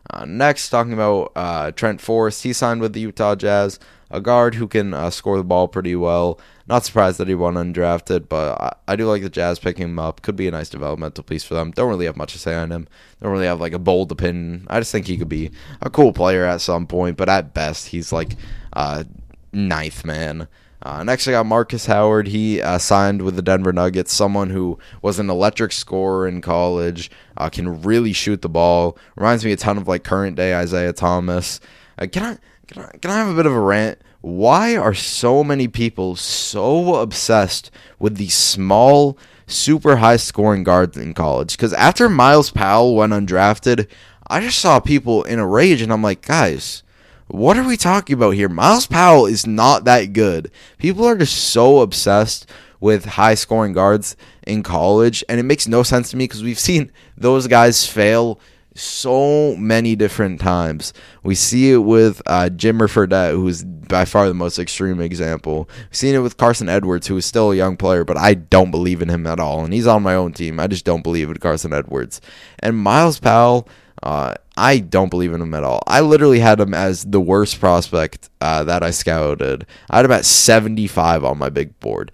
Uh, 0.10 0.26
next, 0.26 0.70
talking 0.70 0.94
about 0.94 1.76
Trent 1.78 2.02
Forrest, 2.02 2.42
he 2.42 2.54
signed 2.54 2.82
with 2.82 2.94
the 2.94 3.02
Utah 3.02 3.36
Jazz, 3.36 3.80
a 4.12 4.22
guard 4.22 4.55
who 4.55 4.68
can 4.68 4.93
uh, 4.93 5.09
score 5.09 5.38
the 5.38 5.43
ball 5.43 5.68
pretty 5.68 5.95
well. 5.95 6.39
Not 6.68 6.86
surprised 6.86 7.18
that 7.18 7.28
he 7.28 7.36
won 7.36 7.55
undrafted, 7.55 8.30
but 8.30 8.62
I, 8.62 8.74
I, 8.89 8.95
do 8.95 9.05
like 9.05 9.24
the 9.24 9.30
Jazz 9.30 9.59
picking 9.59 9.86
him 9.86 9.99
up. 9.99 10.22
Could 10.22 10.36
be 10.36 10.47
a 10.47 10.51
nice 10.51 10.70
developmental 10.70 11.24
piece 11.24 11.43
for 11.43 11.53
them. 11.53 11.72
Don't 11.72 11.89
really 11.89 12.05
have 12.05 12.18
much 12.18 12.34
to 12.34 12.39
say 12.39 12.53
on 12.53 12.72
him. 12.72 12.88
Don't 13.22 13.32
really 13.32 13.45
have 13.45 13.59
like 13.59 13.74
a 13.74 13.80
bold 13.80 14.12
opinion. 14.12 14.68
I 14.70 14.80
just 14.80 14.91
think 14.91 15.07
he 15.07 15.18
could 15.18 15.30
be 15.30 15.51
a 15.82 15.89
cool 15.89 16.14
player 16.14 16.45
at 16.45 16.62
some 16.62 16.88
point, 16.88 17.18
but 17.18 17.30
at 17.30 17.53
best, 17.53 17.88
he's 17.88 18.12
like 18.12 18.36
uh, 18.74 19.03
ninth 19.51 20.05
man. 20.05 20.47
Uh, 20.84 21.03
next, 21.03 21.28
I 21.28 21.32
got 21.32 21.45
Marcus 21.45 21.86
Howard. 21.86 22.28
He 22.28 22.62
uh, 22.62 22.80
signed 22.80 23.22
with 23.22 23.36
the 23.36 23.43
Denver 23.43 23.72
Nuggets. 23.72 24.14
Someone 24.14 24.49
who 24.49 24.80
was 25.01 25.20
an 25.20 25.30
electric 25.30 25.72
scorer 25.72 26.28
in 26.28 26.41
college, 26.41 27.12
uh, 27.38 27.49
can 27.49 27.84
really 27.84 28.14
shoot 28.14 28.41
the 28.41 28.49
ball. 28.49 28.97
Reminds 29.16 29.45
me 29.45 29.51
a 29.51 29.57
ton 29.57 29.78
of 29.78 29.88
like 29.88 30.03
current 30.03 30.36
day 30.36 30.55
Isaiah 30.55 30.93
Thomas. 30.93 31.59
Uh, 31.99 32.07
can 32.07 32.24
I 32.24 32.38
can 32.72 32.84
I 32.84 32.97
can 32.97 33.11
I 33.11 33.17
have 33.17 33.30
a 33.30 33.36
bit 33.36 33.45
of 33.45 33.53
a 33.53 33.59
rant? 33.59 33.99
Why 34.22 34.76
are 34.76 34.93
so 34.93 35.43
many 35.43 35.67
people 35.67 36.15
so 36.15 36.95
obsessed 36.95 37.72
with 37.99 38.17
these 38.17 38.36
small, 38.36 39.17
super 39.47 39.97
high 39.97 40.17
scoring 40.17 40.63
guards 40.63 40.97
in 40.97 41.13
college? 41.13 41.55
Because 41.57 41.74
after 41.74 42.07
Myles 42.07 42.51
Powell 42.51 42.95
went 42.95 43.13
undrafted, 43.13 43.88
I 44.28 44.41
just 44.41 44.59
saw 44.59 44.80
people 44.80 45.24
in 45.24 45.39
a 45.39 45.47
rage, 45.47 45.82
and 45.82 45.91
I'm 45.91 46.03
like, 46.03 46.26
guys 46.26 46.84
what 47.32 47.57
are 47.57 47.63
we 47.63 47.78
talking 47.78 48.13
about 48.13 48.32
here? 48.32 48.49
Myles 48.49 48.88
Powell 48.88 49.26
is 49.26 49.47
not 49.47 49.86
that 49.86 50.11
good. 50.11 50.51
People 50.78 51.05
are 51.05 51.17
just 51.17 51.38
so 51.38 51.80
obsessed 51.80 52.45
with 52.82 53.05
high 53.05 53.36
scoring 53.36 53.72
guards 53.72 54.17
in 54.45 54.63
college, 54.63 55.24
and 55.30 55.39
it 55.39 55.43
makes 55.43 55.67
no 55.67 55.82
sense 55.82 56.11
to 56.11 56.17
me 56.17 56.26
because 56.26 56.43
we've 56.43 56.59
seen 56.59 56.91
those 57.15 57.47
guys 57.47 57.88
fail 57.88 58.38
so 58.76 59.55
many 59.57 59.95
different 59.95 60.39
times. 60.39 60.93
We 61.24 61.36
see 61.36 61.72
it 61.72 61.80
with 61.80 62.22
uh, 62.26 62.49
Jimmer 62.53 62.88
Fredette, 62.88 63.32
who's 63.32 63.63
by 63.63 64.05
far 64.05 64.28
the 64.28 64.34
most 64.34 64.59
extreme 64.59 65.01
example. 65.01 65.69
We've 65.89 65.95
seen 65.95 66.15
it 66.15 66.19
with 66.19 66.38
Carson 66.38 66.69
Edwards, 66.69 67.07
who 67.07 67.17
is 67.17 67.26
still 67.26 67.51
a 67.51 67.55
young 67.55 67.76
player, 67.76 68.05
but 68.05 68.17
I 68.17 68.34
don't 68.36 68.72
believe 68.72 69.01
in 69.01 69.09
him 69.09 69.28
at 69.28 69.39
all. 69.39 69.63
And 69.63 69.74
he's 69.74 69.88
on 69.88 70.03
my 70.03 70.15
own 70.15 70.34
team. 70.34 70.59
I 70.59 70.67
just 70.67 70.86
don't 70.86 71.03
believe 71.03 71.30
in 71.30 71.38
Carson 71.38 71.74
Edwards. 71.74 72.22
And 72.59 72.78
Myles 72.78 73.19
Powell, 73.19 73.67
uh, 74.04 74.36
I 74.58 74.80
don't 74.80 75.10
believe 75.10 75.34
in 75.34 75.41
him 75.41 75.54
at 75.54 75.64
all. 75.64 75.82
I 75.88 76.02
literally 76.02 76.39
had 76.39 76.60
him 76.60 76.74
as 76.74 77.04
the 77.04 77.22
worst 77.22 77.60
prospect 77.60 78.30
uh, 78.41 78.64
that 78.64 78.84
I 78.84 78.91
scouted. 78.91 79.66
I 79.89 79.97
had 79.97 80.06
him 80.06 80.12
at 80.12 80.26
75 80.26 81.24
on 81.24 81.38
my 81.38 81.49
big 81.49 81.80
board. 81.80 82.12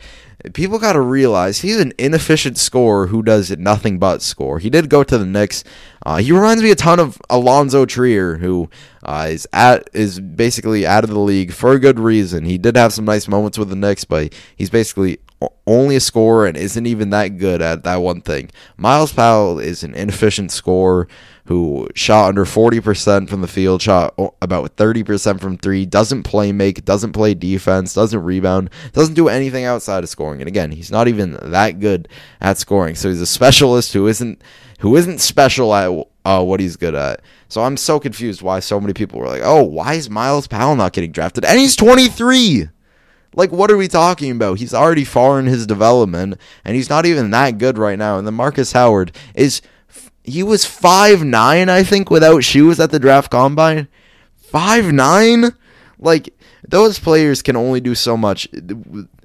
People 0.53 0.79
got 0.79 0.93
to 0.93 1.01
realize 1.01 1.59
he's 1.59 1.79
an 1.79 1.93
inefficient 1.97 2.57
scorer 2.57 3.07
who 3.07 3.23
does 3.23 3.49
nothing 3.57 3.97
but 3.97 4.21
score. 4.21 4.59
He 4.59 4.69
did 4.69 4.89
go 4.89 5.03
to 5.03 5.17
the 5.17 5.25
Knicks. 5.25 5.63
Uh, 6.05 6.17
he 6.17 6.31
reminds 6.31 6.61
me 6.61 6.71
a 6.71 6.75
ton 6.75 6.99
of 6.99 7.19
Alonzo 7.29 7.85
Trier, 7.85 8.37
who 8.37 8.69
uh, 9.03 9.27
is 9.29 9.47
at 9.51 9.89
is 9.93 10.19
basically 10.19 10.85
out 10.85 11.03
of 11.03 11.09
the 11.09 11.19
league 11.19 11.51
for 11.51 11.73
a 11.73 11.79
good 11.79 11.99
reason. 11.99 12.45
He 12.45 12.57
did 12.57 12.77
have 12.77 12.93
some 12.93 13.03
nice 13.03 13.27
moments 13.27 13.57
with 13.57 13.69
the 13.69 13.75
Knicks, 13.75 14.05
but 14.05 14.33
he's 14.55 14.69
basically 14.69 15.17
only 15.65 15.95
a 15.95 15.99
scorer 15.99 16.47
and 16.47 16.57
isn't 16.57 16.85
even 16.85 17.09
that 17.11 17.37
good 17.37 17.61
at 17.61 17.83
that 17.83 17.97
one 17.97 18.21
thing. 18.21 18.49
Miles 18.77 19.13
Powell 19.13 19.59
is 19.59 19.83
an 19.83 19.93
inefficient 19.93 20.51
scorer 20.51 21.07
who 21.47 21.87
shot 21.95 22.27
under 22.27 22.43
40% 22.43 23.29
from 23.29 23.39
the 23.41 23.47
field, 23.47 23.81
shot 23.81 24.13
about 24.41 24.75
30% 24.75 25.39
from 25.39 25.57
three, 25.57 25.85
doesn't 25.85 26.23
play 26.23 26.51
make, 26.51 26.83
doesn't 26.83 27.13
play 27.13 27.33
defense, 27.33 27.93
doesn't 27.93 28.21
rebound, 28.21 28.69
doesn't 28.91 29.13
do 29.13 29.29
anything 29.29 29.63
outside 29.63 30.03
of 30.03 30.09
scoring. 30.09 30.41
And 30.41 30.49
again, 30.49 30.71
he's 30.71 30.91
not 30.91 31.07
even 31.07 31.37
that 31.41 31.79
good 31.79 32.09
at 32.41 32.57
scoring. 32.57 32.95
So 32.95 33.07
he's 33.07 33.21
a 33.21 33.25
specialist 33.25 33.93
who 33.93 34.07
isn't 34.07 34.41
who 34.79 34.95
isn't 34.95 35.19
special 35.19 35.73
at 35.73 35.89
uh, 36.25 36.43
what 36.43 36.59
he's 36.59 36.75
good 36.75 36.93
at. 36.93 37.21
So 37.47 37.63
I'm 37.63 37.77
so 37.77 37.99
confused 37.99 38.41
why 38.41 38.59
so 38.59 38.79
many 38.81 38.93
people 38.93 39.19
were 39.19 39.27
like, 39.27 39.41
"Oh, 39.43 39.63
why 39.63 39.93
is 39.93 40.09
Myles 40.09 40.47
Powell 40.47 40.75
not 40.75 40.91
getting 40.91 41.11
drafted?" 41.13 41.45
And 41.45 41.57
he's 41.57 41.77
23. 41.77 42.69
Like, 43.35 43.51
what 43.51 43.71
are 43.71 43.77
we 43.77 43.87
talking 43.87 44.31
about? 44.31 44.57
He's 44.57 44.73
already 44.73 45.03
far 45.05 45.39
in 45.39 45.45
his 45.45 45.67
development, 45.67 46.39
and 46.65 46.75
he's 46.75 46.89
not 46.89 47.05
even 47.05 47.29
that 47.31 47.57
good 47.57 47.77
right 47.77 47.97
now. 47.97 48.17
And 48.17 48.25
then 48.25 48.33
Marcus 48.33 48.71
Howard 48.71 49.11
is 49.35 49.61
he 50.27 50.43
was 50.43 50.65
five 50.65 51.23
nine, 51.23 51.69
I 51.69 51.83
think, 51.83 52.11
without 52.11 52.43
shoes 52.43 52.79
at 52.79 52.91
the 52.91 52.99
draft 52.99 53.31
combine. 53.31 53.87
Five 54.35 54.91
nine, 54.91 55.55
like 55.97 56.33
those 56.67 56.99
players 56.99 57.41
can 57.41 57.55
only 57.55 57.79
do 57.79 57.95
so 57.95 58.17
much. 58.17 58.47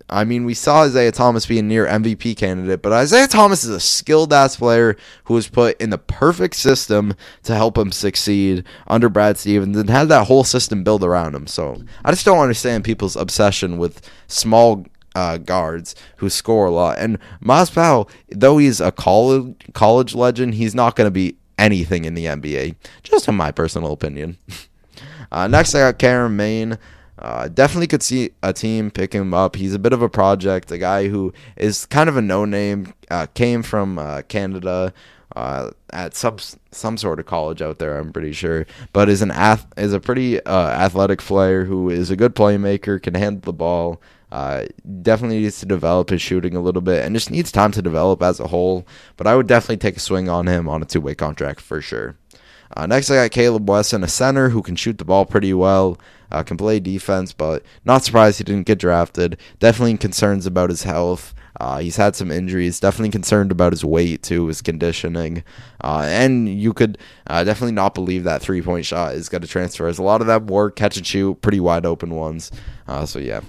I 0.09 0.25
mean, 0.25 0.45
we 0.45 0.55
saw 0.55 0.83
Isaiah 0.83 1.11
Thomas 1.11 1.47
be 1.47 1.59
a 1.59 1.63
near 1.63 1.87
MVP 1.87 2.37
candidate, 2.37 2.83
but 2.83 2.93
Isaiah 2.93 3.27
Thomas 3.27 3.65
is 3.65 3.71
a 3.71 3.81
skilled 3.81 4.33
ass 4.33 4.57
player 4.57 4.97
who 5.25 5.35
was 5.35 5.49
put 5.49 5.81
in 5.81 5.91
the 5.91 5.99
perfect 5.99 6.55
system 6.55 7.15
to 7.45 7.55
help 7.55 7.79
him 7.79 7.91
succeed 7.91 8.65
under 8.87 9.09
Brad 9.09 9.39
Stevens 9.39 9.77
and 9.77 9.89
had 9.89 10.09
that 10.09 10.27
whole 10.27 10.45
system 10.45 10.85
built 10.85 11.03
around 11.03 11.35
him. 11.35 11.47
So 11.47 11.83
I 12.05 12.11
just 12.11 12.27
don't 12.27 12.41
understand 12.41 12.85
people's 12.85 13.17
obsession 13.17 13.79
with 13.79 14.09
small 14.29 14.85
uh, 15.15 15.39
guards 15.39 15.95
who 16.17 16.31
score 16.31 16.67
a 16.67 16.71
lot. 16.71 16.99
And 16.99 17.19
Powell, 17.45 18.09
though 18.31 18.59
he's 18.59 18.81
a 18.81 18.93
college 18.93 19.57
college 19.73 20.15
legend, 20.15 20.55
he's 20.55 20.75
not 20.75 20.97
going 20.97 21.07
to 21.07 21.13
be 21.13 21.37
anything 21.59 22.05
in 22.05 22.15
the 22.15 22.27
NBA. 22.27 22.77
Just 23.03 23.29
in 23.29 23.35
my 23.35 23.53
personal 23.53 23.93
opinion. 23.93 24.39
uh, 25.33 25.47
next, 25.49 25.75
I 25.75 25.81
got 25.81 25.99
Cameron 25.99 26.37
Main. 26.37 26.79
Uh, 27.19 27.47
definitely 27.47 27.87
could 27.87 28.03
see 28.03 28.31
a 28.43 28.53
team 28.53 28.91
pick 28.91 29.13
him 29.13 29.33
up. 29.33 29.55
He's 29.55 29.75
a 29.75 29.79
bit 29.79 29.93
of 29.93 30.03
a 30.03 30.09
project, 30.09 30.73
a 30.73 30.79
guy 30.79 31.07
who 31.07 31.33
is 31.57 31.87
kind 31.87 32.09
of 32.09 32.17
a 32.17 32.23
no 32.23 32.45
name, 32.45 32.93
uh, 33.11 33.27
came 33.35 33.63
from 33.63 33.99
uh, 33.99 34.23
Canada. 34.23 34.93
Uh, 35.35 35.71
at 35.95 36.15
some 36.15 36.37
some 36.73 36.99
sort 36.99 37.19
of 37.19 37.25
college 37.25 37.63
out 37.63 37.79
there, 37.79 37.99
I'm 37.99 38.13
pretty 38.13 38.33
sure, 38.33 38.67
but 38.93 39.09
is 39.09 39.23
an 39.23 39.31
ath- 39.31 39.67
is 39.79 39.95
a 39.95 40.01
pretty 40.01 40.45
uh, 40.45 40.69
athletic 40.69 41.21
player 41.21 41.65
who 41.65 41.89
is 41.89 42.11
a 42.11 42.17
good 42.17 42.35
playmaker, 42.35 43.03
can 43.03 43.15
handle 43.15 43.41
the 43.41 43.53
ball, 43.55 43.99
uh, 44.33 44.65
definitely 45.03 45.41
needs 45.41 45.61
to 45.61 45.67
develop 45.67 46.09
his 46.09 46.23
shooting 46.23 46.57
a 46.57 46.61
little 46.61 46.81
bit 46.81 47.05
and 47.05 47.15
just 47.15 47.31
needs 47.31 47.53
time 47.53 47.71
to 47.71 47.83
develop 47.83 48.23
as 48.23 48.41
a 48.41 48.47
whole. 48.47 48.87
But 49.19 49.27
I 49.27 49.37
would 49.37 49.47
definitely 49.47 49.77
take 49.77 49.99
a 49.99 50.01
swing 50.01 50.31
on 50.31 50.47
him 50.47 50.71
on 50.71 50.81
a 50.81 50.87
two 50.87 51.03
way 51.03 51.15
contract 51.15 51.61
for 51.61 51.83
sure. 51.83 52.17
Uh, 52.75 52.87
next, 52.87 53.11
I 53.11 53.17
got 53.17 53.31
Caleb 53.31 53.69
Wesson, 53.69 54.03
a 54.03 54.09
center 54.09 54.49
who 54.49 54.63
can 54.63 54.75
shoot 54.75 54.97
the 54.97 55.05
ball 55.05 55.27
pretty 55.27 55.53
well, 55.53 55.99
uh, 56.31 56.43
can 56.43 56.57
play 56.57 56.81
defense, 56.81 57.35
but 57.35 57.63
not 57.85 58.05
surprised 58.05 58.39
he 58.39 58.45
didn't 58.45 58.67
get 58.67 58.79
drafted. 58.79 59.37
Definitely 59.59 59.99
concerns 59.99 60.47
about 60.47 60.71
his 60.71 60.85
health. 60.85 61.35
Uh, 61.61 61.81
he's 61.81 61.97
had 61.97 62.17
some 62.17 62.31
injuries. 62.31 62.81
Definitely 62.81 63.11
concerned 63.11 63.53
about 63.53 63.75
his 63.75 63.85
weight 63.85 64.23
too, 64.23 64.47
his 64.47 64.63
conditioning, 64.63 65.45
uh, 65.85 66.07
and 66.07 66.49
you 66.49 66.73
could 66.73 66.97
uh, 67.27 67.45
definitely 67.45 67.75
not 67.75 67.95
believe 67.95 68.25
that 68.25 68.41
three 68.41 68.63
point 68.63 68.87
shot 68.87 69.15
is 69.15 69.29
going 69.29 69.43
to 69.43 69.47
transfer. 69.47 69.87
As 69.87 69.99
a 69.99 70.03
lot 70.03 70.23
of 70.23 70.27
them 70.27 70.47
were 70.47 70.71
catch 70.71 70.97
and 70.97 71.07
shoot, 71.07 71.43
pretty 71.43 71.61
wide 71.61 71.85
open 71.85 72.15
ones. 72.15 72.51
Uh, 72.89 73.05
so 73.05 73.19
yeah, 73.19 73.43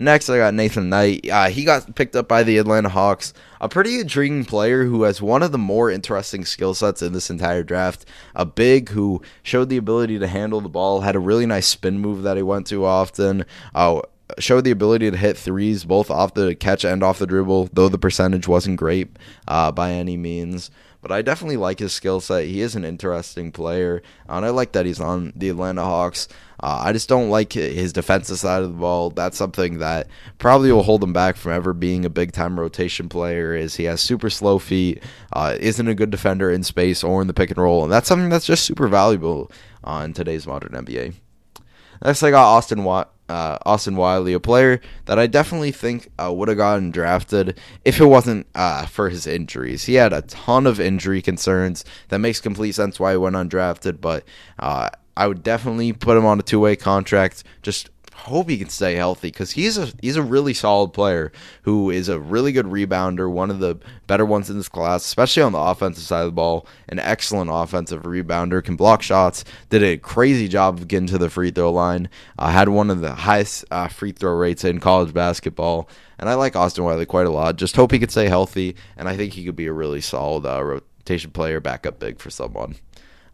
Next, 0.00 0.30
I 0.30 0.38
got 0.38 0.54
Nathan 0.54 0.88
Knight. 0.88 1.28
Uh, 1.28 1.48
he 1.50 1.62
got 1.62 1.94
picked 1.94 2.16
up 2.16 2.26
by 2.26 2.42
the 2.42 2.56
Atlanta 2.56 2.88
Hawks. 2.88 3.34
A 3.60 3.68
pretty 3.68 4.00
intriguing 4.00 4.46
player 4.46 4.84
who 4.84 5.02
has 5.02 5.20
one 5.20 5.42
of 5.42 5.52
the 5.52 5.58
more 5.58 5.90
interesting 5.90 6.46
skill 6.46 6.72
sets 6.72 7.02
in 7.02 7.12
this 7.12 7.28
entire 7.28 7.62
draft. 7.62 8.06
A 8.34 8.46
big 8.46 8.88
who 8.88 9.20
showed 9.42 9.68
the 9.68 9.76
ability 9.76 10.18
to 10.18 10.26
handle 10.26 10.62
the 10.62 10.70
ball, 10.70 11.02
had 11.02 11.16
a 11.16 11.20
really 11.20 11.44
nice 11.44 11.66
spin 11.66 11.98
move 11.98 12.22
that 12.22 12.38
he 12.38 12.42
went 12.42 12.66
to 12.68 12.86
often. 12.86 13.44
Uh, 13.74 14.00
showed 14.38 14.64
the 14.64 14.70
ability 14.70 15.10
to 15.10 15.16
hit 15.18 15.36
threes 15.36 15.84
both 15.84 16.10
off 16.10 16.32
the 16.32 16.54
catch 16.54 16.82
and 16.82 17.02
off 17.02 17.18
the 17.18 17.26
dribble, 17.26 17.68
though 17.74 17.90
the 17.90 17.98
percentage 17.98 18.48
wasn't 18.48 18.78
great 18.78 19.18
uh, 19.48 19.70
by 19.70 19.92
any 19.92 20.16
means. 20.16 20.70
But 21.02 21.12
I 21.12 21.22
definitely 21.22 21.56
like 21.56 21.78
his 21.78 21.92
skill 21.92 22.20
set. 22.20 22.44
He 22.44 22.60
is 22.60 22.76
an 22.76 22.84
interesting 22.84 23.52
player, 23.52 24.02
and 24.28 24.44
I 24.44 24.50
like 24.50 24.72
that 24.72 24.84
he's 24.84 25.00
on 25.00 25.32
the 25.34 25.48
Atlanta 25.48 25.82
Hawks. 25.82 26.28
Uh, 26.62 26.82
I 26.84 26.92
just 26.92 27.08
don't 27.08 27.30
like 27.30 27.54
his 27.54 27.94
defensive 27.94 28.38
side 28.38 28.62
of 28.62 28.72
the 28.72 28.78
ball. 28.78 29.08
That's 29.08 29.38
something 29.38 29.78
that 29.78 30.08
probably 30.38 30.70
will 30.70 30.82
hold 30.82 31.02
him 31.02 31.14
back 31.14 31.36
from 31.36 31.52
ever 31.52 31.72
being 31.72 32.04
a 32.04 32.10
big 32.10 32.32
time 32.32 32.60
rotation 32.60 33.08
player. 33.08 33.54
Is 33.54 33.76
he 33.76 33.84
has 33.84 34.02
super 34.02 34.28
slow 34.28 34.58
feet, 34.58 35.02
uh, 35.32 35.56
isn't 35.58 35.88
a 35.88 35.94
good 35.94 36.10
defender 36.10 36.50
in 36.50 36.62
space 36.62 37.02
or 37.02 37.22
in 37.22 37.28
the 37.28 37.34
pick 37.34 37.50
and 37.50 37.58
roll, 37.58 37.82
and 37.82 37.90
that's 37.90 38.08
something 38.08 38.28
that's 38.28 38.46
just 38.46 38.64
super 38.64 38.86
valuable 38.86 39.50
uh, 39.84 40.06
today's 40.08 40.46
modern 40.46 40.72
NBA. 40.72 41.14
Next, 42.04 42.22
I 42.22 42.30
got 42.30 42.44
Austin 42.44 42.84
Watt 42.84 43.12
uh, 43.30 43.58
Austin 43.64 43.94
Wiley, 43.94 44.32
a 44.32 44.40
player 44.40 44.80
that 45.06 45.18
I 45.18 45.28
definitely 45.28 45.70
think 45.70 46.10
uh, 46.18 46.32
would 46.32 46.48
have 46.48 46.56
gotten 46.56 46.90
drafted 46.90 47.58
if 47.84 48.00
it 48.00 48.06
wasn't 48.06 48.46
uh, 48.56 48.86
for 48.86 49.08
his 49.08 49.26
injuries. 49.26 49.84
He 49.84 49.94
had 49.94 50.12
a 50.12 50.22
ton 50.22 50.66
of 50.66 50.80
injury 50.80 51.22
concerns. 51.22 51.84
That 52.08 52.18
makes 52.18 52.40
complete 52.40 52.72
sense 52.72 52.98
why 52.98 53.12
he 53.12 53.16
went 53.16 53.36
undrafted, 53.36 54.00
but 54.00 54.24
uh, 54.58 54.90
I 55.16 55.28
would 55.28 55.44
definitely 55.44 55.92
put 55.92 56.16
him 56.16 56.26
on 56.26 56.40
a 56.40 56.42
two 56.42 56.58
way 56.58 56.74
contract. 56.74 57.44
Just 57.62 57.88
hope 58.14 58.48
he 58.48 58.58
can 58.58 58.68
stay 58.68 58.94
healthy 58.94 59.28
because 59.28 59.52
he's 59.52 59.78
a 59.78 59.88
he's 60.00 60.16
a 60.16 60.22
really 60.22 60.54
solid 60.54 60.92
player 60.92 61.32
who 61.62 61.90
is 61.90 62.08
a 62.08 62.20
really 62.20 62.52
good 62.52 62.66
rebounder, 62.66 63.30
one 63.30 63.50
of 63.50 63.60
the 63.60 63.78
better 64.06 64.24
ones 64.24 64.50
in 64.50 64.56
this 64.56 64.68
class, 64.68 65.04
especially 65.04 65.42
on 65.42 65.52
the 65.52 65.58
offensive 65.58 66.04
side 66.04 66.20
of 66.20 66.26
the 66.26 66.32
ball. 66.32 66.66
An 66.88 66.98
excellent 66.98 67.50
offensive 67.52 68.02
rebounder, 68.02 68.62
can 68.62 68.76
block 68.76 69.02
shots. 69.02 69.44
Did 69.68 69.82
a 69.82 69.96
crazy 69.96 70.48
job 70.48 70.78
of 70.78 70.88
getting 70.88 71.06
to 71.08 71.18
the 71.18 71.30
free 71.30 71.50
throw 71.50 71.72
line. 71.72 72.08
Uh, 72.38 72.50
had 72.50 72.68
one 72.68 72.90
of 72.90 73.00
the 73.00 73.14
highest 73.14 73.64
uh, 73.70 73.88
free 73.88 74.12
throw 74.12 74.34
rates 74.34 74.64
in 74.64 74.80
college 74.80 75.14
basketball. 75.14 75.88
And 76.18 76.28
I 76.28 76.34
like 76.34 76.54
Austin 76.54 76.84
Wiley 76.84 77.06
quite 77.06 77.26
a 77.26 77.30
lot. 77.30 77.56
Just 77.56 77.76
hope 77.76 77.92
he 77.92 77.98
could 77.98 78.10
stay 78.10 78.28
healthy, 78.28 78.76
and 78.96 79.08
I 79.08 79.16
think 79.16 79.32
he 79.32 79.44
could 79.44 79.56
be 79.56 79.66
a 79.66 79.72
really 79.72 80.02
solid 80.02 80.44
uh, 80.44 80.62
rotation 80.62 81.30
player, 81.30 81.60
backup 81.60 81.98
big 81.98 82.18
for 82.18 82.28
someone. 82.28 82.76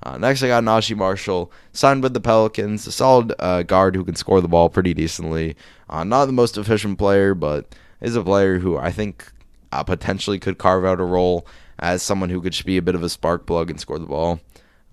Uh, 0.03 0.19
next, 0.19 0.43
I 0.43 0.49
got 0.49 0.63
Naji 0.63 0.97
Marshall, 0.97 1.51
signed 1.73 2.03
with 2.03 2.15
the 2.15 2.21
Pelicans, 2.21 2.87
a 2.87 2.93
solid 2.93 3.33
uh, 3.39 3.63
guard 3.63 3.97
who 3.97 4.05
can 4.05 4.15
score 4.15 4.41
the 4.41 4.49
ball 4.49 4.69
pretty 4.69 4.95
decently. 4.95 5.57
Uh, 5.89 6.05
not 6.05 6.27
the 6.27 6.33
most 6.33 6.57
efficient 6.59 6.99
player, 6.99 7.35
but 7.35 7.75
is 8.01 8.15
a 8.15 8.23
player 8.23 8.59
who 8.59 8.77
I 8.77 8.93
think 8.93 9.33
uh, 9.73 9.83
potentially 9.83 10.39
could 10.39 10.59
carve 10.59 10.85
out 10.85 11.01
a 11.01 11.05
role 11.05 11.47
as 11.79 12.03
someone 12.03 12.31
who 12.31 12.41
could 12.41 12.57
be 12.65 12.77
a 12.77 12.83
bit 12.83 12.95
of 12.95 13.03
a 13.03 13.09
spark 13.09 13.47
plug 13.47 13.71
and 13.71 13.81
score 13.81 13.99
the 13.99 14.07
ball. 14.07 14.41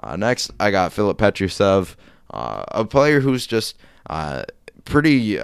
Uh, 0.02 0.16
next, 0.16 0.52
I 0.60 0.72
got 0.72 0.94
Filip 0.94 1.18
Petrusev, 1.18 1.96
uh, 2.32 2.64
a 2.70 2.86
player 2.86 3.20
who's 3.20 3.46
just 3.46 3.78
pretty 4.86 5.38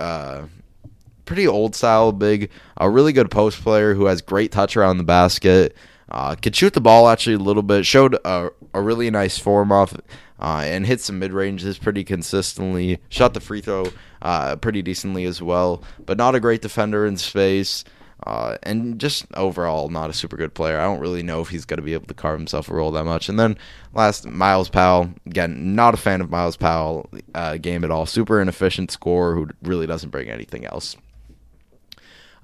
pretty 1.26 1.48
old 1.48 1.76
style 1.76 2.12
big, 2.12 2.50
a 2.78 2.90
really 2.90 3.14
good 3.14 3.30
post 3.30 3.62
player 3.62 3.94
who 3.94 4.06
has 4.06 4.20
great 4.20 4.52
touch 4.52 4.76
around 4.76 4.98
the 4.98 5.04
basket. 5.04 5.76
Uh, 6.12 6.36
could 6.36 6.56
shoot 6.56 6.74
the 6.74 6.82
ball 6.82 7.08
actually 7.08 7.36
a 7.36 7.40
little 7.40 7.64
bit. 7.64 7.86
Showed 7.86 8.16
a, 8.26 8.50
a 8.74 8.82
really 8.82 9.10
nice 9.12 9.38
form 9.38 9.72
off 9.72 9.94
uh, 10.40 10.64
and 10.66 10.86
hit 10.86 11.02
some 11.02 11.20
mid 11.20 11.34
ranges 11.34 11.78
pretty 11.78 12.04
consistently. 12.04 13.00
Shot 13.10 13.34
the 13.34 13.40
free 13.40 13.62
throw 13.62 13.86
uh, 14.22 14.56
pretty 14.56 14.82
decently 14.82 15.26
as 15.26 15.42
well, 15.42 15.84
but 16.06 16.18
not 16.18 16.36
a 16.36 16.40
great 16.40 16.62
defender 16.62 17.06
in 17.06 17.18
space. 17.18 17.84
Uh, 18.26 18.58
and 18.64 19.00
just 19.00 19.26
overall, 19.36 19.88
not 19.88 20.10
a 20.10 20.14
super 20.14 20.36
good 20.36 20.54
player. 20.54 20.78
I 20.78 20.84
don't 20.84 21.00
really 21.00 21.24
know 21.24 21.40
if 21.40 21.50
he's 21.50 21.64
going 21.64 21.78
to 21.78 21.84
be 21.84 21.94
able 21.94 22.08
to 22.08 22.14
carve 22.14 22.38
himself 22.38 22.70
a 22.70 22.74
role 22.74 22.92
that 22.92 23.06
much. 23.06 23.30
And 23.30 23.40
then 23.40 23.58
last, 23.94 24.28
Myles 24.28 24.70
Powell. 24.70 25.10
Again, 25.26 25.74
not 25.74 25.94
a 25.94 25.98
fan 25.98 26.20
of 26.20 26.30
Myles 26.30 26.58
Powell 26.58 27.10
uh, 27.34 27.56
game 27.58 27.86
at 27.86 27.92
all. 27.92 28.06
Super 28.06 28.42
inefficient 28.42 28.92
scorer 28.92 29.36
who 29.36 29.48
really 29.64 29.88
doesn't 29.88 30.10
bring 30.10 30.30
anything 30.30 30.66
else. 30.66 30.98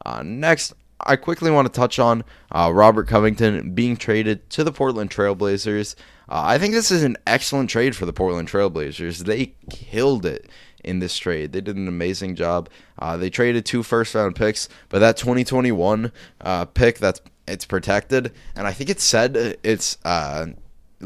Uh, 0.05 0.23
next, 0.23 0.73
I 1.05 1.15
quickly 1.15 1.51
want 1.51 1.71
to 1.71 1.79
touch 1.79 1.99
on 1.99 2.23
uh, 2.51 2.71
Robert 2.73 3.07
Covington 3.07 3.73
being 3.73 3.95
traded 3.97 4.49
to 4.51 4.63
the 4.63 4.71
Portland 4.71 5.11
Trailblazers. 5.11 5.95
Uh, 6.27 6.41
I 6.45 6.57
think 6.57 6.73
this 6.73 6.91
is 6.91 7.03
an 7.03 7.17
excellent 7.27 7.69
trade 7.69 7.95
for 7.95 8.05
the 8.05 8.13
Portland 8.13 8.49
Trailblazers. 8.49 9.19
They 9.19 9.53
killed 9.69 10.25
it 10.25 10.49
in 10.83 10.99
this 10.99 11.17
trade. 11.17 11.51
They 11.51 11.61
did 11.61 11.75
an 11.75 11.87
amazing 11.87 12.35
job. 12.35 12.69
Uh, 12.97 13.17
they 13.17 13.29
traded 13.29 13.65
two 13.65 13.83
first 13.83 14.15
round 14.15 14.35
picks, 14.35 14.69
but 14.89 14.99
that 14.99 15.17
2021 15.17 16.11
uh, 16.41 16.65
pick 16.65 16.99
that's 16.99 17.21
it's 17.47 17.65
protected, 17.65 18.31
and 18.55 18.65
I 18.65 18.73
think 18.73 18.89
it 18.89 18.99
said 18.99 19.57
it's 19.61 19.99
uh, 20.03 20.47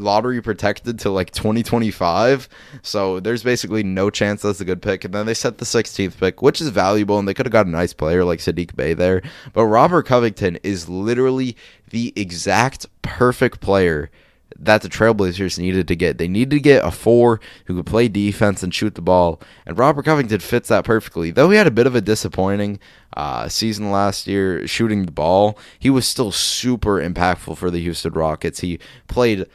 lottery 0.00 0.40
protected 0.42 0.98
to 1.00 1.10
like 1.10 1.30
2025. 1.30 2.48
So 2.82 3.20
there's 3.20 3.42
basically 3.42 3.82
no 3.82 4.10
chance 4.10 4.42
that's 4.42 4.60
a 4.60 4.64
good 4.64 4.82
pick. 4.82 5.04
And 5.04 5.14
then 5.14 5.26
they 5.26 5.34
set 5.34 5.58
the 5.58 5.64
16th 5.64 6.18
pick, 6.18 6.42
which 6.42 6.60
is 6.60 6.68
valuable, 6.68 7.18
and 7.18 7.28
they 7.28 7.34
could 7.34 7.46
have 7.46 7.52
got 7.52 7.66
a 7.66 7.70
nice 7.70 7.92
player 7.92 8.24
like 8.24 8.40
Saddiq 8.40 8.74
Bey 8.74 8.94
there. 8.94 9.22
But 9.52 9.66
Robert 9.66 10.06
Covington 10.06 10.58
is 10.62 10.88
literally 10.88 11.56
the 11.90 12.12
exact 12.16 12.86
perfect 13.02 13.60
player 13.60 14.10
that 14.58 14.82
the 14.82 14.88
Trailblazers 14.88 15.58
needed 15.58 15.88
to 15.88 15.96
get. 15.96 16.18
They 16.18 16.28
needed 16.28 16.50
to 16.50 16.60
get 16.60 16.84
a 16.84 16.90
four 16.90 17.40
who 17.66 17.76
could 17.76 17.86
play 17.86 18.08
defense 18.08 18.62
and 18.62 18.74
shoot 18.74 18.94
the 18.94 19.02
ball, 19.02 19.40
and 19.66 19.78
Robert 19.78 20.04
Covington 20.04 20.40
fits 20.40 20.68
that 20.68 20.84
perfectly. 20.84 21.30
Though 21.30 21.50
he 21.50 21.56
had 21.56 21.66
a 21.66 21.72
bit 21.72 21.86
of 21.86 21.94
a 21.94 22.00
disappointing 22.00 22.78
uh, 23.16 23.48
season 23.48 23.90
last 23.90 24.26
year 24.26 24.66
shooting 24.66 25.06
the 25.06 25.12
ball, 25.12 25.58
he 25.78 25.90
was 25.90 26.06
still 26.06 26.32
super 26.32 27.00
impactful 27.00 27.56
for 27.56 27.70
the 27.70 27.80
Houston 27.80 28.12
Rockets. 28.12 28.60
He 28.60 28.78
played 29.08 29.46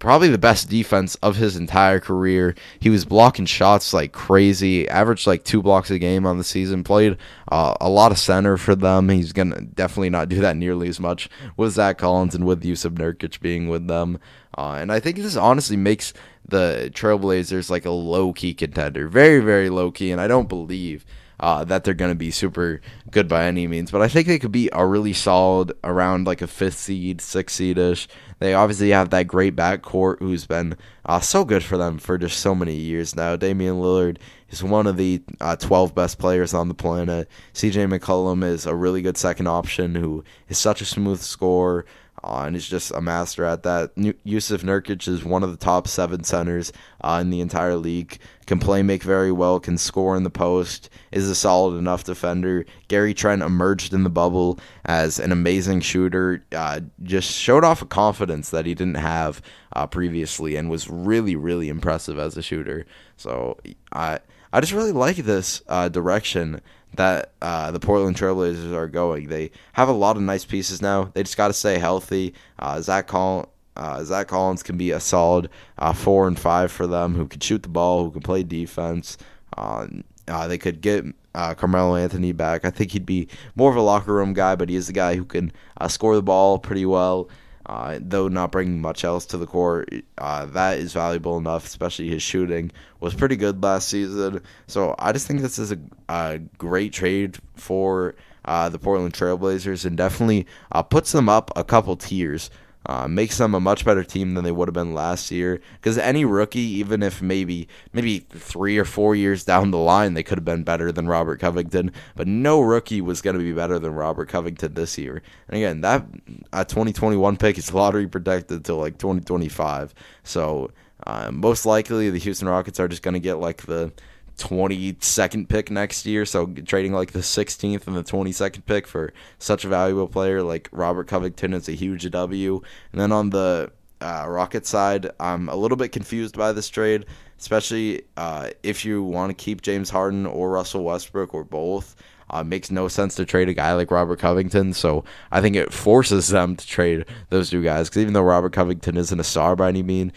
probably 0.00 0.28
the 0.28 0.38
best 0.38 0.68
defense 0.68 1.14
of 1.16 1.36
his 1.36 1.56
entire 1.56 2.00
career. 2.00 2.56
He 2.80 2.90
was 2.90 3.04
blocking 3.04 3.46
shots 3.46 3.92
like 3.92 4.10
crazy, 4.10 4.88
averaged 4.88 5.28
like 5.28 5.44
two 5.44 5.62
blocks 5.62 5.90
a 5.90 5.98
game 5.98 6.26
on 6.26 6.38
the 6.38 6.44
season, 6.44 6.82
played 6.82 7.16
uh, 7.52 7.74
a 7.80 7.88
lot 7.88 8.10
of 8.10 8.18
center 8.18 8.56
for 8.56 8.74
them. 8.74 9.08
He's 9.10 9.32
going 9.32 9.52
to 9.52 9.60
definitely 9.60 10.10
not 10.10 10.28
do 10.28 10.40
that 10.40 10.56
nearly 10.56 10.88
as 10.88 10.98
much 10.98 11.28
with 11.56 11.74
Zach 11.74 11.98
Collins 11.98 12.34
and 12.34 12.44
with 12.46 12.64
Jusuf 12.64 12.94
Nurkic 12.94 13.40
being 13.40 13.68
with 13.68 13.86
them. 13.86 14.18
Uh, 14.58 14.78
and 14.80 14.90
I 14.90 14.98
think 14.98 15.18
this 15.18 15.36
honestly 15.36 15.76
makes 15.76 16.12
the 16.48 16.90
Trailblazers 16.92 17.70
like 17.70 17.84
a 17.84 17.90
low 17.90 18.32
key 18.32 18.54
contender. 18.54 19.06
Very, 19.06 19.40
very 19.40 19.70
low 19.70 19.92
key. 19.92 20.10
And 20.10 20.20
I 20.20 20.26
don't 20.26 20.48
believe. 20.48 21.04
Uh, 21.40 21.64
that 21.64 21.84
they're 21.84 21.94
going 21.94 22.10
to 22.10 22.14
be 22.14 22.30
super 22.30 22.82
good 23.10 23.26
by 23.26 23.46
any 23.46 23.66
means, 23.66 23.90
but 23.90 24.02
I 24.02 24.08
think 24.08 24.28
they 24.28 24.38
could 24.38 24.52
be 24.52 24.68
a 24.74 24.86
really 24.86 25.14
solid 25.14 25.72
around 25.82 26.26
like 26.26 26.42
a 26.42 26.46
fifth 26.46 26.76
seed, 26.76 27.22
sixth 27.22 27.56
seed 27.56 27.78
ish. 27.78 28.08
They 28.40 28.52
obviously 28.52 28.90
have 28.90 29.08
that 29.10 29.26
great 29.26 29.56
backcourt 29.56 30.18
who's 30.18 30.46
been 30.46 30.76
uh, 31.06 31.20
so 31.20 31.46
good 31.46 31.64
for 31.64 31.78
them 31.78 31.98
for 31.98 32.18
just 32.18 32.40
so 32.40 32.54
many 32.54 32.74
years 32.74 33.16
now. 33.16 33.36
Damian 33.36 33.76
Lillard 33.76 34.18
is 34.50 34.62
one 34.62 34.86
of 34.86 34.96
the 34.96 35.22
uh, 35.40 35.56
12 35.56 35.94
best 35.94 36.18
players 36.18 36.52
on 36.52 36.68
the 36.68 36.74
planet. 36.74 37.28
CJ 37.54 37.98
McCollum 37.98 38.44
is 38.44 38.66
a 38.66 38.74
really 38.74 39.00
good 39.00 39.16
second 39.16 39.46
option 39.46 39.94
who 39.94 40.22
is 40.48 40.58
such 40.58 40.80
a 40.80 40.86
smooth 40.86 41.20
scorer. 41.20 41.86
Uh, 42.22 42.44
and 42.46 42.54
he's 42.54 42.68
just 42.68 42.90
a 42.92 43.00
master 43.00 43.44
at 43.44 43.62
that. 43.62 43.94
Jusuf 43.96 44.62
Nurkic 44.62 45.08
is 45.08 45.24
one 45.24 45.42
of 45.42 45.50
the 45.50 45.56
top 45.56 45.88
seven 45.88 46.22
centers 46.24 46.72
uh, 47.00 47.18
in 47.20 47.30
the 47.30 47.40
entire 47.40 47.76
league. 47.76 48.18
Can 48.46 48.58
play 48.58 48.82
make 48.82 49.02
very 49.02 49.30
well, 49.30 49.60
can 49.60 49.78
score 49.78 50.16
in 50.16 50.24
the 50.24 50.30
post, 50.30 50.90
is 51.12 51.30
a 51.30 51.34
solid 51.34 51.76
enough 51.78 52.04
defender. 52.04 52.66
Gary 52.88 53.14
Trent 53.14 53.42
emerged 53.42 53.94
in 53.94 54.02
the 54.02 54.10
bubble 54.10 54.58
as 54.84 55.18
an 55.18 55.32
amazing 55.32 55.80
shooter. 55.80 56.44
Uh, 56.52 56.80
just 57.02 57.30
showed 57.30 57.64
off 57.64 57.80
a 57.80 57.86
confidence 57.86 58.50
that 58.50 58.66
he 58.66 58.74
didn't 58.74 58.96
have 58.96 59.40
uh, 59.72 59.86
previously, 59.86 60.56
and 60.56 60.68
was 60.68 60.90
really, 60.90 61.36
really 61.36 61.68
impressive 61.68 62.18
as 62.18 62.36
a 62.36 62.42
shooter. 62.42 62.86
So 63.16 63.58
I, 63.92 64.18
I 64.52 64.60
just 64.60 64.72
really 64.72 64.92
like 64.92 65.16
this 65.16 65.62
uh, 65.68 65.88
direction 65.88 66.60
that 66.94 67.32
uh, 67.40 67.70
the 67.70 67.80
Portland 67.80 68.16
Trailblazers 68.16 68.72
are 68.72 68.88
going. 68.88 69.28
They 69.28 69.50
have 69.74 69.88
a 69.88 69.92
lot 69.92 70.16
of 70.16 70.22
nice 70.22 70.44
pieces 70.44 70.82
now. 70.82 71.10
They 71.14 71.22
just 71.22 71.36
got 71.36 71.48
to 71.48 71.54
stay 71.54 71.78
healthy. 71.78 72.34
Uh, 72.58 72.80
Zach 72.80 73.06
Collins. 73.06 73.48
Uh, 73.76 74.04
Zach 74.04 74.28
Collins 74.28 74.62
can 74.62 74.76
be 74.76 74.90
a 74.90 75.00
solid 75.00 75.48
uh, 75.78 75.92
four 75.92 76.26
and 76.26 76.38
five 76.38 76.70
for 76.70 76.86
them, 76.86 77.14
who 77.14 77.26
can 77.26 77.40
shoot 77.40 77.62
the 77.62 77.68
ball, 77.68 78.04
who 78.04 78.10
can 78.10 78.20
play 78.20 78.42
defense. 78.42 79.16
Uh, 79.56 79.86
uh, 80.28 80.48
they 80.48 80.58
could 80.58 80.80
get 80.80 81.04
Carmelo 81.34 81.94
Anthony 81.96 82.32
back. 82.32 82.64
I 82.64 82.70
think 82.70 82.90
he'd 82.90 83.06
be 83.06 83.28
more 83.54 83.70
of 83.70 83.76
a 83.76 83.80
locker 83.80 84.12
room 84.12 84.34
guy, 84.34 84.54
but 84.56 84.68
he 84.68 84.74
is 84.74 84.88
the 84.88 84.92
guy 84.92 85.14
who 85.14 85.24
can 85.24 85.52
score 85.88 86.14
the 86.14 86.22
ball 86.22 86.58
pretty 86.58 86.84
well. 86.84 87.30
Uh, 87.66 87.98
though 88.00 88.26
not 88.26 88.50
bringing 88.50 88.80
much 88.80 89.04
else 89.04 89.26
to 89.26 89.36
the 89.36 89.46
court, 89.46 89.92
uh, 90.18 90.46
that 90.46 90.78
is 90.78 90.92
valuable 90.92 91.36
enough. 91.36 91.66
Especially 91.66 92.08
his 92.08 92.22
shooting 92.22 92.70
was 93.00 93.14
pretty 93.14 93.36
good 93.36 93.62
last 93.62 93.88
season. 93.88 94.42
So 94.66 94.94
I 94.98 95.12
just 95.12 95.26
think 95.26 95.40
this 95.40 95.58
is 95.58 95.72
a, 95.72 95.78
a 96.08 96.38
great 96.58 96.92
trade 96.92 97.38
for 97.54 98.14
uh, 98.44 98.68
the 98.68 98.78
Portland 98.78 99.14
Trailblazers 99.14 99.84
and 99.84 99.96
definitely 99.96 100.46
uh, 100.72 100.82
puts 100.82 101.12
them 101.12 101.28
up 101.28 101.50
a 101.54 101.62
couple 101.62 101.96
tiers 101.96 102.50
uh, 102.86 103.06
makes 103.06 103.38
them 103.38 103.54
a 103.54 103.60
much 103.60 103.84
better 103.84 104.02
team 104.02 104.34
than 104.34 104.44
they 104.44 104.52
would 104.52 104.68
have 104.68 104.74
been 104.74 104.94
last 104.94 105.30
year. 105.30 105.60
Because 105.74 105.98
any 105.98 106.24
rookie, 106.24 106.60
even 106.60 107.02
if 107.02 107.20
maybe 107.20 107.68
maybe 107.92 108.20
three 108.30 108.78
or 108.78 108.84
four 108.84 109.14
years 109.14 109.44
down 109.44 109.70
the 109.70 109.78
line, 109.78 110.14
they 110.14 110.22
could 110.22 110.38
have 110.38 110.44
been 110.44 110.64
better 110.64 110.90
than 110.90 111.06
Robert 111.06 111.40
Covington. 111.40 111.92
But 112.16 112.26
no 112.26 112.60
rookie 112.60 113.00
was 113.00 113.20
going 113.20 113.36
to 113.36 113.42
be 113.42 113.52
better 113.52 113.78
than 113.78 113.92
Robert 113.92 114.28
Covington 114.28 114.74
this 114.74 114.96
year. 114.96 115.22
And 115.48 115.56
again, 115.56 115.80
that 115.82 116.06
uh, 116.52 116.64
2021 116.64 117.36
pick 117.36 117.58
is 117.58 117.72
lottery 117.72 118.06
protected 118.06 118.58
until 118.58 118.76
like 118.76 118.98
2025. 118.98 119.94
So 120.24 120.70
uh, 121.06 121.30
most 121.32 121.66
likely 121.66 122.10
the 122.10 122.18
Houston 122.18 122.48
Rockets 122.48 122.80
are 122.80 122.88
just 122.88 123.02
going 123.02 123.14
to 123.14 123.20
get 123.20 123.34
like 123.34 123.62
the 123.66 123.92
22nd 124.40 125.48
pick 125.48 125.70
next 125.70 126.06
year. 126.06 126.24
So 126.24 126.46
trading 126.46 126.92
like 126.92 127.12
the 127.12 127.20
16th 127.20 127.86
and 127.86 127.96
the 127.96 128.02
22nd 128.02 128.64
pick 128.66 128.86
for 128.86 129.12
such 129.38 129.64
a 129.64 129.68
valuable 129.68 130.08
player 130.08 130.42
like 130.42 130.68
Robert 130.72 131.06
Covington 131.06 131.52
is 131.52 131.68
a 131.68 131.72
huge 131.72 132.10
W. 132.10 132.62
And 132.92 133.00
then 133.00 133.12
on 133.12 133.30
the 133.30 133.70
uh, 134.00 134.24
Rocket 134.26 134.66
side, 134.66 135.10
I'm 135.20 135.48
a 135.48 135.54
little 135.54 135.76
bit 135.76 135.92
confused 135.92 136.36
by 136.36 136.52
this 136.52 136.68
trade, 136.68 137.06
especially 137.38 138.02
uh, 138.16 138.50
if 138.62 138.84
you 138.84 139.02
want 139.02 139.30
to 139.30 139.34
keep 139.34 139.60
James 139.60 139.90
Harden 139.90 140.26
or 140.26 140.50
Russell 140.50 140.84
Westbrook 140.84 141.34
or 141.34 141.44
both. 141.44 141.94
Uh, 142.32 142.44
makes 142.44 142.70
no 142.70 142.86
sense 142.86 143.16
to 143.16 143.24
trade 143.24 143.48
a 143.48 143.54
guy 143.54 143.72
like 143.74 143.90
Robert 143.90 144.20
Covington, 144.20 144.72
so 144.72 145.04
I 145.32 145.40
think 145.40 145.56
it 145.56 145.72
forces 145.72 146.28
them 146.28 146.54
to 146.54 146.66
trade 146.66 147.04
those 147.28 147.50
two 147.50 147.62
guys. 147.62 147.88
Because 147.88 148.02
even 148.02 148.14
though 148.14 148.22
Robert 148.22 148.52
Covington 148.52 148.96
isn't 148.96 149.18
a 149.18 149.24
star 149.24 149.56
by 149.56 149.68
any 149.68 149.82
means, 149.82 150.12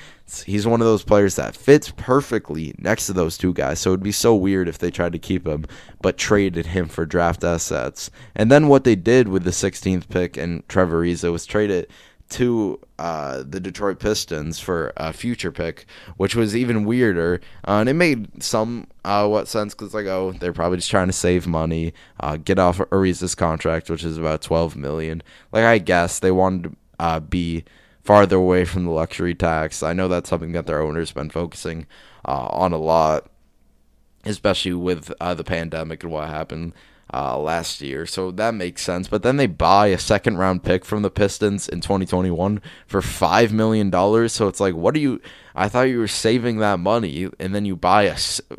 he's 0.46 0.68
one 0.68 0.80
of 0.80 0.86
those 0.86 1.04
players 1.04 1.36
that 1.36 1.56
fits 1.56 1.92
perfectly 1.96 2.76
next 2.78 3.08
to 3.08 3.14
those 3.14 3.38
two 3.38 3.52
guys. 3.52 3.80
So 3.80 3.90
it'd 3.90 4.04
be 4.04 4.12
so 4.12 4.36
weird 4.36 4.68
if 4.68 4.78
they 4.78 4.92
tried 4.92 5.14
to 5.14 5.20
keep 5.20 5.48
him, 5.48 5.66
but 6.02 6.18
traded 6.18 6.68
him 6.68 6.88
for 6.88 7.06
draft 7.06 7.44
assets. 7.44 8.12
And 8.36 8.52
then 8.52 8.68
what 8.68 8.84
they 8.84 8.96
did 8.96 9.28
with 9.28 9.44
the 9.44 9.52
16th 9.52 10.08
pick 10.10 10.38
and 10.38 10.68
Trevor 10.70 11.04
Ariza 11.04 11.32
was 11.32 11.46
trade 11.46 11.72
it 11.72 11.90
to 12.34 12.80
uh, 13.00 13.44
the 13.48 13.60
Detroit 13.60 14.00
Pistons 14.00 14.60
for 14.60 14.92
a 14.98 15.14
future 15.14 15.52
pick, 15.52 15.86
which 16.18 16.36
was 16.36 16.56
even 16.56 16.86
weirder. 16.86 17.42
Uh, 17.68 17.78
and 17.80 17.90
it 17.90 17.94
made 17.94 18.44
some 18.44 18.88
uh, 19.06 19.28
what 19.28 19.48
sense 19.48 19.74
because 19.74 19.94
like 19.94 20.06
oh 20.06 20.34
they're 20.34 20.54
probably 20.54 20.78
just 20.78 20.92
trying 20.92 21.08
to 21.08 21.14
save 21.14 21.48
money, 21.48 21.94
uh, 22.20 22.38
get 22.38 22.60
off 22.60 22.78
Ariza's 22.78 23.36
contract, 23.36 23.90
which 23.90 24.04
is 24.04 24.18
about 24.18 24.42
twelve 24.42 24.76
million. 24.76 25.22
Like 25.52 25.64
I 25.64 25.78
guess 25.78 26.20
they 26.20 26.32
wanted 26.32 26.64
to 26.64 26.76
uh, 27.00 27.20
be 27.20 27.64
farther 28.04 28.38
away 28.38 28.66
from 28.66 28.86
the 28.86 28.92
luxury 28.92 29.36
tax. 29.36 29.84
I 29.84 29.94
know 29.94 30.08
that's 30.08 30.30
something 30.30 30.52
that 30.54 30.66
their 30.66 30.82
owner's 30.82 31.12
been 31.12 31.30
focusing 31.30 31.86
uh, 32.26 32.48
on 32.48 32.74
a 32.74 32.78
lot, 32.78 33.30
especially 34.26 34.74
with 34.74 35.08
the 35.20 35.44
pandemic 35.44 36.04
and 36.04 36.12
what 36.12 36.30
happened 36.30 36.74
uh, 37.14 37.38
last 37.38 37.82
year, 37.82 38.06
so 38.06 38.32
that 38.32 38.56
makes 38.56 38.82
sense. 38.82 39.08
But 39.08 39.22
then 39.22 39.38
they 39.38 39.46
buy 39.48 39.88
a 39.88 39.98
second 39.98 40.38
round 40.38 40.64
pick 40.64 40.84
from 40.84 41.04
the 41.04 41.12
Pistons 41.12 41.70
in 41.70 41.82
2021 41.82 42.62
for 42.88 43.02
$5 43.02 43.52
million. 43.52 43.92
So 44.30 44.48
it's 44.48 44.60
like, 44.60 44.74
what 44.74 44.96
are 44.96 45.00
you? 45.00 45.22
I 45.56 45.70
thought 45.70 45.84
you 45.84 46.00
were 46.00 46.08
saving 46.08 46.58
that 46.58 46.80
money, 46.80 47.30
and 47.40 47.54
then 47.54 47.66
you 47.66 47.76
buy 47.76 48.04
a, 48.04 48.18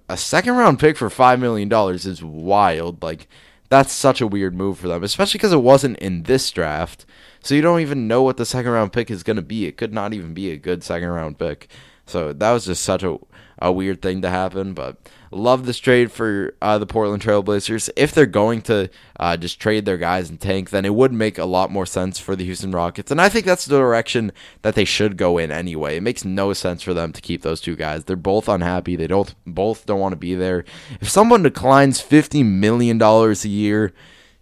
a 0.09 0.17
second 0.17 0.55
round 0.55 0.79
pick 0.79 0.97
for 0.97 1.09
$5 1.09 1.41
million 1.41 1.73
is 1.95 2.23
wild. 2.23 3.03
Like, 3.03 3.27
that's 3.69 3.93
such 3.93 4.21
a 4.21 4.27
weird 4.27 4.55
move 4.55 4.79
for 4.79 4.89
them, 4.89 5.03
especially 5.03 5.39
because 5.39 5.53
it 5.53 5.59
wasn't 5.59 5.99
in 5.99 6.23
this 6.23 6.51
draft. 6.51 7.05
So 7.41 7.55
you 7.55 7.61
don't 7.61 7.81
even 7.81 8.07
know 8.07 8.23
what 8.23 8.37
the 8.37 8.47
second 8.47 8.71
round 8.71 8.93
pick 8.93 9.11
is 9.11 9.23
going 9.23 9.37
to 9.37 9.43
be. 9.43 9.67
It 9.67 9.77
could 9.77 9.93
not 9.93 10.15
even 10.15 10.33
be 10.33 10.51
a 10.51 10.57
good 10.57 10.85
second 10.85 11.09
round 11.09 11.39
pick. 11.39 11.69
So 12.07 12.33
that 12.33 12.53
was 12.53 12.67
just 12.67 12.83
such 12.83 13.03
a 13.03 13.19
a 13.59 13.73
weird 13.73 14.03
thing 14.03 14.23
to 14.23 14.31
happen. 14.31 14.75
But 14.75 14.97
love 15.31 15.67
this 15.67 15.79
trade 15.79 16.13
for 16.13 16.55
uh, 16.61 16.79
the 16.79 16.87
Portland 16.87 17.23
Trailblazers. 17.23 17.91
If 17.97 18.13
they're 18.13 18.27
going 18.27 18.63
to 18.63 18.91
uh, 19.19 19.37
just 19.37 19.61
trade 19.61 19.85
their 19.85 19.97
guys 19.97 20.31
and 20.31 20.41
tank, 20.41 20.71
then 20.71 20.85
it 20.85 20.95
would 20.95 21.13
make 21.13 21.39
a 21.39 21.45
lot 21.45 21.71
more 21.71 21.87
sense 21.87 22.19
for 22.19 22.37
the 22.37 22.45
Houston 22.45 22.73
Rockets. 22.73 23.11
And 23.11 23.21
I 23.21 23.29
think 23.29 23.47
that's 23.47 23.65
the 23.65 23.79
direction 23.79 24.33
that 24.63 24.75
they 24.75 24.85
should 24.85 25.17
go 25.17 25.39
in 25.39 25.51
anyway. 25.51 25.97
It 25.97 26.03
makes 26.03 26.25
no 26.25 26.53
sense 26.53 26.83
for 26.83 26.95
them 26.95 27.13
to 27.13 27.21
keep 27.21 27.43
those 27.43 27.61
two 27.61 27.77
guys. 27.77 28.05
They're 28.05 28.17
both 28.17 28.49
unhappy. 28.49 28.97
They 28.97 29.07
don't 29.07 29.35
both 29.47 29.87
don't 29.87 30.01
want 30.01 30.13
to 30.13 30.17
be 30.17 30.35
there. 30.35 30.65
If 31.01 31.09
someone 31.09 31.43
declines 31.43 32.01
fifty 32.01 32.43
million 32.43 32.99
dollars 32.99 33.45
a 33.45 33.49
year, 33.49 33.93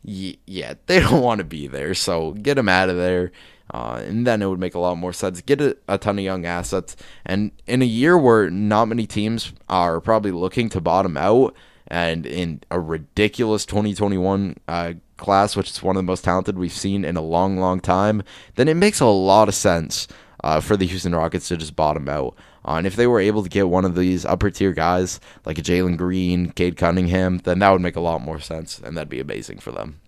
yeah, 0.02 0.74
they 0.86 1.00
don't 1.00 1.22
want 1.22 1.38
to 1.38 1.44
be 1.44 1.66
there. 1.66 1.94
So 1.94 2.32
get 2.32 2.54
them 2.54 2.68
out 2.68 2.88
of 2.88 2.96
there. 2.96 3.32
Uh, 3.72 4.02
and 4.04 4.26
then 4.26 4.42
it 4.42 4.46
would 4.46 4.60
make 4.60 4.74
a 4.74 4.78
lot 4.78 4.98
more 4.98 5.12
sense. 5.14 5.40
Get 5.40 5.60
a, 5.60 5.76
a, 5.88 5.96
ton 5.96 6.18
of 6.18 6.24
young 6.24 6.44
assets. 6.44 6.94
And 7.24 7.52
in 7.66 7.80
a 7.80 7.86
year 7.86 8.18
where 8.18 8.50
not 8.50 8.86
many 8.86 9.06
teams 9.06 9.52
are 9.68 9.98
probably 9.98 10.30
looking 10.30 10.68
to 10.70 10.80
bottom 10.80 11.16
out, 11.16 11.56
and 11.86 12.26
in 12.26 12.60
a 12.70 12.78
ridiculous 12.78 13.64
2021 13.64 14.56
uh, 14.68 14.92
class, 15.16 15.56
which 15.56 15.70
is 15.70 15.82
one 15.82 15.96
of 15.96 16.00
the 16.00 16.06
most 16.06 16.24
talented 16.24 16.58
we've 16.58 16.72
seen 16.72 17.04
in 17.04 17.16
a 17.16 17.22
long, 17.22 17.56
long 17.56 17.80
time, 17.80 18.22
then 18.56 18.68
it 18.68 18.74
makes 18.74 19.00
a 19.00 19.06
lot 19.06 19.48
of 19.48 19.54
sense 19.54 20.06
uh, 20.44 20.60
for 20.60 20.76
the 20.76 20.86
Houston 20.86 21.14
Rockets 21.14 21.48
to 21.48 21.56
just 21.56 21.76
bottom 21.76 22.08
out. 22.08 22.36
Uh, 22.64 22.74
and 22.74 22.86
if 22.86 22.96
they 22.96 23.06
were 23.06 23.20
able 23.20 23.42
to 23.42 23.48
get 23.48 23.68
one 23.68 23.84
of 23.84 23.96
these 23.96 24.24
upper 24.24 24.50
tier 24.50 24.72
guys 24.72 25.18
like 25.44 25.58
a 25.58 25.62
Jalen 25.62 25.96
Green, 25.96 26.50
Cade 26.50 26.76
Cunningham, 26.76 27.38
then 27.38 27.58
that 27.58 27.70
would 27.70 27.80
make 27.80 27.96
a 27.96 28.00
lot 28.00 28.20
more 28.20 28.38
sense, 28.38 28.78
and 28.78 28.96
that'd 28.96 29.08
be 29.08 29.20
amazing 29.20 29.58
for 29.58 29.72
them. 29.72 30.00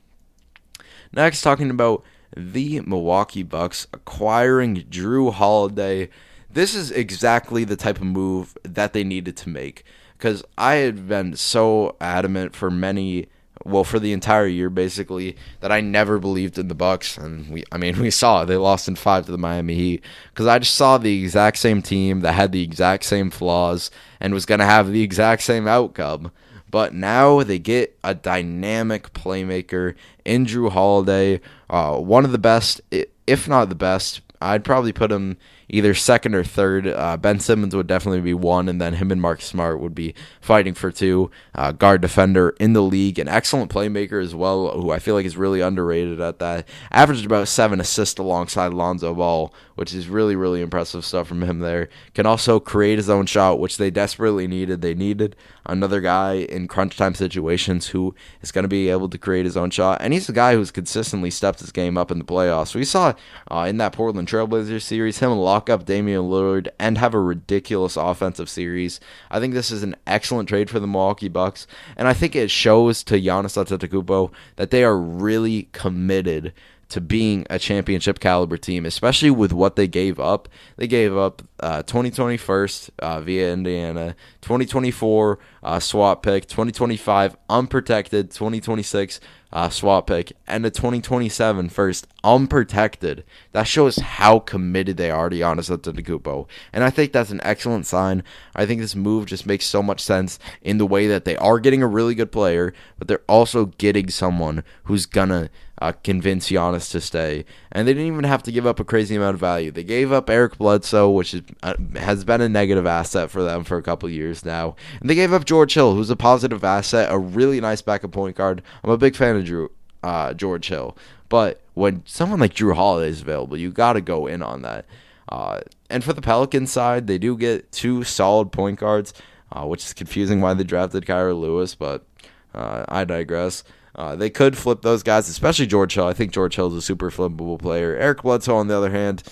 Next, 1.12 1.42
talking 1.42 1.70
about 1.70 2.04
the 2.36 2.80
Milwaukee 2.80 3.42
Bucks 3.42 3.86
acquiring 3.92 4.84
Jrue 4.84 5.32
Holiday. 5.32 6.08
This 6.50 6.74
is 6.74 6.90
exactly 6.90 7.64
the 7.64 7.76
type 7.76 7.96
of 7.96 8.04
move 8.04 8.56
that 8.62 8.92
they 8.92 9.04
needed 9.04 9.36
to 9.38 9.48
make 9.48 9.84
because 10.18 10.42
I 10.56 10.76
had 10.76 11.08
been 11.08 11.36
so 11.36 11.96
adamant 12.00 12.54
for 12.54 12.70
many 12.70 13.28
well 13.64 13.84
for 13.84 13.98
the 13.98 14.12
entire 14.12 14.46
year 14.46 14.68
basically 14.68 15.36
that 15.60 15.70
I 15.70 15.80
never 15.80 16.18
believed 16.18 16.58
in 16.58 16.68
the 16.68 16.74
Bucks. 16.74 17.16
And 17.16 17.50
we 17.50 17.64
I 17.70 17.78
mean 17.78 17.98
we 18.00 18.10
saw 18.10 18.44
they 18.44 18.56
lost 18.56 18.88
in 18.88 18.96
5 18.96 19.26
to 19.26 19.32
the 19.32 19.38
Miami 19.38 19.74
Heat 19.74 20.04
cuz 20.34 20.46
I 20.46 20.58
just 20.58 20.74
saw 20.74 20.98
the 20.98 21.22
exact 21.22 21.58
same 21.58 21.82
team 21.82 22.20
that 22.20 22.32
had 22.32 22.52
the 22.52 22.62
exact 22.62 23.04
same 23.04 23.30
flaws 23.30 23.90
and 24.20 24.34
was 24.34 24.46
going 24.46 24.60
to 24.60 24.64
have 24.64 24.90
the 24.90 25.02
exact 25.02 25.42
same 25.42 25.68
outcome 25.68 26.30
but 26.74 26.92
now 26.92 27.40
they 27.44 27.60
get 27.60 27.96
a 28.02 28.16
dynamic 28.16 29.12
playmaker 29.12 29.94
in 30.24 30.44
Jrue 30.44 30.72
Holiday, 30.72 31.40
uh, 31.70 31.96
one 31.98 32.24
of 32.24 32.32
the 32.32 32.36
best, 32.38 32.80
if 33.28 33.46
not 33.46 33.68
the 33.68 33.76
best. 33.76 34.22
I'd 34.40 34.64
probably 34.64 34.92
put 34.92 35.12
him 35.12 35.36
either 35.68 35.94
second 35.94 36.34
or 36.34 36.42
third. 36.42 36.88
Uh, 36.88 37.16
ben 37.16 37.38
Simmons 37.38 37.76
would 37.76 37.86
definitely 37.86 38.22
be 38.22 38.34
one, 38.34 38.68
and 38.68 38.80
then 38.80 38.94
him 38.94 39.12
and 39.12 39.22
Mark 39.22 39.40
Smart 39.40 39.78
would 39.78 39.94
be 39.94 40.16
fighting 40.40 40.74
for 40.74 40.90
two. 40.90 41.30
Uh, 41.54 41.70
guard 41.70 42.00
defender 42.00 42.56
in 42.58 42.72
the 42.72 42.82
league, 42.82 43.20
an 43.20 43.28
excellent 43.28 43.72
playmaker 43.72 44.20
as 44.20 44.34
well, 44.34 44.72
who 44.72 44.90
I 44.90 44.98
feel 44.98 45.14
like 45.14 45.26
is 45.26 45.36
really 45.36 45.60
underrated 45.60 46.20
at 46.20 46.40
that. 46.40 46.66
Averaged 46.90 47.24
about 47.24 47.46
seven 47.46 47.80
assists 47.80 48.18
alongside 48.18 48.74
Lonzo 48.74 49.14
Ball, 49.14 49.54
which 49.74 49.94
is 49.94 50.08
really, 50.08 50.36
really 50.36 50.60
impressive 50.60 51.04
stuff 51.04 51.26
from 51.26 51.42
him 51.42 51.58
there. 51.58 51.88
Can 52.14 52.26
also 52.26 52.60
create 52.60 52.98
his 52.98 53.10
own 53.10 53.26
shot, 53.26 53.58
which 53.58 53.76
they 53.76 53.90
desperately 53.90 54.46
needed. 54.46 54.80
They 54.80 54.94
needed 54.94 55.36
another 55.66 56.00
guy 56.00 56.34
in 56.34 56.68
crunch 56.68 56.96
time 56.96 57.14
situations 57.14 57.88
who 57.88 58.14
is 58.42 58.52
going 58.52 58.64
to 58.64 58.68
be 58.68 58.88
able 58.88 59.08
to 59.08 59.18
create 59.18 59.44
his 59.44 59.56
own 59.56 59.70
shot. 59.70 59.98
And 60.00 60.12
he's 60.12 60.28
a 60.28 60.32
guy 60.32 60.54
who's 60.54 60.70
consistently 60.70 61.30
stepped 61.30 61.60
his 61.60 61.72
game 61.72 61.96
up 61.96 62.10
in 62.10 62.18
the 62.18 62.24
playoffs. 62.24 62.74
We 62.74 62.84
saw 62.84 63.14
uh, 63.50 63.66
in 63.68 63.78
that 63.78 63.92
Portland 63.92 64.28
Trailblazers 64.28 64.82
series 64.82 65.18
him 65.18 65.30
lock 65.32 65.68
up 65.70 65.84
Damian 65.84 66.22
Lillard 66.22 66.68
and 66.78 66.98
have 66.98 67.14
a 67.14 67.20
ridiculous 67.20 67.96
offensive 67.96 68.48
series. 68.48 69.00
I 69.30 69.40
think 69.40 69.54
this 69.54 69.70
is 69.70 69.82
an 69.82 69.96
excellent 70.06 70.48
trade 70.48 70.70
for 70.70 70.80
the 70.80 70.86
Milwaukee 70.86 71.28
Bucks, 71.28 71.66
and 71.96 72.06
I 72.08 72.14
think 72.14 72.36
it 72.36 72.50
shows 72.50 73.02
to 73.04 73.20
Giannis 73.20 73.56
Antetokounmpo 73.56 74.30
that 74.56 74.70
they 74.70 74.84
are 74.84 74.96
really 74.96 75.68
committed 75.72 76.52
to 76.94 77.00
being 77.00 77.44
a 77.50 77.58
championship 77.58 78.20
caliber 78.20 78.56
team, 78.56 78.86
especially 78.86 79.28
with 79.28 79.52
what 79.52 79.74
they 79.74 79.88
gave 79.88 80.20
up. 80.20 80.48
They 80.76 80.86
gave 80.86 81.16
up 81.16 81.42
uh, 81.58 81.82
2020 81.82 82.36
first 82.36 82.92
uh, 83.00 83.20
via 83.20 83.52
Indiana, 83.52 84.14
2024 84.42 85.40
uh, 85.64 85.80
swap 85.80 86.22
pick, 86.22 86.46
2025 86.46 87.36
unprotected, 87.50 88.30
2026 88.30 89.18
uh, 89.52 89.70
swap 89.70 90.06
pick, 90.06 90.34
and 90.46 90.64
a 90.64 90.70
2027 90.70 91.68
first 91.68 92.06
unprotected. 92.22 93.24
That 93.50 93.64
shows 93.64 93.96
how 93.96 94.38
committed 94.38 94.96
they 94.96 95.10
are 95.10 95.28
to 95.28 95.36
Giannis 95.36 95.76
Antetokounmpo, 95.76 96.46
and 96.72 96.84
I 96.84 96.90
think 96.90 97.12
that's 97.12 97.30
an 97.30 97.40
excellent 97.42 97.86
sign. 97.86 98.22
I 98.54 98.66
think 98.66 98.80
this 98.80 98.94
move 98.94 99.26
just 99.26 99.46
makes 99.46 99.66
so 99.66 99.82
much 99.82 100.00
sense 100.00 100.38
in 100.62 100.78
the 100.78 100.86
way 100.86 101.08
that 101.08 101.24
they 101.24 101.36
are 101.38 101.58
getting 101.58 101.82
a 101.82 101.88
really 101.88 102.14
good 102.14 102.30
player, 102.30 102.72
but 103.00 103.08
they're 103.08 103.24
also 103.28 103.66
getting 103.66 104.10
someone 104.10 104.62
who's 104.84 105.06
gonna 105.06 105.50
uh, 105.84 105.92
convince 106.02 106.48
Giannis 106.48 106.90
to 106.92 107.00
stay. 107.00 107.44
And 107.70 107.86
they 107.86 107.92
didn't 107.92 108.10
even 108.10 108.24
have 108.24 108.42
to 108.44 108.52
give 108.52 108.66
up 108.66 108.80
a 108.80 108.84
crazy 108.84 109.16
amount 109.16 109.34
of 109.34 109.40
value. 109.40 109.70
They 109.70 109.84
gave 109.84 110.12
up 110.12 110.30
Eric 110.30 110.56
Bledsoe, 110.56 111.10
which 111.10 111.34
is, 111.34 111.42
uh, 111.62 111.74
has 111.96 112.24
been 112.24 112.40
a 112.40 112.48
negative 112.48 112.86
asset 112.86 113.30
for 113.30 113.42
them 113.42 113.64
for 113.64 113.76
a 113.76 113.82
couple 113.82 114.08
years 114.08 114.46
now. 114.46 114.76
And 114.98 115.10
they 115.10 115.14
gave 115.14 115.34
up 115.34 115.44
George 115.44 115.74
Hill, 115.74 115.94
who's 115.94 116.08
a 116.08 116.16
positive 116.16 116.64
asset, 116.64 117.12
a 117.12 117.18
really 117.18 117.60
nice 117.60 117.82
backup 117.82 118.12
point 118.12 118.34
guard. 118.34 118.62
I'm 118.82 118.88
a 118.88 118.96
big 118.96 119.14
fan 119.14 119.36
of 119.36 119.44
Jrue, 119.44 119.68
uh, 120.02 120.32
George 120.32 120.68
Hill. 120.68 120.96
But 121.28 121.60
when 121.74 122.02
someone 122.06 122.40
like 122.40 122.54
Jrue 122.54 122.74
Holiday 122.74 123.10
is 123.10 123.20
available, 123.20 123.58
you 123.58 123.70
got 123.70 123.92
to 123.92 124.00
go 124.00 124.26
in 124.26 124.42
on 124.42 124.62
that. 124.62 124.86
Uh, 125.28 125.60
and 125.90 126.02
for 126.02 126.14
the 126.14 126.22
Pelicans 126.22 126.72
side, 126.72 127.08
they 127.08 127.18
do 127.18 127.36
get 127.36 127.70
two 127.72 128.04
solid 128.04 128.52
point 128.52 128.80
guards, 128.80 129.12
uh, 129.52 129.66
which 129.66 129.84
is 129.84 129.92
confusing 129.92 130.40
why 130.40 130.54
they 130.54 130.64
drafted 130.64 131.04
Kira 131.04 131.38
Lewis, 131.38 131.74
but 131.74 132.06
uh, 132.54 132.86
I 132.88 133.04
digress. 133.04 133.64
Uh, 133.94 134.16
they 134.16 134.30
could 134.30 134.56
flip 134.56 134.82
those 134.82 135.02
guys, 135.02 135.28
especially 135.28 135.66
George 135.66 135.94
Hill. 135.94 136.06
I 136.06 136.12
think 136.12 136.32
George 136.32 136.56
Hill 136.56 136.68
is 136.68 136.74
a 136.74 136.82
super 136.82 137.10
flippable 137.10 137.58
player. 137.58 137.96
Eric 137.96 138.22
Bledsoe, 138.22 138.56
on 138.56 138.66
the 138.66 138.76
other 138.76 138.90
hand, 138.90 139.22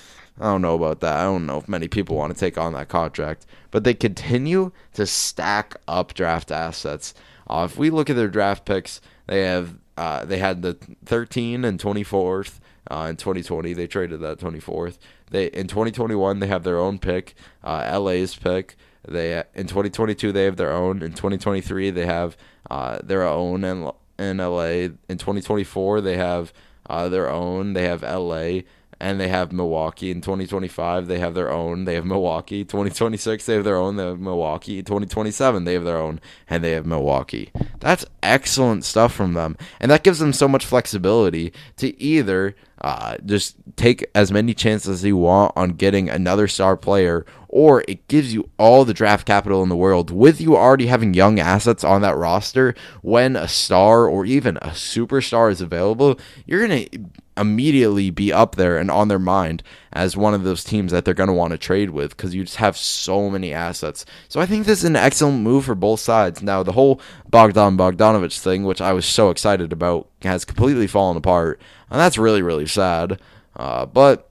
I 0.41 0.45
don't 0.45 0.63
know 0.63 0.77
about 0.77 1.01
that. 1.01 1.19
I 1.19 1.25
don't 1.25 1.47
know 1.47 1.59
if 1.59 1.69
many 1.69 1.89
people 1.89 2.17
want 2.17 2.33
to 2.33 2.39
take 2.39 2.57
on 2.57 2.73
that 2.75 2.89
contract. 2.89 3.45
But 3.71 3.85
they 3.85 3.95
continue 3.95 4.73
to 4.95 5.07
stack 5.07 5.77
up 5.89 6.15
draft 6.15 6.51
assets. 6.51 7.13
Uh, 7.49 7.67
if 7.69 7.77
we 7.77 7.91
look 7.91 8.09
at 8.09 8.17
their 8.17 8.29
draft 8.29 8.65
picks, 8.65 9.01
they 9.27 9.43
have 9.43 9.77
uh, 9.97 10.25
they 10.25 10.39
had 10.39 10.63
the 10.63 10.75
13 11.05 11.65
and 11.65 11.79
24th 11.79 12.61
uh, 12.91 13.07
in 13.11 13.17
2020. 13.17 13.75
They 13.75 13.87
traded 13.87 14.21
that 14.21 14.39
24th. 14.39 14.99
They 15.31 15.47
in 15.47 15.67
2021 15.67 16.41
they 16.41 16.47
have 16.47 16.63
their 16.63 16.79
own 16.79 16.99
pick, 16.99 17.35
uh, 17.63 17.99
LA's 17.99 18.35
pick. 18.35 18.77
They 19.07 19.43
in 19.55 19.67
2022 19.67 20.33
they 20.33 20.45
have 20.45 20.57
their 20.57 20.73
own. 20.73 21.03
In 21.03 21.13
2023 21.13 21.91
they 21.91 22.07
have 22.07 22.37
uh, 22.71 22.99
their 23.03 23.23
own 23.23 23.65
and 23.65 23.91
in 24.23 24.39
LA. 24.39 24.89
In 25.09 25.19
2024, 25.19 26.01
they 26.01 26.17
have 26.17 26.53
uh, 26.89 27.09
their 27.09 27.31
own. 27.31 27.75
They 27.75 27.85
have 27.85 28.03
LA 28.03 28.63
and 29.03 29.19
they 29.21 29.27
have 29.27 29.53
Milwaukee. 29.53 30.13
In 30.13 30.21
2025, 30.21 31.09
they 31.09 31.19
have 31.19 31.35
their 31.35 31.51
own. 31.51 31.87
They 31.87 31.97
have 31.97 32.07
Milwaukee. 32.07 32.65
2026, 32.65 33.45
they 33.45 33.55
have 33.55 33.65
their 33.65 33.77
own. 33.77 33.97
They 33.97 34.07
have 34.07 34.21
Milwaukee. 34.21 34.81
2027, 34.81 35.65
they 35.65 35.75
have 35.75 35.83
their 35.83 35.99
own, 35.99 36.21
and 36.49 36.63
they 36.63 36.71
have 36.71 36.87
Milwaukee. 36.87 37.51
That's 37.81 38.07
excellent 38.23 38.85
stuff 38.85 39.13
from 39.13 39.35
them, 39.35 39.57
and 39.81 39.91
that 39.91 40.05
gives 40.05 40.21
them 40.21 40.33
so 40.33 40.47
much 40.47 40.65
flexibility 40.65 41.53
to 41.79 42.01
either 42.01 42.55
uh, 42.81 43.17
just 43.25 43.57
take 43.77 44.07
as 44.15 44.31
many 44.31 44.55
chances 44.55 44.89
as 44.89 45.05
you 45.05 45.17
want 45.17 45.53
on 45.57 45.71
getting 45.71 46.09
another 46.09 46.47
star 46.47 46.77
player, 46.77 47.27
or 47.49 47.85
it 47.89 48.07
gives 48.07 48.33
you 48.33 48.49
all 48.57 48.85
the 48.85 48.95
draft 48.95 49.27
capital 49.27 49.65
in 49.65 49.69
the 49.69 49.77
world 49.77 50.13
with 50.13 50.41
you 50.41 50.57
already 50.57 50.87
having 50.87 51.13
young 51.13 51.41
assets 51.41 51.83
on 51.83 52.03
that 52.03 52.17
roster. 52.17 52.75
When 53.03 53.35
a 53.35 53.49
star 53.49 54.07
or 54.07 54.25
even 54.25 54.59
a 54.59 54.69
superstar 54.69 55.51
is 55.51 55.61
available, 55.61 56.21
you're 56.47 56.67
going 56.67 56.87
to 56.87 57.22
immediately 57.37 58.11
be 58.11 58.33
up 58.33 58.57
there 58.57 58.77
and 58.77 58.91
on 58.91 59.09
their 59.09 59.19
mind 59.19 59.63
as 59.93 60.17
one 60.17 60.35
of 60.35 60.45
those 60.45 60.65
teams 60.65 60.93
that 60.93 61.05
they're 61.05 61.15
going 61.15 61.29
to 61.29 61.33
want 61.33 61.53
to 61.53 61.59
trade 61.59 61.91
with 61.91 62.17
because 62.17 62.35
you 62.35 62.45
just 62.45 62.57
have 62.57 62.77
so 62.77 63.31
many 63.31 63.53
assets. 63.53 64.05
So 64.29 64.41
I 64.41 64.47
think 64.47 64.67
this 64.67 64.81
is 64.81 64.85
an 64.85 64.97
excellent 64.97 65.43
move 65.43 65.65
for 65.65 65.75
both 65.75 66.01
sides. 66.01 66.43
Now, 66.43 66.63
the 66.63 66.73
whole 66.73 67.01
Bogdan 67.31 67.77
Bogdanovich 67.77 68.39
thing, 68.41 68.65
which 68.65 68.81
I 68.81 68.93
was 68.93 69.07
so 69.07 69.31
excited 69.31 69.73
about, 69.73 70.09
has 70.23 70.45
completely 70.45 70.87
fallen 70.87 71.17
apart. 71.17 71.61
And 71.91 71.99
that's 71.99 72.19
really, 72.19 72.43
really 72.43 72.67
sad. 72.67 73.21
Uh, 73.57 73.87
but 73.87 74.31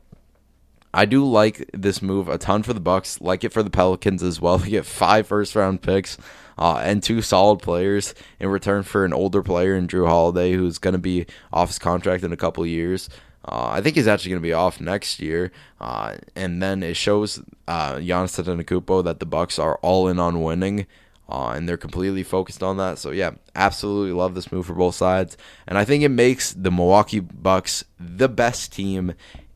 I 0.93 1.05
do 1.05 1.25
like 1.25 1.69
this 1.73 2.01
move 2.01 2.27
a 2.27 2.37
ton 2.37 2.63
for 2.63 2.73
the 2.73 2.79
Bucks, 2.79 3.21
like 3.21 3.43
it 3.43 3.53
for 3.53 3.63
the 3.63 3.69
Pelicans 3.69 4.23
as 4.23 4.41
well. 4.41 4.57
They 4.61 4.71
get 4.71 4.85
five 4.85 5.27
first 5.27 5.55
round 5.55 5.81
picks 5.81 6.17
uh, 6.61 6.77
and 6.83 7.01
two 7.01 7.23
solid 7.23 7.59
players 7.59 8.13
in 8.39 8.47
return 8.47 8.83
for 8.83 9.03
an 9.03 9.13
older 9.13 9.41
player 9.41 9.75
in 9.75 9.87
Jrue 9.87 10.07
Holiday, 10.07 10.53
who's 10.53 10.77
going 10.77 10.93
to 10.93 10.99
be 10.99 11.25
off 11.51 11.69
his 11.69 11.79
contract 11.79 12.23
in 12.23 12.31
a 12.31 12.37
couple 12.37 12.63
years. 12.67 13.09
Uh, 13.43 13.69
I 13.71 13.81
think 13.81 13.95
he's 13.95 14.07
actually 14.07 14.29
going 14.29 14.43
to 14.43 14.47
be 14.47 14.53
off 14.53 14.79
next 14.79 15.19
year, 15.19 15.51
uh, 15.79 16.17
and 16.35 16.61
then 16.61 16.83
it 16.83 16.95
shows 16.95 17.39
uh, 17.67 17.95
Giannis 17.95 18.39
Antetokounmpo 18.39 19.03
that 19.03 19.19
the 19.19 19.25
Bucks 19.25 19.57
are 19.57 19.79
all 19.81 20.07
in 20.07 20.19
on 20.19 20.43
winning, 20.43 20.85
uh, 21.27 21.53
and 21.55 21.67
they're 21.67 21.77
completely 21.77 22.21
focused 22.21 22.61
on 22.61 22.77
that. 22.77 22.99
So 22.99 23.09
yeah, 23.09 23.31
absolutely 23.55 24.13
love 24.13 24.35
this 24.35 24.51
move 24.51 24.67
for 24.67 24.75
both 24.75 24.93
sides, 24.93 25.37
and 25.65 25.79
I 25.79 25.83
think 25.83 26.03
it 26.03 26.09
makes 26.09 26.53
the 26.53 26.69
Milwaukee 26.69 27.21
Bucks 27.21 27.85
the 27.99 28.29
best 28.29 28.71
team 28.71 29.15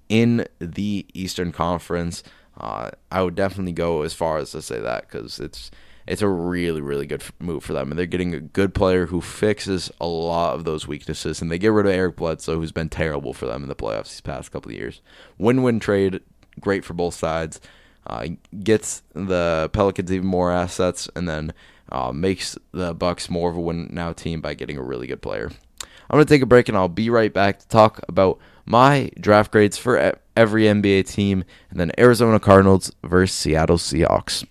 in 0.10 0.48
the 0.58 1.06
Eastern 1.14 1.52
Conference. 1.52 2.24
Uh, 2.60 2.90
I 3.12 3.22
would 3.22 3.36
definitely 3.36 3.74
go 3.74 4.02
as 4.02 4.16
far 4.16 4.40
as 4.40 4.50
to 4.54 4.64
say 4.64 4.80
that 4.80 5.02
because 5.02 5.40
it's 5.40 5.70
it's 6.08 6.22
a 6.22 6.28
really 6.28 6.82
really 6.82 7.06
good 7.06 7.24
move 7.40 7.64
for 7.64 7.74
them, 7.74 7.92
and 7.92 7.98
they're 7.98 8.06
getting 8.06 8.34
a 8.34 8.40
good 8.40 8.74
player 8.74 9.08
who 9.08 9.22
fixes 9.22 9.92
a 10.00 10.08
lot 10.08 10.56
of 10.56 10.64
those 10.64 10.88
weaknesses, 10.88 11.42
and 11.42 11.52
they 11.52 11.58
get 11.58 11.72
rid 11.72 11.86
of 11.86 11.92
Eric 11.92 12.18
Bledsoe, 12.18 12.56
who's 12.56 12.72
been 12.72 12.90
terrible 12.90 13.34
for 13.34 13.46
them 13.46 13.64
in 13.64 13.70
the 13.70 13.76
playoffs 13.76 14.10
these 14.10 14.22
past 14.22 14.52
couple 14.52 14.72
of 14.72 14.78
years. 14.78 15.02
Win-win 15.38 15.80
trade, 15.80 16.22
great 16.60 16.86
for 16.86 16.94
both 16.94 17.14
sides. 17.14 17.60
Uh, 18.08 18.28
gets 18.64 19.02
the 19.14 19.70
Pelicans 19.74 20.12
even 20.12 20.28
more 20.28 20.52
assets, 20.52 21.10
and 21.16 21.28
then 21.28 21.54
uh, 21.92 22.12
makes 22.12 22.58
the 22.72 22.94
Bucks 22.94 23.30
more 23.30 23.50
of 23.50 23.58
a 23.58 23.62
win 23.62 23.90
now 23.92 24.14
team 24.14 24.42
by 24.42 24.54
getting 24.54 24.78
a 24.78 24.84
really 24.84 25.08
good 25.08 25.22
player. 25.22 25.50
I'm 25.82 26.18
gonna 26.18 26.26
take 26.26 26.44
a 26.44 26.48
break, 26.48 26.70
and 26.70 26.78
I'll 26.78 26.88
be 26.88 27.10
right 27.10 27.34
back 27.34 27.60
to 27.60 27.68
talk 27.68 28.00
about 28.08 28.38
my 28.66 29.10
draft 29.20 29.52
grades 29.52 29.78
for 29.78 30.20
every 30.36 30.64
NBA 30.64 31.08
team, 31.08 31.44
and 31.70 31.80
then 31.80 31.92
Arizona 31.98 32.40
Cardinals 32.40 32.92
versus 33.04 33.36
Seattle 33.36 33.78
Seahawks. 33.78 34.46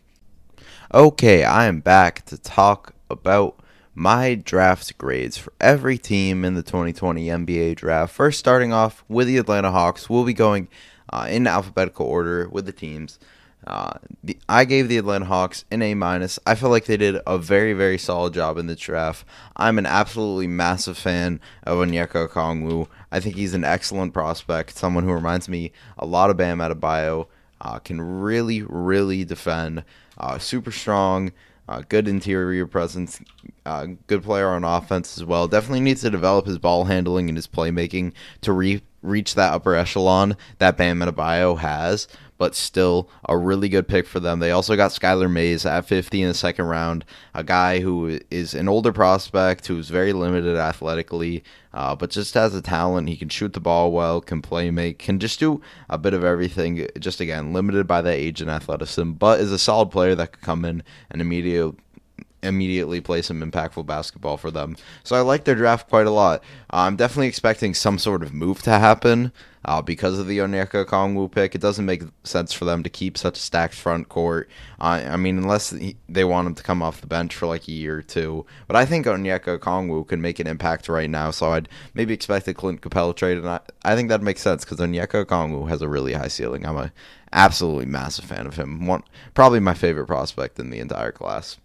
Okay, 0.95 1.43
I 1.43 1.67
am 1.67 1.81
back 1.81 2.25
to 2.27 2.39
talk 2.39 2.95
about 3.11 3.59
my 3.97 4.37
draft 4.37 4.97
grades 4.97 5.37
for 5.37 5.53
every 5.61 5.99
team 5.99 6.45
in 6.45 6.55
the 6.55 6.63
2020 6.63 7.27
NBA 7.27 7.75
draft. 7.75 8.15
First, 8.15 8.39
starting 8.39 8.73
off 8.73 9.03
with 9.09 9.27
the 9.27 9.39
Atlanta 9.39 9.73
Hawks, 9.73 10.09
we'll 10.09 10.23
be 10.23 10.33
going 10.33 10.69
uh, 11.13 11.27
in 11.29 11.49
alphabetical 11.49 12.07
order 12.07 12.49
with 12.49 12.67
the 12.67 12.73
teams. 12.73 13.19
Uh, 13.67 13.95
the, 14.23 14.39
I 14.49 14.65
gave 14.65 14.89
the 14.89 14.99
Atlanta 14.99 15.25
Hawks 15.25 15.65
an 15.73 15.83
A 15.83 15.95
minus. 15.95 16.39
I 16.47 16.55
feel 16.55 16.71
like 16.71 16.85
they 16.85 16.97
did 16.97 17.21
a 17.27 17.39
very, 17.39 17.73
very 17.73 17.99
solid 17.99 18.33
job 18.33 18.57
in 18.57 18.69
the 18.69 18.77
draft. 18.77 19.27
I'm 19.57 19.79
an 19.79 19.87
absolutely 19.87 20.47
massive 20.47 20.97
fan 20.97 21.41
of 21.65 21.79
Onyeka 21.79 22.29
Okongwu. 22.29 22.87
I 23.11 23.19
think 23.19 23.35
he's 23.35 23.55
an 23.55 23.65
excellent 23.65 24.15
prospect, 24.15 24.77
someone 24.77 25.03
who 25.03 25.13
reminds 25.13 25.49
me 25.49 25.73
a 25.99 26.07
lot 26.07 26.31
of 26.31 26.37
Bam 26.37 26.59
Adebayo. 26.59 27.27
Uh, 27.61 27.79
can 27.79 28.01
really, 28.01 28.63
really 28.63 29.25
defend. 29.25 29.85
Uh, 30.19 30.39
super 30.39 30.71
strong. 30.71 31.33
Uh, 31.67 31.83
good 31.89 32.07
interior 32.07 32.67
presence, 32.67 33.21
uh, 33.65 33.87
good 34.07 34.23
player 34.23 34.49
on 34.49 34.65
offense 34.65 35.17
as 35.17 35.25
well. 35.25 35.49
Definitely 35.49 35.81
needs 35.81 36.03
to 36.03 36.11
develop 36.11 36.45
his 36.45 36.59
ball 36.59 36.85
handling 36.85 37.31
and 37.31 37.39
his 37.39 37.47
playmaking 37.47 38.13
to 38.43 38.53
re- 38.53 38.83
reach 39.01 39.35
that 39.35 39.55
upper 39.55 39.75
echelon 39.75 40.37
that 40.59 40.77
Bam 40.77 40.99
Adebayo 40.99 41.57
has 41.59 42.07
but 42.39 42.55
still 42.55 43.09
a 43.29 43.37
really 43.37 43.69
good 43.69 43.87
pick 43.87 44.07
for 44.07 44.21
them. 44.21 44.41
They 44.41 44.51
also 44.51 44.77
got 44.77 44.91
Skylar 44.91 45.31
Mays 45.31 45.65
at 45.65 45.87
50 45.87 46.23
in 46.23 46.29
the 46.29 46.35
second 46.35 46.67
round, 46.67 47.05
a 47.35 47.45
guy 47.45 47.81
who 47.81 48.21
is 48.31 48.55
an 48.55 48.69
older 48.69 48.93
prospect 48.93 49.67
who's 49.67 49.89
very 49.89 50.13
limited 50.13 50.57
athletically, 50.57 51.45
uh, 51.73 51.95
but 51.95 52.11
just 52.11 52.35
has 52.35 52.55
a 52.55 52.63
talent. 52.63 53.09
He 53.09 53.17
can 53.17 53.29
shoot 53.29 53.53
the 53.53 53.61
ball 53.61 53.93
well, 53.93 54.21
can 54.21 54.43
play 54.43 54.71
make, 54.71 54.99
can 54.99 55.19
just 55.19 55.39
do 55.39 55.61
a 55.89 55.99
bit 55.99 56.15
of 56.15 56.25
everything. 56.25 56.89
Just 56.99 57.21
again, 57.21 57.53
limited 57.53 57.87
by 57.87 58.01
that 58.03 58.15
age 58.15 58.41
and 58.41 58.51
athleticism, 58.51 59.13
but 59.13 59.41
is 59.41 59.53
a 59.53 59.59
solid 59.59 59.91
player 59.91 60.15
that 60.15 60.33
could 60.33 60.43
come 60.43 60.65
in 60.65 60.83
and 61.11 61.21
immediately 61.21 61.79
immediately 62.43 63.01
play 63.01 63.23
some 63.23 63.41
impactful 63.41 63.87
basketball 63.87 64.37
for 64.37 64.51
them. 64.51 64.77
So 65.03 65.17
I 65.17 65.21
like 65.21 65.45
their 65.45 65.55
draft 65.55 65.89
quite 65.89 66.07
a 66.07 66.11
lot. 66.11 66.43
Uh, 66.71 66.85
I'm 66.85 66.97
definitely 66.97 67.29
expecting 67.29 67.73
some 67.73 67.99
sort 67.99 68.23
of 68.23 68.35
move 68.35 68.63
to 68.63 68.79
happen 68.79 69.33
uh, 69.65 69.83
because 69.83 70.19
of 70.19 70.27
the 70.27 70.39
Onyeka 70.39 70.85
Okongwu 70.85 71.31
pick. 71.31 71.55
It 71.55 71.61
doesn't 71.61 71.85
make 71.85 72.03
sense 72.25 72.53
for 72.53 72.65
them 72.65 72.83
to 72.83 72.91
keep 72.91 73.17
such 73.17 73.39
a 73.39 73.43
stacked 73.43 73.75
front 73.75 74.09
court. 74.09 74.49
Uh, 74.81 75.05
I 75.09 75.17
mean, 75.17 75.39
unless 75.39 75.75
they 76.09 76.25
want 76.25 76.47
him 76.47 76.55
to 76.55 76.63
come 76.63 76.83
off 76.83 77.01
the 77.01 77.07
bench 77.07 77.35
for 77.35 77.47
like 77.47 77.69
a 77.69 77.73
year 77.73 77.99
or 77.99 78.03
two. 78.03 78.47
But 78.67 78.77
I 78.77 78.85
think 78.85 79.07
Onyeka 79.07 79.59
Okongwu 79.59 80.07
can 80.07 80.21
make 80.21 80.39
an 80.39 80.47
impact 80.47 80.89
right 80.89 81.11
now. 81.11 81.31
So 81.31 81.53
I'd 81.53 81.69
maybe 81.95 82.15
expect 82.15 82.49
a 82.49 82.55
Clint 82.55 82.81
Capela 82.81 83.15
trade, 83.15 83.39
and 83.39 83.49
I, 83.49 83.61
I 83.85 83.95
think 83.95 84.09
that 84.09 84.23
makes 84.23 84.43
sense 84.43 84.65
because 84.65 84.79
Onyeka 84.79 85.25
Okongwu 85.25 85.69
has 85.69 85.83
a 85.83 85.89
really 85.89 86.13
high 86.13 86.29
ceiling. 86.29 86.67
I'm 86.67 86.77
a 86.77 86.93
absolutely 87.33 87.87
massive 87.87 88.25
fan 88.25 88.47
of 88.47 88.57
him. 88.57 88.87
One 88.87 89.03
probably 89.35 89.61
my 89.61 89.75
favorite 89.75 90.07
prospect 90.07 90.59
in 90.59 90.71
the 90.71 90.79
entire 90.79 91.13
class. 91.13 91.59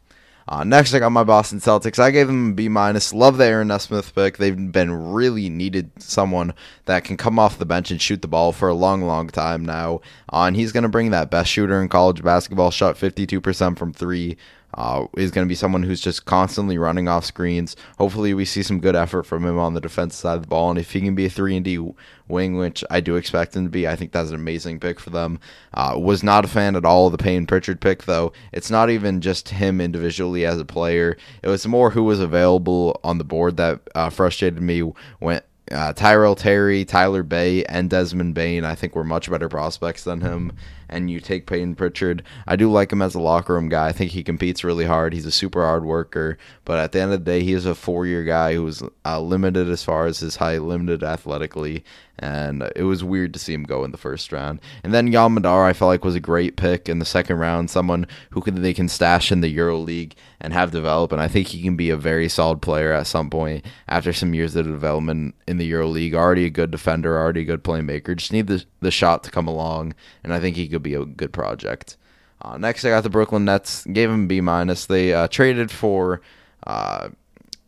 Uh, 0.49 0.63
next, 0.63 0.95
I 0.95 0.99
got 0.99 1.11
my 1.11 1.23
Boston 1.23 1.59
Celtics. 1.59 1.99
I 1.99 2.09
gave 2.09 2.25
them 2.25 2.49
a 2.49 2.53
B 2.53 2.69
minus. 2.69 3.13
Love 3.13 3.37
the 3.37 3.45
Aaron 3.45 3.67
Nesmith 3.67 4.15
pick. 4.15 4.37
They've 4.37 4.71
been 4.71 5.11
really 5.11 5.47
needed 5.47 5.91
someone 6.01 6.55
that 6.85 7.03
can 7.03 7.17
come 7.17 7.37
off 7.37 7.59
the 7.59 7.67
bench 7.67 7.91
and 7.91 8.01
shoot 8.01 8.23
the 8.23 8.27
ball 8.27 8.51
for 8.51 8.67
a 8.67 8.73
long, 8.73 9.03
long 9.03 9.27
time 9.27 9.63
now. 9.63 10.01
Uh, 10.33 10.45
and 10.45 10.55
he's 10.55 10.71
going 10.71 10.81
to 10.81 10.89
bring 10.89 11.11
that 11.11 11.29
best 11.29 11.51
shooter 11.51 11.79
in 11.79 11.87
college 11.87 12.23
basketball. 12.23 12.71
Shot 12.71 12.95
52% 12.95 13.77
from 13.77 13.93
three 13.93 14.37
uh, 14.73 15.05
is 15.17 15.31
going 15.31 15.45
to 15.45 15.49
be 15.49 15.55
someone 15.55 15.83
who's 15.83 16.01
just 16.01 16.25
constantly 16.25 16.77
running 16.77 17.07
off 17.07 17.25
screens. 17.25 17.75
Hopefully, 17.97 18.33
we 18.33 18.45
see 18.45 18.63
some 18.63 18.79
good 18.79 18.95
effort 18.95 19.23
from 19.23 19.45
him 19.45 19.57
on 19.57 19.73
the 19.73 19.81
defensive 19.81 20.19
side 20.19 20.35
of 20.35 20.41
the 20.41 20.47
ball, 20.47 20.69
and 20.69 20.79
if 20.79 20.91
he 20.91 21.01
can 21.01 21.15
be 21.15 21.25
a 21.25 21.29
three 21.29 21.55
and 21.55 21.65
D 21.65 21.79
wing, 22.27 22.57
which 22.57 22.83
I 22.89 22.99
do 22.99 23.15
expect 23.15 23.55
him 23.55 23.65
to 23.65 23.69
be, 23.69 23.87
I 23.87 23.95
think 23.95 24.11
that's 24.11 24.29
an 24.29 24.35
amazing 24.35 24.79
pick 24.79 24.99
for 24.99 25.09
them. 25.09 25.39
Uh, 25.73 25.95
was 25.97 26.23
not 26.23 26.45
a 26.45 26.47
fan 26.47 26.75
at 26.75 26.85
all 26.85 27.07
of 27.07 27.11
the 27.11 27.17
Payton 27.17 27.47
Pritchard 27.47 27.81
pick, 27.81 28.03
though. 28.03 28.31
It's 28.51 28.69
not 28.69 28.89
even 28.89 29.21
just 29.21 29.49
him 29.49 29.81
individually 29.81 30.45
as 30.45 30.59
a 30.59 30.65
player; 30.65 31.17
it 31.41 31.49
was 31.49 31.67
more 31.67 31.91
who 31.91 32.03
was 32.03 32.19
available 32.19 32.99
on 33.03 33.17
the 33.17 33.23
board 33.23 33.57
that 33.57 33.81
uh, 33.95 34.09
frustrated 34.09 34.61
me 34.61 34.81
when 35.19 35.41
uh, 35.71 35.93
Tyrell 35.93 36.35
Terry, 36.35 36.85
Tyler 36.85 37.23
Bey, 37.23 37.63
and 37.65 37.89
Desmond 37.89 38.33
Bane, 38.33 38.63
I 38.63 38.75
think 38.75 38.95
were 38.95 39.03
much 39.03 39.29
better 39.29 39.49
prospects 39.49 40.03
than 40.03 40.21
him. 40.21 40.53
And 40.89 41.09
you 41.09 41.19
take 41.19 41.45
Payton 41.45 41.75
Pritchard. 41.75 42.23
I 42.47 42.55
do 42.55 42.71
like 42.71 42.91
him 42.91 43.01
as 43.01 43.15
a 43.15 43.19
locker 43.19 43.53
room 43.53 43.69
guy. 43.69 43.87
I 43.87 43.91
think 43.91 44.11
he 44.11 44.23
competes 44.23 44.63
really 44.63 44.85
hard. 44.85 45.13
He's 45.13 45.25
a 45.25 45.31
super 45.31 45.63
hard 45.63 45.85
worker. 45.85 46.37
But 46.65 46.79
at 46.79 46.91
the 46.91 47.01
end 47.01 47.13
of 47.13 47.23
the 47.23 47.31
day, 47.31 47.43
he 47.43 47.53
is 47.53 47.65
a 47.65 47.75
four 47.75 48.05
year 48.05 48.23
guy 48.23 48.55
who's 48.55 48.81
uh, 49.05 49.21
limited 49.21 49.69
as 49.69 49.83
far 49.83 50.05
as 50.05 50.19
his 50.19 50.37
height, 50.37 50.63
limited 50.63 51.03
athletically 51.03 51.83
and 52.19 52.69
it 52.75 52.83
was 52.83 53.03
weird 53.03 53.33
to 53.33 53.39
see 53.39 53.53
him 53.53 53.63
go 53.63 53.83
in 53.83 53.91
the 53.91 53.97
first 53.97 54.31
round. 54.31 54.59
And 54.83 54.93
then 54.93 55.07
Yam 55.07 55.33
Madar, 55.33 55.65
I 55.65 55.73
felt 55.73 55.89
like 55.89 56.03
was 56.03 56.15
a 56.15 56.19
great 56.19 56.57
pick 56.57 56.87
in 56.87 56.99
the 56.99 57.05
second 57.05 57.37
round, 57.37 57.69
someone 57.69 58.05
who 58.31 58.41
can 58.41 58.61
they 58.61 58.73
can 58.73 58.89
stash 58.89 59.31
in 59.31 59.41
the 59.41 59.47
Euro 59.49 59.77
League 59.77 60.15
and 60.41 60.53
have 60.53 60.71
develop, 60.71 61.11
and 61.11 61.21
I 61.21 61.27
think 61.27 61.47
he 61.47 61.61
can 61.61 61.75
be 61.75 61.89
a 61.89 61.97
very 61.97 62.29
solid 62.29 62.61
player 62.61 62.91
at 62.91 63.07
some 63.07 63.29
point 63.29 63.65
after 63.87 64.13
some 64.13 64.33
years 64.33 64.55
of 64.55 64.65
development 64.65 65.35
in 65.47 65.57
the 65.57 65.65
Euro 65.67 65.87
League. 65.87 66.13
Already 66.13 66.45
a 66.45 66.49
good 66.49 66.71
defender, 66.71 67.17
already 67.17 67.41
a 67.41 67.45
good 67.45 67.63
playmaker. 67.63 68.15
Just 68.15 68.33
need 68.33 68.47
the 68.47 68.65
the 68.81 68.91
shot 68.91 69.23
to 69.23 69.31
come 69.31 69.47
along, 69.47 69.93
and 70.23 70.33
I 70.33 70.39
think 70.39 70.55
he 70.55 70.67
could 70.67 70.83
be 70.83 70.93
a 70.93 71.05
good 71.05 71.33
project. 71.33 71.97
Uh, 72.41 72.57
next, 72.57 72.85
I 72.85 72.89
got 72.89 73.03
the 73.03 73.09
Brooklyn 73.09 73.45
Nets. 73.45 73.85
Gave 73.85 74.09
him 74.09 74.27
B 74.27 74.41
minus. 74.41 74.85
They 74.85 75.13
uh, 75.13 75.27
traded 75.27 75.71
for. 75.71 76.21
Uh, 76.65 77.09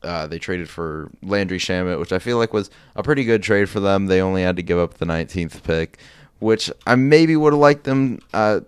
uh, 0.03 0.28
they 0.28 0.40
traded 0.40 0.69
for 0.69 1.11
Landry 1.22 1.57
Shamet, 1.57 1.99
which 1.99 2.11
I 2.11 2.19
feel 2.19 2.38
like 2.38 2.53
was 2.53 2.69
a 2.95 3.03
pretty 3.03 3.23
good 3.23 3.44
trade 3.44 3.69
for 3.69 3.80
them. 3.80 4.07
They 4.07 4.22
only 4.22 4.44
had 4.44 4.56
to 4.56 4.64
give 4.64 4.78
up 4.78 4.95
the 4.95 5.06
19th 5.06 5.64
pick, 5.64 5.99
which 6.40 6.72
I 6.88 6.95
maybe 6.95 7.36
would 7.36 7.53
have 7.53 7.60
liked 7.60 7.84
them 7.84 8.19
uh, 8.34 8.61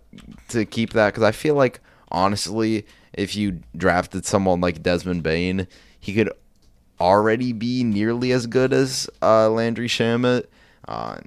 to 0.50 0.66
keep 0.66 0.94
that 0.94 1.08
because 1.08 1.24
I 1.24 1.32
feel 1.32 1.56
like 1.56 1.80
honestly, 2.10 2.86
if 3.14 3.36
you 3.36 3.62
drafted 3.76 4.26
someone 4.26 4.62
like 4.62 4.84
Desmond 4.84 5.24
Bane, 5.24 5.68
he 6.00 6.14
could 6.14 6.32
already 7.00 7.54
be 7.54 7.84
nearly 7.84 8.32
as 8.32 8.48
good 8.48 8.72
as 8.72 9.10
uh, 9.22 9.50
Landry 9.50 9.88
Shamet 9.88 10.46
uh, 10.88 11.18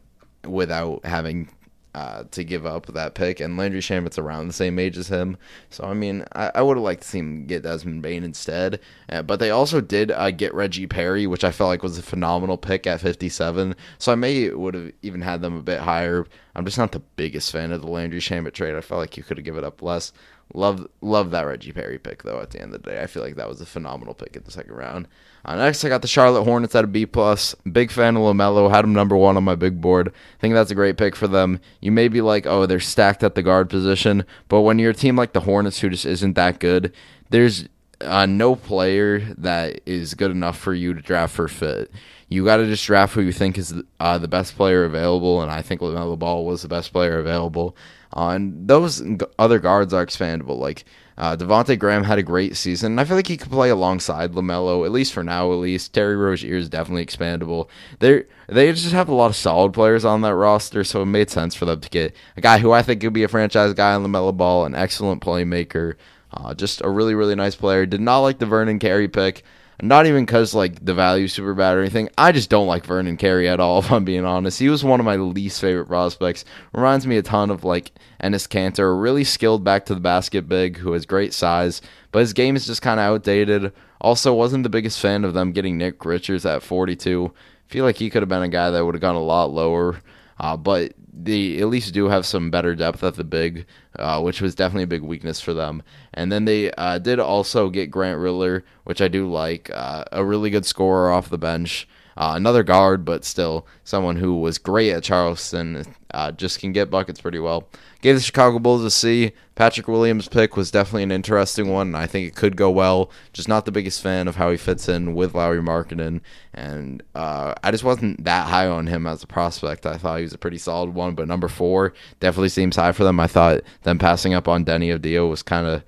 without 0.45 1.05
having 1.05 1.49
uh, 1.97 2.24
to 2.31 2.44
give 2.44 2.66
up 2.66 2.85
that 2.86 3.14
pick, 3.14 3.40
and 3.40 3.56
Landry 3.56 3.81
Shamet's 3.81 4.18
around 4.18 4.48
the 4.48 4.52
same 4.52 4.78
age 4.78 4.98
as 4.98 5.09
him. 5.09 5.39
So 5.70 5.85
I 5.85 5.94
mean, 5.94 6.27
I, 6.35 6.52
I 6.56 6.60
would 6.60 6.77
have 6.77 6.85
liked 6.85 7.01
to 7.02 7.09
see 7.09 7.20
him 7.20 7.47
get 7.47 7.62
Desmond 7.62 8.02
Bane 8.02 8.23
instead. 8.23 8.81
Uh, 9.09 9.23
but 9.23 9.40
they 9.40 9.51
also 9.51 9.81
did 9.81 10.10
uh, 10.10 10.31
get 10.31 10.52
Reggie 10.52 10.86
Perry, 10.86 11.27
which 11.27 11.43
I 11.43 11.51
felt 11.51 11.68
like 11.68 11.82
was 11.82 11.97
a 11.97 12.02
phenomenal 12.02 12.59
pick 12.59 12.86
at 12.86 13.01
57. 13.01 13.74
So 13.97 14.12
I 14.12 14.14
may 14.14 14.51
would 14.51 14.74
have 14.74 14.93
even 15.01 15.23
had 15.23 15.40
them 15.40 15.56
a 15.56 15.62
bit 15.62 15.81
higher. 15.81 16.27
I'm 16.55 16.66
just 16.66 16.77
not 16.77 16.93
the 16.93 17.01
biggest 17.01 17.51
fan 17.51 17.73
of 17.73 17.81
the 17.81 17.89
Landry 17.89 18.20
Shamet 18.20 18.52
trade. 18.52 18.74
I 18.74 18.82
felt 18.82 18.98
like 18.98 19.16
you 19.16 19.23
could 19.23 19.39
have 19.39 19.44
given 19.47 19.64
it 19.64 19.66
up 19.66 19.81
less. 19.81 20.12
Love 20.55 20.86
love 21.01 21.32
that 21.32 21.43
Reggie 21.43 21.73
Perry 21.73 21.98
pick 21.98 22.23
though. 22.23 22.40
At 22.40 22.51
the 22.51 22.62
end 22.62 22.73
of 22.73 22.82
the 22.82 22.90
day, 22.90 23.02
I 23.02 23.06
feel 23.06 23.23
like 23.23 23.35
that 23.36 23.48
was 23.48 23.60
a 23.60 23.66
phenomenal 23.66 24.14
pick 24.14 24.36
in 24.36 24.44
the 24.44 24.51
second 24.51 24.74
round. 24.74 25.09
Uh, 25.44 25.56
next, 25.56 25.85
I 25.85 25.89
got 25.89 26.02
the 26.02 26.09
Charlotte 26.09 26.44
Hornets 26.44 26.74
at 26.74 26.85
a 26.85 26.86
B 26.86 27.05
plus. 27.05 27.55
Big 27.70 27.90
fan 27.90 28.16
of 28.16 28.23
LaMelo. 28.23 28.70
Had 28.70 28.85
him 28.85 28.93
number 28.93 29.16
one 29.16 29.36
on 29.36 29.44
my 29.44 29.55
big 29.55 29.81
board. 29.81 30.09
I 30.09 30.40
think 30.40 30.55
that's 30.55 30.70
a 30.70 30.77
great 30.77 30.97
pick 30.97 31.14
for 31.16 31.28
them. 31.28 31.60
You 31.81 31.93
may 31.93 32.09
be 32.09 32.20
like, 32.20 32.47
oh, 32.47 32.64
they're 32.66 32.81
stacked 32.81 33.23
at 33.23 33.35
the 33.35 33.43
guard 33.43 33.68
position, 33.68 34.24
but 34.48 34.62
when 34.62 34.78
you're 34.78 34.90
a 34.90 34.94
team 34.94 35.16
like 35.16 35.32
the 35.32 35.40
Hornets 35.40 35.81
who 35.81 35.90
just 35.90 36.06
isn't 36.06 36.35
that 36.35 36.60
good, 36.60 36.93
there's 37.31 37.68
uh, 38.01 38.27
no 38.27 38.55
player 38.55 39.20
that 39.39 39.81
is 39.86 40.14
good 40.14 40.31
enough 40.31 40.59
for 40.59 40.74
you 40.74 40.94
to 40.94 41.01
draft 41.01 41.35
for 41.35 41.48
fit. 41.48 41.90
You 42.28 42.44
got 42.44 42.56
to 42.56 42.66
just 42.66 42.86
draft 42.86 43.14
who 43.14 43.20
you 43.20 43.32
think 43.32 43.56
is 43.56 43.74
uh, 44.01 44.18
the 44.18 44.28
best 44.28 44.56
player 44.56 44.85
available, 44.85 45.43
and 45.43 45.51
I 45.51 45.62
think 45.62 45.81
LaMelo 45.81 46.18
Ball 46.18 46.44
was 46.44 46.62
the 46.62 46.68
best 46.68 46.93
player 46.93 47.18
available. 47.18 47.77
Uh, 48.15 48.31
and 48.31 48.69
those 48.69 49.03
other 49.39 49.59
guards 49.59 49.95
are 49.95 50.05
expandable. 50.05 50.59
Like 50.59 50.85
Uh, 51.19 51.35
Devonte 51.35 51.78
Graham 51.78 52.05
had 52.05 52.19
a 52.19 52.23
great 52.23 52.57
season. 52.57 52.93
And 52.93 53.01
I 53.01 53.05
feel 53.05 53.16
like 53.16 53.27
he 53.27 53.39
could 53.39 53.51
play 53.51 53.70
alongside 53.70 54.33
LaMelo, 54.33 54.85
at 54.85 54.93
least 54.93 55.15
for 55.15 55.24
now. 55.24 55.51
At 55.51 55.59
least 55.61 55.95
Terry 55.95 56.15
Rozier 56.15 56.57
is 56.57 56.69
definitely 56.69 57.07
expandable. 57.07 57.69
They 58.01 58.24
they 58.49 58.70
just 58.73 58.93
have 58.93 59.09
a 59.09 59.15
lot 59.15 59.31
of 59.31 59.37
solid 59.37 59.73
players 59.73 60.05
on 60.05 60.20
that 60.20 60.35
roster, 60.35 60.85
so 60.85 61.01
it 61.03 61.07
made 61.07 61.31
sense 61.31 61.55
for 61.55 61.65
them 61.65 61.81
to 61.81 61.89
get 61.89 62.15
a 62.37 62.43
guy 62.43 62.59
who 62.59 62.70
I 62.73 62.83
think 62.83 63.01
could 63.01 63.15
be 63.15 63.24
a 63.24 63.28
franchise 63.28 63.73
guy 63.73 63.95
on 63.95 64.05
LaMelo 64.05 64.37
Ball, 64.37 64.66
an 64.66 64.74
excellent 64.74 65.23
playmaker, 65.23 65.95
uh, 66.35 66.53
just 66.55 66.83
a 66.85 66.91
really 66.91 67.15
really 67.15 67.35
nice 67.35 67.57
player. 67.57 67.87
Did 67.87 68.03
not 68.03 68.20
like 68.20 68.39
the 68.39 68.47
Vernon 68.47 68.78
Carey 68.78 69.09
pick. 69.09 69.43
Not 69.82 70.07
even 70.07 70.24
because 70.24 70.55
like 70.55 70.82
the 70.85 70.94
value 70.94 71.28
super 71.28 71.53
bad 71.53 71.77
or 71.77 71.81
anything. 71.81 72.09
I 72.16 72.32
just 72.32 72.48
don't 72.48 72.66
like 72.66 72.86
Vernon 72.86 73.16
Carey 73.16 73.48
at 73.48 73.61
all. 73.61 73.78
If 73.86 73.93
I'm 73.93 74.05
being 74.05 74.24
honest, 74.24 74.59
he 74.59 74.69
was 74.69 74.82
one 74.82 75.01
of 75.01 75.07
my 75.07 75.16
least 75.16 75.61
favorite 75.61 75.86
prospects. 75.86 76.44
Reminds 76.73 77.07
me 77.07 77.19
a 77.19 77.23
ton 77.23 77.51
of 77.51 77.62
like 77.62 77.93
Enes 78.23 78.48
Kanter, 78.48 78.90
a 78.90 78.94
really 78.94 79.24
skilled 79.24 79.65
back 79.65 79.86
to 79.86 79.94
the 79.94 80.01
basket 80.01 80.48
big 80.48 80.78
who 80.78 80.93
has 80.93 81.05
great 81.05 81.35
size, 81.35 81.82
but 82.11 82.20
his 82.20 82.32
game 82.32 82.57
is 82.57 82.66
just 82.66 82.82
kind 82.82 82.98
of 82.98 83.05
outdated. 83.05 83.73
Also, 84.01 84.32
wasn't 84.32 84.62
the 84.62 84.70
biggest 84.70 84.98
fan 84.98 85.24
of 85.24 85.35
them 85.35 85.53
getting 85.53 85.77
Nick 85.77 86.05
Richards 86.05 86.47
at 86.47 86.62
42. 86.62 87.32
Feel 87.66 87.85
like 87.85 87.97
he 87.97 88.11
could 88.11 88.23
have 88.23 88.28
been 88.28 88.43
a 88.43 88.48
guy 88.48 88.70
that 88.70 88.85
would 88.85 88.94
have 88.94 89.03
gone 89.03 89.15
a 89.15 89.23
lot 89.23 89.51
lower. 89.51 90.01
Uh, 90.39 90.57
but 90.57 90.93
they 91.18 91.59
at 91.60 91.68
least 91.68 91.94
do 91.94 92.09
have 92.09 92.26
some 92.26 92.51
better 92.51 92.74
depth 92.74 93.02
at 93.02 93.14
the 93.14 93.24
big, 93.24 93.66
uh, 93.98 94.20
which 94.20 94.43
was 94.43 94.55
definitely 94.55 94.82
a 94.84 94.88
big 94.88 95.02
weakness 95.02 95.40
for 95.40 95.55
them. 95.55 95.82
And 96.12 96.30
then 96.30 96.44
they 96.44 96.70
uh, 96.72 96.98
did 96.98 97.18
also 97.18 97.70
get 97.70 97.90
Grant 97.90 98.20
Riller, 98.20 98.64
which 98.84 99.01
I 99.01 99.09
do 99.09 99.30
like, 99.30 99.70
uh, 99.72 100.05
a 100.12 100.24
really 100.24 100.51
good 100.51 100.66
scorer 100.66 101.10
off 101.10 101.30
the 101.30 101.38
bench. 101.38 101.88
Uh, 102.16 102.32
another 102.34 102.62
guard, 102.62 103.05
but 103.05 103.24
still 103.24 103.66
someone 103.84 104.16
who 104.16 104.40
was 104.40 104.56
great 104.56 104.90
at 104.90 105.02
Charleston, 105.02 105.84
uh, 106.12 106.32
just 106.32 106.60
can 106.60 106.72
get 106.72 106.90
buckets 106.90 107.20
pretty 107.20 107.38
well. 107.38 107.68
Gave 108.01 108.14
the 108.14 108.22
Chicago 108.22 108.59
Bulls 108.59 108.84
a 108.84 108.90
C. 108.90 109.32
Patrick 109.55 109.86
Williams' 109.86 110.28
pick 110.28 110.56
was 110.56 110.70
definitely 110.70 111.02
an 111.02 111.10
interesting 111.12 111.68
one. 111.68 111.94
I 111.94 112.06
think 112.06 112.26
it 112.26 112.34
could 112.34 112.56
go 112.56 112.70
well. 112.70 113.10
Just 113.34 113.48
not 113.48 113.66
the 113.66 113.72
biggest 113.72 114.01
fan 114.01 114.28
of 114.28 114.36
how 114.36 114.51
he 114.51 114.56
fits 114.56 114.88
in 114.88 115.14
with 115.14 115.34
Lauri 115.34 115.60
Markkanen, 115.60 116.22
and 116.55 117.02
uh, 117.14 117.52
I 117.62 117.70
just 117.70 117.84
wasn't 117.84 118.24
that 118.24 118.48
high 118.48 118.66
on 118.66 118.86
him 118.86 119.06
as 119.06 119.22
a 119.22 119.26
prospect. 119.26 119.84
I 119.84 119.98
thought 119.98 120.16
he 120.16 120.22
was 120.22 120.32
a 120.32 120.38
pretty 120.38 120.59
solid 120.59 120.94
one, 120.94 121.14
but 121.14 121.28
number 121.28 121.48
four 121.48 121.93
definitely 122.20 122.48
seems 122.48 122.76
high 122.76 122.93
for 122.93 123.05
them. 123.05 123.20
I 123.20 123.26
thought 123.26 123.60
them 123.82 123.98
passing 123.98 124.32
up 124.32 124.48
on 124.48 124.64
Deni 124.64 124.97
Avdija 124.97 125.28
was 125.28 125.43
kind 125.43 125.66
of. 125.66 125.84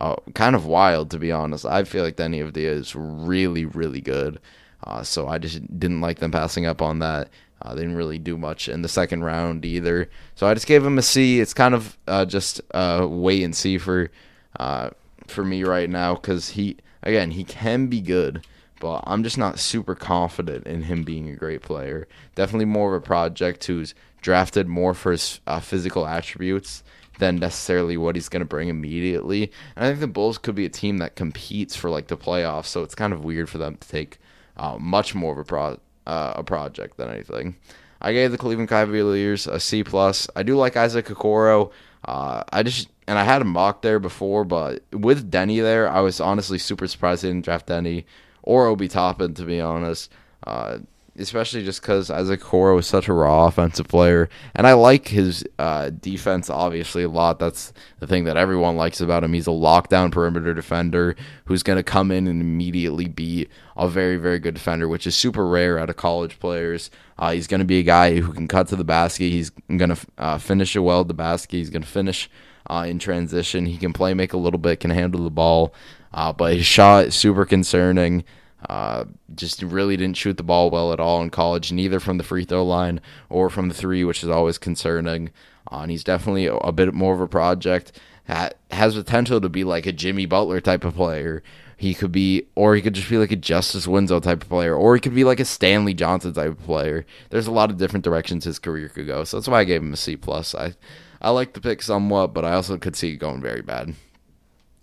Uh, 0.00 0.16
kind 0.34 0.56
of 0.56 0.64
wild 0.66 1.10
to 1.10 1.18
be 1.18 1.30
honest. 1.30 1.66
I 1.66 1.84
feel 1.84 2.02
like 2.02 2.16
Deni 2.16 2.42
Avdija 2.42 2.56
is 2.56 2.96
really, 2.96 3.66
really 3.66 4.00
good. 4.00 4.40
Uh, 4.84 5.02
so 5.02 5.28
I 5.28 5.38
just 5.38 5.60
didn't 5.78 6.00
like 6.00 6.18
them 6.18 6.30
passing 6.30 6.66
up 6.66 6.82
on 6.82 6.98
that. 7.00 7.28
Uh, 7.60 7.74
they 7.74 7.82
didn't 7.82 7.96
really 7.96 8.18
do 8.18 8.36
much 8.36 8.68
in 8.68 8.82
the 8.82 8.88
second 8.88 9.22
round 9.22 9.64
either. 9.64 10.08
So 10.34 10.46
I 10.46 10.54
just 10.54 10.66
gave 10.66 10.84
him 10.84 10.98
a 10.98 11.02
C. 11.02 11.40
It's 11.40 11.54
kind 11.54 11.74
of 11.74 11.96
uh, 12.08 12.24
just 12.24 12.60
uh, 12.74 13.06
wait 13.08 13.44
and 13.44 13.54
see 13.54 13.78
for 13.78 14.10
uh, 14.58 14.90
for 15.28 15.44
me 15.44 15.62
right 15.62 15.88
now 15.88 16.14
because 16.14 16.50
he 16.50 16.76
again 17.02 17.30
he 17.30 17.44
can 17.44 17.86
be 17.86 18.00
good, 18.00 18.44
but 18.80 19.04
I'm 19.06 19.22
just 19.22 19.38
not 19.38 19.60
super 19.60 19.94
confident 19.94 20.66
in 20.66 20.82
him 20.82 21.04
being 21.04 21.28
a 21.30 21.36
great 21.36 21.62
player. 21.62 22.08
Definitely 22.34 22.64
more 22.64 22.96
of 22.96 23.02
a 23.02 23.06
project 23.06 23.64
who's 23.64 23.94
drafted 24.20 24.66
more 24.66 24.94
for 24.94 25.12
his 25.12 25.40
uh, 25.46 25.60
physical 25.60 26.06
attributes 26.06 26.82
than 27.18 27.36
necessarily 27.36 27.96
what 27.96 28.16
he's 28.16 28.28
going 28.28 28.40
to 28.40 28.46
bring 28.46 28.68
immediately. 28.68 29.52
And 29.76 29.84
I 29.84 29.88
think 29.88 30.00
the 30.00 30.08
Bulls 30.08 30.38
could 30.38 30.54
be 30.54 30.64
a 30.64 30.70
team 30.70 30.98
that 30.98 31.14
competes 31.14 31.76
for 31.76 31.90
like 31.90 32.08
the 32.08 32.16
playoffs, 32.16 32.66
so 32.66 32.82
it's 32.82 32.94
kind 32.96 33.12
of 33.12 33.24
weird 33.24 33.48
for 33.48 33.58
them 33.58 33.76
to 33.76 33.88
take 33.88 34.18
uh, 34.56 34.76
much 34.78 35.14
more 35.14 35.32
of 35.32 35.38
a 35.38 35.44
pro 35.44 35.78
uh, 36.06 36.32
a 36.36 36.44
project 36.44 36.96
than 36.96 37.10
anything. 37.10 37.56
I 38.00 38.12
gave 38.12 38.32
the 38.32 38.38
Cleveland 38.38 38.68
Cavaliers 38.68 39.46
a 39.46 39.60
C 39.60 39.84
plus. 39.84 40.28
I 40.34 40.42
do 40.42 40.56
like 40.56 40.76
Isaac 40.76 41.06
Okoro. 41.06 41.70
Uh, 42.04 42.42
I 42.52 42.62
just 42.64 42.88
and 43.06 43.18
I 43.18 43.24
had 43.24 43.42
him 43.42 43.48
mocked 43.48 43.82
there 43.82 43.98
before, 43.98 44.44
but 44.44 44.82
with 44.92 45.30
Deni 45.30 45.62
there, 45.62 45.88
I 45.88 46.00
was 46.00 46.20
honestly 46.20 46.58
super 46.58 46.86
surprised 46.86 47.22
they 47.22 47.28
didn't 47.28 47.44
draft 47.44 47.68
Deni 47.68 48.04
or 48.42 48.66
Obi 48.66 48.88
Toppin 48.88 49.34
to 49.34 49.44
be 49.44 49.60
honest. 49.60 50.10
Uh, 50.44 50.78
especially 51.16 51.64
just 51.64 51.82
because 51.82 52.10
Isaac 52.10 52.40
Okoro 52.40 52.78
is 52.78 52.86
such 52.86 53.08
a 53.08 53.12
raw 53.12 53.46
offensive 53.46 53.88
player, 53.88 54.28
and 54.54 54.66
I 54.66 54.72
like 54.72 55.08
his 55.08 55.44
uh, 55.58 55.90
defense 55.90 56.48
obviously 56.48 57.02
a 57.02 57.08
lot. 57.08 57.38
That's 57.38 57.72
the 57.98 58.06
thing 58.06 58.24
that 58.24 58.36
everyone 58.36 58.76
likes 58.76 59.00
about 59.00 59.24
him. 59.24 59.32
He's 59.32 59.46
a 59.46 59.50
lockdown 59.50 60.10
perimeter 60.10 60.54
defender 60.54 61.14
who's 61.44 61.62
going 61.62 61.76
to 61.76 61.82
come 61.82 62.10
in 62.10 62.26
and 62.26 62.40
immediately 62.40 63.08
be 63.08 63.48
a 63.76 63.88
very 63.88 64.16
very 64.16 64.38
good 64.38 64.54
defender, 64.54 64.88
which 64.88 65.06
is 65.06 65.16
super 65.16 65.46
rare 65.46 65.78
out 65.78 65.90
of 65.90 65.96
college 65.96 66.38
players. 66.38 66.90
Uh, 67.18 67.32
he's 67.32 67.46
going 67.46 67.60
to 67.60 67.66
be 67.66 67.78
a 67.78 67.84
guy 67.84 68.20
who 68.20 68.32
can 68.32 68.48
cut 68.48 68.68
to 68.68 68.76
the 68.76 68.84
basket. 68.84 69.28
He's 69.28 69.50
going 69.50 69.94
to 69.94 69.98
uh, 70.18 70.38
finish 70.38 70.74
it 70.74 70.80
well 70.80 71.02
at 71.02 71.08
the 71.08 71.14
basket. 71.14 71.56
He's 71.56 71.70
going 71.70 71.82
to 71.82 71.88
finish. 71.88 72.30
Uh, 72.70 72.86
in 72.88 72.96
transition, 73.00 73.66
he 73.66 73.76
can 73.76 73.92
play 73.92 74.14
make 74.14 74.32
a 74.32 74.36
little 74.36 74.58
bit, 74.58 74.78
can 74.78 74.90
handle 74.90 75.24
the 75.24 75.30
ball, 75.30 75.74
uh, 76.14 76.32
but 76.32 76.54
his 76.54 76.64
shot 76.64 77.06
is 77.06 77.14
super 77.14 77.44
concerning. 77.44 78.22
Uh, 78.68 79.04
just 79.34 79.62
really 79.62 79.96
didn't 79.96 80.16
shoot 80.16 80.36
the 80.36 80.42
ball 80.42 80.70
well 80.70 80.92
at 80.92 81.00
all 81.00 81.22
in 81.22 81.30
college, 81.30 81.72
neither 81.72 82.00
from 82.00 82.18
the 82.18 82.24
free 82.24 82.44
throw 82.44 82.64
line 82.64 83.00
or 83.28 83.50
from 83.50 83.68
the 83.68 83.74
three, 83.74 84.04
which 84.04 84.22
is 84.22 84.28
always 84.28 84.58
concerning. 84.58 85.30
Uh, 85.70 85.80
and 85.80 85.90
he's 85.90 86.04
definitely 86.04 86.46
a, 86.46 86.54
a, 86.56 86.72
bit 86.72 86.94
more 86.94 87.14
of 87.14 87.20
a 87.20 87.28
project. 87.28 87.92
Ha- 88.28 88.50
has 88.70 88.94
potential 88.94 89.40
to 89.40 89.48
be 89.48 89.64
like 89.64 89.86
a 89.86 89.92
Jimmy 89.92 90.26
Butler 90.26 90.60
type 90.60 90.84
of 90.84 90.94
player. 90.94 91.42
He 91.76 91.94
could 91.94 92.12
be, 92.12 92.46
or 92.54 92.76
he 92.76 92.82
could 92.82 92.94
just 92.94 93.10
be 93.10 93.18
like 93.18 93.32
a 93.32 93.36
Justise 93.36 93.88
Winslow 93.88 94.20
type 94.20 94.42
of 94.42 94.48
player, 94.48 94.74
or 94.74 94.94
he 94.94 95.00
could 95.00 95.14
be 95.14 95.24
like 95.24 95.40
a 95.40 95.44
Stanley 95.44 95.94
Johnson 95.94 96.32
type 96.32 96.52
of 96.52 96.62
player. 96.62 97.04
There's 97.30 97.48
a 97.48 97.52
lot 97.52 97.70
of 97.70 97.78
different 97.78 98.04
directions 98.04 98.44
his 98.44 98.60
career 98.60 98.88
could 98.88 99.08
go, 99.08 99.24
so 99.24 99.36
that's 99.36 99.48
why 99.48 99.60
I 99.60 99.64
gave 99.64 99.82
him 99.82 99.92
a 99.92 99.96
C 99.96 100.16
plus. 100.16 100.54
I, 100.54 100.74
I 101.20 101.30
like 101.30 101.54
the 101.54 101.60
pick 101.60 101.82
somewhat, 101.82 102.32
but 102.32 102.44
I 102.44 102.52
also 102.52 102.78
could 102.78 102.94
see 102.94 103.14
it 103.14 103.16
going 103.16 103.40
very 103.40 103.62
bad. 103.62 103.94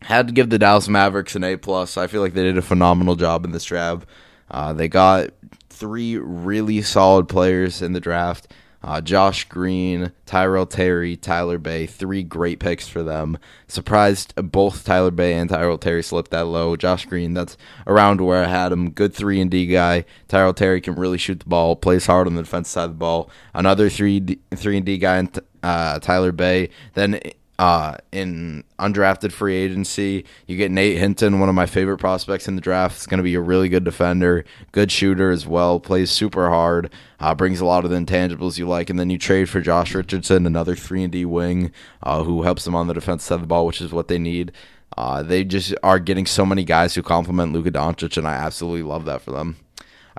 Had 0.02 0.28
to 0.28 0.34
give 0.34 0.50
the 0.50 0.58
Dallas 0.58 0.88
Mavericks 0.88 1.36
an 1.36 1.44
A 1.44 1.58
plus. 1.58 1.98
I 1.98 2.08
feel 2.08 2.22
like 2.22 2.34
they 2.34 2.44
did 2.44 2.58
a 2.58 2.62
phenomenal 2.62 3.16
job 3.16 3.46
in 3.46 3.52
this 3.52 3.66
draft. 3.66 4.08
Uh, 4.50 4.74
they 4.74 4.88
got 4.88 5.30
three 5.70 6.18
really 6.18 6.82
solid 6.82 7.28
players 7.28 7.82
in 7.82 7.94
the 7.94 8.00
draft. 8.00 8.52
Uh, 8.82 9.02
Josh 9.02 9.44
Green, 9.50 10.14
Tyrell 10.26 10.66
Terry, 10.66 11.18
Tyler 11.18 11.58
Bey, 11.58 11.86
three 11.86 12.24
great 12.24 12.62
picks 12.62 12.88
for 12.88 13.04
them. 13.04 13.38
Surprised 13.68 14.34
both 14.38 14.86
Tyler 14.86 15.12
Bey 15.12 15.34
and 15.34 15.50
Tyrell 15.50 15.78
Terry 15.78 16.02
slipped 16.02 16.32
that 16.32 16.46
low. 16.46 16.78
Josh 16.78 17.06
Green, 17.06 17.34
that's 17.34 17.58
around 17.86 18.22
where 18.22 18.44
I 18.46 18.48
had 18.48 18.72
him. 18.72 18.92
Good 18.92 19.14
three 19.14 19.42
and 19.42 19.52
D 19.52 19.68
guy. 19.68 20.06
Tyrell 20.30 20.54
Terry 20.54 20.80
can 20.80 20.96
really 20.96 21.18
shoot 21.18 21.42
the 21.42 21.50
ball, 21.50 21.76
plays 21.76 22.06
hard 22.06 22.26
on 22.26 22.36
the 22.36 22.44
defense 22.44 22.70
side 22.70 22.86
of 22.86 22.92
the 22.92 22.96
ball. 22.96 23.30
Another 23.54 23.90
three 23.90 24.40
three 24.56 24.78
and 24.78 24.86
D 24.86 24.98
guy, 24.98 25.18
and 25.18 25.40
uh, 25.62 26.00
Tyler 26.00 26.32
Bey. 26.32 26.70
Then 26.94 27.20
uh, 27.60 27.98
in 28.14 28.64
undrafted 28.80 29.34
free 29.34 29.54
agency. 29.54 30.24
You 30.48 30.56
get 30.56 30.72
Nate 30.72 30.98
Hinton, 30.98 31.42
one 31.42 31.50
of 31.50 31.56
my 31.56 31.66
favorite 31.66 31.98
prospects 31.98 32.48
in 32.48 32.56
the 32.56 32.62
draft. 32.62 32.96
It's 32.96 33.06
going 33.06 33.18
to 33.18 33.24
be 33.24 33.36
a 33.36 33.42
really 33.42 33.68
good 33.68 33.84
defender, 33.84 34.46
good 34.72 34.90
shooter 34.90 35.30
as 35.30 35.46
well, 35.46 35.78
plays 35.78 36.10
super 36.10 36.48
hard, 36.48 36.90
uh, 37.20 37.36
brings 37.36 37.60
a 37.60 37.66
lot 37.66 37.84
of 37.84 37.92
the 37.92 37.98
intangibles 37.98 38.58
you 38.58 38.66
like. 38.66 38.90
And 38.90 38.98
then 38.98 39.10
you 39.10 39.18
trade 39.18 39.50
for 39.50 39.60
Josh 39.60 39.94
Richardson, 39.94 40.46
another 40.46 40.74
3 40.74 41.04
and 41.04 41.12
D 41.12 41.26
wing, 41.26 41.74
uh, 42.02 42.24
who 42.24 42.44
helps 42.44 42.64
them 42.64 42.76
on 42.76 42.88
the 42.88 42.94
defense 42.94 43.26
side 43.26 43.36
of 43.36 43.42
the 43.42 43.48
ball, 43.48 43.66
which 43.66 43.82
is 43.82 43.92
what 43.92 44.08
they 44.08 44.18
need. 44.18 44.54
Uh, 44.98 45.22
they 45.22 45.44
just 45.44 45.76
are 45.84 46.00
getting 46.00 46.26
so 46.26 46.46
many 46.46 46.64
guys 46.64 46.96
who 46.96 47.04
complement 47.04 47.52
Luka 47.52 47.72
Doncic, 47.72 48.18
and 48.18 48.26
I 48.26 48.36
absolutely 48.36 48.84
love 48.84 49.04
that 49.04 49.22
for 49.22 49.32
them. 49.32 49.58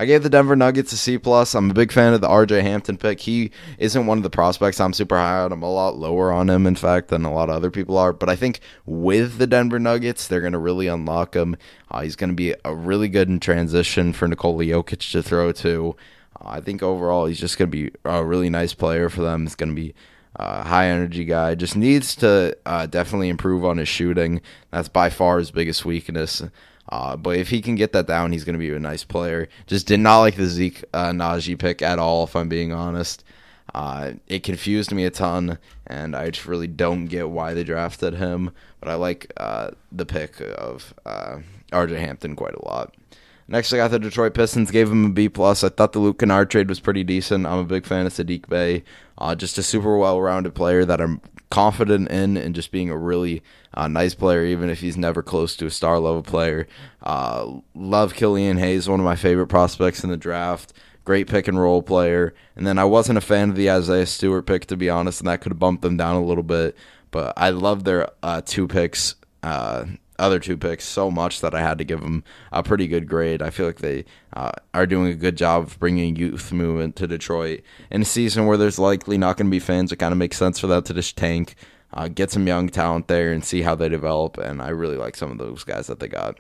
I 0.01 0.07
gave 0.07 0.23
the 0.23 0.31
Denver 0.31 0.57
Nuggets 0.57 0.95
a 0.95 0.97
C 0.97 1.19
plus. 1.19 1.55
I'm 1.55 1.71
a 1.71 1.75
big 1.75 1.93
fan 1.93 2.15
of 2.15 2.23
the 2.23 2.27
RJ 2.27 2.63
Hampton 2.63 2.97
pick. 2.97 3.21
He 3.21 3.51
isn't 3.77 4.07
one 4.07 4.17
of 4.17 4.23
the 4.23 4.31
prospects 4.31 4.81
I'm 4.81 4.95
super 4.95 5.15
high 5.17 5.41
on. 5.41 5.53
I'm 5.53 5.63
a 5.63 5.71
lot 5.71 5.99
lower 5.99 6.33
on 6.33 6.49
him, 6.49 6.67
in 6.67 6.75
fact, 6.75 7.09
than 7.09 7.27
a 7.27 7.35
lot 7.35 7.51
of 7.51 7.57
other 7.57 7.71
people 7.71 7.99
are. 7.99 8.15
But 8.15 8.31
I 8.31 8.35
think 8.35 8.61
with 8.87 9.37
the 9.37 9.47
Denver 9.47 9.79
Nuggets, 9.79 10.27
they're 10.27 10.41
going 10.41 10.55
to 10.55 10.59
really 10.59 10.87
unlock 10.87 11.37
him. 11.37 11.55
Uh, 11.91 12.01
he's 12.01 12.17
going 12.17 12.31
to 12.31 12.35
be 12.35 12.55
a 12.65 12.75
really 12.75 13.09
good 13.09 13.29
in 13.29 13.41
transition 13.41 14.15
for 14.15 14.27
Nikola 14.27 14.65
Jokic 14.65 15.13
to 15.13 15.23
throw 15.23 15.53
to. 15.53 15.95
Uh, 16.41 16.49
I 16.49 16.61
think 16.63 16.83
overall 16.83 17.27
he's 17.27 17.39
just 17.39 17.59
going 17.59 17.71
to 17.71 17.77
be 17.77 17.93
a 18.07 18.25
really 18.25 18.49
nice 18.49 18.73
player 18.73 19.11
for 19.11 19.21
them. 19.21 19.43
He's 19.43 19.55
going 19.55 19.77
to 19.77 19.83
be 19.83 19.93
uh, 20.35 20.63
high 20.63 20.87
energy 20.87 21.27
guy. 21.27 21.55
Just 21.55 21.77
needs 21.77 22.17
to 22.17 22.57
uh, 22.65 22.87
definitely 22.87 23.29
improve 23.29 23.67
on 23.67 23.77
his 23.77 23.89
shooting. 23.91 24.41
That's 24.71 24.89
by 24.89 25.11
far 25.11 25.41
his 25.41 25.51
biggest 25.51 25.85
weakness. 25.85 26.43
Uh, 26.91 27.17
but 27.17 27.37
if 27.37 27.51
he 27.51 27.63
can 27.63 27.77
get 27.77 27.93
that 27.93 28.07
down, 28.07 28.33
he's 28.33 28.45
going 28.45 28.55
to 28.55 28.59
be 28.59 28.75
a 28.75 28.81
nice 28.81 29.05
player. 29.05 29.49
Just 29.67 29.87
did 29.87 30.01
not 30.01 30.21
like 30.21 30.37
the 30.37 30.47
Zeke 30.47 30.85
uh, 30.93 31.11
Nnaji 31.11 31.59
pick 31.59 31.83
at 31.83 31.99
all, 31.99 32.25
if 32.25 32.35
I'm 32.35 32.49
being 32.49 32.73
honest. 32.73 33.25
Uh, 33.73 34.15
it 34.27 34.43
confused 34.43 34.93
me 34.93 35.05
a 35.05 35.11
ton, 35.11 35.59
and 35.87 36.17
I 36.17 36.31
just 36.31 36.47
really 36.47 36.67
don't 36.67 37.07
get 37.07 37.31
why 37.31 37.55
they 37.55 37.63
drafted 37.63 38.15
him. 38.15 38.51
But 38.81 38.89
I 38.89 38.95
like 38.95 39.33
uh, 39.37 39.71
the 39.93 40.07
pick 40.07 40.41
of 40.41 40.93
uh, 41.07 41.39
RJ 41.73 41.99
Hampton 41.99 42.35
quite 42.35 42.55
a 42.55 42.65
lot. 42.65 42.95
Next, 43.47 43.73
I 43.73 43.77
got 43.77 43.91
the 43.91 43.99
Detroit 43.99 44.35
Pistons. 44.35 44.71
Gave 44.71 44.91
him 44.91 45.07
a 45.07 45.11
B 45.11 45.29
plus. 45.29 45.63
I 45.63 45.69
thought 45.69 45.93
the 45.93 45.99
Luke 45.99 46.19
Kennard 46.21 46.51
trade 46.51 46.69
was 46.69 46.81
pretty 46.81 47.05
decent. 47.05 47.47
I'm 47.47 47.59
a 47.59 47.65
big 47.65 47.85
fan 47.85 48.07
of 48.07 48.13
Saddiq 48.13 48.49
Bey. 48.49 48.85
Uh, 49.19 49.35
just 49.35 49.59
a 49.59 49.63
super 49.63 49.97
well-rounded 49.97 50.55
player 50.55 50.85
that 50.85 51.01
I'm 51.01 51.21
confident 51.51 52.09
in 52.11 52.37
and 52.37 52.55
just 52.55 52.71
being 52.71 52.91
a 52.91 52.97
really 52.97 53.43
uh, 53.75 53.89
nice 53.89 54.15
player, 54.15 54.45
even 54.45 54.71
if 54.71 54.81
he's 54.81 54.97
never 54.97 55.23
close 55.23 55.57
to 55.57 55.67
a 55.67 55.71
star 55.71 55.99
level 55.99 56.23
player. 56.23 56.67
Uh, 57.03 57.59
love 57.75 58.15
Killian 58.15 58.57
Hayes, 58.57 58.89
one 58.89 59.01
of 59.01 59.05
my 59.05 59.17
favorite 59.17 59.49
prospects 59.49 60.03
in 60.05 60.11
the 60.11 60.17
draft. 60.17 60.73
Great 61.05 61.29
pick 61.29 61.49
and 61.49 61.61
roll 61.61 61.83
player. 61.83 62.35
And 62.55 62.67
then 62.67 62.79
I 62.79 62.85
wasn't 62.85 63.19
a 63.19 63.23
fan 63.23 63.51
of 63.51 63.57
the 63.57 63.71
Isaiah 63.71 64.07
Stewart 64.07 64.47
pick, 64.47 64.67
to 64.67 64.77
be 64.77 64.89
honest, 64.89 65.21
and 65.21 65.29
that 65.29 65.41
could 65.41 65.53
have 65.53 65.59
bumped 65.59 65.83
them 65.83 65.97
down 65.97 66.17
a 66.17 66.25
little 66.25 66.45
bit. 66.45 66.77
But 67.11 67.33
I 67.37 67.51
love 67.51 67.85
their 67.85 68.09
uh, 68.23 68.43
two 68.45 68.69
picks 68.69 69.17
uh, 69.43 69.87
other 70.21 70.39
two 70.39 70.57
picks 70.57 70.85
so 70.85 71.11
much 71.11 71.41
that 71.41 71.55
I 71.55 71.61
had 71.61 71.79
to 71.79 71.85
give 71.85 72.01
them 72.01 72.23
a 72.53 72.63
pretty 72.63 72.87
good 72.87 73.09
grade. 73.09 73.43
I 73.43 73.51
feel 73.51 73.67
like 73.67 73.79
they 73.79 74.05
uh, 74.33 74.53
are 74.75 74.87
doing 74.87 75.09
a 75.09 75.15
good 75.15 75.37
job 75.37 75.65
of 75.65 75.79
bringing 75.81 76.15
youth 76.17 76.53
movement 76.53 76.97
to 76.97 77.07
Detroit 77.07 77.63
in 77.91 78.03
a 78.03 78.05
season 78.05 78.47
where 78.47 78.57
there's 78.57 78.79
likely 78.79 79.19
not 79.19 79.37
going 79.37 79.47
to 79.47 79.51
be 79.51 79.59
fans. 79.59 79.91
It 79.91 79.97
kind 79.97 80.13
of 80.13 80.19
makes 80.19 80.37
sense 80.37 80.59
for 80.59 80.67
them 80.67 80.83
to 80.83 80.95
just 80.95 81.17
tank, 81.17 81.55
uh, 81.93 82.09
get 82.09 82.31
some 82.31 82.47
young 82.47 82.69
talent 82.69 83.09
there, 83.09 83.33
and 83.33 83.45
see 83.45 83.63
how 83.63 83.75
they 83.75 83.89
develop. 83.89 84.39
And 84.39 84.63
I 84.63 84.69
really 84.69 84.97
like 84.97 85.17
some 85.17 85.31
of 85.31 85.39
those 85.39 85.65
guys 85.65 85.87
that 85.89 86.01
they 86.01 86.09
got. 86.09 86.39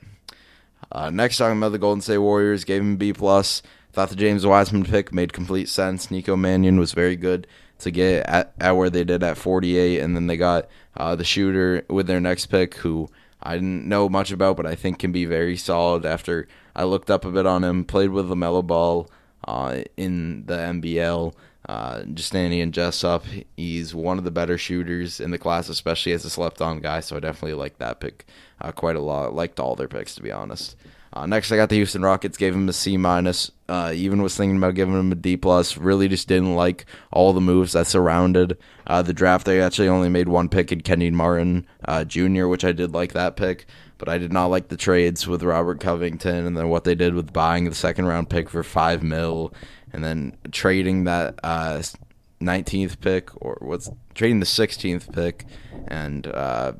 Uh, 0.93 1.11
next, 1.11 1.39
talking 1.39 1.59
about 1.59 1.73
the 1.73 1.79
Golden 1.79 2.03
State 2.03 2.19
Warriors, 2.19 2.65
gave 2.65 2.83
him 2.83 2.97
B 2.97 3.13
plus. 3.13 3.63
Thought 3.93 4.11
the 4.11 4.17
James 4.17 4.47
Wiseman 4.47 4.85
pick 4.85 5.13
made 5.13 5.33
complete 5.33 5.69
sense. 5.69 6.11
Nico 6.11 6.37
Mannion 6.37 6.79
was 6.79 6.93
very 6.93 7.17
good 7.17 7.47
to 7.81 7.91
get 7.91 8.27
at, 8.27 8.53
at 8.61 8.73
where 8.73 8.91
they 8.91 9.05
did 9.05 9.23
at 9.23 9.37
48, 9.37 10.01
and 10.01 10.15
then 10.15 10.27
they 10.27 10.37
got 10.37 10.69
uh, 10.97 11.17
the 11.17 11.25
shooter 11.25 11.85
with 11.89 12.07
their 12.07 12.21
next 12.21 12.47
pick, 12.47 12.75
who 12.75 13.09
I 13.43 13.55
didn't 13.55 13.89
know 13.89 14.09
much 14.09 14.31
about, 14.31 14.57
but 14.57 14.67
I 14.67 14.75
think 14.75 14.99
can 14.99 15.13
be 15.13 15.25
very 15.25 15.57
solid. 15.57 16.05
After 16.05 16.47
I 16.75 16.85
looked 16.85 17.11
up 17.11 17.25
a 17.25 17.31
bit 17.31 17.47
on 17.47 17.65
him, 17.65 17.85
played 17.85 18.11
with 18.11 18.29
LaMelo 18.29 18.67
Ball 18.67 19.09
uh, 19.47 19.83
in 19.97 20.47
the 20.47 20.57
NBL. 20.57 21.35
Uh, 21.69 22.03
Justinian 22.05 22.73
Jessup, 22.73 23.25
he's 23.57 23.95
one 23.95 24.19
of 24.19 24.25
the 24.25 24.31
better 24.31 24.57
shooters 24.57 25.21
in 25.21 25.31
the 25.31 25.39
class, 25.39 25.69
especially 25.69 26.13
as 26.13 26.25
a 26.25 26.31
slept-on 26.31 26.81
guy. 26.81 27.01
So 27.01 27.17
I 27.17 27.21
definitely 27.21 27.55
like 27.55 27.79
that 27.79 28.01
pick 28.01 28.27
uh, 28.61 28.73
quite 28.73 28.97
a 28.97 29.01
lot. 29.01 29.35
Liked 29.35 29.61
all 29.61 29.77
their 29.77 29.87
picks 29.87 30.15
to 30.17 30.23
be 30.23 30.33
honest. 30.33 30.75
Uh, 31.13 31.27
next, 31.27 31.51
I 31.51 31.57
got 31.57 31.69
the 31.69 31.77
Houston 31.77 32.03
Rockets. 32.03 32.37
Gave 32.37 32.55
him 32.55 32.69
a 32.69 32.73
C 32.73 32.97
minus. 32.97 33.51
Uh, 33.69 33.93
even 33.95 34.23
was 34.23 34.37
thinking 34.37 34.57
about 34.57 34.75
giving 34.75 34.95
him 34.95 35.11
a 35.11 35.17
D 35.17 35.37
plus. 35.37 35.77
Really, 35.77 36.07
just 36.07 36.29
didn't 36.29 36.55
like 36.55 36.87
all 37.11 37.33
the 37.33 37.41
moves 37.41 37.73
that 37.73 37.89
surrounded 37.89 38.57
uh, 38.87 39.03
the 39.03 39.13
draft. 39.13 39.45
They 39.45 39.61
actually 39.61 39.89
only 39.89 40.09
made 40.09 40.29
one 40.29 40.49
pick 40.49 40.71
in 40.71 40.83
Kenyon 40.83 41.17
Martin 41.17 41.67
uh, 41.85 42.05
Jr., 42.05 42.47
which 42.47 42.65
I 42.65 42.71
did 42.71 42.93
like 42.93 43.13
that 43.15 43.37
pick. 43.37 43.67
But 43.99 44.09
I 44.09 44.19
did 44.19 44.33
not 44.33 44.47
like 44.47 44.69
the 44.69 44.77
trades 44.77 45.27
with 45.27 45.43
Robert 45.43 45.81
Covington 45.81 46.47
and 46.47 46.57
then 46.57 46.69
what 46.69 46.85
they 46.85 46.95
did 46.95 47.15
with 47.15 47.33
buying 47.33 47.65
the 47.65 47.75
second 47.75 48.07
round 48.07 48.31
pick 48.31 48.49
for 48.49 48.63
five 48.63 49.03
mil, 49.03 49.53
and 49.93 50.05
then 50.05 50.37
trading 50.53 51.05
that 51.05 51.37
19th 51.43 52.93
uh, 52.93 52.97
pick 53.01 53.31
or 53.43 53.59
what's 53.61 53.91
trading 54.15 54.41
the 54.41 54.47
16th 54.47 55.13
pick 55.13 55.45
and 55.89 56.29
uh, 56.29 56.73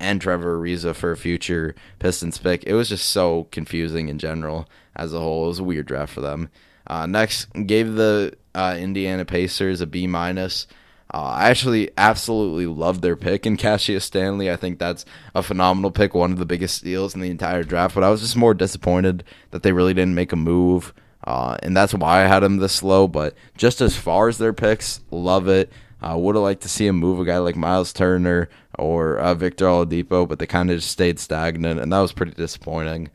and 0.00 0.20
Trevor 0.20 0.58
Ariza 0.58 0.94
for 0.94 1.12
a 1.12 1.16
future 1.16 1.74
Pistons 1.98 2.38
pick. 2.38 2.64
It 2.64 2.74
was 2.74 2.88
just 2.88 3.08
so 3.08 3.46
confusing 3.52 4.08
in 4.08 4.18
general 4.18 4.68
as 4.96 5.12
a 5.12 5.20
whole. 5.20 5.44
It 5.44 5.48
was 5.48 5.58
a 5.60 5.64
weird 5.64 5.86
draft 5.86 6.12
for 6.12 6.20
them. 6.20 6.50
Uh, 6.86 7.06
next, 7.06 7.46
gave 7.66 7.94
the 7.94 8.34
uh, 8.54 8.76
Indiana 8.78 9.24
Pacers 9.24 9.80
a 9.80 9.86
B 9.86 10.06
minus. 10.06 10.66
Uh, 11.12 11.22
I 11.22 11.50
actually 11.50 11.90
absolutely 11.96 12.66
loved 12.66 13.02
their 13.02 13.16
pick 13.16 13.44
in 13.44 13.56
Cassius 13.56 14.04
Stanley. 14.04 14.50
I 14.50 14.56
think 14.56 14.78
that's 14.78 15.04
a 15.34 15.42
phenomenal 15.42 15.90
pick, 15.90 16.14
one 16.14 16.32
of 16.32 16.38
the 16.38 16.46
biggest 16.46 16.76
steals 16.76 17.14
in 17.14 17.20
the 17.20 17.30
entire 17.30 17.64
draft. 17.64 17.94
But 17.94 18.04
I 18.04 18.10
was 18.10 18.20
just 18.20 18.36
more 18.36 18.54
disappointed 18.54 19.24
that 19.50 19.62
they 19.62 19.72
really 19.72 19.94
didn't 19.94 20.14
make 20.14 20.32
a 20.32 20.36
move, 20.36 20.92
uh, 21.24 21.56
and 21.62 21.76
that's 21.76 21.94
why 21.94 22.24
I 22.24 22.28
had 22.28 22.44
him 22.44 22.58
this 22.58 22.82
low. 22.82 23.08
But 23.08 23.34
just 23.56 23.80
as 23.80 23.96
far 23.96 24.28
as 24.28 24.38
their 24.38 24.52
picks, 24.52 25.00
love 25.10 25.48
it. 25.48 25.72
I 26.02 26.12
uh, 26.12 26.16
would 26.16 26.34
have 26.34 26.42
liked 26.42 26.62
to 26.62 26.68
see 26.68 26.86
him 26.86 26.96
move 26.96 27.20
a 27.20 27.26
guy 27.26 27.38
like 27.38 27.56
Myles 27.56 27.92
Turner 27.92 28.48
or 28.80 29.18
uh, 29.18 29.34
Victor 29.34 29.66
Oladipo, 29.66 30.26
but 30.26 30.38
they 30.38 30.46
kind 30.46 30.70
of 30.70 30.78
just 30.78 30.90
stayed 30.90 31.18
stagnant, 31.18 31.78
and 31.80 31.92
that 31.92 32.00
was 32.00 32.12
pretty 32.12 32.32
disappointing. 32.32 33.10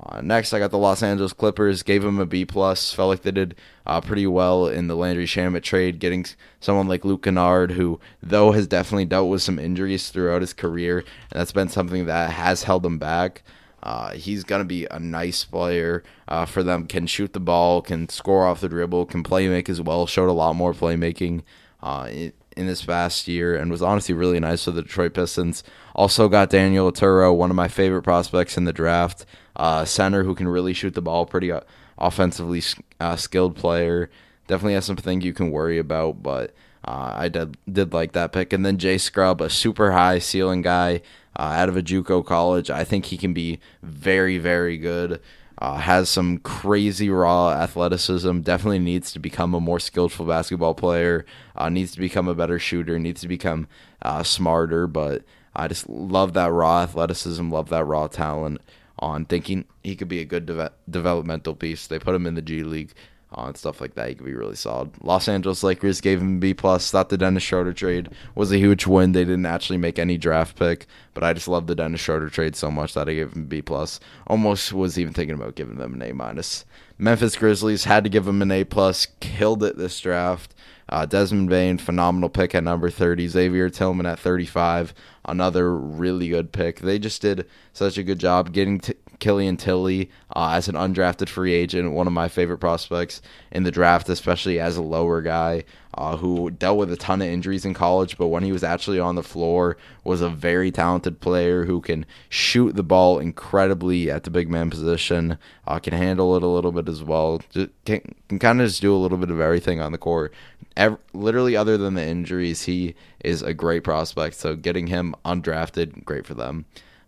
Uh, 0.00 0.20
next, 0.20 0.52
I 0.52 0.58
got 0.58 0.70
the 0.70 0.78
Los 0.78 1.02
Angeles 1.02 1.32
Clippers. 1.32 1.82
Gave 1.82 2.02
them 2.02 2.18
a 2.18 2.26
B 2.26 2.44
plus. 2.44 2.92
Felt 2.92 3.08
like 3.08 3.22
they 3.22 3.30
did 3.30 3.54
uh, 3.86 4.00
pretty 4.00 4.26
well 4.26 4.66
in 4.66 4.88
the 4.88 4.96
Landry 4.96 5.24
Shamet 5.24 5.62
trade, 5.62 5.98
getting 6.00 6.26
someone 6.60 6.88
like 6.88 7.04
Luke 7.04 7.22
Kennard, 7.22 7.72
who 7.72 8.00
though 8.22 8.52
has 8.52 8.66
definitely 8.66 9.04
dealt 9.04 9.30
with 9.30 9.42
some 9.42 9.58
injuries 9.58 10.10
throughout 10.10 10.42
his 10.42 10.52
career, 10.52 10.98
and 10.98 11.40
that's 11.40 11.52
been 11.52 11.68
something 11.68 12.06
that 12.06 12.32
has 12.32 12.64
held 12.64 12.84
him 12.84 12.98
back. 12.98 13.42
Uh, 13.82 14.12
he's 14.12 14.44
gonna 14.44 14.64
be 14.64 14.86
a 14.90 14.98
nice 14.98 15.44
player 15.44 16.02
uh, 16.26 16.44
for 16.44 16.62
them. 16.62 16.86
Can 16.86 17.06
shoot 17.06 17.32
the 17.32 17.40
ball, 17.40 17.80
can 17.80 18.08
score 18.08 18.46
off 18.46 18.60
the 18.60 18.68
dribble, 18.68 19.06
can 19.06 19.22
play 19.22 19.46
make 19.48 19.68
as 19.68 19.80
well. 19.80 20.06
Showed 20.06 20.28
a 20.28 20.32
lot 20.32 20.54
more 20.54 20.72
playmaking 20.72 21.42
uh, 21.82 22.08
in, 22.56 22.66
this 22.66 22.84
past 22.84 23.28
year 23.28 23.56
and 23.56 23.70
was 23.70 23.82
honestly 23.82 24.14
really 24.14 24.40
nice 24.40 24.64
for 24.64 24.70
the 24.70 24.82
Detroit 24.82 25.14
Pistons. 25.14 25.62
Also 25.94 26.28
got 26.28 26.50
Daniel 26.50 26.90
Oturu, 26.90 27.34
one 27.34 27.50
of 27.50 27.56
my 27.56 27.68
favorite 27.68 28.02
prospects 28.02 28.56
in 28.56 28.64
the 28.64 28.72
draft, 28.72 29.24
uh, 29.56 29.84
center 29.84 30.24
who 30.24 30.34
can 30.34 30.48
really 30.48 30.72
shoot 30.72 30.94
the 30.94 31.02
ball, 31.02 31.26
pretty 31.26 31.52
uh, 31.52 31.60
offensively 31.98 32.62
uh, 33.00 33.16
skilled 33.16 33.56
player. 33.56 34.10
Definitely 34.46 34.74
has 34.74 34.84
something 34.84 35.20
you 35.20 35.32
can 35.32 35.50
worry 35.50 35.78
about, 35.78 36.22
but 36.22 36.54
uh, 36.84 37.14
I 37.16 37.28
did 37.28 37.56
did 37.70 37.92
like 37.92 38.12
that 38.12 38.32
pick. 38.32 38.52
And 38.52 38.64
then 38.64 38.78
Jay 38.78 38.96
Scrubb, 38.96 39.40
a 39.40 39.48
super 39.48 39.92
high 39.92 40.18
ceiling 40.18 40.62
guy 40.62 41.00
uh, 41.36 41.42
out 41.42 41.68
of 41.68 41.76
a 41.76 41.82
JUCO 41.82 42.24
college. 42.24 42.70
I 42.70 42.84
think 42.84 43.06
he 43.06 43.16
can 43.16 43.32
be 43.32 43.58
very 43.82 44.38
very 44.38 44.76
good. 44.76 45.20
Uh, 45.58 45.76
has 45.76 46.08
some 46.08 46.38
crazy 46.38 47.08
raw 47.08 47.52
athleticism. 47.52 48.40
Definitely 48.40 48.80
needs 48.80 49.12
to 49.12 49.18
become 49.18 49.54
a 49.54 49.60
more 49.60 49.78
skillful 49.78 50.26
basketball 50.26 50.74
player. 50.74 51.24
Uh, 51.54 51.68
needs 51.68 51.92
to 51.92 52.00
become 52.00 52.26
a 52.26 52.34
better 52.34 52.58
shooter. 52.58 52.98
Needs 52.98 53.20
to 53.20 53.28
become 53.28 53.68
uh, 54.02 54.22
smarter. 54.22 54.86
But 54.86 55.22
I 55.54 55.68
just 55.68 55.88
love 55.88 56.32
that 56.32 56.50
raw 56.50 56.82
athleticism. 56.82 57.50
Love 57.50 57.68
that 57.68 57.84
raw 57.84 58.08
talent. 58.08 58.60
On 58.98 59.24
thinking 59.24 59.64
he 59.82 59.96
could 59.96 60.08
be 60.08 60.20
a 60.20 60.24
good 60.24 60.46
de- 60.46 60.72
developmental 60.88 61.54
piece. 61.54 61.86
They 61.86 61.98
put 61.98 62.14
him 62.14 62.26
in 62.26 62.34
the 62.34 62.42
G 62.42 62.62
League 62.62 62.92
and 63.36 63.56
stuff 63.56 63.80
like 63.80 63.94
that. 63.94 64.08
He 64.08 64.14
could 64.14 64.26
be 64.26 64.34
really 64.34 64.56
solid. 64.56 64.90
Los 65.02 65.28
Angeles 65.28 65.62
Lakers 65.62 66.00
gave 66.00 66.20
him 66.20 66.40
B 66.40 66.54
plus. 66.54 66.90
Thought 66.90 67.08
the 67.08 67.18
Dennis 67.18 67.42
Schroeder 67.42 67.72
trade 67.72 68.08
was 68.34 68.52
a 68.52 68.58
huge 68.58 68.86
win. 68.86 69.12
They 69.12 69.24
didn't 69.24 69.46
actually 69.46 69.78
make 69.78 69.98
any 69.98 70.16
draft 70.16 70.58
pick, 70.58 70.86
but 71.12 71.24
I 71.24 71.32
just 71.32 71.48
love 71.48 71.66
the 71.66 71.74
Dennis 71.74 72.00
Schroeder 72.00 72.28
trade 72.28 72.56
so 72.56 72.70
much 72.70 72.94
that 72.94 73.08
I 73.08 73.14
gave 73.14 73.32
him 73.32 73.46
B 73.46 73.62
plus. 73.62 74.00
Almost 74.26 74.72
was 74.72 74.98
even 74.98 75.12
thinking 75.12 75.34
about 75.34 75.54
giving 75.54 75.76
them 75.76 75.94
an 75.94 76.02
A 76.02 76.12
minus. 76.12 76.64
Memphis 76.96 77.36
Grizzlies 77.36 77.84
had 77.84 78.04
to 78.04 78.10
give 78.10 78.26
him 78.26 78.42
an 78.42 78.52
A 78.52 78.64
plus. 78.64 79.08
Killed 79.20 79.64
it 79.64 79.76
this 79.76 79.98
draft. 80.00 80.54
Uh, 80.88 81.06
Desmond 81.06 81.48
Bane, 81.48 81.78
phenomenal 81.78 82.28
pick 82.28 82.54
at 82.54 82.62
number 82.62 82.90
30. 82.90 83.28
Xavier 83.28 83.70
Tillman 83.70 84.06
at 84.06 84.18
35, 84.18 84.92
another 85.24 85.74
really 85.76 86.28
good 86.28 86.52
pick. 86.52 86.80
They 86.80 86.98
just 86.98 87.22
did 87.22 87.46
such 87.72 87.96
a 87.96 88.02
good 88.02 88.18
job 88.18 88.52
getting 88.52 88.80
to 88.80 88.96
Killian 89.18 89.56
Tillie 89.56 90.10
uh, 90.34 90.52
as 90.54 90.68
an 90.68 90.74
undrafted 90.74 91.28
free 91.28 91.52
agent, 91.52 91.92
one 91.92 92.06
of 92.06 92.12
my 92.12 92.28
favorite 92.28 92.58
prospects 92.58 93.22
in 93.50 93.62
the 93.62 93.70
draft, 93.70 94.08
especially 94.08 94.60
as 94.60 94.76
a 94.76 94.82
lower 94.82 95.22
guy 95.22 95.64
uh, 95.96 96.16
who 96.16 96.50
dealt 96.50 96.78
with 96.78 96.92
a 96.92 96.96
ton 96.96 97.22
of 97.22 97.28
injuries 97.28 97.64
in 97.64 97.74
college, 97.74 98.18
but 98.18 98.28
when 98.28 98.42
he 98.42 98.52
was 98.52 98.64
actually 98.64 98.98
on 98.98 99.14
the 99.14 99.22
floor, 99.22 99.76
was 100.02 100.20
a 100.20 100.28
very 100.28 100.70
talented 100.70 101.20
player 101.20 101.64
who 101.64 101.80
can 101.80 102.04
shoot 102.28 102.74
the 102.74 102.82
ball 102.82 103.18
incredibly 103.18 104.10
at 104.10 104.24
the 104.24 104.30
big 104.30 104.48
man 104.48 104.70
position, 104.70 105.38
uh, 105.66 105.78
can 105.78 105.92
handle 105.92 106.36
it 106.36 106.42
a 106.42 106.48
little 106.48 106.72
bit 106.72 106.88
as 106.88 107.02
well, 107.02 107.40
just 107.50 107.70
can, 107.84 108.00
can 108.28 108.38
kind 108.38 108.60
of 108.60 108.68
just 108.68 108.82
do 108.82 108.94
a 108.94 108.98
little 108.98 109.18
bit 109.18 109.30
of 109.30 109.40
everything 109.40 109.80
on 109.80 109.92
the 109.92 109.98
court. 109.98 110.34
Every, 110.76 110.98
literally, 111.12 111.56
other 111.56 111.78
than 111.78 111.94
the 111.94 112.04
injuries, 112.04 112.62
he 112.64 112.96
is 113.22 113.42
a 113.42 113.54
great 113.54 113.84
prospect. 113.84 114.34
So 114.34 114.56
getting 114.56 114.88
him 114.88 115.14
undrafted, 115.24 116.04
great 116.04 116.26
for 116.26 116.34
them. 116.34 116.64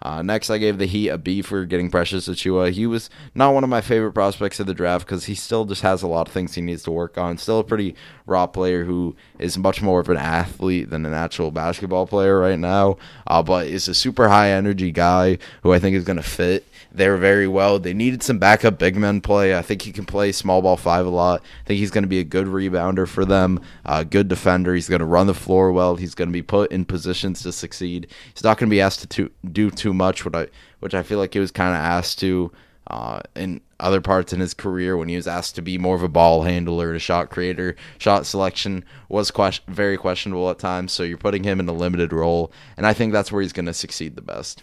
Uh, 0.07 0.23
next, 0.23 0.51
I 0.51 0.59
gave 0.59 0.79
the 0.79 0.87
Heat 0.87 1.09
a 1.09 1.19
B 1.19 1.43
for 1.43 1.65
getting 1.65 1.91
Precious 1.91 2.29
Achiuwa. 2.29 2.71
He 2.71 2.87
was 2.87 3.11
not 3.35 3.55
one 3.55 3.65
of 3.65 3.71
my 3.71 3.81
favorite 3.81 4.13
prospects 4.13 4.61
of 4.61 4.69
the 4.69 4.73
draft 4.73 5.05
because 5.05 5.25
he 5.25 5.35
still 5.35 5.65
just 5.65 5.83
has 5.83 6.01
a 6.01 6.07
lot 6.07 6.29
of 6.29 6.33
things 6.33 6.55
he 6.55 6.61
needs 6.61 6.85
to 6.85 6.93
work 6.93 7.19
on. 7.19 7.39
Still 7.39 7.59
a 7.59 7.65
pretty 7.65 7.97
raw 8.25 8.47
player 8.47 8.85
who 8.85 9.17
is 9.41 9.59
much 9.59 9.83
more 9.83 9.99
of 9.99 10.09
an 10.09 10.17
athlete 10.17 10.91
than 10.91 11.05
an 11.07 11.13
actual 11.13 11.51
basketball 11.51 12.07
player 12.07 12.39
right 12.39 12.59
now, 12.59 12.99
uh, 13.27 13.43
but 13.43 13.67
is 13.67 13.89
a 13.89 13.95
super 13.95 14.29
high 14.29 14.51
energy 14.51 14.93
guy 14.93 15.39
who 15.65 15.73
I 15.73 15.81
think 15.81 15.97
is 15.97 16.05
going 16.05 16.19
to 16.19 16.23
fit 16.23 16.65
there 16.97 17.17
very 17.17 17.47
well. 17.47 17.79
They 17.79 17.95
needed 17.95 18.23
some 18.23 18.39
backup 18.39 18.79
big 18.79 18.97
men 18.97 19.21
play. 19.21 19.57
I 19.57 19.63
think 19.63 19.83
he 19.83 19.93
can 19.93 20.05
play 20.05 20.33
small 20.33 20.63
ball 20.63 20.77
five 20.77 21.07
a 21.07 21.11
lot. 21.11 21.43
I 21.43 21.67
think 21.67 21.79
he's 21.79 21.91
going 21.91 22.05
to 22.05 22.09
be 22.09 22.21
a 22.21 22.25
good 22.25 22.47
rebounder 22.47 23.07
for 23.07 23.25
them, 23.25 23.61
uh, 23.85 24.05
good 24.05 24.29
defender. 24.29 24.75
He's 24.75 24.89
going 24.89 25.01
to 25.01 25.07
run 25.07 25.27
the 25.27 25.35
floor 25.35 25.73
well. 25.73 25.97
He's 25.97 26.15
going 26.15 26.29
to 26.29 26.33
be 26.33 26.43
put 26.43 26.73
in 26.73 26.85
positions 26.85 27.43
to 27.43 27.53
succeed. 27.53 28.09
He's 28.33 28.45
not 28.45 28.59
going 28.59 28.69
to 28.69 28.75
be 28.75 28.81
asked 28.81 29.11
to 29.11 29.31
do 29.51 29.71
too 29.71 29.95
much, 29.95 30.25
which 30.25 30.35
I 30.35 30.49
which 30.81 30.95
I 30.95 31.03
feel 31.03 31.19
like 31.19 31.35
he 31.35 31.41
was 31.41 31.51
kind 31.51 31.71
of 31.71 31.81
asked 31.81 32.19
to 32.21 32.53
uh, 32.89 33.21
in 33.35 33.61
other 33.81 34.01
parts 34.01 34.33
in 34.33 34.41
his 34.41 34.55
career 34.55 34.97
when 34.97 35.09
he 35.09 35.17
was 35.17 35.27
asked 35.27 35.55
to 35.57 35.63
be 35.63 35.79
more 35.79 35.97
of 35.97 36.03
a 36.03 36.09
ball 36.09 36.43
handler 36.43 36.89
and 36.89 36.97
a 36.97 37.01
shot 37.01 37.31
creator. 37.31 37.77
Shot 37.99 38.27
selection 38.27 38.85
was 39.09 39.31
question, 39.31 39.65
very 39.69 39.97
questionable 39.97 40.49
at 40.51 40.59
times, 40.59 40.93
so 40.93 41.03
you're 41.03 41.19
putting 41.19 41.45
him 41.45 41.61
in 41.61 41.69
a 41.69 41.73
limited 41.73 42.13
role, 42.13 42.53
and 42.77 42.87
I 42.87 42.93
think 42.93 43.13
that's 43.13 43.33
where 43.33 43.43
he's 43.43 43.53
going 43.53 43.67
to 43.67 43.75
succeed 43.75 44.17
the 44.17 44.23
best. 44.23 44.63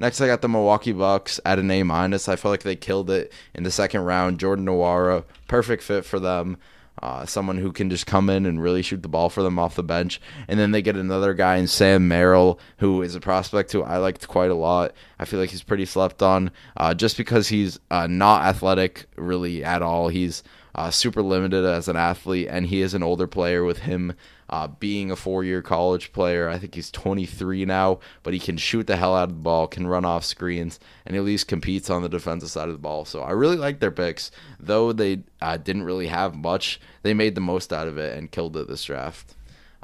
Next, 0.00 0.18
I 0.22 0.26
got 0.26 0.40
the 0.40 0.48
Milwaukee 0.48 0.92
Bucks 0.92 1.40
at 1.44 1.58
an 1.58 1.70
A 1.70 1.82
minus. 1.82 2.26
I 2.26 2.36
feel 2.36 2.50
like 2.50 2.62
they 2.62 2.74
killed 2.74 3.10
it 3.10 3.30
in 3.54 3.64
the 3.64 3.70
second 3.70 4.00
round. 4.00 4.40
Jordan 4.40 4.64
Nwora, 4.64 5.24
perfect 5.46 5.82
fit 5.82 6.06
for 6.06 6.18
them. 6.18 6.56
Uh, 7.02 7.26
someone 7.26 7.58
who 7.58 7.70
can 7.70 7.90
just 7.90 8.06
come 8.06 8.30
in 8.30 8.46
and 8.46 8.62
really 8.62 8.80
shoot 8.80 9.02
the 9.02 9.08
ball 9.08 9.28
for 9.28 9.42
them 9.42 9.58
off 9.58 9.74
the 9.74 9.82
bench. 9.82 10.18
And 10.48 10.58
then 10.58 10.70
they 10.70 10.80
get 10.80 10.96
another 10.96 11.34
guy 11.34 11.56
in 11.56 11.66
Sam 11.66 12.08
Merrill, 12.08 12.58
who 12.78 13.02
is 13.02 13.14
a 13.14 13.20
prospect 13.20 13.72
who 13.72 13.82
I 13.82 13.98
liked 13.98 14.26
quite 14.26 14.50
a 14.50 14.54
lot. 14.54 14.94
I 15.18 15.26
feel 15.26 15.38
like 15.38 15.50
he's 15.50 15.62
pretty 15.62 15.84
slept 15.84 16.22
on 16.22 16.50
uh, 16.78 16.94
just 16.94 17.18
because 17.18 17.48
he's 17.48 17.78
uh, 17.90 18.06
not 18.06 18.46
athletic 18.46 19.04
really 19.16 19.62
at 19.62 19.82
all. 19.82 20.08
He's 20.08 20.42
uh, 20.74 20.90
super 20.90 21.20
limited 21.20 21.66
as 21.66 21.88
an 21.88 21.96
athlete, 21.96 22.48
and 22.50 22.66
he 22.66 22.80
is 22.80 22.94
an 22.94 23.02
older 23.02 23.26
player 23.26 23.64
with 23.64 23.80
him 23.80 24.14
uh, 24.50 24.66
being 24.66 25.10
a 25.10 25.16
four 25.16 25.44
year 25.44 25.62
college 25.62 26.12
player. 26.12 26.48
I 26.48 26.58
think 26.58 26.74
he's 26.74 26.90
23 26.90 27.64
now, 27.64 28.00
but 28.22 28.34
he 28.34 28.40
can 28.40 28.56
shoot 28.56 28.86
the 28.86 28.96
hell 28.96 29.16
out 29.16 29.30
of 29.30 29.36
the 29.36 29.42
ball, 29.42 29.68
can 29.68 29.86
run 29.86 30.04
off 30.04 30.24
screens, 30.24 30.80
and 31.06 31.16
at 31.16 31.22
least 31.22 31.48
competes 31.48 31.88
on 31.88 32.02
the 32.02 32.08
defensive 32.08 32.50
side 32.50 32.68
of 32.68 32.74
the 32.74 32.78
ball. 32.78 33.04
So 33.04 33.22
I 33.22 33.30
really 33.30 33.56
like 33.56 33.78
their 33.78 33.92
picks. 33.92 34.30
Though 34.58 34.92
they 34.92 35.22
uh, 35.40 35.56
didn't 35.56 35.84
really 35.84 36.08
have 36.08 36.34
much, 36.34 36.80
they 37.02 37.14
made 37.14 37.36
the 37.36 37.40
most 37.40 37.72
out 37.72 37.88
of 37.88 37.96
it 37.96 38.18
and 38.18 38.30
killed 38.30 38.56
it 38.56 38.68
this 38.68 38.84
draft. 38.84 39.36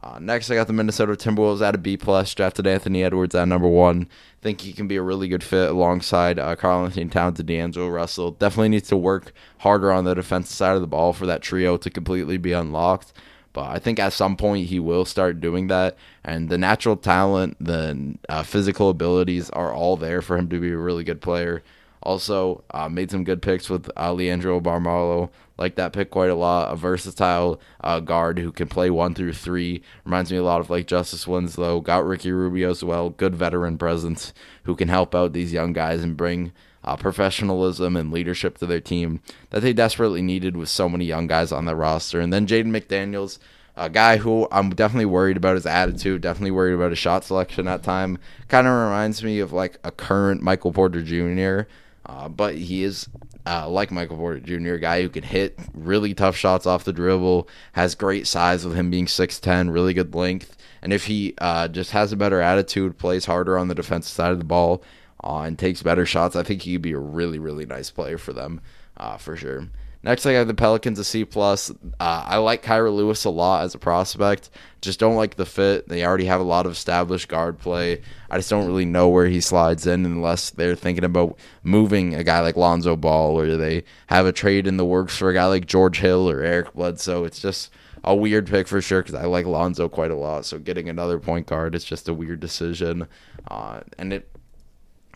Uh, 0.03 0.19
next, 0.19 0.51
I 0.51 0.57
got 0.57 0.67
the 0.67 0.73
Minnesota 0.73 1.15
Timberwolves 1.15 1.67
at 1.67 1.75
a 1.75 1.79
B 1.79 1.97
plus. 1.97 2.35
Drafted 2.35 2.67
Anthony 2.67 3.03
Edwards 3.03 3.35
at 3.35 3.49
number 3.49 3.69
one. 3.69 4.09
Think 4.43 4.61
he 4.61 4.73
can 4.73 4.87
be 4.87 4.97
a 4.97 5.03
really 5.03 5.27
good 5.27 5.43
fit 5.43 5.71
alongside 5.71 6.39
uh, 6.39 6.55
Karl-Anthony 6.55 7.09
Towns 7.09 7.39
and 7.39 7.49
D'Angelo 7.49 7.89
Russell. 7.89 8.33
Definitely 8.33 8.69
needs 8.71 8.89
to 8.89 8.97
work 8.97 9.33
harder 9.59 9.91
on 9.91 10.05
the 10.05 10.15
defensive 10.15 10.55
side 10.55 10.75
of 10.75 10.83
the 10.83 10.87
ball 10.87 11.13
for 11.13 11.25
that 11.27 11.41
trio 11.41 11.77
to 11.79 11.89
completely 11.89 12.37
be 12.37 12.53
unlocked. 12.53 13.13
But 13.57 13.71
I 13.71 13.79
think 13.79 13.99
at 13.99 14.13
some 14.13 14.37
point 14.37 14.67
he 14.67 14.79
will 14.79 15.07
start 15.07 15.41
doing 15.41 15.69
that. 15.69 15.97
And 16.23 16.51
the 16.51 16.59
natural 16.59 16.95
talent, 16.95 17.57
the 17.59 18.19
uh, 18.29 18.43
physical 18.43 18.91
abilities 18.91 19.49
are 19.49 19.73
all 19.73 19.97
there 19.97 20.21
for 20.21 20.37
him 20.37 20.51
to 20.51 20.61
be 20.61 20.73
a 20.73 20.77
really 20.77 21.05
good 21.05 21.23
player. 21.23 21.63
Also, 22.03 22.65
uh, 22.73 22.91
made 22.91 23.11
some 23.11 23.25
good 23.25 23.41
picks 23.41 23.71
with 23.71 23.91
uh, 23.97 24.13
Leandro 24.13 24.61
Bolmaro. 24.61 25.31
Like 25.57 25.77
that 25.77 25.95
pick 25.95 26.11
quite 26.11 26.29
a 26.29 26.35
lot. 26.35 26.71
A 26.71 26.77
versatile 26.77 27.59
uh, 27.81 28.01
guard 28.01 28.39
who 28.39 28.53
can 28.53 28.69
play 28.69 28.91
one 28.91 29.15
through 29.15 29.33
three. 29.33 29.81
Reminds 30.05 30.31
me 30.31 30.37
a 30.37 30.45
lot 30.45 30.61
of 30.61 30.69
like 30.69 30.87
Justise 30.87 31.27
Winslow. 31.27 31.81
Got 31.81 32.05
Ricky 32.05 32.33
Rubio 32.33 32.73
as 32.73 32.85
well. 32.85 33.09
Good 33.09 33.35
veteran 33.35 33.79
presence 33.79 34.35
who 34.65 34.77
can 34.77 34.89
help 34.89 35.15
out 35.15 35.33
these 35.33 35.55
young 35.55 35.73
guys 35.73 36.03
and 36.03 36.15
bring 36.15 36.53
uh, 36.87 36.97
professionalism 36.97 37.97
and 37.97 38.13
leadership 38.13 38.59
to 38.59 38.67
their 38.67 38.81
team 38.81 39.21
that 39.51 39.61
they 39.61 39.73
desperately 39.73 40.23
needed 40.23 40.57
with 40.57 40.69
so 40.69 40.89
many 40.89 41.05
young 41.05 41.27
guys 41.27 41.53
on 41.53 41.65
their 41.65 41.75
roster. 41.75 42.21
And 42.21 42.33
then 42.33 42.47
Jaden 42.47 42.67
McDaniels, 42.67 43.39
a 43.77 43.91
guy 43.91 44.19
who 44.19 44.49
I'm 44.53 44.71
definitely 44.71 45.07
worried 45.07 45.37
about 45.37 45.57
his 45.57 45.67
attitude, 45.67 46.23
definitely 46.23 46.53
worried 46.53 46.75
about 46.75 46.91
his 46.91 46.99
shot 46.99 47.25
selection 47.25 47.69
at 47.69 47.83
time. 47.83 48.19
Kind 48.49 48.67
of 48.67 48.73
reminds 48.73 49.23
me 49.23 49.41
of 49.41 49.53
like 49.53 49.79
a 49.85 49.91
current 49.91 50.43
Michael 50.43 50.73
Porter 50.73 51.03
Jr., 51.03 51.69
uh, 52.07 52.29
but 52.29 52.55
he 52.55 52.85
is 52.85 53.09
uh, 53.47 53.69
like 53.69 53.91
Michael 53.91 54.17
Porter 54.17 54.41
Jr., 54.41 54.77
guy 54.77 55.03
who 55.03 55.09
can 55.09 55.25
hit 55.25 55.59
really 55.75 56.15
tough 56.15 56.37
shots 56.37 56.67
off 56.67 56.85
the 56.85 56.93
dribble, 56.93 57.49
has 57.73 57.95
great 57.95 58.27
size 58.27 58.65
with 58.65 58.77
him 58.77 58.91
being 58.91 59.07
6'10, 59.07 59.73
really 59.73 59.93
good 59.93 60.15
length. 60.15 60.57
And 60.83 60.93
if 60.93 61.07
he 61.07 61.35
uh, 61.39 61.67
just 61.69 61.91
has 61.91 62.13
a 62.13 62.17
better 62.17 62.41
attitude, 62.41 62.99
plays 62.99 63.25
harder 63.25 63.59
on 63.59 63.67
the 63.67 63.75
defensive 63.75 64.13
side 64.13 64.31
of 64.31 64.39
the 64.39 64.45
ball, 64.45 64.83
uh, 65.23 65.41
and 65.41 65.59
takes 65.59 65.83
better 65.83 66.07
shots, 66.07 66.37
I 66.37 66.43
think 66.43 66.63
he 66.63 66.75
could 66.75 66.83
be 66.83 66.93
a 66.93 66.99
really, 66.99 67.39
really 67.39 67.67
nice 67.67 67.91
player 67.91 68.19
for 68.19 68.33
them, 68.33 68.61
uh, 68.97 69.17
for 69.17 69.37
sure. 69.37 69.69
Next, 70.03 70.25
I 70.25 70.33
have 70.33 70.47
the 70.47 70.55
Pelicans 70.55 71.01
a 71.01 71.05
C 71.05 71.25
plus. 71.25 71.71
Uh, 71.99 72.25
I 72.27 72.37
like 72.37 72.63
Kira 72.63 72.95
Lewis 72.95 73.25
a 73.25 73.31
lot 73.31 73.65
as 73.65 73.75
a 73.75 73.79
prospect. 73.79 74.51
Just 74.81 75.01
don't 75.01 75.17
like 75.17 75.35
the 75.35 75.45
fit. 75.45 75.89
They 75.89 76.05
already 76.07 76.27
have 76.27 76.41
a 76.41 76.45
lot 76.45 76.65
of 76.65 76.71
established 76.71 77.27
guard 77.27 77.59
play. 77.59 78.03
I 78.31 78.37
just 78.37 78.49
don't 78.49 78.69
really 78.69 78.85
know 78.85 79.09
where 79.09 79.27
he 79.27 79.41
slides 79.41 79.85
in 79.85 80.07
unless 80.07 80.51
they're 80.51 80.77
thinking 80.77 81.03
about 81.03 81.37
moving 81.65 82.15
a 82.15 82.23
guy 82.23 82.39
like 82.39 82.57
Lonzo 82.57 82.95
Ball 82.95 83.41
or 83.41 83.57
they 83.57 83.83
have 84.07 84.27
a 84.27 84.33
trade 84.33 84.69
in 84.69 84.77
the 84.77 84.85
works 84.85 85.17
for 85.17 85.29
a 85.29 85.35
guy 85.35 85.47
like 85.47 85.67
George 85.67 85.99
Hill 85.99 86.31
or 86.31 86.41
Eric 86.41 86.75
Bledsoe. 86.75 87.25
It's 87.25 87.41
just 87.41 87.73
a 88.05 88.15
weird 88.15 88.47
pick 88.47 88.69
for 88.69 88.81
sure 88.81 89.03
because 89.03 89.17
I 89.17 89.25
like 89.25 89.47
Lonzo 89.47 89.89
quite 89.89 90.13
a 90.13 90.17
lot. 90.17 90.45
So 90.45 90.61
getting 90.61 90.89
another 90.89 91.19
point 91.19 91.49
guard 91.49 91.75
is 91.75 91.83
just 91.85 92.09
a 92.09 92.15
weird 92.15 92.39
decision, 92.39 93.09
uh, 93.51 93.81
and 93.99 94.13
it 94.13 94.31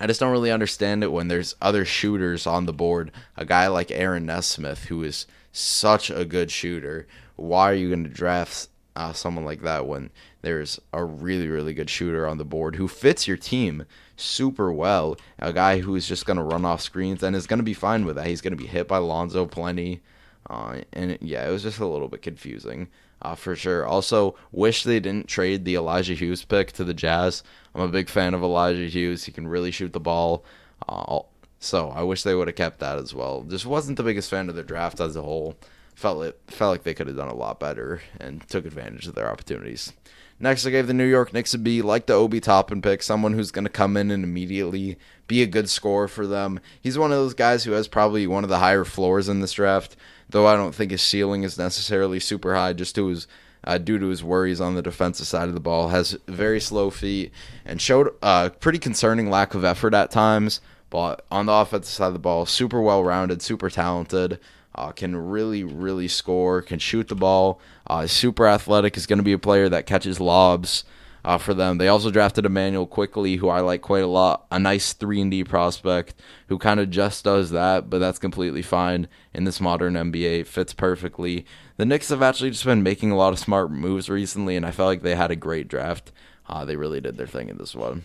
I 0.01 0.06
just 0.06 0.18
don't 0.18 0.32
really 0.32 0.51
understand 0.51 1.05
it 1.05 1.12
when 1.12 1.28
there's 1.28 1.55
other 1.60 1.85
shooters 1.85 2.47
on 2.47 2.64
the 2.64 2.72
board. 2.72 3.12
A 3.36 3.44
guy 3.44 3.66
like 3.66 3.90
Aaron 3.90 4.24
Nesmith, 4.24 4.86
who 4.86 5.02
is 5.02 5.27
such 5.52 6.10
a 6.10 6.24
good 6.24 6.51
shooter. 6.51 7.06
Why 7.36 7.70
are 7.70 7.74
you 7.74 7.90
going 7.90 8.05
to 8.05 8.10
draft 8.10 8.68
uh, 8.97 9.12
someone 9.12 9.44
like 9.44 9.60
that 9.62 9.86
when 9.86 10.10
there's 10.40 10.81
a 10.94 11.05
really, 11.05 11.48
really 11.48 11.74
good 11.74 11.90
shooter 11.90 12.27
on 12.27 12.39
the 12.39 12.44
board 12.47 12.77
who 12.77 12.89
fits 12.89 13.28
your 13.28 13.36
team 13.36 13.85
super 14.16 14.72
well? 14.72 15.18
A 15.39 15.52
guy 15.52 15.81
who 15.81 15.94
is 15.97 16.09
just 16.09 16.24
going 16.24 16.39
to 16.39 16.43
run 16.43 16.64
off 16.64 16.81
screens 16.81 17.22
and 17.22 17.36
is 17.36 17.47
going 17.47 17.59
to 17.59 17.64
be 17.64 17.74
fine 17.74 18.06
with 18.06 18.16
that. 18.16 18.27
He's 18.27 18.40
going 18.40 18.56
to 18.56 18.62
be 18.62 18.66
hit 18.66 18.89
by 18.89 18.98
Lonzo 18.98 19.44
plenty. 19.44 20.01
Uh, 20.48 20.81
and 20.94 21.18
yeah, 21.20 21.47
it 21.47 21.52
was 21.52 21.62
just 21.62 21.78
a 21.78 21.86
little 21.86 22.09
bit 22.09 22.22
confusing 22.22 22.89
uh, 23.23 23.35
for 23.35 23.55
sure. 23.55 23.87
Also, 23.87 24.35
wish 24.53 24.85
they 24.85 25.01
didn't 25.01 25.29
trade 25.29 25.65
the 25.65 25.75
Elijah 25.77 26.15
Hughes 26.15 26.45
pick 26.45 26.73
to 26.73 26.85
the 26.85 26.95
Jazz. 26.95 27.43
I'm 27.75 27.83
a 27.83 27.89
big 27.89 28.09
fan 28.09 28.35
of 28.35 28.43
Elijah 28.43 28.89
Hughes. 28.89 29.25
He 29.25 29.33
can 29.33 29.49
really 29.49 29.71
shoot 29.71 29.93
the 29.93 30.01
ball. 30.01 30.45
Uh, 30.89 31.21
so 31.59 31.91
I 31.91 32.03
wish 32.03 32.23
they 32.23 32.35
would 32.35 32.49
have 32.49 32.57
kept 32.57 32.81
that 32.81 32.99
as 32.99 33.15
well. 33.15 33.43
Just 33.43 33.67
wasn't 33.67 33.99
the 33.99 34.03
biggest 34.03 34.31
fan 34.31 34.49
of 34.49 34.55
the 34.55 34.63
draft 34.63 35.01
as 35.01 35.15
a 35.17 35.23
whole. 35.23 35.57
Felt 35.95 36.25
it 36.25 36.41
felt 36.47 36.71
like 36.71 36.83
they 36.85 36.95
could 36.95 37.09
have 37.09 37.17
done 37.17 37.29
a 37.29 37.35
lot 37.35 37.61
better 37.61 38.01
and 38.19 38.47
took 38.49 38.65
advantage 38.65 39.07
of 39.07 39.15
their 39.15 39.31
opportunities. 39.31 39.93
Next, 40.43 40.65
I 40.65 40.71
gave 40.71 40.87
the 40.87 40.95
New 40.95 41.05
York 41.05 41.35
Knicks 41.35 41.53
a 41.53 41.59
B, 41.59 41.83
like 41.83 42.07
the 42.07 42.15
Obi 42.15 42.41
Toppin 42.41 42.81
pick, 42.81 43.03
someone 43.03 43.35
who's 43.35 43.51
going 43.51 43.67
to 43.67 43.71
come 43.71 43.95
in 43.99 44.11
and 44.11 44.25
immediately 44.25 44.97
be 45.27 45.43
a 45.43 45.47
good 45.47 45.69
scorer 45.69 46.09
for 46.09 46.27
them. 46.27 46.61
He's 46.81 46.97
one 46.97 47.13
of 47.13 47.19
those 47.19 47.35
guys 47.35 47.65
who 47.65 47.73
has 47.73 47.87
probably 47.87 48.27
one 48.27 48.43
of 48.43 48.49
the 48.49 48.61
higher 48.61 48.87
floors 48.87 49.29
in 49.29 49.41
this 49.41 49.53
draft, 49.53 49.97
though 50.31 50.47
I 50.47 50.57
don't 50.57 50.74
think 50.74 50.90
his 50.90 51.02
ceiling 51.02 51.43
is 51.43 51.59
necessarily 51.59 52.20
super 52.20 52.55
high 52.55 52.73
just 52.73 52.94
to 52.97 53.07
his 53.07 53.27
uh, 53.65 53.78
due 53.78 53.98
to 53.98 54.07
his 54.07 54.24
worries 54.24 54.61
on 54.61 54.74
the 54.74 54.82
defensive 54.82 55.27
side 55.27 55.48
of 55.48 55.55
the 55.55 55.61
ball. 55.61 55.89
Has 55.89 56.19
very 56.27 56.61
slow 56.61 56.90
feet 56.90 57.32
and 57.65 57.81
showed 57.81 58.09
a 58.23 58.24
uh, 58.24 58.48
pretty 58.48 58.78
concerning 58.78 59.31
lack 59.31 59.55
of 59.55 59.65
effort 59.65 59.94
at 59.94 60.11
times. 60.11 60.61
But 60.89 61.24
on 61.31 61.47
the 61.47 61.52
offensive 61.52 61.93
side 61.93 62.09
of 62.09 62.12
the 62.15 62.19
ball, 62.19 62.47
super 62.47 62.81
well 62.81 63.05
rounded, 63.05 63.43
super 63.43 63.70
talented. 63.70 64.39
Uh, 64.74 64.93
can 64.93 65.16
really, 65.16 65.65
really 65.65 66.09
score. 66.09 66.62
Can 66.62 66.78
shoot 66.78 67.09
the 67.09 67.15
ball. 67.15 67.61
Uh, 67.86 68.07
super 68.07 68.47
athletic. 68.47 68.97
Is 68.97 69.07
going 69.07 69.19
to 69.19 69.24
be 69.24 69.32
a 69.32 69.39
player 69.39 69.69
that 69.69 69.86
catches 69.86 70.20
lobs 70.20 70.85
uh, 71.25 71.39
for 71.39 71.55
them. 71.55 71.79
They 71.79 71.89
also 71.89 72.11
drafted 72.11 72.47
Immanuel 72.47 72.87
Quickley, 72.87 73.37
who 73.37 73.49
I 73.49 73.61
like 73.61 73.83
quite 73.83 74.03
a 74.03 74.09
lot. 74.09 74.47
A 74.51 74.59
nice 74.59 74.93
three 74.93 75.21
and 75.21 75.31
D 75.31 75.45
prospect 75.45 76.15
who 76.49 76.59
kind 76.59 76.81
of 76.81 76.91
just 76.91 77.25
does 77.25 77.51
that, 77.51 77.91
but 77.91 77.99
that's 77.99 78.19
completely 78.19 78.63
fine 78.63 79.09
in 79.35 79.45
this 79.45 79.61
modern 79.61 79.95
NBA. 79.95 80.41
It 80.41 80.47
fits 80.47 80.73
perfectly. 80.73 81.47
The 81.77 81.87
Knicks 81.87 82.09
have 82.09 82.23
actually 82.23 82.51
just 82.51 82.65
been 82.65 82.83
making 82.83 83.11
a 83.11 83.17
lot 83.17 83.33
of 83.33 83.39
smart 83.39 83.71
moves 83.71 84.09
recently, 84.09 84.57
and 84.57 84.67
I 84.67 84.71
felt 84.71 84.89
like 84.89 85.03
they 85.03 85.15
had 85.15 85.31
a 85.31 85.37
great 85.37 85.69
draft. 85.69 86.13
Uh, 86.49 86.65
they 86.65 86.77
really 86.77 87.01
did 87.01 87.17
their 87.17 87.27
thing 87.27 87.49
in 87.49 87.59
this 87.59 87.75
one. 87.75 88.03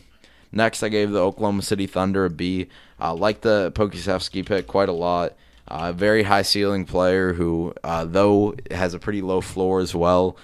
Next, 0.52 0.84
I 0.84 0.90
gave 0.90 1.12
the 1.12 1.20
Oklahoma 1.20 1.64
City 1.64 1.88
Thunder 1.88 2.26
a 2.26 2.30
B. 2.30 2.68
I 3.00 3.10
Uh, 3.10 3.16
like 3.16 3.42
the 3.42 3.72
Pokusevski 3.74 4.46
pick 4.46 4.68
quite 4.68 4.90
a 4.90 4.94
lot. 4.94 5.34
A 5.68 5.86
uh, 5.86 5.92
very 5.92 6.24
high 6.24 6.44
ceiling 6.44 6.86
player 6.86 7.34
who, 7.34 7.74
uh, 7.84 8.06
though 8.06 8.54
has 8.70 8.94
a 8.94 9.00
pretty 9.00 9.24
low 9.24 9.42
floor 9.42 9.80
as 9.80 9.96
well, 9.96 10.38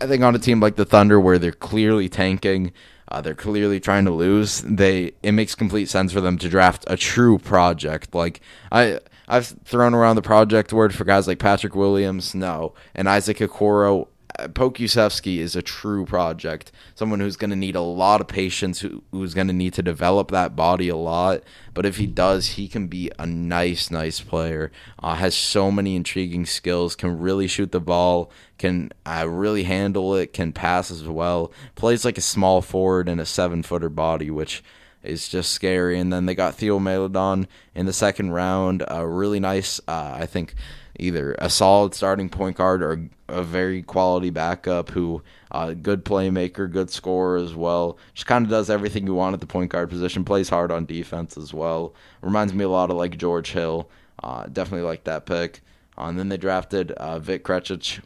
I 0.00 0.06
think 0.06 0.22
on 0.22 0.34
a 0.34 0.38
team 0.38 0.60
like 0.60 0.76
the 0.76 0.84
Thunder 0.84 1.18
where 1.18 1.38
they're 1.38 1.52
clearly 1.52 2.08
tanking, 2.08 2.72
uh, 3.08 3.20
they're 3.20 3.34
clearly 3.34 3.80
trying 3.80 4.04
to 4.04 4.10
lose. 4.10 4.62
They 4.62 5.12
it 5.22 5.32
makes 5.32 5.54
complete 5.54 5.88
sense 5.88 6.12
for 6.12 6.20
them 6.20 6.38
to 6.38 6.48
draft 6.48 6.84
a 6.86 6.96
true 6.96 7.38
project. 7.38 8.14
Like 8.14 8.40
I 8.70 9.00
I've 9.28 9.46
thrown 9.64 9.94
around 9.94 10.16
the 10.16 10.22
project 10.22 10.72
word 10.72 10.94
for 10.94 11.04
guys 11.04 11.26
like 11.26 11.38
Patrick 11.38 11.74
Williams, 11.74 12.34
no, 12.34 12.74
and 12.94 13.08
Isaac 13.08 13.38
Okoro. 13.38 14.08
Pokusevski 14.38 15.38
is 15.38 15.56
a 15.56 15.62
true 15.62 16.04
project. 16.04 16.72
Someone 16.94 17.20
who's 17.20 17.36
going 17.36 17.50
to 17.50 17.56
need 17.56 17.76
a 17.76 17.80
lot 17.80 18.20
of 18.20 18.28
patience, 18.28 18.80
who, 18.80 19.02
who's 19.10 19.34
going 19.34 19.46
to 19.46 19.52
need 19.52 19.72
to 19.74 19.82
develop 19.82 20.30
that 20.30 20.54
body 20.54 20.88
a 20.88 20.96
lot. 20.96 21.42
But 21.74 21.86
if 21.86 21.96
he 21.96 22.06
does, 22.06 22.50
he 22.50 22.68
can 22.68 22.86
be 22.86 23.10
a 23.18 23.26
nice, 23.26 23.90
nice 23.90 24.20
player. 24.20 24.70
Uh, 25.02 25.14
has 25.14 25.34
so 25.34 25.70
many 25.70 25.96
intriguing 25.96 26.46
skills. 26.46 26.96
Can 26.96 27.18
really 27.18 27.46
shoot 27.46 27.72
the 27.72 27.80
ball. 27.80 28.30
Can 28.58 28.92
uh, 29.06 29.26
really 29.28 29.62
handle 29.62 30.14
it. 30.14 30.32
Can 30.32 30.52
pass 30.52 30.90
as 30.90 31.04
well. 31.04 31.52
Plays 31.74 32.04
like 32.04 32.18
a 32.18 32.22
small 32.22 32.60
forward 32.60 33.08
and 33.08 33.20
a 33.20 33.26
seven 33.26 33.62
footer 33.62 33.88
body, 33.88 34.30
which 34.30 34.62
is 35.02 35.28
just 35.28 35.52
scary. 35.52 35.98
And 35.98 36.12
then 36.12 36.26
they 36.26 36.34
got 36.34 36.54
Theo 36.54 36.78
Maledon 36.78 37.46
in 37.74 37.86
the 37.86 37.92
second 37.92 38.32
round. 38.32 38.84
A 38.88 39.06
really 39.06 39.40
nice, 39.40 39.80
uh, 39.88 40.16
I 40.18 40.26
think 40.26 40.54
either 40.98 41.34
a 41.38 41.48
solid 41.48 41.94
starting 41.94 42.28
point 42.28 42.56
guard 42.56 42.82
or 42.82 43.08
a 43.28 43.42
very 43.42 43.82
quality 43.82 44.30
backup 44.30 44.90
who 44.90 45.22
uh, 45.50 45.72
good 45.72 46.04
playmaker, 46.04 46.70
good 46.70 46.90
scorer 46.90 47.36
as 47.36 47.54
well. 47.54 47.98
Just 48.14 48.26
kind 48.26 48.44
of 48.44 48.50
does 48.50 48.70
everything 48.70 49.06
you 49.06 49.14
want 49.14 49.34
at 49.34 49.40
the 49.40 49.46
point 49.46 49.70
guard 49.70 49.90
position. 49.90 50.24
Plays 50.24 50.48
hard 50.48 50.70
on 50.70 50.86
defense 50.86 51.36
as 51.36 51.52
well. 51.52 51.94
Reminds 52.22 52.52
me 52.52 52.64
a 52.64 52.68
lot 52.68 52.90
of 52.90 52.96
like 52.96 53.16
George 53.16 53.52
Hill. 53.52 53.88
Uh, 54.22 54.46
definitely 54.46 54.86
like 54.86 55.04
that 55.04 55.26
pick. 55.26 55.60
Uh, 55.98 56.04
and 56.04 56.18
then 56.18 56.28
they 56.28 56.36
drafted 56.36 56.92
uh, 56.92 57.18
Vit 57.18 57.46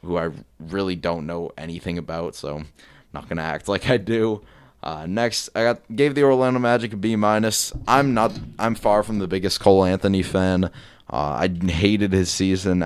who 0.03 0.17
I 0.17 0.31
really 0.59 0.97
don't 0.97 1.27
know 1.27 1.51
anything 1.59 1.99
about, 1.99 2.35
so 2.35 2.59
I'm 2.59 2.69
not 3.13 3.29
gonna 3.29 3.43
act 3.43 3.69
like 3.69 3.89
I 3.91 3.97
do. 3.97 4.43
Uh, 4.83 5.07
next, 5.07 5.51
I 5.55 5.63
got 5.65 5.81
gave 5.95 6.15
the 6.15 6.23
Orlando 6.23 6.59
Magic 6.59 6.93
a 6.93 6.97
B 6.97 7.17
minus. 7.17 7.73
I'm 7.87 8.15
not. 8.15 8.33
I'm 8.59 8.75
far 8.75 9.03
from 9.03 9.19
the 9.19 9.29
biggest 9.29 9.61
Cole 9.61 9.85
Anthony 9.85 10.23
fan. 10.23 10.71
Uh, 11.13 11.49
I 11.49 11.49
hated 11.49 12.13
his 12.13 12.31
season 12.31 12.83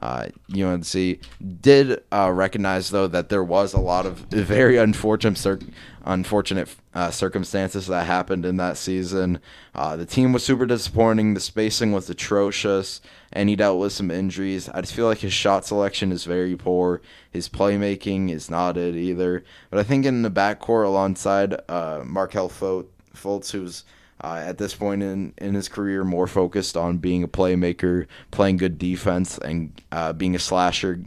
Uh, 0.00 0.28
UNC 0.56 1.18
did 1.60 2.02
uh, 2.12 2.30
recognize 2.32 2.90
though 2.90 3.08
that 3.08 3.28
there 3.28 3.42
was 3.42 3.72
a 3.72 3.80
lot 3.80 4.06
of 4.06 4.18
very 4.30 4.76
unfortunate 4.76 5.36
cir- 5.36 5.58
unfortunate 6.04 6.74
uh, 6.94 7.10
circumstances 7.10 7.86
that 7.86 8.06
happened 8.06 8.46
in 8.46 8.56
that 8.56 8.76
season. 8.76 9.40
Uh, 9.74 9.96
the 9.96 10.06
team 10.06 10.32
was 10.32 10.44
super 10.44 10.66
disappointing. 10.66 11.34
The 11.34 11.40
spacing 11.40 11.92
was 11.92 12.08
atrocious, 12.08 13.00
and 13.32 13.48
he 13.48 13.56
dealt 13.56 13.78
with 13.78 13.92
some 13.92 14.10
injuries. 14.10 14.68
I 14.70 14.80
just 14.80 14.94
feel 14.94 15.06
like 15.06 15.18
his 15.18 15.32
shot 15.32 15.66
selection 15.66 16.10
is 16.12 16.24
very 16.24 16.56
poor. 16.56 17.00
His 17.30 17.48
playmaking 17.48 18.30
is 18.30 18.50
not 18.50 18.76
it 18.76 18.96
either. 18.96 19.44
But 19.70 19.80
I 19.80 19.82
think 19.82 20.06
in 20.06 20.22
the 20.22 20.30
backcourt 20.30 20.86
alongside 20.86 21.54
uh, 21.68 22.02
Markelle 22.04 22.48
Fultz, 22.48 23.50
who's 23.50 23.84
uh, 24.20 24.42
at 24.44 24.58
this 24.58 24.74
point 24.74 25.02
in, 25.02 25.32
in 25.38 25.54
his 25.54 25.68
career, 25.68 26.04
more 26.04 26.26
focused 26.26 26.76
on 26.76 26.98
being 26.98 27.22
a 27.22 27.28
playmaker, 27.28 28.06
playing 28.30 28.56
good 28.56 28.78
defense, 28.78 29.38
and 29.38 29.80
uh, 29.92 30.12
being 30.12 30.34
a 30.34 30.38
slasher, 30.38 31.02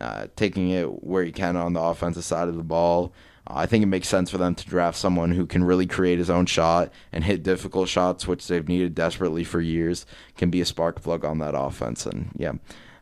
uh, 0.00 0.26
taking 0.36 0.70
it 0.70 1.04
where 1.04 1.24
he 1.24 1.32
can 1.32 1.56
on 1.56 1.72
the 1.72 1.80
offensive 1.80 2.24
side 2.24 2.48
of 2.48 2.56
the 2.56 2.62
ball. 2.62 3.12
I 3.48 3.66
think 3.66 3.84
it 3.84 3.86
makes 3.86 4.08
sense 4.08 4.30
for 4.30 4.38
them 4.38 4.56
to 4.56 4.66
draft 4.66 4.98
someone 4.98 5.30
who 5.30 5.46
can 5.46 5.62
really 5.62 5.86
create 5.86 6.18
his 6.18 6.30
own 6.30 6.46
shot 6.46 6.90
and 7.12 7.22
hit 7.22 7.44
difficult 7.44 7.88
shots, 7.88 8.26
which 8.26 8.48
they've 8.48 8.66
needed 8.66 8.94
desperately 8.94 9.44
for 9.44 9.60
years, 9.60 10.04
can 10.36 10.50
be 10.50 10.60
a 10.60 10.64
spark 10.64 11.00
plug 11.00 11.24
on 11.24 11.38
that 11.38 11.54
offense. 11.56 12.06
And 12.06 12.30
yeah, 12.36 12.54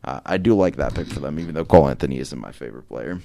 uh, 0.03 0.19
I 0.23 0.37
do 0.37 0.55
like 0.55 0.75
that 0.75 0.93
pick 0.93 1.07
for 1.07 1.19
them, 1.19 1.39
even 1.39 1.55
though 1.55 1.65
Cole 1.65 1.89
Anthony 1.89 2.19
isn't 2.19 2.39
my 2.39 2.51
favorite 2.51 2.87
player. 2.87 3.21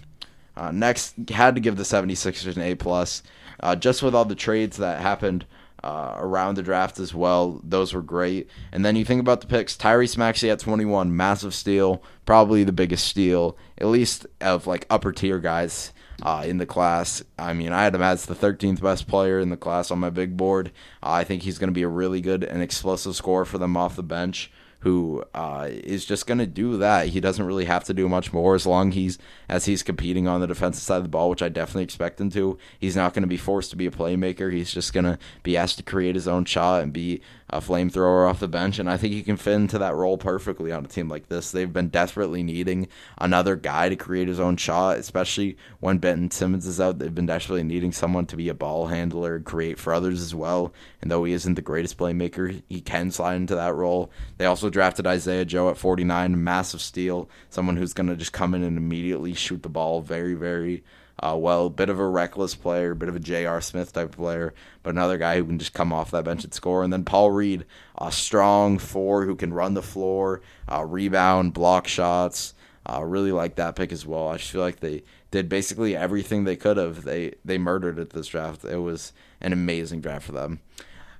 Uh, 0.57 0.71
next, 0.71 1.15
had 1.29 1.55
to 1.55 1.61
give 1.61 1.77
the 1.77 1.83
76ers 1.83 2.57
an 2.57 2.63
A 2.63 2.75
plus, 2.75 3.23
uh, 3.61 3.77
just 3.77 4.03
with 4.03 4.15
all 4.15 4.25
the 4.25 4.35
trades 4.35 4.79
that 4.79 5.01
happened 5.01 5.45
uh, 5.83 6.15
around 6.17 6.57
the 6.57 6.63
draft 6.63 6.99
as 6.99 7.15
well. 7.15 7.61
Those 7.65 7.95
were 7.95 8.03
great. 8.03 8.49
And 8.73 8.85
then 8.85 8.97
you 8.97 9.05
think 9.05 9.21
about 9.21 9.41
the 9.41 9.47
picks 9.47 9.77
Tyrese 9.77 10.17
Maxey 10.17 10.51
at 10.51 10.61
21, 10.61 11.17
massive 11.17 11.55
steal, 11.55 12.03
probably 12.27 12.65
the 12.65 12.73
biggest 12.73 13.07
steal, 13.07 13.57
at 13.79 13.87
least 13.87 14.27
of 14.41 14.67
like 14.67 14.87
upper 14.91 15.13
tier 15.13 15.39
guys. 15.39 15.93
Uh, 16.23 16.45
in 16.47 16.59
the 16.59 16.67
class, 16.67 17.25
I 17.39 17.55
mean, 17.55 17.73
I 17.73 17.83
had 17.83 17.95
him 17.95 18.03
as 18.03 18.27
the 18.27 18.35
13th 18.35 18.83
best 18.83 19.09
player 19.09 19.41
in 19.41 19.49
the 19.49 19.57
class 19.57 19.91
on 19.91 20.01
my 20.01 20.11
big 20.11 20.37
board. 20.37 20.71
Uh, 21.03 21.13
I 21.13 21.25
think 21.25 21.43
he's 21.43 21.57
going 21.57 21.69
to 21.69 21.73
be 21.73 21.81
a 21.81 21.89
really 21.89 22.21
good 22.21 22.45
and 22.45 22.63
explosive 22.63 23.17
scorer 23.17 23.47
for 23.47 23.57
them 23.57 23.75
off 23.75 23.97
the 23.97 24.03
bench 24.03 24.53
who 24.81 25.23
uh, 25.35 25.69
is 25.71 26.05
just 26.05 26.27
going 26.27 26.39
to 26.39 26.47
do 26.47 26.77
that. 26.79 27.09
He 27.09 27.21
doesn't 27.21 27.45
really 27.45 27.67
have 27.67 27.85
to 27.85 27.95
do 27.95 28.09
much 28.09 28.33
more 28.33 28.55
as 28.55 28.67
long 28.67 28.93
he's 28.93 29.19
as 29.49 29.67
he's 29.67 29.83
competing 29.83 30.27
on 30.27 30.41
the 30.41 30.47
defensive 30.47 30.83
side 30.83 30.99
of 30.99 31.03
the 31.03 31.09
ball, 31.09 31.31
which 31.31 31.43
I 31.43 31.49
definitely 31.49 31.85
expect 31.85 32.21
him 32.21 32.31
to. 32.31 32.59
He's 32.79 32.97
not 32.97 33.15
going 33.15 33.23
to 33.23 33.29
be 33.29 33.37
forced 33.37 33.71
to 33.71 33.77
be 33.77 33.87
a 33.87 33.91
playmaker. 33.91 34.53
He's 34.53 34.73
just 34.73 34.93
going 34.93 35.05
to 35.05 35.19
be 35.43 35.57
asked 35.57 35.77
to 35.79 35.83
create 35.83 36.15
his 36.15 36.29
own 36.29 36.45
shot 36.45 36.83
and 36.83 36.93
be 36.93 37.21
a 37.53 37.61
flamethrower 37.61 38.29
off 38.29 38.41
the 38.41 38.49
bench, 38.49 38.79
and 38.79 38.89
I 38.89 38.97
think 38.97 39.13
he 39.13 39.23
can 39.23 39.37
fit 39.37 39.55
into 39.55 39.79
that 39.79 39.95
role 39.95 40.17
perfectly 40.17 40.73
on 40.73 40.85
a 40.85 40.89
team 40.89 41.09
like 41.09 41.29
this. 41.29 41.51
They've 41.51 41.73
been 41.73 41.89
desperately 41.89 42.43
needing 42.43 42.89
another 43.19 43.57
guy 43.57 43.89
to 43.89 43.97
create 43.97 44.29
his 44.29 44.41
own 44.41 44.57
shot, 44.57 44.99
especially 44.99 45.57
when 45.81 45.99
Ben 45.99 46.31
Simmons 46.31 46.67
is 46.67 46.81
out. 46.81 46.99
They've 46.99 47.15
been 47.15 47.27
desperately 47.27 47.65
needing 47.65 47.93
someone 47.93 48.27
to 48.27 48.37
be 48.37 48.49
a 48.49 48.55
ball 48.55 48.87
handler 48.87 49.37
and 49.37 49.45
create 49.45 49.79
for 49.79 49.93
others 49.93 50.23
as 50.23 50.35
well. 50.35 50.73
And 51.03 51.11
though 51.11 51.25
he 51.25 51.33
isn't 51.33 51.55
the 51.55 51.63
greatest 51.63 51.99
playmaker, 51.99 52.63
he 52.69 52.81
can 52.81 53.11
slide 53.11 53.37
into 53.37 53.57
that 53.57 53.75
role. 53.75 54.11
They 54.39 54.47
also 54.47 54.71
drafted 54.71 55.07
Isaiah 55.07 55.45
Joe 55.45 55.71
at 55.71 55.77
49, 55.77 56.43
massive 56.43 56.81
steal, 56.81 57.29
someone 57.49 57.77
who's 57.77 57.93
going 57.93 58.09
to 58.09 58.17
just 58.17 58.33
come 58.33 58.55
in 58.55 58.63
and 58.63 58.79
immediately 58.79 59.35
shoot 59.35 59.63
the 59.63 59.69
ball 59.69 60.01
very, 60.01 60.35
very 60.35 60.85
uh, 61.21 61.37
well, 61.39 61.69
bit 61.69 61.91
of 61.91 61.99
a 61.99 62.07
reckless 62.07 62.55
player, 62.55 62.95
bit 62.95 63.09
of 63.09 63.17
a 63.17 63.21
J.R. 63.21 63.61
Smith 63.61 63.93
type 63.93 64.13
player, 64.13 64.55
but 64.83 64.91
another 64.91 65.19
guy 65.19 65.37
who 65.37 65.45
can 65.45 65.59
just 65.59 65.75
come 65.75 65.93
off 65.93 66.11
that 66.11 66.25
bench 66.25 66.45
and 66.45 66.55
score. 66.55 66.83
And 66.83 66.93
then 66.93 67.05
Paul 67.05 67.31
Reed, 67.31 67.67
a 67.99 68.11
strong 68.11 68.79
four 68.79 69.27
who 69.27 69.37
can 69.37 69.53
run 69.53 69.75
the 69.75 69.83
floor, 69.83 70.41
uh, 70.71 70.85
rebound, 70.85 71.53
block 71.53 71.87
shots. 71.87 72.55
Uh, 72.87 73.05
really 73.05 73.31
like 73.31 73.57
that 73.57 73.77
pick 73.77 73.93
as 73.93 74.07
well. 74.07 74.29
I 74.29 74.39
just 74.39 74.51
feel 74.51 74.63
like 74.63 74.81
they 74.81 75.03
did 75.31 75.51
basically 75.51 75.95
everything 75.95 76.45
they 76.45 76.57
could 76.57 76.79
have. 76.79 77.05
They 77.05 77.35
they 77.45 77.59
murdered 77.59 77.99
at 77.99 78.11
this 78.11 78.29
draft. 78.29 78.65
It 78.65 78.79
was 78.79 79.13
an 79.41 79.53
amazing 79.53 80.01
draft 80.01 80.25
for 80.25 80.33
them. 80.33 80.61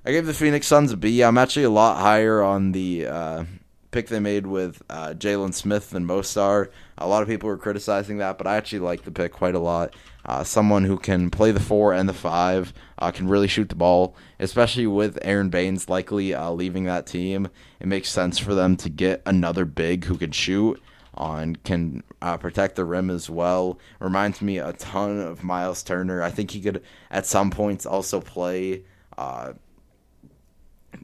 I 0.03 0.11
gave 0.11 0.25
the 0.25 0.33
Phoenix 0.33 0.65
Suns 0.65 0.91
a 0.91 0.97
B. 0.97 1.21
I'm 1.21 1.37
actually 1.37 1.63
a 1.63 1.69
lot 1.69 2.01
higher 2.01 2.41
on 2.41 2.71
the 2.71 3.05
uh, 3.05 3.43
pick 3.91 4.07
they 4.07 4.19
made 4.19 4.47
with 4.47 4.81
uh, 4.89 5.09
Jalen 5.09 5.53
Smith 5.53 5.93
and 5.93 6.07
Mostar. 6.07 6.71
A 6.97 7.07
lot 7.07 7.21
of 7.21 7.27
people 7.27 7.47
were 7.47 7.57
criticizing 7.57 8.17
that, 8.17 8.37
but 8.37 8.47
I 8.47 8.55
actually 8.55 8.79
like 8.79 9.03
the 9.03 9.11
pick 9.11 9.33
quite 9.33 9.55
a 9.55 9.59
lot. 9.59 9.93
Uh, 10.25 10.43
someone 10.43 10.85
who 10.85 10.97
can 10.97 11.29
play 11.29 11.51
the 11.51 11.59
four 11.59 11.93
and 11.93 12.07
the 12.07 12.13
five, 12.13 12.73
uh, 12.99 13.11
can 13.11 13.27
really 13.27 13.47
shoot 13.47 13.69
the 13.69 13.75
ball, 13.75 14.15
especially 14.39 14.87
with 14.87 15.19
Aron 15.23 15.49
Baynes 15.49 15.89
likely 15.89 16.33
uh, 16.33 16.51
leaving 16.51 16.85
that 16.85 17.07
team. 17.07 17.49
It 17.79 17.87
makes 17.87 18.09
sense 18.09 18.37
for 18.37 18.53
them 18.53 18.77
to 18.77 18.89
get 18.89 19.21
another 19.25 19.65
big 19.65 20.05
who 20.05 20.17
can 20.17 20.31
shoot 20.31 20.81
on 21.13 21.57
can 21.57 22.03
uh, 22.21 22.37
protect 22.37 22.75
the 22.75 22.85
rim 22.85 23.09
as 23.09 23.29
well. 23.29 23.79
Reminds 23.99 24.41
me 24.41 24.59
a 24.59 24.73
ton 24.73 25.19
of 25.19 25.43
Myles 25.43 25.83
Turner. 25.83 26.21
I 26.23 26.31
think 26.31 26.51
he 26.51 26.61
could 26.61 26.83
at 27.09 27.25
some 27.25 27.51
points 27.51 27.85
also 27.85 28.21
play 28.21 28.83
uh, 29.17 29.53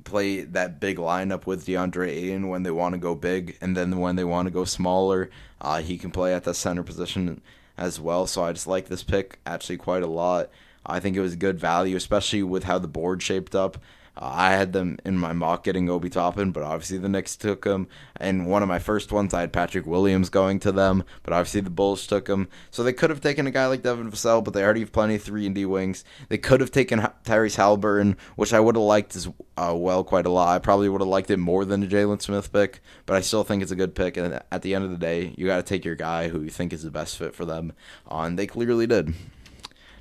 play 0.03 0.41
that 0.41 0.79
big 0.79 0.97
lineup 0.97 1.45
with 1.45 1.65
DeAndre 1.65 2.09
Ayton 2.09 2.49
when 2.49 2.63
they 2.63 2.71
want 2.71 2.93
to 2.93 2.99
go 2.99 3.15
big, 3.15 3.57
and 3.61 3.75
then 3.75 3.97
when 3.99 4.15
they 4.15 4.23
want 4.23 4.47
to 4.47 4.53
go 4.53 4.63
smaller, 4.63 5.29
uh, 5.61 5.81
he 5.81 5.97
can 5.97 6.11
play 6.11 6.33
at 6.33 6.43
the 6.43 6.53
center 6.53 6.83
position 6.83 7.41
as 7.77 7.99
well. 7.99 8.27
So 8.27 8.43
I 8.43 8.53
just 8.53 8.67
like 8.67 8.87
this 8.87 9.03
pick 9.03 9.39
actually 9.45 9.77
quite 9.77 10.03
a 10.03 10.07
lot. 10.07 10.49
I 10.85 10.99
think 10.99 11.15
it 11.15 11.21
was 11.21 11.35
good 11.35 11.59
value, 11.59 11.95
especially 11.95 12.43
with 12.43 12.63
how 12.63 12.79
the 12.79 12.87
board 12.87 13.21
shaped 13.21 13.55
up. 13.55 13.77
Uh, 14.17 14.31
I 14.33 14.51
had 14.51 14.73
them 14.73 14.97
in 15.05 15.17
my 15.17 15.31
mock 15.31 15.63
getting 15.63 15.89
Obi 15.89 16.09
Toppin, 16.09 16.51
but 16.51 16.63
obviously 16.63 16.97
the 16.97 17.09
Knicks 17.09 17.35
took 17.35 17.65
him. 17.65 17.87
And 18.15 18.47
one 18.47 18.63
of 18.63 18.69
my 18.69 18.79
first 18.79 19.11
ones, 19.11 19.33
I 19.33 19.41
had 19.41 19.53
Patrick 19.53 19.85
Williams 19.85 20.29
going 20.29 20.59
to 20.61 20.71
them, 20.71 21.03
but 21.23 21.33
obviously 21.33 21.61
the 21.61 21.69
Bulls 21.69 22.07
took 22.07 22.27
him. 22.27 22.47
So 22.71 22.83
they 22.83 22.93
could 22.93 23.11
have 23.11 23.21
taken 23.21 23.45
a 23.45 23.51
guy 23.51 23.67
like 23.67 23.83
Devin 23.83 24.11
Vassell, 24.11 24.43
but 24.43 24.53
they 24.53 24.63
already 24.63 24.79
have 24.79 24.91
plenty 24.91 25.15
of 25.15 25.23
three 25.23 25.45
and 25.45 25.53
D 25.53 25.65
wings. 25.65 26.03
They 26.29 26.37
could 26.37 26.61
have 26.61 26.71
taken 26.71 26.99
Tyrese 27.25 27.57
Haliburton, 27.57 28.17
which 28.35 28.53
I 28.53 28.59
would 28.59 28.75
have 28.75 28.83
liked 28.83 29.15
as 29.15 29.29
uh, 29.55 29.75
well 29.75 30.03
quite 30.03 30.25
a 30.25 30.31
lot. 30.31 30.55
I 30.55 30.59
probably 30.59 30.89
would 30.89 31.01
have 31.01 31.07
liked 31.07 31.29
it 31.29 31.37
more 31.37 31.63
than 31.65 31.81
the 31.81 31.87
Jalen 31.87 32.21
Smith 32.21 32.51
pick, 32.51 32.81
but 33.05 33.15
I 33.15 33.21
still 33.21 33.43
think 33.43 33.61
it's 33.61 33.71
a 33.71 33.75
good 33.75 33.93
pick. 33.93 34.17
And 34.17 34.41
at 34.51 34.61
the 34.63 34.73
end 34.73 34.83
of 34.83 34.91
the 34.91 34.97
day, 34.97 35.35
you 35.37 35.45
got 35.45 35.57
to 35.57 35.63
take 35.63 35.85
your 35.85 35.95
guy 35.95 36.29
who 36.29 36.41
you 36.41 36.49
think 36.49 36.73
is 36.73 36.83
the 36.83 36.91
best 36.91 37.17
fit 37.17 37.35
for 37.35 37.45
them. 37.45 37.73
And 38.09 38.39
they 38.39 38.47
clearly 38.47 38.87
did. 38.87 39.13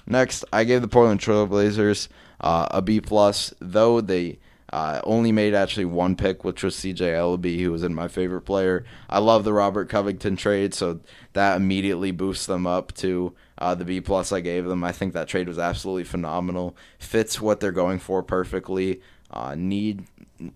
Next, 0.06 0.44
I 0.52 0.64
gave 0.64 0.82
the 0.82 0.88
Portland 0.88 1.20
Trailblazers 1.20 2.08
uh, 2.40 2.66
a 2.70 2.82
B 2.82 3.00
plus, 3.00 3.54
though 3.60 4.00
they 4.00 4.38
uh, 4.72 5.00
only 5.04 5.30
made 5.32 5.54
actually 5.54 5.84
one 5.84 6.16
pick, 6.16 6.44
which 6.44 6.62
was 6.62 6.74
CJ 6.76 7.14
Elleby, 7.14 7.60
who 7.60 7.70
was 7.70 7.82
in 7.82 7.94
my 7.94 8.08
favorite 8.08 8.42
player. 8.42 8.84
I 9.08 9.20
love 9.20 9.44
the 9.44 9.52
Robert 9.52 9.88
Covington 9.88 10.36
trade, 10.36 10.74
so 10.74 11.00
that 11.34 11.56
immediately 11.56 12.10
boosts 12.10 12.46
them 12.46 12.66
up 12.66 12.92
to 12.94 13.34
uh, 13.58 13.74
the 13.74 13.84
B 13.84 14.00
plus 14.00 14.32
I 14.32 14.40
gave 14.40 14.64
them. 14.66 14.82
I 14.82 14.92
think 14.92 15.12
that 15.12 15.28
trade 15.28 15.48
was 15.48 15.58
absolutely 15.58 16.04
phenomenal. 16.04 16.76
Fits 16.98 17.40
what 17.40 17.60
they're 17.60 17.72
going 17.72 18.00
for 18.00 18.22
perfectly. 18.22 19.00
Uh, 19.30 19.54
need 19.56 20.06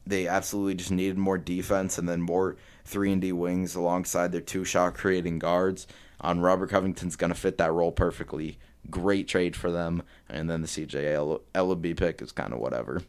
they 0.06 0.28
absolutely 0.28 0.74
just 0.74 0.90
needed 0.90 1.16
more 1.16 1.38
defense 1.38 1.96
and 1.96 2.08
then 2.08 2.20
more 2.20 2.56
three 2.84 3.12
and 3.12 3.22
D 3.22 3.32
wings 3.32 3.74
alongside 3.74 4.32
their 4.32 4.40
two 4.40 4.64
shot 4.64 4.94
creating 4.94 5.38
guards. 5.38 5.86
On 6.20 6.40
Robert 6.40 6.68
Covington's 6.68 7.16
going 7.16 7.32
to 7.32 7.38
fit 7.38 7.56
that 7.58 7.72
role 7.72 7.92
perfectly. 7.92 8.58
Great 8.88 9.28
trade 9.28 9.56
for 9.56 9.70
them, 9.70 10.02
and 10.28 10.48
then 10.48 10.62
the 10.62 10.68
CJ 10.68 11.40
Elleby 11.54 11.96
pick 11.96 12.22
is 12.22 12.32
kind 12.32 12.52
of 12.52 12.58
whatever. 12.58 13.02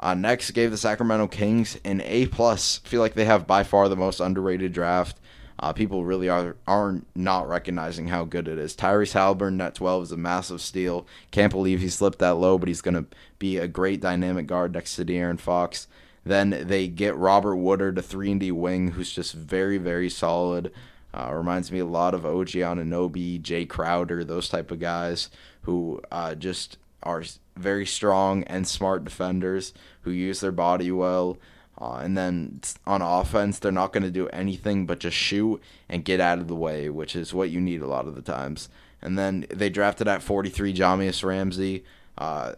Uh, 0.00 0.14
next, 0.14 0.52
gave 0.52 0.70
the 0.70 0.76
Sacramento 0.76 1.26
Kings 1.26 1.78
an 1.84 2.00
A 2.02 2.26
plus. 2.26 2.78
Feel 2.78 3.00
like 3.00 3.14
they 3.14 3.24
have 3.24 3.46
by 3.46 3.64
far 3.64 3.88
the 3.88 3.96
most 3.96 4.20
underrated 4.20 4.72
draft. 4.72 5.18
Uh, 5.60 5.72
people 5.72 6.04
really 6.04 6.28
are 6.28 6.54
are 6.68 7.00
not 7.16 7.48
recognizing 7.48 8.08
how 8.08 8.24
good 8.24 8.46
it 8.46 8.58
is. 8.58 8.76
Tyrese 8.76 9.14
Haliburton 9.14 9.54
net 9.54 9.74
12 9.74 10.04
is 10.04 10.12
a 10.12 10.16
massive 10.16 10.60
steal. 10.60 11.06
Can't 11.32 11.52
believe 11.52 11.80
he 11.80 11.88
slipped 11.88 12.20
that 12.20 12.36
low, 12.36 12.58
but 12.58 12.68
he's 12.68 12.80
going 12.80 12.94
to 12.94 13.06
be 13.40 13.58
a 13.58 13.66
great 13.66 14.00
dynamic 14.00 14.46
guard 14.46 14.72
next 14.72 14.94
to 14.96 15.04
De'Aaron 15.04 15.40
Fox. 15.40 15.88
Then 16.24 16.50
they 16.50 16.86
get 16.86 17.16
Robert 17.16 17.56
Woodard, 17.56 17.98
a 17.98 18.02
3 18.02 18.32
and 18.32 18.40
D 18.40 18.52
wing, 18.52 18.92
who's 18.92 19.10
just 19.10 19.32
very, 19.32 19.78
very 19.78 20.10
solid. 20.10 20.70
Uh, 21.14 21.30
reminds 21.32 21.72
me 21.72 21.78
a 21.78 21.86
lot 21.86 22.14
of 22.14 22.26
OG 22.26 22.48
Anunoby, 22.48 23.40
Jae 23.40 23.68
Crowder, 23.68 24.24
those 24.24 24.48
type 24.48 24.70
of 24.70 24.78
guys 24.78 25.30
who 25.62 26.00
uh, 26.12 26.34
just 26.34 26.76
are 27.02 27.22
very 27.56 27.86
strong 27.86 28.42
and 28.44 28.66
smart 28.66 29.04
defenders 29.04 29.72
who 30.02 30.10
use 30.10 30.40
their 30.40 30.52
body 30.52 30.90
well. 30.90 31.38
Uh, 31.80 32.00
and 32.02 32.16
then 32.16 32.60
on 32.86 33.00
offense, 33.02 33.58
they're 33.58 33.70
not 33.70 33.92
going 33.92 34.02
to 34.02 34.10
do 34.10 34.28
anything 34.28 34.84
but 34.84 34.98
just 34.98 35.16
shoot 35.16 35.62
and 35.88 36.04
get 36.04 36.20
out 36.20 36.38
of 36.38 36.48
the 36.48 36.54
way, 36.54 36.88
which 36.88 37.14
is 37.14 37.32
what 37.32 37.50
you 37.50 37.60
need 37.60 37.80
a 37.80 37.86
lot 37.86 38.06
of 38.06 38.14
the 38.14 38.22
times. 38.22 38.68
And 39.00 39.16
then 39.16 39.46
they 39.48 39.70
drafted 39.70 40.08
at 40.08 40.22
43 40.22 40.74
Jahmi'us 40.74 41.24
Ramsey. 41.24 41.84
Uh, 42.16 42.54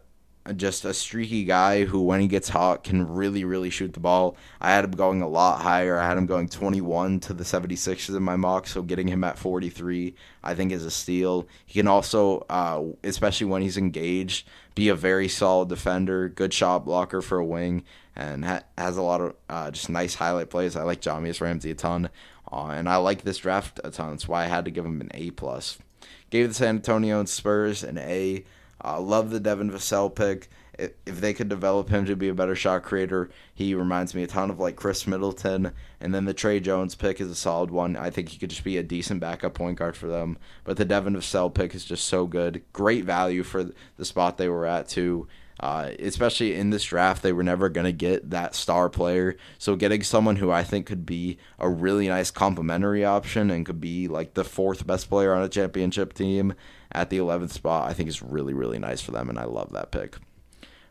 just 0.56 0.84
a 0.84 0.94
streaky 0.94 1.44
guy 1.44 1.84
who, 1.84 2.02
when 2.02 2.20
he 2.20 2.28
gets 2.28 2.48
hot, 2.48 2.84
can 2.84 3.08
really, 3.08 3.44
really 3.44 3.70
shoot 3.70 3.92
the 3.92 4.00
ball. 4.00 4.36
I 4.60 4.70
had 4.70 4.84
him 4.84 4.92
going 4.92 5.22
a 5.22 5.28
lot 5.28 5.60
higher. 5.60 5.98
I 5.98 6.06
had 6.06 6.18
him 6.18 6.26
going 6.26 6.48
21 6.48 7.20
to 7.20 7.34
the 7.34 7.44
76ers 7.44 8.16
in 8.16 8.22
my 8.22 8.36
mock, 8.36 8.66
so 8.66 8.82
getting 8.82 9.08
him 9.08 9.24
at 9.24 9.38
43, 9.38 10.14
I 10.42 10.54
think, 10.54 10.72
is 10.72 10.84
a 10.84 10.90
steal. 10.90 11.46
He 11.66 11.80
can 11.80 11.88
also, 11.88 12.46
uh, 12.48 12.82
especially 13.04 13.46
when 13.46 13.62
he's 13.62 13.76
engaged, 13.76 14.46
be 14.74 14.88
a 14.88 14.94
very 14.94 15.28
solid 15.28 15.68
defender, 15.68 16.28
good 16.28 16.52
shot 16.52 16.84
blocker 16.84 17.22
for 17.22 17.38
a 17.38 17.44
wing, 17.44 17.84
and 18.16 18.44
ha- 18.44 18.62
has 18.76 18.96
a 18.96 19.02
lot 19.02 19.20
of 19.20 19.34
uh, 19.48 19.70
just 19.70 19.88
nice 19.88 20.14
highlight 20.14 20.50
plays. 20.50 20.76
I 20.76 20.82
like 20.82 21.00
Jahmi'us 21.00 21.40
Ramsey 21.40 21.70
a 21.70 21.74
ton. 21.74 22.10
Uh, 22.52 22.68
and 22.68 22.88
I 22.88 22.96
like 22.96 23.22
this 23.22 23.38
draft 23.38 23.80
a 23.84 23.90
ton. 23.90 24.10
That's 24.10 24.28
why 24.28 24.44
I 24.44 24.48
had 24.48 24.64
to 24.64 24.70
give 24.70 24.84
him 24.84 25.00
an 25.00 25.10
A 25.14 25.30
plus. 25.30 25.78
Gave 26.30 26.48
the 26.48 26.54
San 26.54 26.76
Antonio 26.76 27.24
Spurs 27.24 27.82
an 27.82 27.98
A. 27.98 28.44
Uh, 28.82 29.00
love 29.00 29.30
the 29.30 29.40
Devin 29.40 29.70
Vassell 29.70 30.14
pick. 30.14 30.48
If 30.78 31.20
they 31.20 31.34
could 31.34 31.50
develop 31.50 31.90
him 31.90 32.06
to 32.06 32.16
be 32.16 32.28
a 32.28 32.34
better 32.34 32.54
shot 32.54 32.84
creator, 32.84 33.28
he 33.52 33.74
reminds 33.74 34.14
me 34.14 34.22
a 34.22 34.26
ton 34.26 34.50
of 34.50 34.58
like 34.58 34.76
Khris 34.76 35.06
Middleton. 35.06 35.72
And 36.00 36.14
then 36.14 36.24
the 36.24 36.32
Tre 36.32 36.58
Jones 36.58 36.94
pick 36.94 37.20
is 37.20 37.30
a 37.30 37.34
solid 37.34 37.70
one. 37.70 37.96
I 37.96 38.08
think 38.08 38.30
he 38.30 38.38
could 38.38 38.48
just 38.48 38.64
be 38.64 38.78
a 38.78 38.82
decent 38.82 39.20
backup 39.20 39.52
point 39.52 39.78
guard 39.78 39.94
for 39.94 40.06
them. 40.06 40.38
But 40.64 40.78
the 40.78 40.86
Devin 40.86 41.16
Vassell 41.16 41.52
pick 41.52 41.74
is 41.74 41.84
just 41.84 42.06
so 42.06 42.26
good. 42.26 42.62
Great 42.72 43.04
value 43.04 43.42
for 43.42 43.70
the 43.98 44.04
spot 44.06 44.38
they 44.38 44.48
were 44.48 44.64
at 44.64 44.88
too. 44.88 45.28
Uh, 45.60 45.90
especially 45.98 46.54
in 46.54 46.70
this 46.70 46.84
draft, 46.84 47.22
they 47.22 47.34
were 47.34 47.42
never 47.42 47.68
going 47.68 47.84
to 47.84 47.92
get 47.92 48.30
that 48.30 48.54
star 48.54 48.88
player. 48.88 49.36
So 49.58 49.76
getting 49.76 50.02
someone 50.02 50.36
who 50.36 50.50
I 50.50 50.64
think 50.64 50.86
could 50.86 51.04
be 51.04 51.36
a 51.58 51.68
really 51.68 52.08
nice 52.08 52.30
complementary 52.30 53.04
option 53.04 53.50
and 53.50 53.66
could 53.66 53.80
be 53.80 54.08
like 54.08 54.32
the 54.32 54.44
fourth 54.44 54.86
best 54.86 55.10
player 55.10 55.34
on 55.34 55.42
a 55.42 55.50
championship 55.50 56.14
team 56.14 56.54
at 56.92 57.10
the 57.10 57.18
11th 57.18 57.50
spot, 57.50 57.88
I 57.88 57.94
think 57.94 58.08
is 58.08 58.22
really, 58.22 58.54
really 58.54 58.78
nice 58.78 59.00
for 59.00 59.12
them. 59.12 59.28
And 59.28 59.38
I 59.38 59.44
love 59.44 59.72
that 59.72 59.90
pick. 59.90 60.16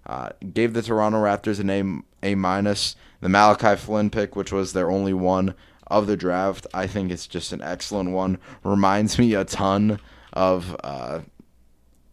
Uh, 0.05 0.29
gave 0.53 0.73
the 0.73 0.81
Toronto 0.81 1.19
Raptors 1.19 1.59
an 1.59 1.69
A, 1.69 2.31
a 2.31 2.35
minus. 2.35 2.95
The 3.21 3.29
Malachi 3.29 3.75
Flynn 3.75 4.09
pick, 4.09 4.35
which 4.35 4.51
was 4.51 4.73
their 4.73 4.89
only 4.89 5.13
one 5.13 5.53
of 5.89 6.07
the 6.07 6.17
draft, 6.17 6.67
I 6.73 6.87
think 6.87 7.11
it's 7.11 7.27
just 7.27 7.51
an 7.51 7.61
excellent 7.61 8.11
one. 8.11 8.37
Reminds 8.63 9.17
me 9.17 9.33
a 9.33 9.43
ton 9.43 9.99
of 10.33 10.75
uh, 10.83 11.21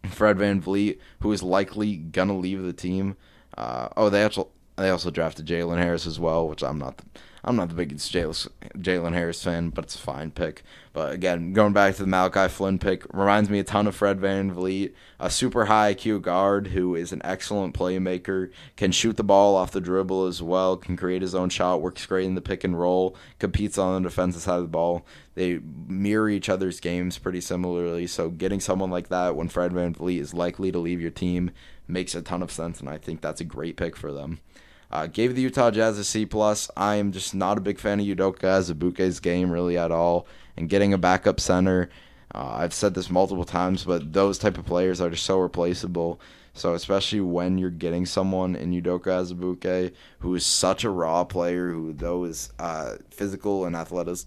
Fred 0.09 0.37
VanVleet, 0.37 0.97
who 1.21 1.31
is 1.31 1.43
likely 1.43 1.95
gonna 1.95 2.37
leave 2.37 2.63
the 2.63 2.73
team. 2.73 3.15
Uh, 3.57 3.89
oh, 3.95 4.09
they 4.09 4.23
also 4.23 4.49
they 4.75 4.89
also 4.89 5.11
drafted 5.11 5.45
Jalen 5.45 5.77
Harris 5.77 6.05
as 6.05 6.19
well, 6.19 6.47
which 6.47 6.63
I'm 6.63 6.77
not. 6.77 7.01
I'm 7.47 7.55
not 7.55 7.69
the 7.69 7.75
biggest 7.75 8.13
Jalen 8.13 9.13
Harris 9.13 9.41
fan, 9.41 9.69
but 9.69 9.85
it's 9.85 9.95
a 9.95 9.99
fine 9.99 10.31
pick. 10.31 10.63
But 10.91 11.13
again, 11.13 11.53
going 11.53 11.71
back 11.71 11.95
to 11.95 12.01
the 12.01 12.07
Malachi 12.07 12.51
Flynn 12.51 12.77
pick, 12.77 13.05
reminds 13.13 13.49
me 13.49 13.59
a 13.59 13.63
ton 13.63 13.87
of 13.87 13.95
Fred 13.95 14.19
VanVleet, 14.19 14.91
a 15.17 15.29
super 15.29 15.65
high 15.65 15.93
IQ 15.93 16.23
guard 16.23 16.67
who 16.67 16.93
is 16.93 17.13
an 17.13 17.21
excellent 17.23 17.73
playmaker, 17.73 18.51
can 18.75 18.91
shoot 18.91 19.15
the 19.15 19.23
ball 19.23 19.55
off 19.55 19.71
the 19.71 19.79
dribble 19.79 20.25
as 20.25 20.41
well, 20.41 20.75
can 20.75 20.97
create 20.97 21.21
his 21.21 21.33
own 21.33 21.47
shot, 21.47 21.81
works 21.81 22.05
great 22.05 22.25
in 22.25 22.35
the 22.35 22.41
pick 22.41 22.65
and 22.65 22.77
roll, 22.77 23.15
competes 23.39 23.77
on 23.77 24.03
the 24.03 24.09
defensive 24.09 24.41
side 24.41 24.57
of 24.57 24.63
the 24.63 24.67
ball. 24.67 25.05
They 25.35 25.59
mirror 25.87 26.29
each 26.29 26.49
other's 26.49 26.81
games 26.81 27.17
pretty 27.17 27.39
similarly, 27.39 28.07
so 28.07 28.29
getting 28.29 28.59
someone 28.59 28.91
like 28.91 29.07
that 29.07 29.37
when 29.37 29.47
Fred 29.47 29.71
VanVleet 29.71 30.19
is 30.19 30.33
likely 30.33 30.69
to 30.73 30.79
leave 30.79 30.99
your 30.99 31.11
team 31.11 31.51
makes 31.87 32.13
a 32.13 32.21
ton 32.21 32.43
of 32.43 32.51
sense, 32.51 32.81
and 32.81 32.89
I 32.89 32.97
think 32.97 33.21
that's 33.21 33.39
a 33.39 33.45
great 33.45 33.77
pick 33.77 33.95
for 33.95 34.11
them. 34.11 34.41
Uh, 34.89 35.07
gave 35.07 35.35
the 35.35 35.41
Utah 35.41 35.71
Jazz 35.71 35.97
a 35.97 36.03
C 36.03 36.25
plus. 36.25 36.69
I 36.77 36.95
am 36.95 37.11
just 37.11 37.35
not 37.35 37.57
a 37.57 37.61
big 37.61 37.79
fan 37.79 37.99
of 37.99 38.05
Udoka 38.05 38.41
Azubuike's 38.41 39.19
game 39.19 39.51
really 39.51 39.77
at 39.77 39.91
all. 39.91 40.27
And 40.55 40.69
getting 40.69 40.93
a 40.93 40.97
backup 40.97 41.39
center, 41.39 41.89
uh, 42.33 42.55
I've 42.59 42.73
said 42.73 42.93
this 42.93 43.09
multiple 43.09 43.43
times, 43.45 43.83
but 43.83 44.13
those 44.13 44.37
type 44.37 44.57
of 44.57 44.65
players 44.65 45.01
are 45.01 45.09
just 45.09 45.25
so 45.25 45.39
replaceable. 45.39 46.19
So 46.53 46.73
especially 46.73 47.21
when 47.21 47.57
you're 47.57 47.69
getting 47.69 48.05
someone 48.05 48.55
in 48.55 48.71
Udoka 48.71 49.07
Azubuike 49.07 49.93
who 50.19 50.33
is 50.33 50.45
such 50.45 50.83
a 50.83 50.89
raw 50.89 51.23
player, 51.23 51.69
who 51.69 51.93
though 51.93 52.23
is 52.23 52.51
uh, 52.57 52.95
physical 53.11 53.65
and 53.65 53.75
athletic 53.75 54.19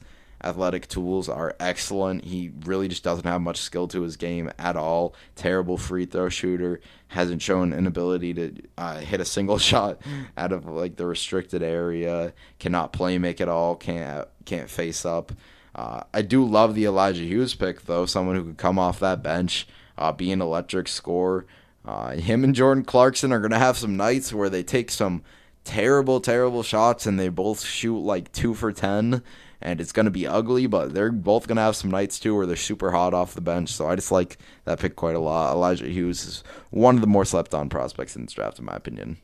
athletic 0.42 0.88
tools 0.88 1.28
are 1.28 1.54
excellent. 1.60 2.24
He 2.24 2.50
really 2.64 2.88
just 2.88 3.04
doesn't 3.04 3.26
have 3.26 3.40
much 3.40 3.58
skill 3.58 3.88
to 3.88 4.02
his 4.02 4.16
game 4.16 4.50
at 4.58 4.76
all. 4.76 5.14
Terrible 5.36 5.76
free 5.76 6.06
throw 6.06 6.28
shooter. 6.28 6.80
Hasn't 7.08 7.42
shown 7.42 7.72
an 7.72 7.86
ability 7.86 8.34
to 8.34 8.54
uh, 8.78 8.98
hit 8.98 9.20
a 9.20 9.24
single 9.24 9.58
shot 9.70 10.00
out 10.36 10.52
of 10.52 10.66
like 10.66 10.96
the 10.96 11.06
restricted 11.06 11.62
area. 11.62 12.32
Cannot 12.58 12.92
play 12.92 13.18
make 13.18 13.40
at 13.40 13.48
all. 13.48 13.76
Can't 13.76 14.26
can't 14.44 14.70
face 14.70 15.04
up. 15.04 15.32
Uh, 15.74 16.02
I 16.12 16.22
do 16.22 16.44
love 16.44 16.74
the 16.74 16.86
Elijah 16.86 17.22
Hughes 17.22 17.54
pick 17.54 17.82
though. 17.82 18.06
Someone 18.06 18.36
who 18.36 18.44
could 18.44 18.58
come 18.58 18.78
off 18.78 19.00
that 19.00 19.22
bench, 19.22 19.68
uh, 19.98 20.12
be 20.12 20.32
an 20.32 20.40
electric 20.40 20.88
scorer. 20.88 21.46
Uh, 21.84 22.10
him 22.12 22.44
and 22.44 22.54
Jordan 22.54 22.84
Clarkson 22.84 23.32
are 23.32 23.40
gonna 23.40 23.58
have 23.58 23.78
some 23.78 23.96
nights 23.96 24.32
where 24.32 24.50
they 24.50 24.62
take 24.62 24.90
some 24.90 25.22
terrible, 25.64 26.20
terrible 26.20 26.62
shots 26.62 27.06
and 27.06 27.18
they 27.18 27.28
both 27.28 27.62
shoot 27.62 27.98
like 27.98 28.32
two 28.32 28.54
for 28.54 28.72
ten 28.72 29.22
and 29.62 29.80
it's 29.80 29.92
going 29.92 30.04
to 30.04 30.10
be 30.10 30.26
ugly, 30.26 30.66
but 30.66 30.94
they're 30.94 31.12
both 31.12 31.46
going 31.46 31.56
to 31.56 31.62
have 31.62 31.76
some 31.76 31.90
nights 31.90 32.18
too 32.18 32.34
where 32.34 32.46
they're 32.46 32.56
super 32.56 32.92
hot 32.92 33.14
off 33.14 33.34
the 33.34 33.40
bench. 33.40 33.70
So 33.70 33.88
I 33.88 33.94
just 33.94 34.12
like 34.12 34.38
that 34.64 34.80
pick 34.80 34.96
quite 34.96 35.16
a 35.16 35.20
lot. 35.20 35.52
Elijah 35.52 35.86
Hughes 35.86 36.24
is 36.24 36.44
one 36.70 36.94
of 36.94 37.00
the 37.00 37.06
more 37.06 37.24
slept 37.24 37.54
on 37.54 37.68
prospects 37.68 38.16
in 38.16 38.24
this 38.24 38.34
draft, 38.34 38.58
in 38.58 38.64
my 38.64 38.74
opinion. 38.74 39.18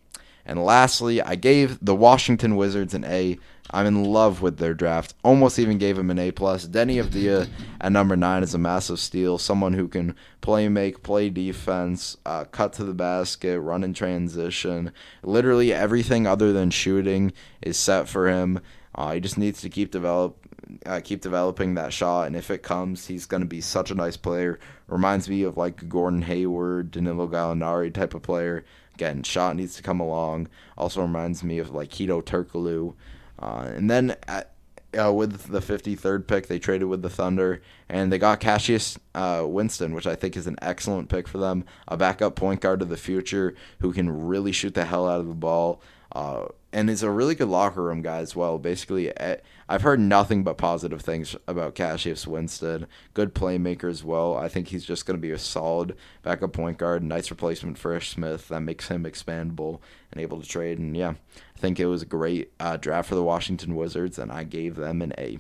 And 0.49 0.65
lastly, 0.65 1.21
I 1.21 1.35
gave 1.35 1.85
the 1.85 1.95
Washington 1.95 2.55
Wizards 2.55 2.95
an 2.95 3.05
A. 3.05 3.37
I'm 3.73 3.87
in 3.87 4.05
love 4.05 4.43
with 4.43 4.59
their 4.59 4.75
draft. 4.75 5.13
Almost 5.25 5.59
even 5.59 5.77
gave 5.77 5.99
him 5.99 6.09
an 6.09 6.21
A 6.21 6.31
plus. 6.31 6.69
Deni 6.69 7.03
Avdija 7.03 7.49
at 7.81 7.91
number 7.91 8.15
nine 8.15 8.45
is 8.45 8.55
a 8.55 8.59
massive 8.59 9.01
steal. 9.01 9.39
Someone 9.39 9.73
who 9.73 9.89
can 9.89 10.15
play 10.43 10.69
make, 10.69 11.03
play 11.03 11.31
defense, 11.31 12.17
uh, 12.25 12.45
cut 12.45 12.73
to 12.75 12.85
the 12.85 12.95
basket, 12.95 13.59
run 13.59 13.83
in 13.83 13.93
transition. 13.93 14.93
Literally 15.25 15.73
everything 15.73 16.29
other 16.29 16.53
than 16.53 16.71
shooting 16.71 17.33
is 17.61 17.77
set 17.77 18.09
for 18.09 18.29
him. 18.29 18.61
Uh, 18.97 19.13
he 19.13 19.21
just 19.21 19.37
needs 19.37 19.61
to 19.61 19.69
keep 19.69 19.91
develop, 19.91 20.39
uh, 20.87 21.01
keep 21.05 21.21
developing 21.21 21.75
that 21.75 21.93
shot, 21.93 22.27
and 22.27 22.35
if 22.35 22.51
it 22.51 22.63
comes, 22.63 23.07
he's 23.07 23.27
going 23.27 23.43
to 23.43 23.47
be 23.47 23.61
such 23.61 23.91
a 23.91 23.95
nice 23.95 24.17
player. 24.17 24.59
Reminds 24.89 25.29
me 25.29 25.43
of 25.43 25.57
like 25.57 25.89
Gordon 25.89 26.23
Hayward, 26.23 26.91
Danilo 26.93 27.29
Gallinari 27.29 27.93
type 27.93 28.15
of 28.15 28.23
player. 28.23 28.65
Again, 28.95 29.23
shot 29.23 29.55
needs 29.55 29.77
to 29.77 29.83
come 29.83 30.01
along. 30.01 30.49
Also 30.79 31.03
reminds 31.03 31.45
me 31.45 31.59
of 31.59 31.71
like 31.71 31.91
Hedo 31.91 32.23
Turkoglu. 32.23 32.95
Uh, 33.39 33.71
and 33.75 33.91
then 33.91 34.17
at, 34.27 34.53
uh, 34.99 35.13
with 35.13 35.49
the 35.49 35.61
53rd 35.61 36.27
pick, 36.27 36.47
they 36.47 36.59
traded 36.59 36.89
with 36.89 37.03
the 37.03 37.11
Thunder, 37.11 37.61
and 37.91 38.11
they 38.11 38.19
got 38.19 38.41
Cassius 38.41 38.99
uh, 39.15 39.45
Winston, 39.47 39.93
which 39.93 40.07
I 40.07 40.15
think 40.15 40.37
is 40.37 40.47
an 40.47 40.57
excellent 40.63 41.11
pick 41.11 41.29
for 41.29 41.37
them. 41.37 41.65
A 41.89 41.99
backup 41.99 42.35
point 42.37 42.63
guard 42.63 42.81
of 42.81 42.89
the 42.89 42.97
future 42.97 43.55
who 43.81 43.93
can 43.93 44.27
really 44.27 44.53
shoot 44.53 44.73
the 44.73 44.87
hell 44.87 45.07
out 45.07 45.21
of 45.21 45.29
the 45.29 45.35
ball. 45.35 45.83
Uh, 46.13 46.47
and 46.77 46.91
is 46.91 47.03
a 47.03 47.11
really 47.11 47.35
good 47.35 47.49
locker 47.49 47.83
room 47.83 48.03
guy 48.03 48.19
as 48.19 48.37
well. 48.37 48.59
Basically, 48.59 49.11
eh, 49.19 49.37
I've 49.67 49.81
heard 49.81 49.99
nothing 49.99 50.45
but 50.45 50.59
positive 50.59 51.01
things 51.01 51.35
about 51.49 51.75
Cassius 51.75 52.27
Winston. 52.27 52.87
Good 53.15 53.35
playmaker 53.35 53.89
as 53.89 54.05
well. 54.05 54.37
I 54.37 54.49
think 54.49 54.69
he's 54.69 54.85
just 54.85 55.07
going 55.07 55.17
to 55.17 55.21
be 55.21 55.31
a 55.31 55.39
solid 55.39 55.97
backup 56.23 56.53
point 56.53 56.77
guard, 56.77 57.03
nice 57.03 57.31
replacement 57.31 57.79
for 57.79 57.97
Ish 57.97 58.11
Smith 58.11 58.49
that 58.49 58.61
makes 58.61 58.89
him 58.89 59.05
expandable 59.05 59.81
and 60.13 60.21
able 60.21 60.39
to 60.39 60.47
trade. 60.47 60.79
And 60.79 60.95
yeah, 60.95 61.15
I 61.39 61.59
think 61.59 61.81
it 61.81 61.87
was 61.87 62.03
a 62.03 62.07
great 62.07 62.53
uh, 62.61 62.77
draft 62.77 63.09
for 63.09 63.15
the 63.15 63.23
Washington 63.23 63.75
Wizards, 63.75 64.19
and 64.19 64.31
I 64.31 64.45
gave 64.45 64.77
them 64.77 65.01
an 65.01 65.15
A. 65.17 65.39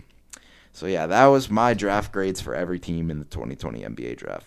So 0.73 0.87
yeah, 0.87 1.07
that 1.07 1.27
was 1.27 1.51
my 1.51 1.75
draft 1.75 2.13
grades 2.13 2.41
for 2.41 2.55
every 2.55 2.79
team 2.79 3.11
in 3.11 3.19
the 3.19 3.27
2020 3.27 3.83
NBA 3.83 4.17
draft. 4.17 4.47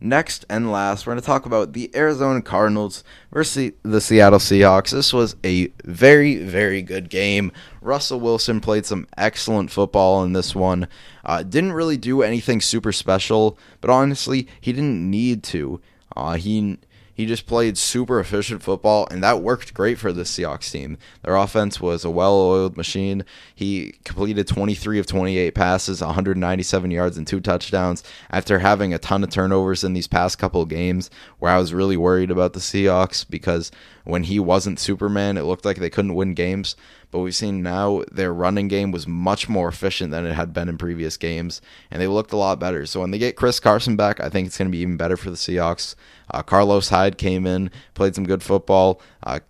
Next 0.00 0.44
and 0.48 0.70
last, 0.70 1.06
we're 1.06 1.14
going 1.14 1.20
to 1.20 1.26
talk 1.26 1.44
about 1.44 1.72
the 1.72 1.90
Arizona 1.92 2.40
Cardinals 2.40 3.02
versus 3.32 3.72
the 3.82 4.00
Seattle 4.00 4.38
Seahawks. 4.38 4.90
This 4.90 5.12
was 5.12 5.34
a 5.44 5.72
very, 5.84 6.36
very 6.36 6.82
good 6.82 7.10
game. 7.10 7.50
Russell 7.80 8.20
Wilson 8.20 8.60
played 8.60 8.86
some 8.86 9.08
excellent 9.16 9.72
football 9.72 10.22
in 10.22 10.34
this 10.34 10.54
one. 10.54 10.86
Uh, 11.24 11.42
didn't 11.42 11.72
really 11.72 11.96
do 11.96 12.22
anything 12.22 12.60
super 12.60 12.92
special, 12.92 13.58
but 13.80 13.90
honestly, 13.90 14.46
he 14.60 14.72
didn't 14.72 15.10
need 15.10 15.42
to. 15.44 15.80
Uh, 16.16 16.34
he 16.34 16.78
he 17.18 17.26
just 17.26 17.46
played 17.46 17.76
super 17.76 18.20
efficient 18.20 18.62
football, 18.62 19.08
and 19.10 19.24
that 19.24 19.42
worked 19.42 19.74
great 19.74 19.98
for 19.98 20.12
the 20.12 20.22
Seahawks 20.22 20.70
team. 20.70 20.96
Their 21.24 21.34
offense 21.34 21.80
was 21.80 22.04
a 22.04 22.10
well 22.10 22.40
oiled 22.40 22.76
machine. 22.76 23.24
He 23.52 23.96
completed 24.04 24.46
23 24.46 25.00
of 25.00 25.06
28 25.06 25.52
passes, 25.52 26.00
197 26.00 26.92
yards, 26.92 27.18
and 27.18 27.26
two 27.26 27.40
touchdowns 27.40 28.04
after 28.30 28.60
having 28.60 28.94
a 28.94 29.00
ton 29.00 29.24
of 29.24 29.30
turnovers 29.30 29.82
in 29.82 29.94
these 29.94 30.06
past 30.06 30.38
couple 30.38 30.62
of 30.62 30.68
games 30.68 31.10
where 31.40 31.50
I 31.50 31.58
was 31.58 31.74
really 31.74 31.96
worried 31.96 32.30
about 32.30 32.52
the 32.52 32.60
Seahawks 32.60 33.28
because 33.28 33.72
when 34.04 34.22
he 34.22 34.38
wasn't 34.38 34.78
Superman, 34.78 35.36
it 35.36 35.42
looked 35.42 35.64
like 35.64 35.78
they 35.78 35.90
couldn't 35.90 36.14
win 36.14 36.34
games. 36.34 36.76
But 37.10 37.20
we've 37.20 37.34
seen 37.34 37.62
now 37.62 38.02
their 38.12 38.34
running 38.34 38.68
game 38.68 38.90
was 38.90 39.06
much 39.06 39.48
more 39.48 39.68
efficient 39.68 40.10
than 40.10 40.26
it 40.26 40.34
had 40.34 40.52
been 40.52 40.68
in 40.68 40.76
previous 40.76 41.16
games, 41.16 41.62
and 41.90 42.02
they 42.02 42.06
looked 42.06 42.32
a 42.32 42.36
lot 42.36 42.60
better. 42.60 42.84
So 42.84 43.00
when 43.00 43.10
they 43.10 43.18
get 43.18 43.36
Chris 43.36 43.60
Carson 43.60 43.96
back, 43.96 44.20
I 44.20 44.28
think 44.28 44.46
it's 44.46 44.58
going 44.58 44.68
to 44.68 44.72
be 44.72 44.82
even 44.82 44.98
better 44.98 45.16
for 45.16 45.30
the 45.30 45.36
Seahawks. 45.36 45.94
Uh, 46.30 46.42
Carlos 46.42 46.90
Hyde 46.90 47.16
came 47.16 47.46
in, 47.46 47.70
played 47.94 48.14
some 48.14 48.24
good 48.26 48.42
football. 48.42 49.00
Uh, 49.22 49.40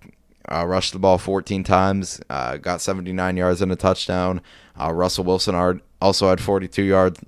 uh, 0.50 0.64
rushed 0.66 0.92
the 0.92 0.98
ball 0.98 1.18
14 1.18 1.62
times, 1.62 2.20
uh, 2.30 2.56
got 2.56 2.80
79 2.80 3.36
yards 3.36 3.60
and 3.60 3.70
a 3.70 3.76
touchdown. 3.76 4.40
Uh, 4.80 4.92
Russell 4.92 5.24
Wilson 5.24 5.82
also 6.00 6.28
had 6.28 6.40
42 6.40 6.82
yards 6.82 7.20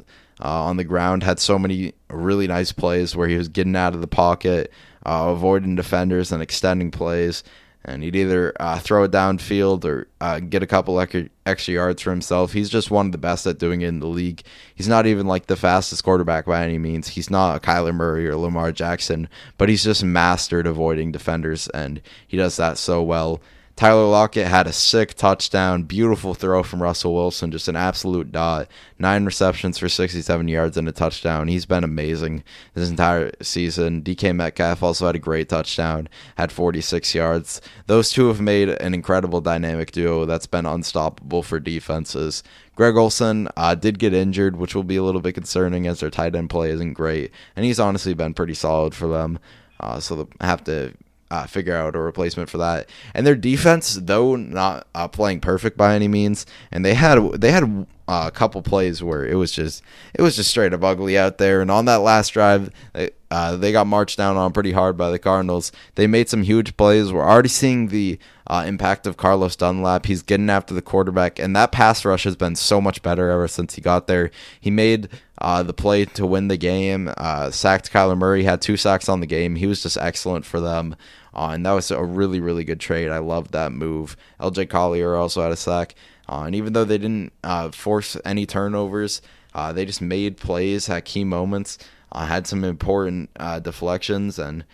uh, 0.42 0.64
on 0.64 0.76
the 0.76 0.84
ground, 0.84 1.22
had 1.22 1.38
so 1.38 1.58
many 1.58 1.92
really 2.08 2.46
nice 2.46 2.72
plays 2.72 3.14
where 3.14 3.28
he 3.28 3.36
was 3.36 3.48
getting 3.48 3.76
out 3.76 3.94
of 3.94 4.00
the 4.00 4.06
pocket, 4.06 4.72
uh, 5.04 5.26
avoiding 5.28 5.76
defenders, 5.76 6.32
and 6.32 6.42
extending 6.42 6.90
plays 6.90 7.42
and 7.84 8.02
he'd 8.02 8.16
either 8.16 8.52
uh, 8.60 8.78
throw 8.78 9.04
it 9.04 9.10
downfield 9.10 9.84
or 9.84 10.08
uh, 10.20 10.38
get 10.38 10.62
a 10.62 10.66
couple 10.66 11.00
extra 11.00 11.74
yards 11.74 12.02
for 12.02 12.10
himself. 12.10 12.52
He's 12.52 12.68
just 12.68 12.90
one 12.90 13.06
of 13.06 13.12
the 13.12 13.18
best 13.18 13.46
at 13.46 13.58
doing 13.58 13.80
it 13.80 13.88
in 13.88 14.00
the 14.00 14.06
league. 14.06 14.42
He's 14.74 14.88
not 14.88 15.06
even 15.06 15.26
like 15.26 15.46
the 15.46 15.56
fastest 15.56 16.04
quarterback 16.04 16.46
by 16.46 16.62
any 16.62 16.78
means. 16.78 17.08
He's 17.08 17.30
not 17.30 17.56
a 17.56 17.60
Kyler 17.60 17.94
Murray 17.94 18.28
or 18.28 18.36
Lamar 18.36 18.72
Jackson, 18.72 19.28
but 19.56 19.68
he's 19.68 19.84
just 19.84 20.04
mastered 20.04 20.66
avoiding 20.66 21.10
defenders, 21.12 21.68
and 21.68 22.02
he 22.26 22.36
does 22.36 22.56
that 22.56 22.76
so 22.76 23.02
well. 23.02 23.40
Tyler 23.80 24.04
Lockett 24.04 24.46
had 24.46 24.66
a 24.66 24.74
sick 24.74 25.14
touchdown, 25.14 25.84
beautiful 25.84 26.34
throw 26.34 26.62
from 26.62 26.82
Russell 26.82 27.14
Wilson, 27.14 27.50
just 27.50 27.66
an 27.66 27.76
absolute 27.76 28.30
dot. 28.30 28.68
Nine 28.98 29.24
receptions 29.24 29.78
for 29.78 29.88
67 29.88 30.48
yards 30.48 30.76
and 30.76 30.86
a 30.86 30.92
touchdown. 30.92 31.48
He's 31.48 31.64
been 31.64 31.82
amazing 31.82 32.44
this 32.74 32.90
entire 32.90 33.32
season. 33.40 34.02
DK 34.02 34.36
Metcalf 34.36 34.82
also 34.82 35.06
had 35.06 35.16
a 35.16 35.18
great 35.18 35.48
touchdown, 35.48 36.10
had 36.36 36.52
46 36.52 37.14
yards. 37.14 37.62
Those 37.86 38.10
two 38.10 38.28
have 38.28 38.42
made 38.42 38.68
an 38.68 38.92
incredible 38.92 39.40
dynamic 39.40 39.92
duo 39.92 40.26
that's 40.26 40.46
been 40.46 40.66
unstoppable 40.66 41.42
for 41.42 41.58
defenses. 41.58 42.42
Greg 42.76 42.98
Olsen 42.98 43.48
uh, 43.56 43.74
did 43.74 43.98
get 43.98 44.12
injured, 44.12 44.56
which 44.56 44.74
will 44.74 44.84
be 44.84 44.96
a 44.96 45.02
little 45.02 45.22
bit 45.22 45.32
concerning 45.32 45.86
as 45.86 46.00
their 46.00 46.10
tight 46.10 46.36
end 46.36 46.50
play 46.50 46.70
isn't 46.70 46.92
great, 46.92 47.32
and 47.56 47.64
he's 47.64 47.80
honestly 47.80 48.12
been 48.12 48.34
pretty 48.34 48.52
solid 48.52 48.94
for 48.94 49.08
them. 49.08 49.38
Uh, 49.82 49.98
so 49.98 50.16
they'll 50.16 50.28
have 50.42 50.62
to 50.64 50.92
uh, 51.30 51.46
figure 51.46 51.76
out 51.76 51.94
a 51.94 51.98
replacement 51.98 52.50
for 52.50 52.58
that. 52.58 52.88
And 53.14 53.26
their 53.26 53.36
defense, 53.36 53.94
though 53.94 54.36
not 54.36 54.86
uh, 54.94 55.08
playing 55.08 55.40
perfect 55.40 55.76
by 55.76 55.94
any 55.94 56.08
means, 56.08 56.46
and 56.70 56.84
they 56.84 56.94
had 56.94 57.18
they 57.40 57.52
had 57.52 57.86
uh, 58.08 58.24
a 58.26 58.30
couple 58.32 58.60
plays 58.60 59.02
where 59.02 59.24
it 59.24 59.36
was 59.36 59.52
just 59.52 59.82
it 60.14 60.22
was 60.22 60.34
just 60.34 60.50
straight 60.50 60.74
up 60.74 60.82
ugly 60.82 61.16
out 61.16 61.38
there. 61.38 61.60
And 61.60 61.70
on 61.70 61.84
that 61.84 62.00
last 62.00 62.30
drive, 62.30 62.70
they, 62.92 63.10
uh, 63.30 63.56
they 63.56 63.70
got 63.70 63.86
marched 63.86 64.18
down 64.18 64.36
on 64.36 64.52
pretty 64.52 64.72
hard 64.72 64.96
by 64.96 65.10
the 65.10 65.18
Cardinals. 65.18 65.70
They 65.94 66.08
made 66.08 66.28
some 66.28 66.42
huge 66.42 66.76
plays. 66.76 67.12
We're 67.12 67.24
already 67.24 67.48
seeing 67.48 67.86
the 67.86 68.18
uh, 68.48 68.64
impact 68.66 69.06
of 69.06 69.16
Carlos 69.16 69.54
Dunlap. 69.54 70.06
He's 70.06 70.22
getting 70.22 70.50
after 70.50 70.74
the 70.74 70.82
quarterback, 70.82 71.38
and 71.38 71.54
that 71.54 71.70
pass 71.70 72.04
rush 72.04 72.24
has 72.24 72.34
been 72.34 72.56
so 72.56 72.80
much 72.80 73.00
better 73.02 73.30
ever 73.30 73.46
since 73.46 73.76
he 73.76 73.80
got 73.80 74.08
there. 74.08 74.32
He 74.60 74.72
made 74.72 75.08
uh, 75.38 75.62
the 75.62 75.72
play 75.72 76.04
to 76.04 76.26
win 76.26 76.48
the 76.48 76.56
game, 76.56 77.12
uh, 77.16 77.52
sacked 77.52 77.92
Kyler 77.92 78.18
Murray, 78.18 78.42
had 78.42 78.60
two 78.60 78.76
sacks 78.76 79.08
on 79.08 79.20
the 79.20 79.26
game. 79.26 79.54
He 79.54 79.68
was 79.68 79.84
just 79.84 79.96
excellent 79.96 80.44
for 80.44 80.58
them. 80.58 80.96
Uh, 81.34 81.50
and 81.54 81.64
that 81.64 81.72
was 81.72 81.90
a 81.90 82.02
really, 82.02 82.40
really 82.40 82.64
good 82.64 82.80
trade. 82.80 83.10
I 83.10 83.18
loved 83.18 83.52
that 83.52 83.72
move. 83.72 84.16
LJ 84.40 84.68
Collier 84.68 85.14
also 85.14 85.42
had 85.42 85.52
a 85.52 85.56
sack. 85.56 85.94
Uh, 86.28 86.44
and 86.46 86.54
even 86.54 86.72
though 86.72 86.84
they 86.84 86.98
didn't 86.98 87.32
uh, 87.42 87.70
force 87.70 88.16
any 88.24 88.46
turnovers, 88.46 89.20
uh, 89.54 89.72
they 89.72 89.84
just 89.84 90.00
made 90.00 90.36
plays 90.36 90.88
at 90.88 91.04
key 91.04 91.24
moments, 91.24 91.78
uh, 92.12 92.26
had 92.26 92.46
some 92.46 92.62
important 92.62 93.30
uh, 93.36 93.58
deflections, 93.58 94.38
and 94.38 94.64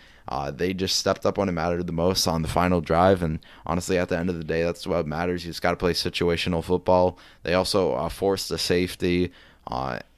they 0.53 0.73
just 0.73 0.97
stepped 0.97 1.25
up 1.25 1.37
when 1.37 1.49
it 1.49 1.53
mattered 1.53 1.87
the 1.87 1.93
most 1.93 2.27
on 2.27 2.43
the 2.43 2.47
final 2.47 2.79
drive. 2.79 3.23
And 3.23 3.39
honestly, 3.65 3.97
at 3.97 4.09
the 4.09 4.17
end 4.17 4.29
of 4.29 4.37
the 4.37 4.43
day, 4.43 4.63
that's 4.63 4.85
what 4.85 5.07
matters. 5.07 5.43
You 5.45 5.49
just 5.49 5.63
got 5.63 5.71
to 5.71 5.77
play 5.77 5.93
situational 5.93 6.63
football. 6.63 7.17
They 7.41 7.55
also 7.55 8.07
forced 8.09 8.51
a 8.51 8.57
safety, 8.59 9.31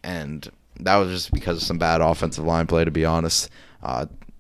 and 0.04 0.52
that 0.82 0.98
was 0.98 1.10
just 1.10 1.32
because 1.32 1.58
of 1.58 1.64
some 1.64 1.78
bad 1.78 2.02
offensive 2.02 2.44
line 2.44 2.68
play, 2.68 2.84
to 2.84 2.92
be 2.92 3.06
honest. 3.06 3.50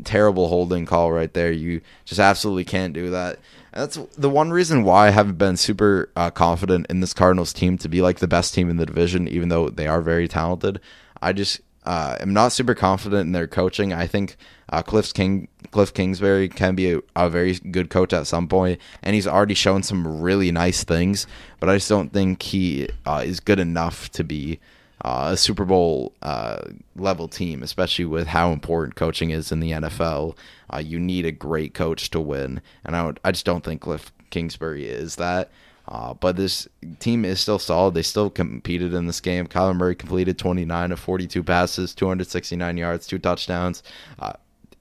Terrible 0.03 0.47
holding 0.47 0.85
call 0.85 1.11
right 1.11 1.33
there. 1.33 1.51
You 1.51 1.81
just 2.05 2.19
absolutely 2.19 2.65
can't 2.65 2.93
do 2.93 3.09
that. 3.09 3.39
That's 3.73 3.97
the 4.17 4.29
one 4.29 4.51
reason 4.51 4.83
why 4.83 5.07
I 5.07 5.11
haven't 5.11 5.37
been 5.37 5.57
super 5.57 6.09
uh, 6.15 6.31
confident 6.31 6.87
in 6.89 7.01
this 7.01 7.13
Cardinals 7.13 7.53
team 7.53 7.77
to 7.79 7.89
be 7.89 8.01
like 8.01 8.19
the 8.19 8.27
best 8.27 8.53
team 8.53 8.69
in 8.69 8.77
the 8.77 8.85
division, 8.85 9.27
even 9.27 9.49
though 9.49 9.69
they 9.69 9.87
are 9.87 10.01
very 10.01 10.27
talented. 10.27 10.79
I 11.21 11.33
just 11.33 11.61
uh, 11.85 12.17
am 12.19 12.33
not 12.33 12.51
super 12.51 12.75
confident 12.75 13.21
in 13.21 13.31
their 13.31 13.47
coaching. 13.47 13.93
I 13.93 14.07
think 14.07 14.37
uh, 14.69 14.81
Cliff 14.81 15.13
King 15.13 15.47
Cliff 15.71 15.93
Kingsbury 15.93 16.49
can 16.49 16.75
be 16.75 16.93
a, 16.93 17.01
a, 17.15 17.29
very 17.29 17.53
good 17.53 17.89
coach 17.89 18.13
at 18.13 18.27
some 18.27 18.47
point, 18.47 18.79
and 19.01 19.15
he's 19.15 19.27
already 19.27 19.53
shown 19.53 19.83
some 19.83 20.21
really 20.21 20.51
nice 20.51 20.83
things. 20.83 21.25
But 21.59 21.69
I 21.69 21.75
just 21.75 21.89
don't 21.89 22.11
think 22.11 22.41
he 22.43 22.89
uh, 23.05 23.23
is 23.25 23.39
good 23.39 23.59
enough 23.59 24.09
to 24.11 24.23
be 24.23 24.59
uh, 25.03 25.29
a 25.31 25.37
Super 25.37 25.65
Bowl 25.65 26.13
uh, 26.21 26.61
level 26.95 27.27
team, 27.27 27.63
especially 27.63 28.05
with 28.05 28.27
how 28.27 28.51
important 28.51 28.95
coaching 28.95 29.29
is 29.31 29.51
in 29.51 29.59
the 29.59 29.71
NFL. 29.71 30.35
Uh, 30.73 30.77
you 30.77 30.99
need 30.99 31.25
a 31.25 31.31
great 31.31 31.73
coach 31.73 32.09
to 32.11 32.19
win, 32.19 32.61
and 32.83 32.95
I, 32.95 33.05
would, 33.05 33.19
I 33.23 33.31
just 33.31 33.45
don't 33.45 33.63
think 33.63 33.81
Cliff 33.81 34.11
Kingsbury 34.29 34.87
is 34.87 35.15
that. 35.15 35.49
Uh, 35.87 36.13
but 36.13 36.35
this 36.35 36.67
team 36.99 37.25
is 37.25 37.39
still 37.39 37.57
solid. 37.57 37.95
They 37.95 38.03
still 38.03 38.29
competed 38.29 38.93
in 38.93 39.07
this 39.07 39.19
game. 39.19 39.47
Kyler 39.47 39.75
Murray 39.75 39.95
completed 39.95 40.37
29 40.37 40.91
of 40.91 40.99
42 40.99 41.43
passes, 41.43 41.95
269 41.95 42.77
yards, 42.77 43.07
two 43.07 43.17
touchdowns. 43.17 43.81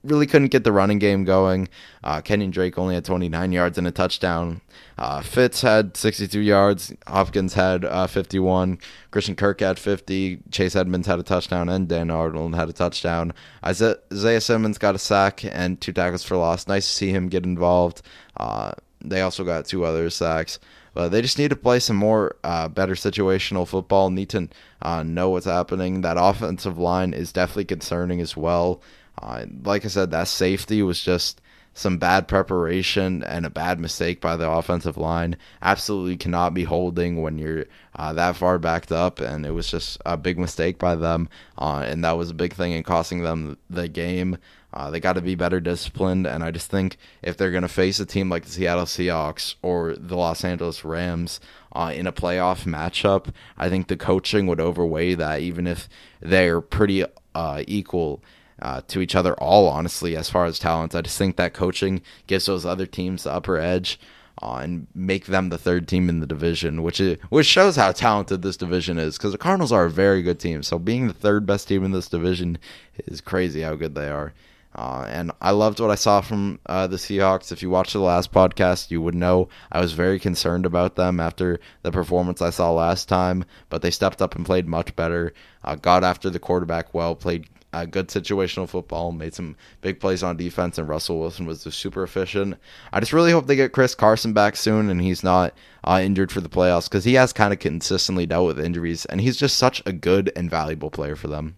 Uh, 0.04 0.08
really 0.08 0.26
couldn't 0.26 0.48
get 0.48 0.64
the 0.64 0.72
running 0.72 0.98
game 0.98 1.24
going. 1.24 1.68
Uh, 2.02 2.20
Kenyon 2.20 2.50
Drake 2.50 2.78
only 2.78 2.94
had 2.94 3.04
29 3.04 3.52
yards 3.52 3.78
and 3.78 3.86
a 3.86 3.90
touchdown. 3.90 4.60
Uh, 4.96 5.20
Fitz 5.20 5.62
had 5.62 5.96
62 5.96 6.40
yards. 6.40 6.92
Hopkins 7.06 7.54
had 7.54 7.84
uh, 7.84 8.06
51. 8.06 8.78
Christian 9.10 9.36
Kirk 9.36 9.60
had 9.60 9.78
50. 9.78 10.40
Chase 10.50 10.76
Edmonds 10.76 11.06
had 11.06 11.18
a 11.18 11.22
touchdown, 11.22 11.68
and 11.68 11.88
Dan 11.88 12.10
Arnold 12.10 12.54
had 12.54 12.68
a 12.68 12.72
touchdown. 12.72 13.32
Isaiah 13.64 14.40
Simmons 14.40 14.78
got 14.78 14.94
a 14.94 14.98
sack 14.98 15.44
and 15.44 15.80
two 15.80 15.92
tackles 15.92 16.24
for 16.24 16.36
loss. 16.36 16.66
Nice 16.66 16.86
to 16.86 16.92
see 16.92 17.10
him 17.10 17.28
get 17.28 17.44
involved. 17.44 18.02
Uh, 18.36 18.72
they 19.00 19.20
also 19.20 19.44
got 19.44 19.66
two 19.66 19.84
other 19.84 20.10
sacks. 20.10 20.58
But 20.94 21.10
they 21.10 21.22
just 21.22 21.38
need 21.38 21.50
to 21.50 21.56
play 21.56 21.78
some 21.78 21.96
more 21.96 22.36
uh, 22.42 22.66
better 22.66 22.94
situational 22.94 23.68
football. 23.68 24.10
Need 24.10 24.30
to 24.30 24.48
uh, 24.82 25.04
know 25.04 25.30
what's 25.30 25.46
happening. 25.46 26.00
That 26.00 26.16
offensive 26.18 26.76
line 26.76 27.14
is 27.14 27.30
definitely 27.30 27.66
concerning 27.66 28.20
as 28.20 28.36
well. 28.36 28.82
Uh, 29.20 29.46
like 29.64 29.84
I 29.84 29.88
said, 29.88 30.10
that 30.10 30.28
safety 30.28 30.82
was 30.82 31.02
just 31.02 31.40
some 31.78 31.98
bad 31.98 32.26
preparation 32.26 33.22
and 33.22 33.46
a 33.46 33.50
bad 33.50 33.78
mistake 33.78 34.20
by 34.20 34.36
the 34.36 34.50
offensive 34.50 34.96
line. 34.96 35.36
Absolutely 35.62 36.16
cannot 36.16 36.52
be 36.52 36.64
holding 36.64 37.22
when 37.22 37.38
you're 37.38 37.66
uh, 37.94 38.12
that 38.12 38.36
far 38.36 38.58
backed 38.58 38.90
up, 38.90 39.20
and 39.20 39.46
it 39.46 39.52
was 39.52 39.70
just 39.70 39.98
a 40.04 40.16
big 40.16 40.38
mistake 40.38 40.78
by 40.78 40.96
them, 40.96 41.28
uh, 41.56 41.84
and 41.86 42.04
that 42.04 42.18
was 42.18 42.30
a 42.30 42.34
big 42.34 42.52
thing 42.52 42.72
in 42.72 42.82
costing 42.82 43.22
them 43.22 43.56
the 43.70 43.88
game. 43.88 44.38
Uh, 44.72 44.90
they 44.90 45.00
got 45.00 45.14
to 45.14 45.20
be 45.20 45.34
better 45.34 45.60
disciplined, 45.60 46.26
and 46.26 46.44
I 46.44 46.50
just 46.50 46.70
think 46.70 46.98
if 47.22 47.36
they're 47.36 47.50
going 47.50 47.62
to 47.62 47.68
face 47.68 48.00
a 48.00 48.06
team 48.06 48.28
like 48.28 48.44
the 48.44 48.50
Seattle 48.50 48.84
Seahawks 48.84 49.54
or 49.62 49.94
the 49.96 50.16
Los 50.16 50.44
Angeles 50.44 50.84
Rams 50.84 51.40
uh, 51.72 51.92
in 51.94 52.06
a 52.06 52.12
playoff 52.12 52.64
matchup, 52.64 53.32
I 53.56 53.68
think 53.68 53.86
the 53.86 53.96
coaching 53.96 54.46
would 54.48 54.60
overweigh 54.60 55.14
that, 55.14 55.40
even 55.40 55.66
if 55.66 55.88
they're 56.20 56.60
pretty 56.60 57.04
uh, 57.34 57.62
equal 57.66 58.20
uh, 58.60 58.82
to 58.88 59.00
each 59.00 59.14
other 59.14 59.34
all 59.34 59.68
honestly 59.68 60.16
as 60.16 60.30
far 60.30 60.44
as 60.44 60.58
talents. 60.58 60.94
I 60.94 61.02
just 61.02 61.18
think 61.18 61.36
that 61.36 61.54
coaching 61.54 62.02
gives 62.26 62.46
those 62.46 62.66
other 62.66 62.86
teams 62.86 63.24
the 63.24 63.32
upper 63.32 63.58
edge 63.58 63.98
uh, 64.42 64.56
and 64.56 64.86
make 64.94 65.26
them 65.26 65.48
the 65.48 65.58
third 65.58 65.88
team 65.88 66.08
in 66.08 66.20
the 66.20 66.26
division, 66.26 66.82
which 66.82 67.00
is 67.00 67.18
which 67.28 67.46
shows 67.46 67.76
how 67.76 67.92
talented 67.92 68.42
this 68.42 68.56
division 68.56 68.98
is. 68.98 69.16
Because 69.16 69.32
the 69.32 69.38
Cardinals 69.38 69.72
are 69.72 69.86
a 69.86 69.90
very 69.90 70.22
good 70.22 70.38
team, 70.38 70.62
so 70.62 70.78
being 70.78 71.08
the 71.08 71.14
third 71.14 71.46
best 71.46 71.68
team 71.68 71.84
in 71.84 71.92
this 71.92 72.08
division 72.08 72.58
is 73.06 73.20
crazy 73.20 73.62
how 73.62 73.74
good 73.74 73.94
they 73.94 74.08
are. 74.08 74.32
Uh, 74.74 75.06
and 75.08 75.32
I 75.40 75.50
loved 75.50 75.80
what 75.80 75.90
I 75.90 75.96
saw 75.96 76.20
from 76.20 76.60
uh, 76.66 76.86
the 76.86 76.98
Seahawks. 76.98 77.50
If 77.50 77.62
you 77.62 77.70
watched 77.70 77.94
the 77.94 78.00
last 78.00 78.30
podcast, 78.30 78.90
you 78.90 79.00
would 79.00 79.14
know 79.14 79.48
I 79.72 79.80
was 79.80 79.92
very 79.92 80.20
concerned 80.20 80.66
about 80.66 80.94
them 80.94 81.18
after 81.18 81.58
the 81.82 81.90
performance 81.90 82.40
I 82.40 82.50
saw 82.50 82.70
last 82.70 83.08
time, 83.08 83.44
but 83.70 83.82
they 83.82 83.90
stepped 83.90 84.22
up 84.22 84.36
and 84.36 84.46
played 84.46 84.68
much 84.68 84.94
better. 84.94 85.32
Uh, 85.64 85.74
got 85.74 86.04
after 86.04 86.30
the 86.30 86.38
quarterback 86.38 86.94
well, 86.94 87.16
played 87.16 87.48
uh, 87.72 87.84
good 87.84 88.08
situational 88.08 88.68
football, 88.68 89.12
made 89.12 89.34
some 89.34 89.56
big 89.80 90.00
plays 90.00 90.22
on 90.22 90.36
defense, 90.36 90.78
and 90.78 90.88
Russell 90.88 91.20
Wilson 91.20 91.46
was 91.46 91.62
super 91.62 92.02
efficient. 92.02 92.56
I 92.92 93.00
just 93.00 93.12
really 93.12 93.32
hope 93.32 93.46
they 93.46 93.56
get 93.56 93.72
Chris 93.72 93.94
Carson 93.94 94.32
back 94.32 94.56
soon 94.56 94.88
and 94.88 95.02
he's 95.02 95.22
not 95.22 95.54
uh, 95.84 96.00
injured 96.02 96.32
for 96.32 96.40
the 96.40 96.48
playoffs 96.48 96.88
because 96.88 97.04
he 97.04 97.14
has 97.14 97.32
kind 97.32 97.52
of 97.52 97.58
consistently 97.58 98.26
dealt 98.26 98.46
with 98.46 98.60
injuries, 98.60 99.04
and 99.06 99.20
he's 99.20 99.36
just 99.36 99.58
such 99.58 99.82
a 99.84 99.92
good 99.92 100.32
and 100.34 100.50
valuable 100.50 100.90
player 100.90 101.16
for 101.16 101.28
them. 101.28 101.56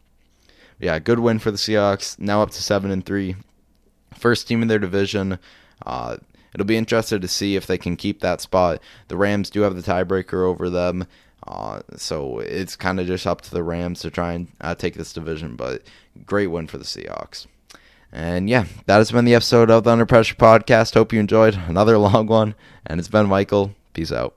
Yeah, 0.81 0.99
good 0.99 1.21
win 1.21 1.39
for 1.39 1.51
the 1.51 1.59
Seahawks. 1.59 2.19
Now 2.19 2.43
up 2.43 2.51
to 2.51 2.63
seven 2.63 2.91
and 2.91 3.05
three, 3.05 3.37
first 4.15 4.49
team 4.49 4.63
in 4.63 4.69
their 4.69 4.79
division. 4.79 5.39
Uh, 5.85 6.17
it'll 6.55 6.67
be 6.67 6.77
interesting 6.77 7.21
to 7.21 7.29
see 7.29 7.55
if 7.55 7.67
they 7.67 7.79
can 7.79 7.97
keep 7.97 8.21
that 8.21 8.41
spot. 8.41 8.81
The 9.09 9.17
Rams 9.17 9.51
do 9.51 9.61
have 9.61 9.77
the 9.77 9.83
tiebreaker 9.83 10.45
over 10.45 10.71
them. 10.71 11.07
Uh, 11.51 11.81
so 11.97 12.39
it's 12.39 12.77
kind 12.77 13.01
of 13.01 13.09
just 13.09 13.27
up 13.27 13.41
to 13.41 13.51
the 13.51 13.65
Rams 13.65 14.01
to 14.01 14.11
try 14.11 14.35
and 14.35 14.47
uh, 14.61 14.77
take 14.77 14.95
this 14.95 15.13
division, 15.13 15.57
but 15.57 15.83
great 16.25 16.47
win 16.47 16.69
for 16.69 16.79
the 16.79 16.85
Seahawks. 16.85 17.47
And 18.13 18.49
yeah, 18.49 18.67
that 18.87 18.99
has 18.99 19.11
been 19.11 19.25
the 19.25 19.35
episode 19.35 19.69
of 19.69 19.83
the 19.83 19.91
Under 19.91 20.07
Pressure 20.07 20.37
podcast. 20.37 20.95
Hope 20.95 21.13
you 21.13 21.19
enjoyed 21.19 21.55
another 21.67 21.99
long 21.99 22.29
one. 22.29 22.55
And 22.87 23.01
it's 23.01 23.09
been 23.09 23.27
Michael. 23.27 23.75
Peace 23.95 24.13
out. 24.13 24.37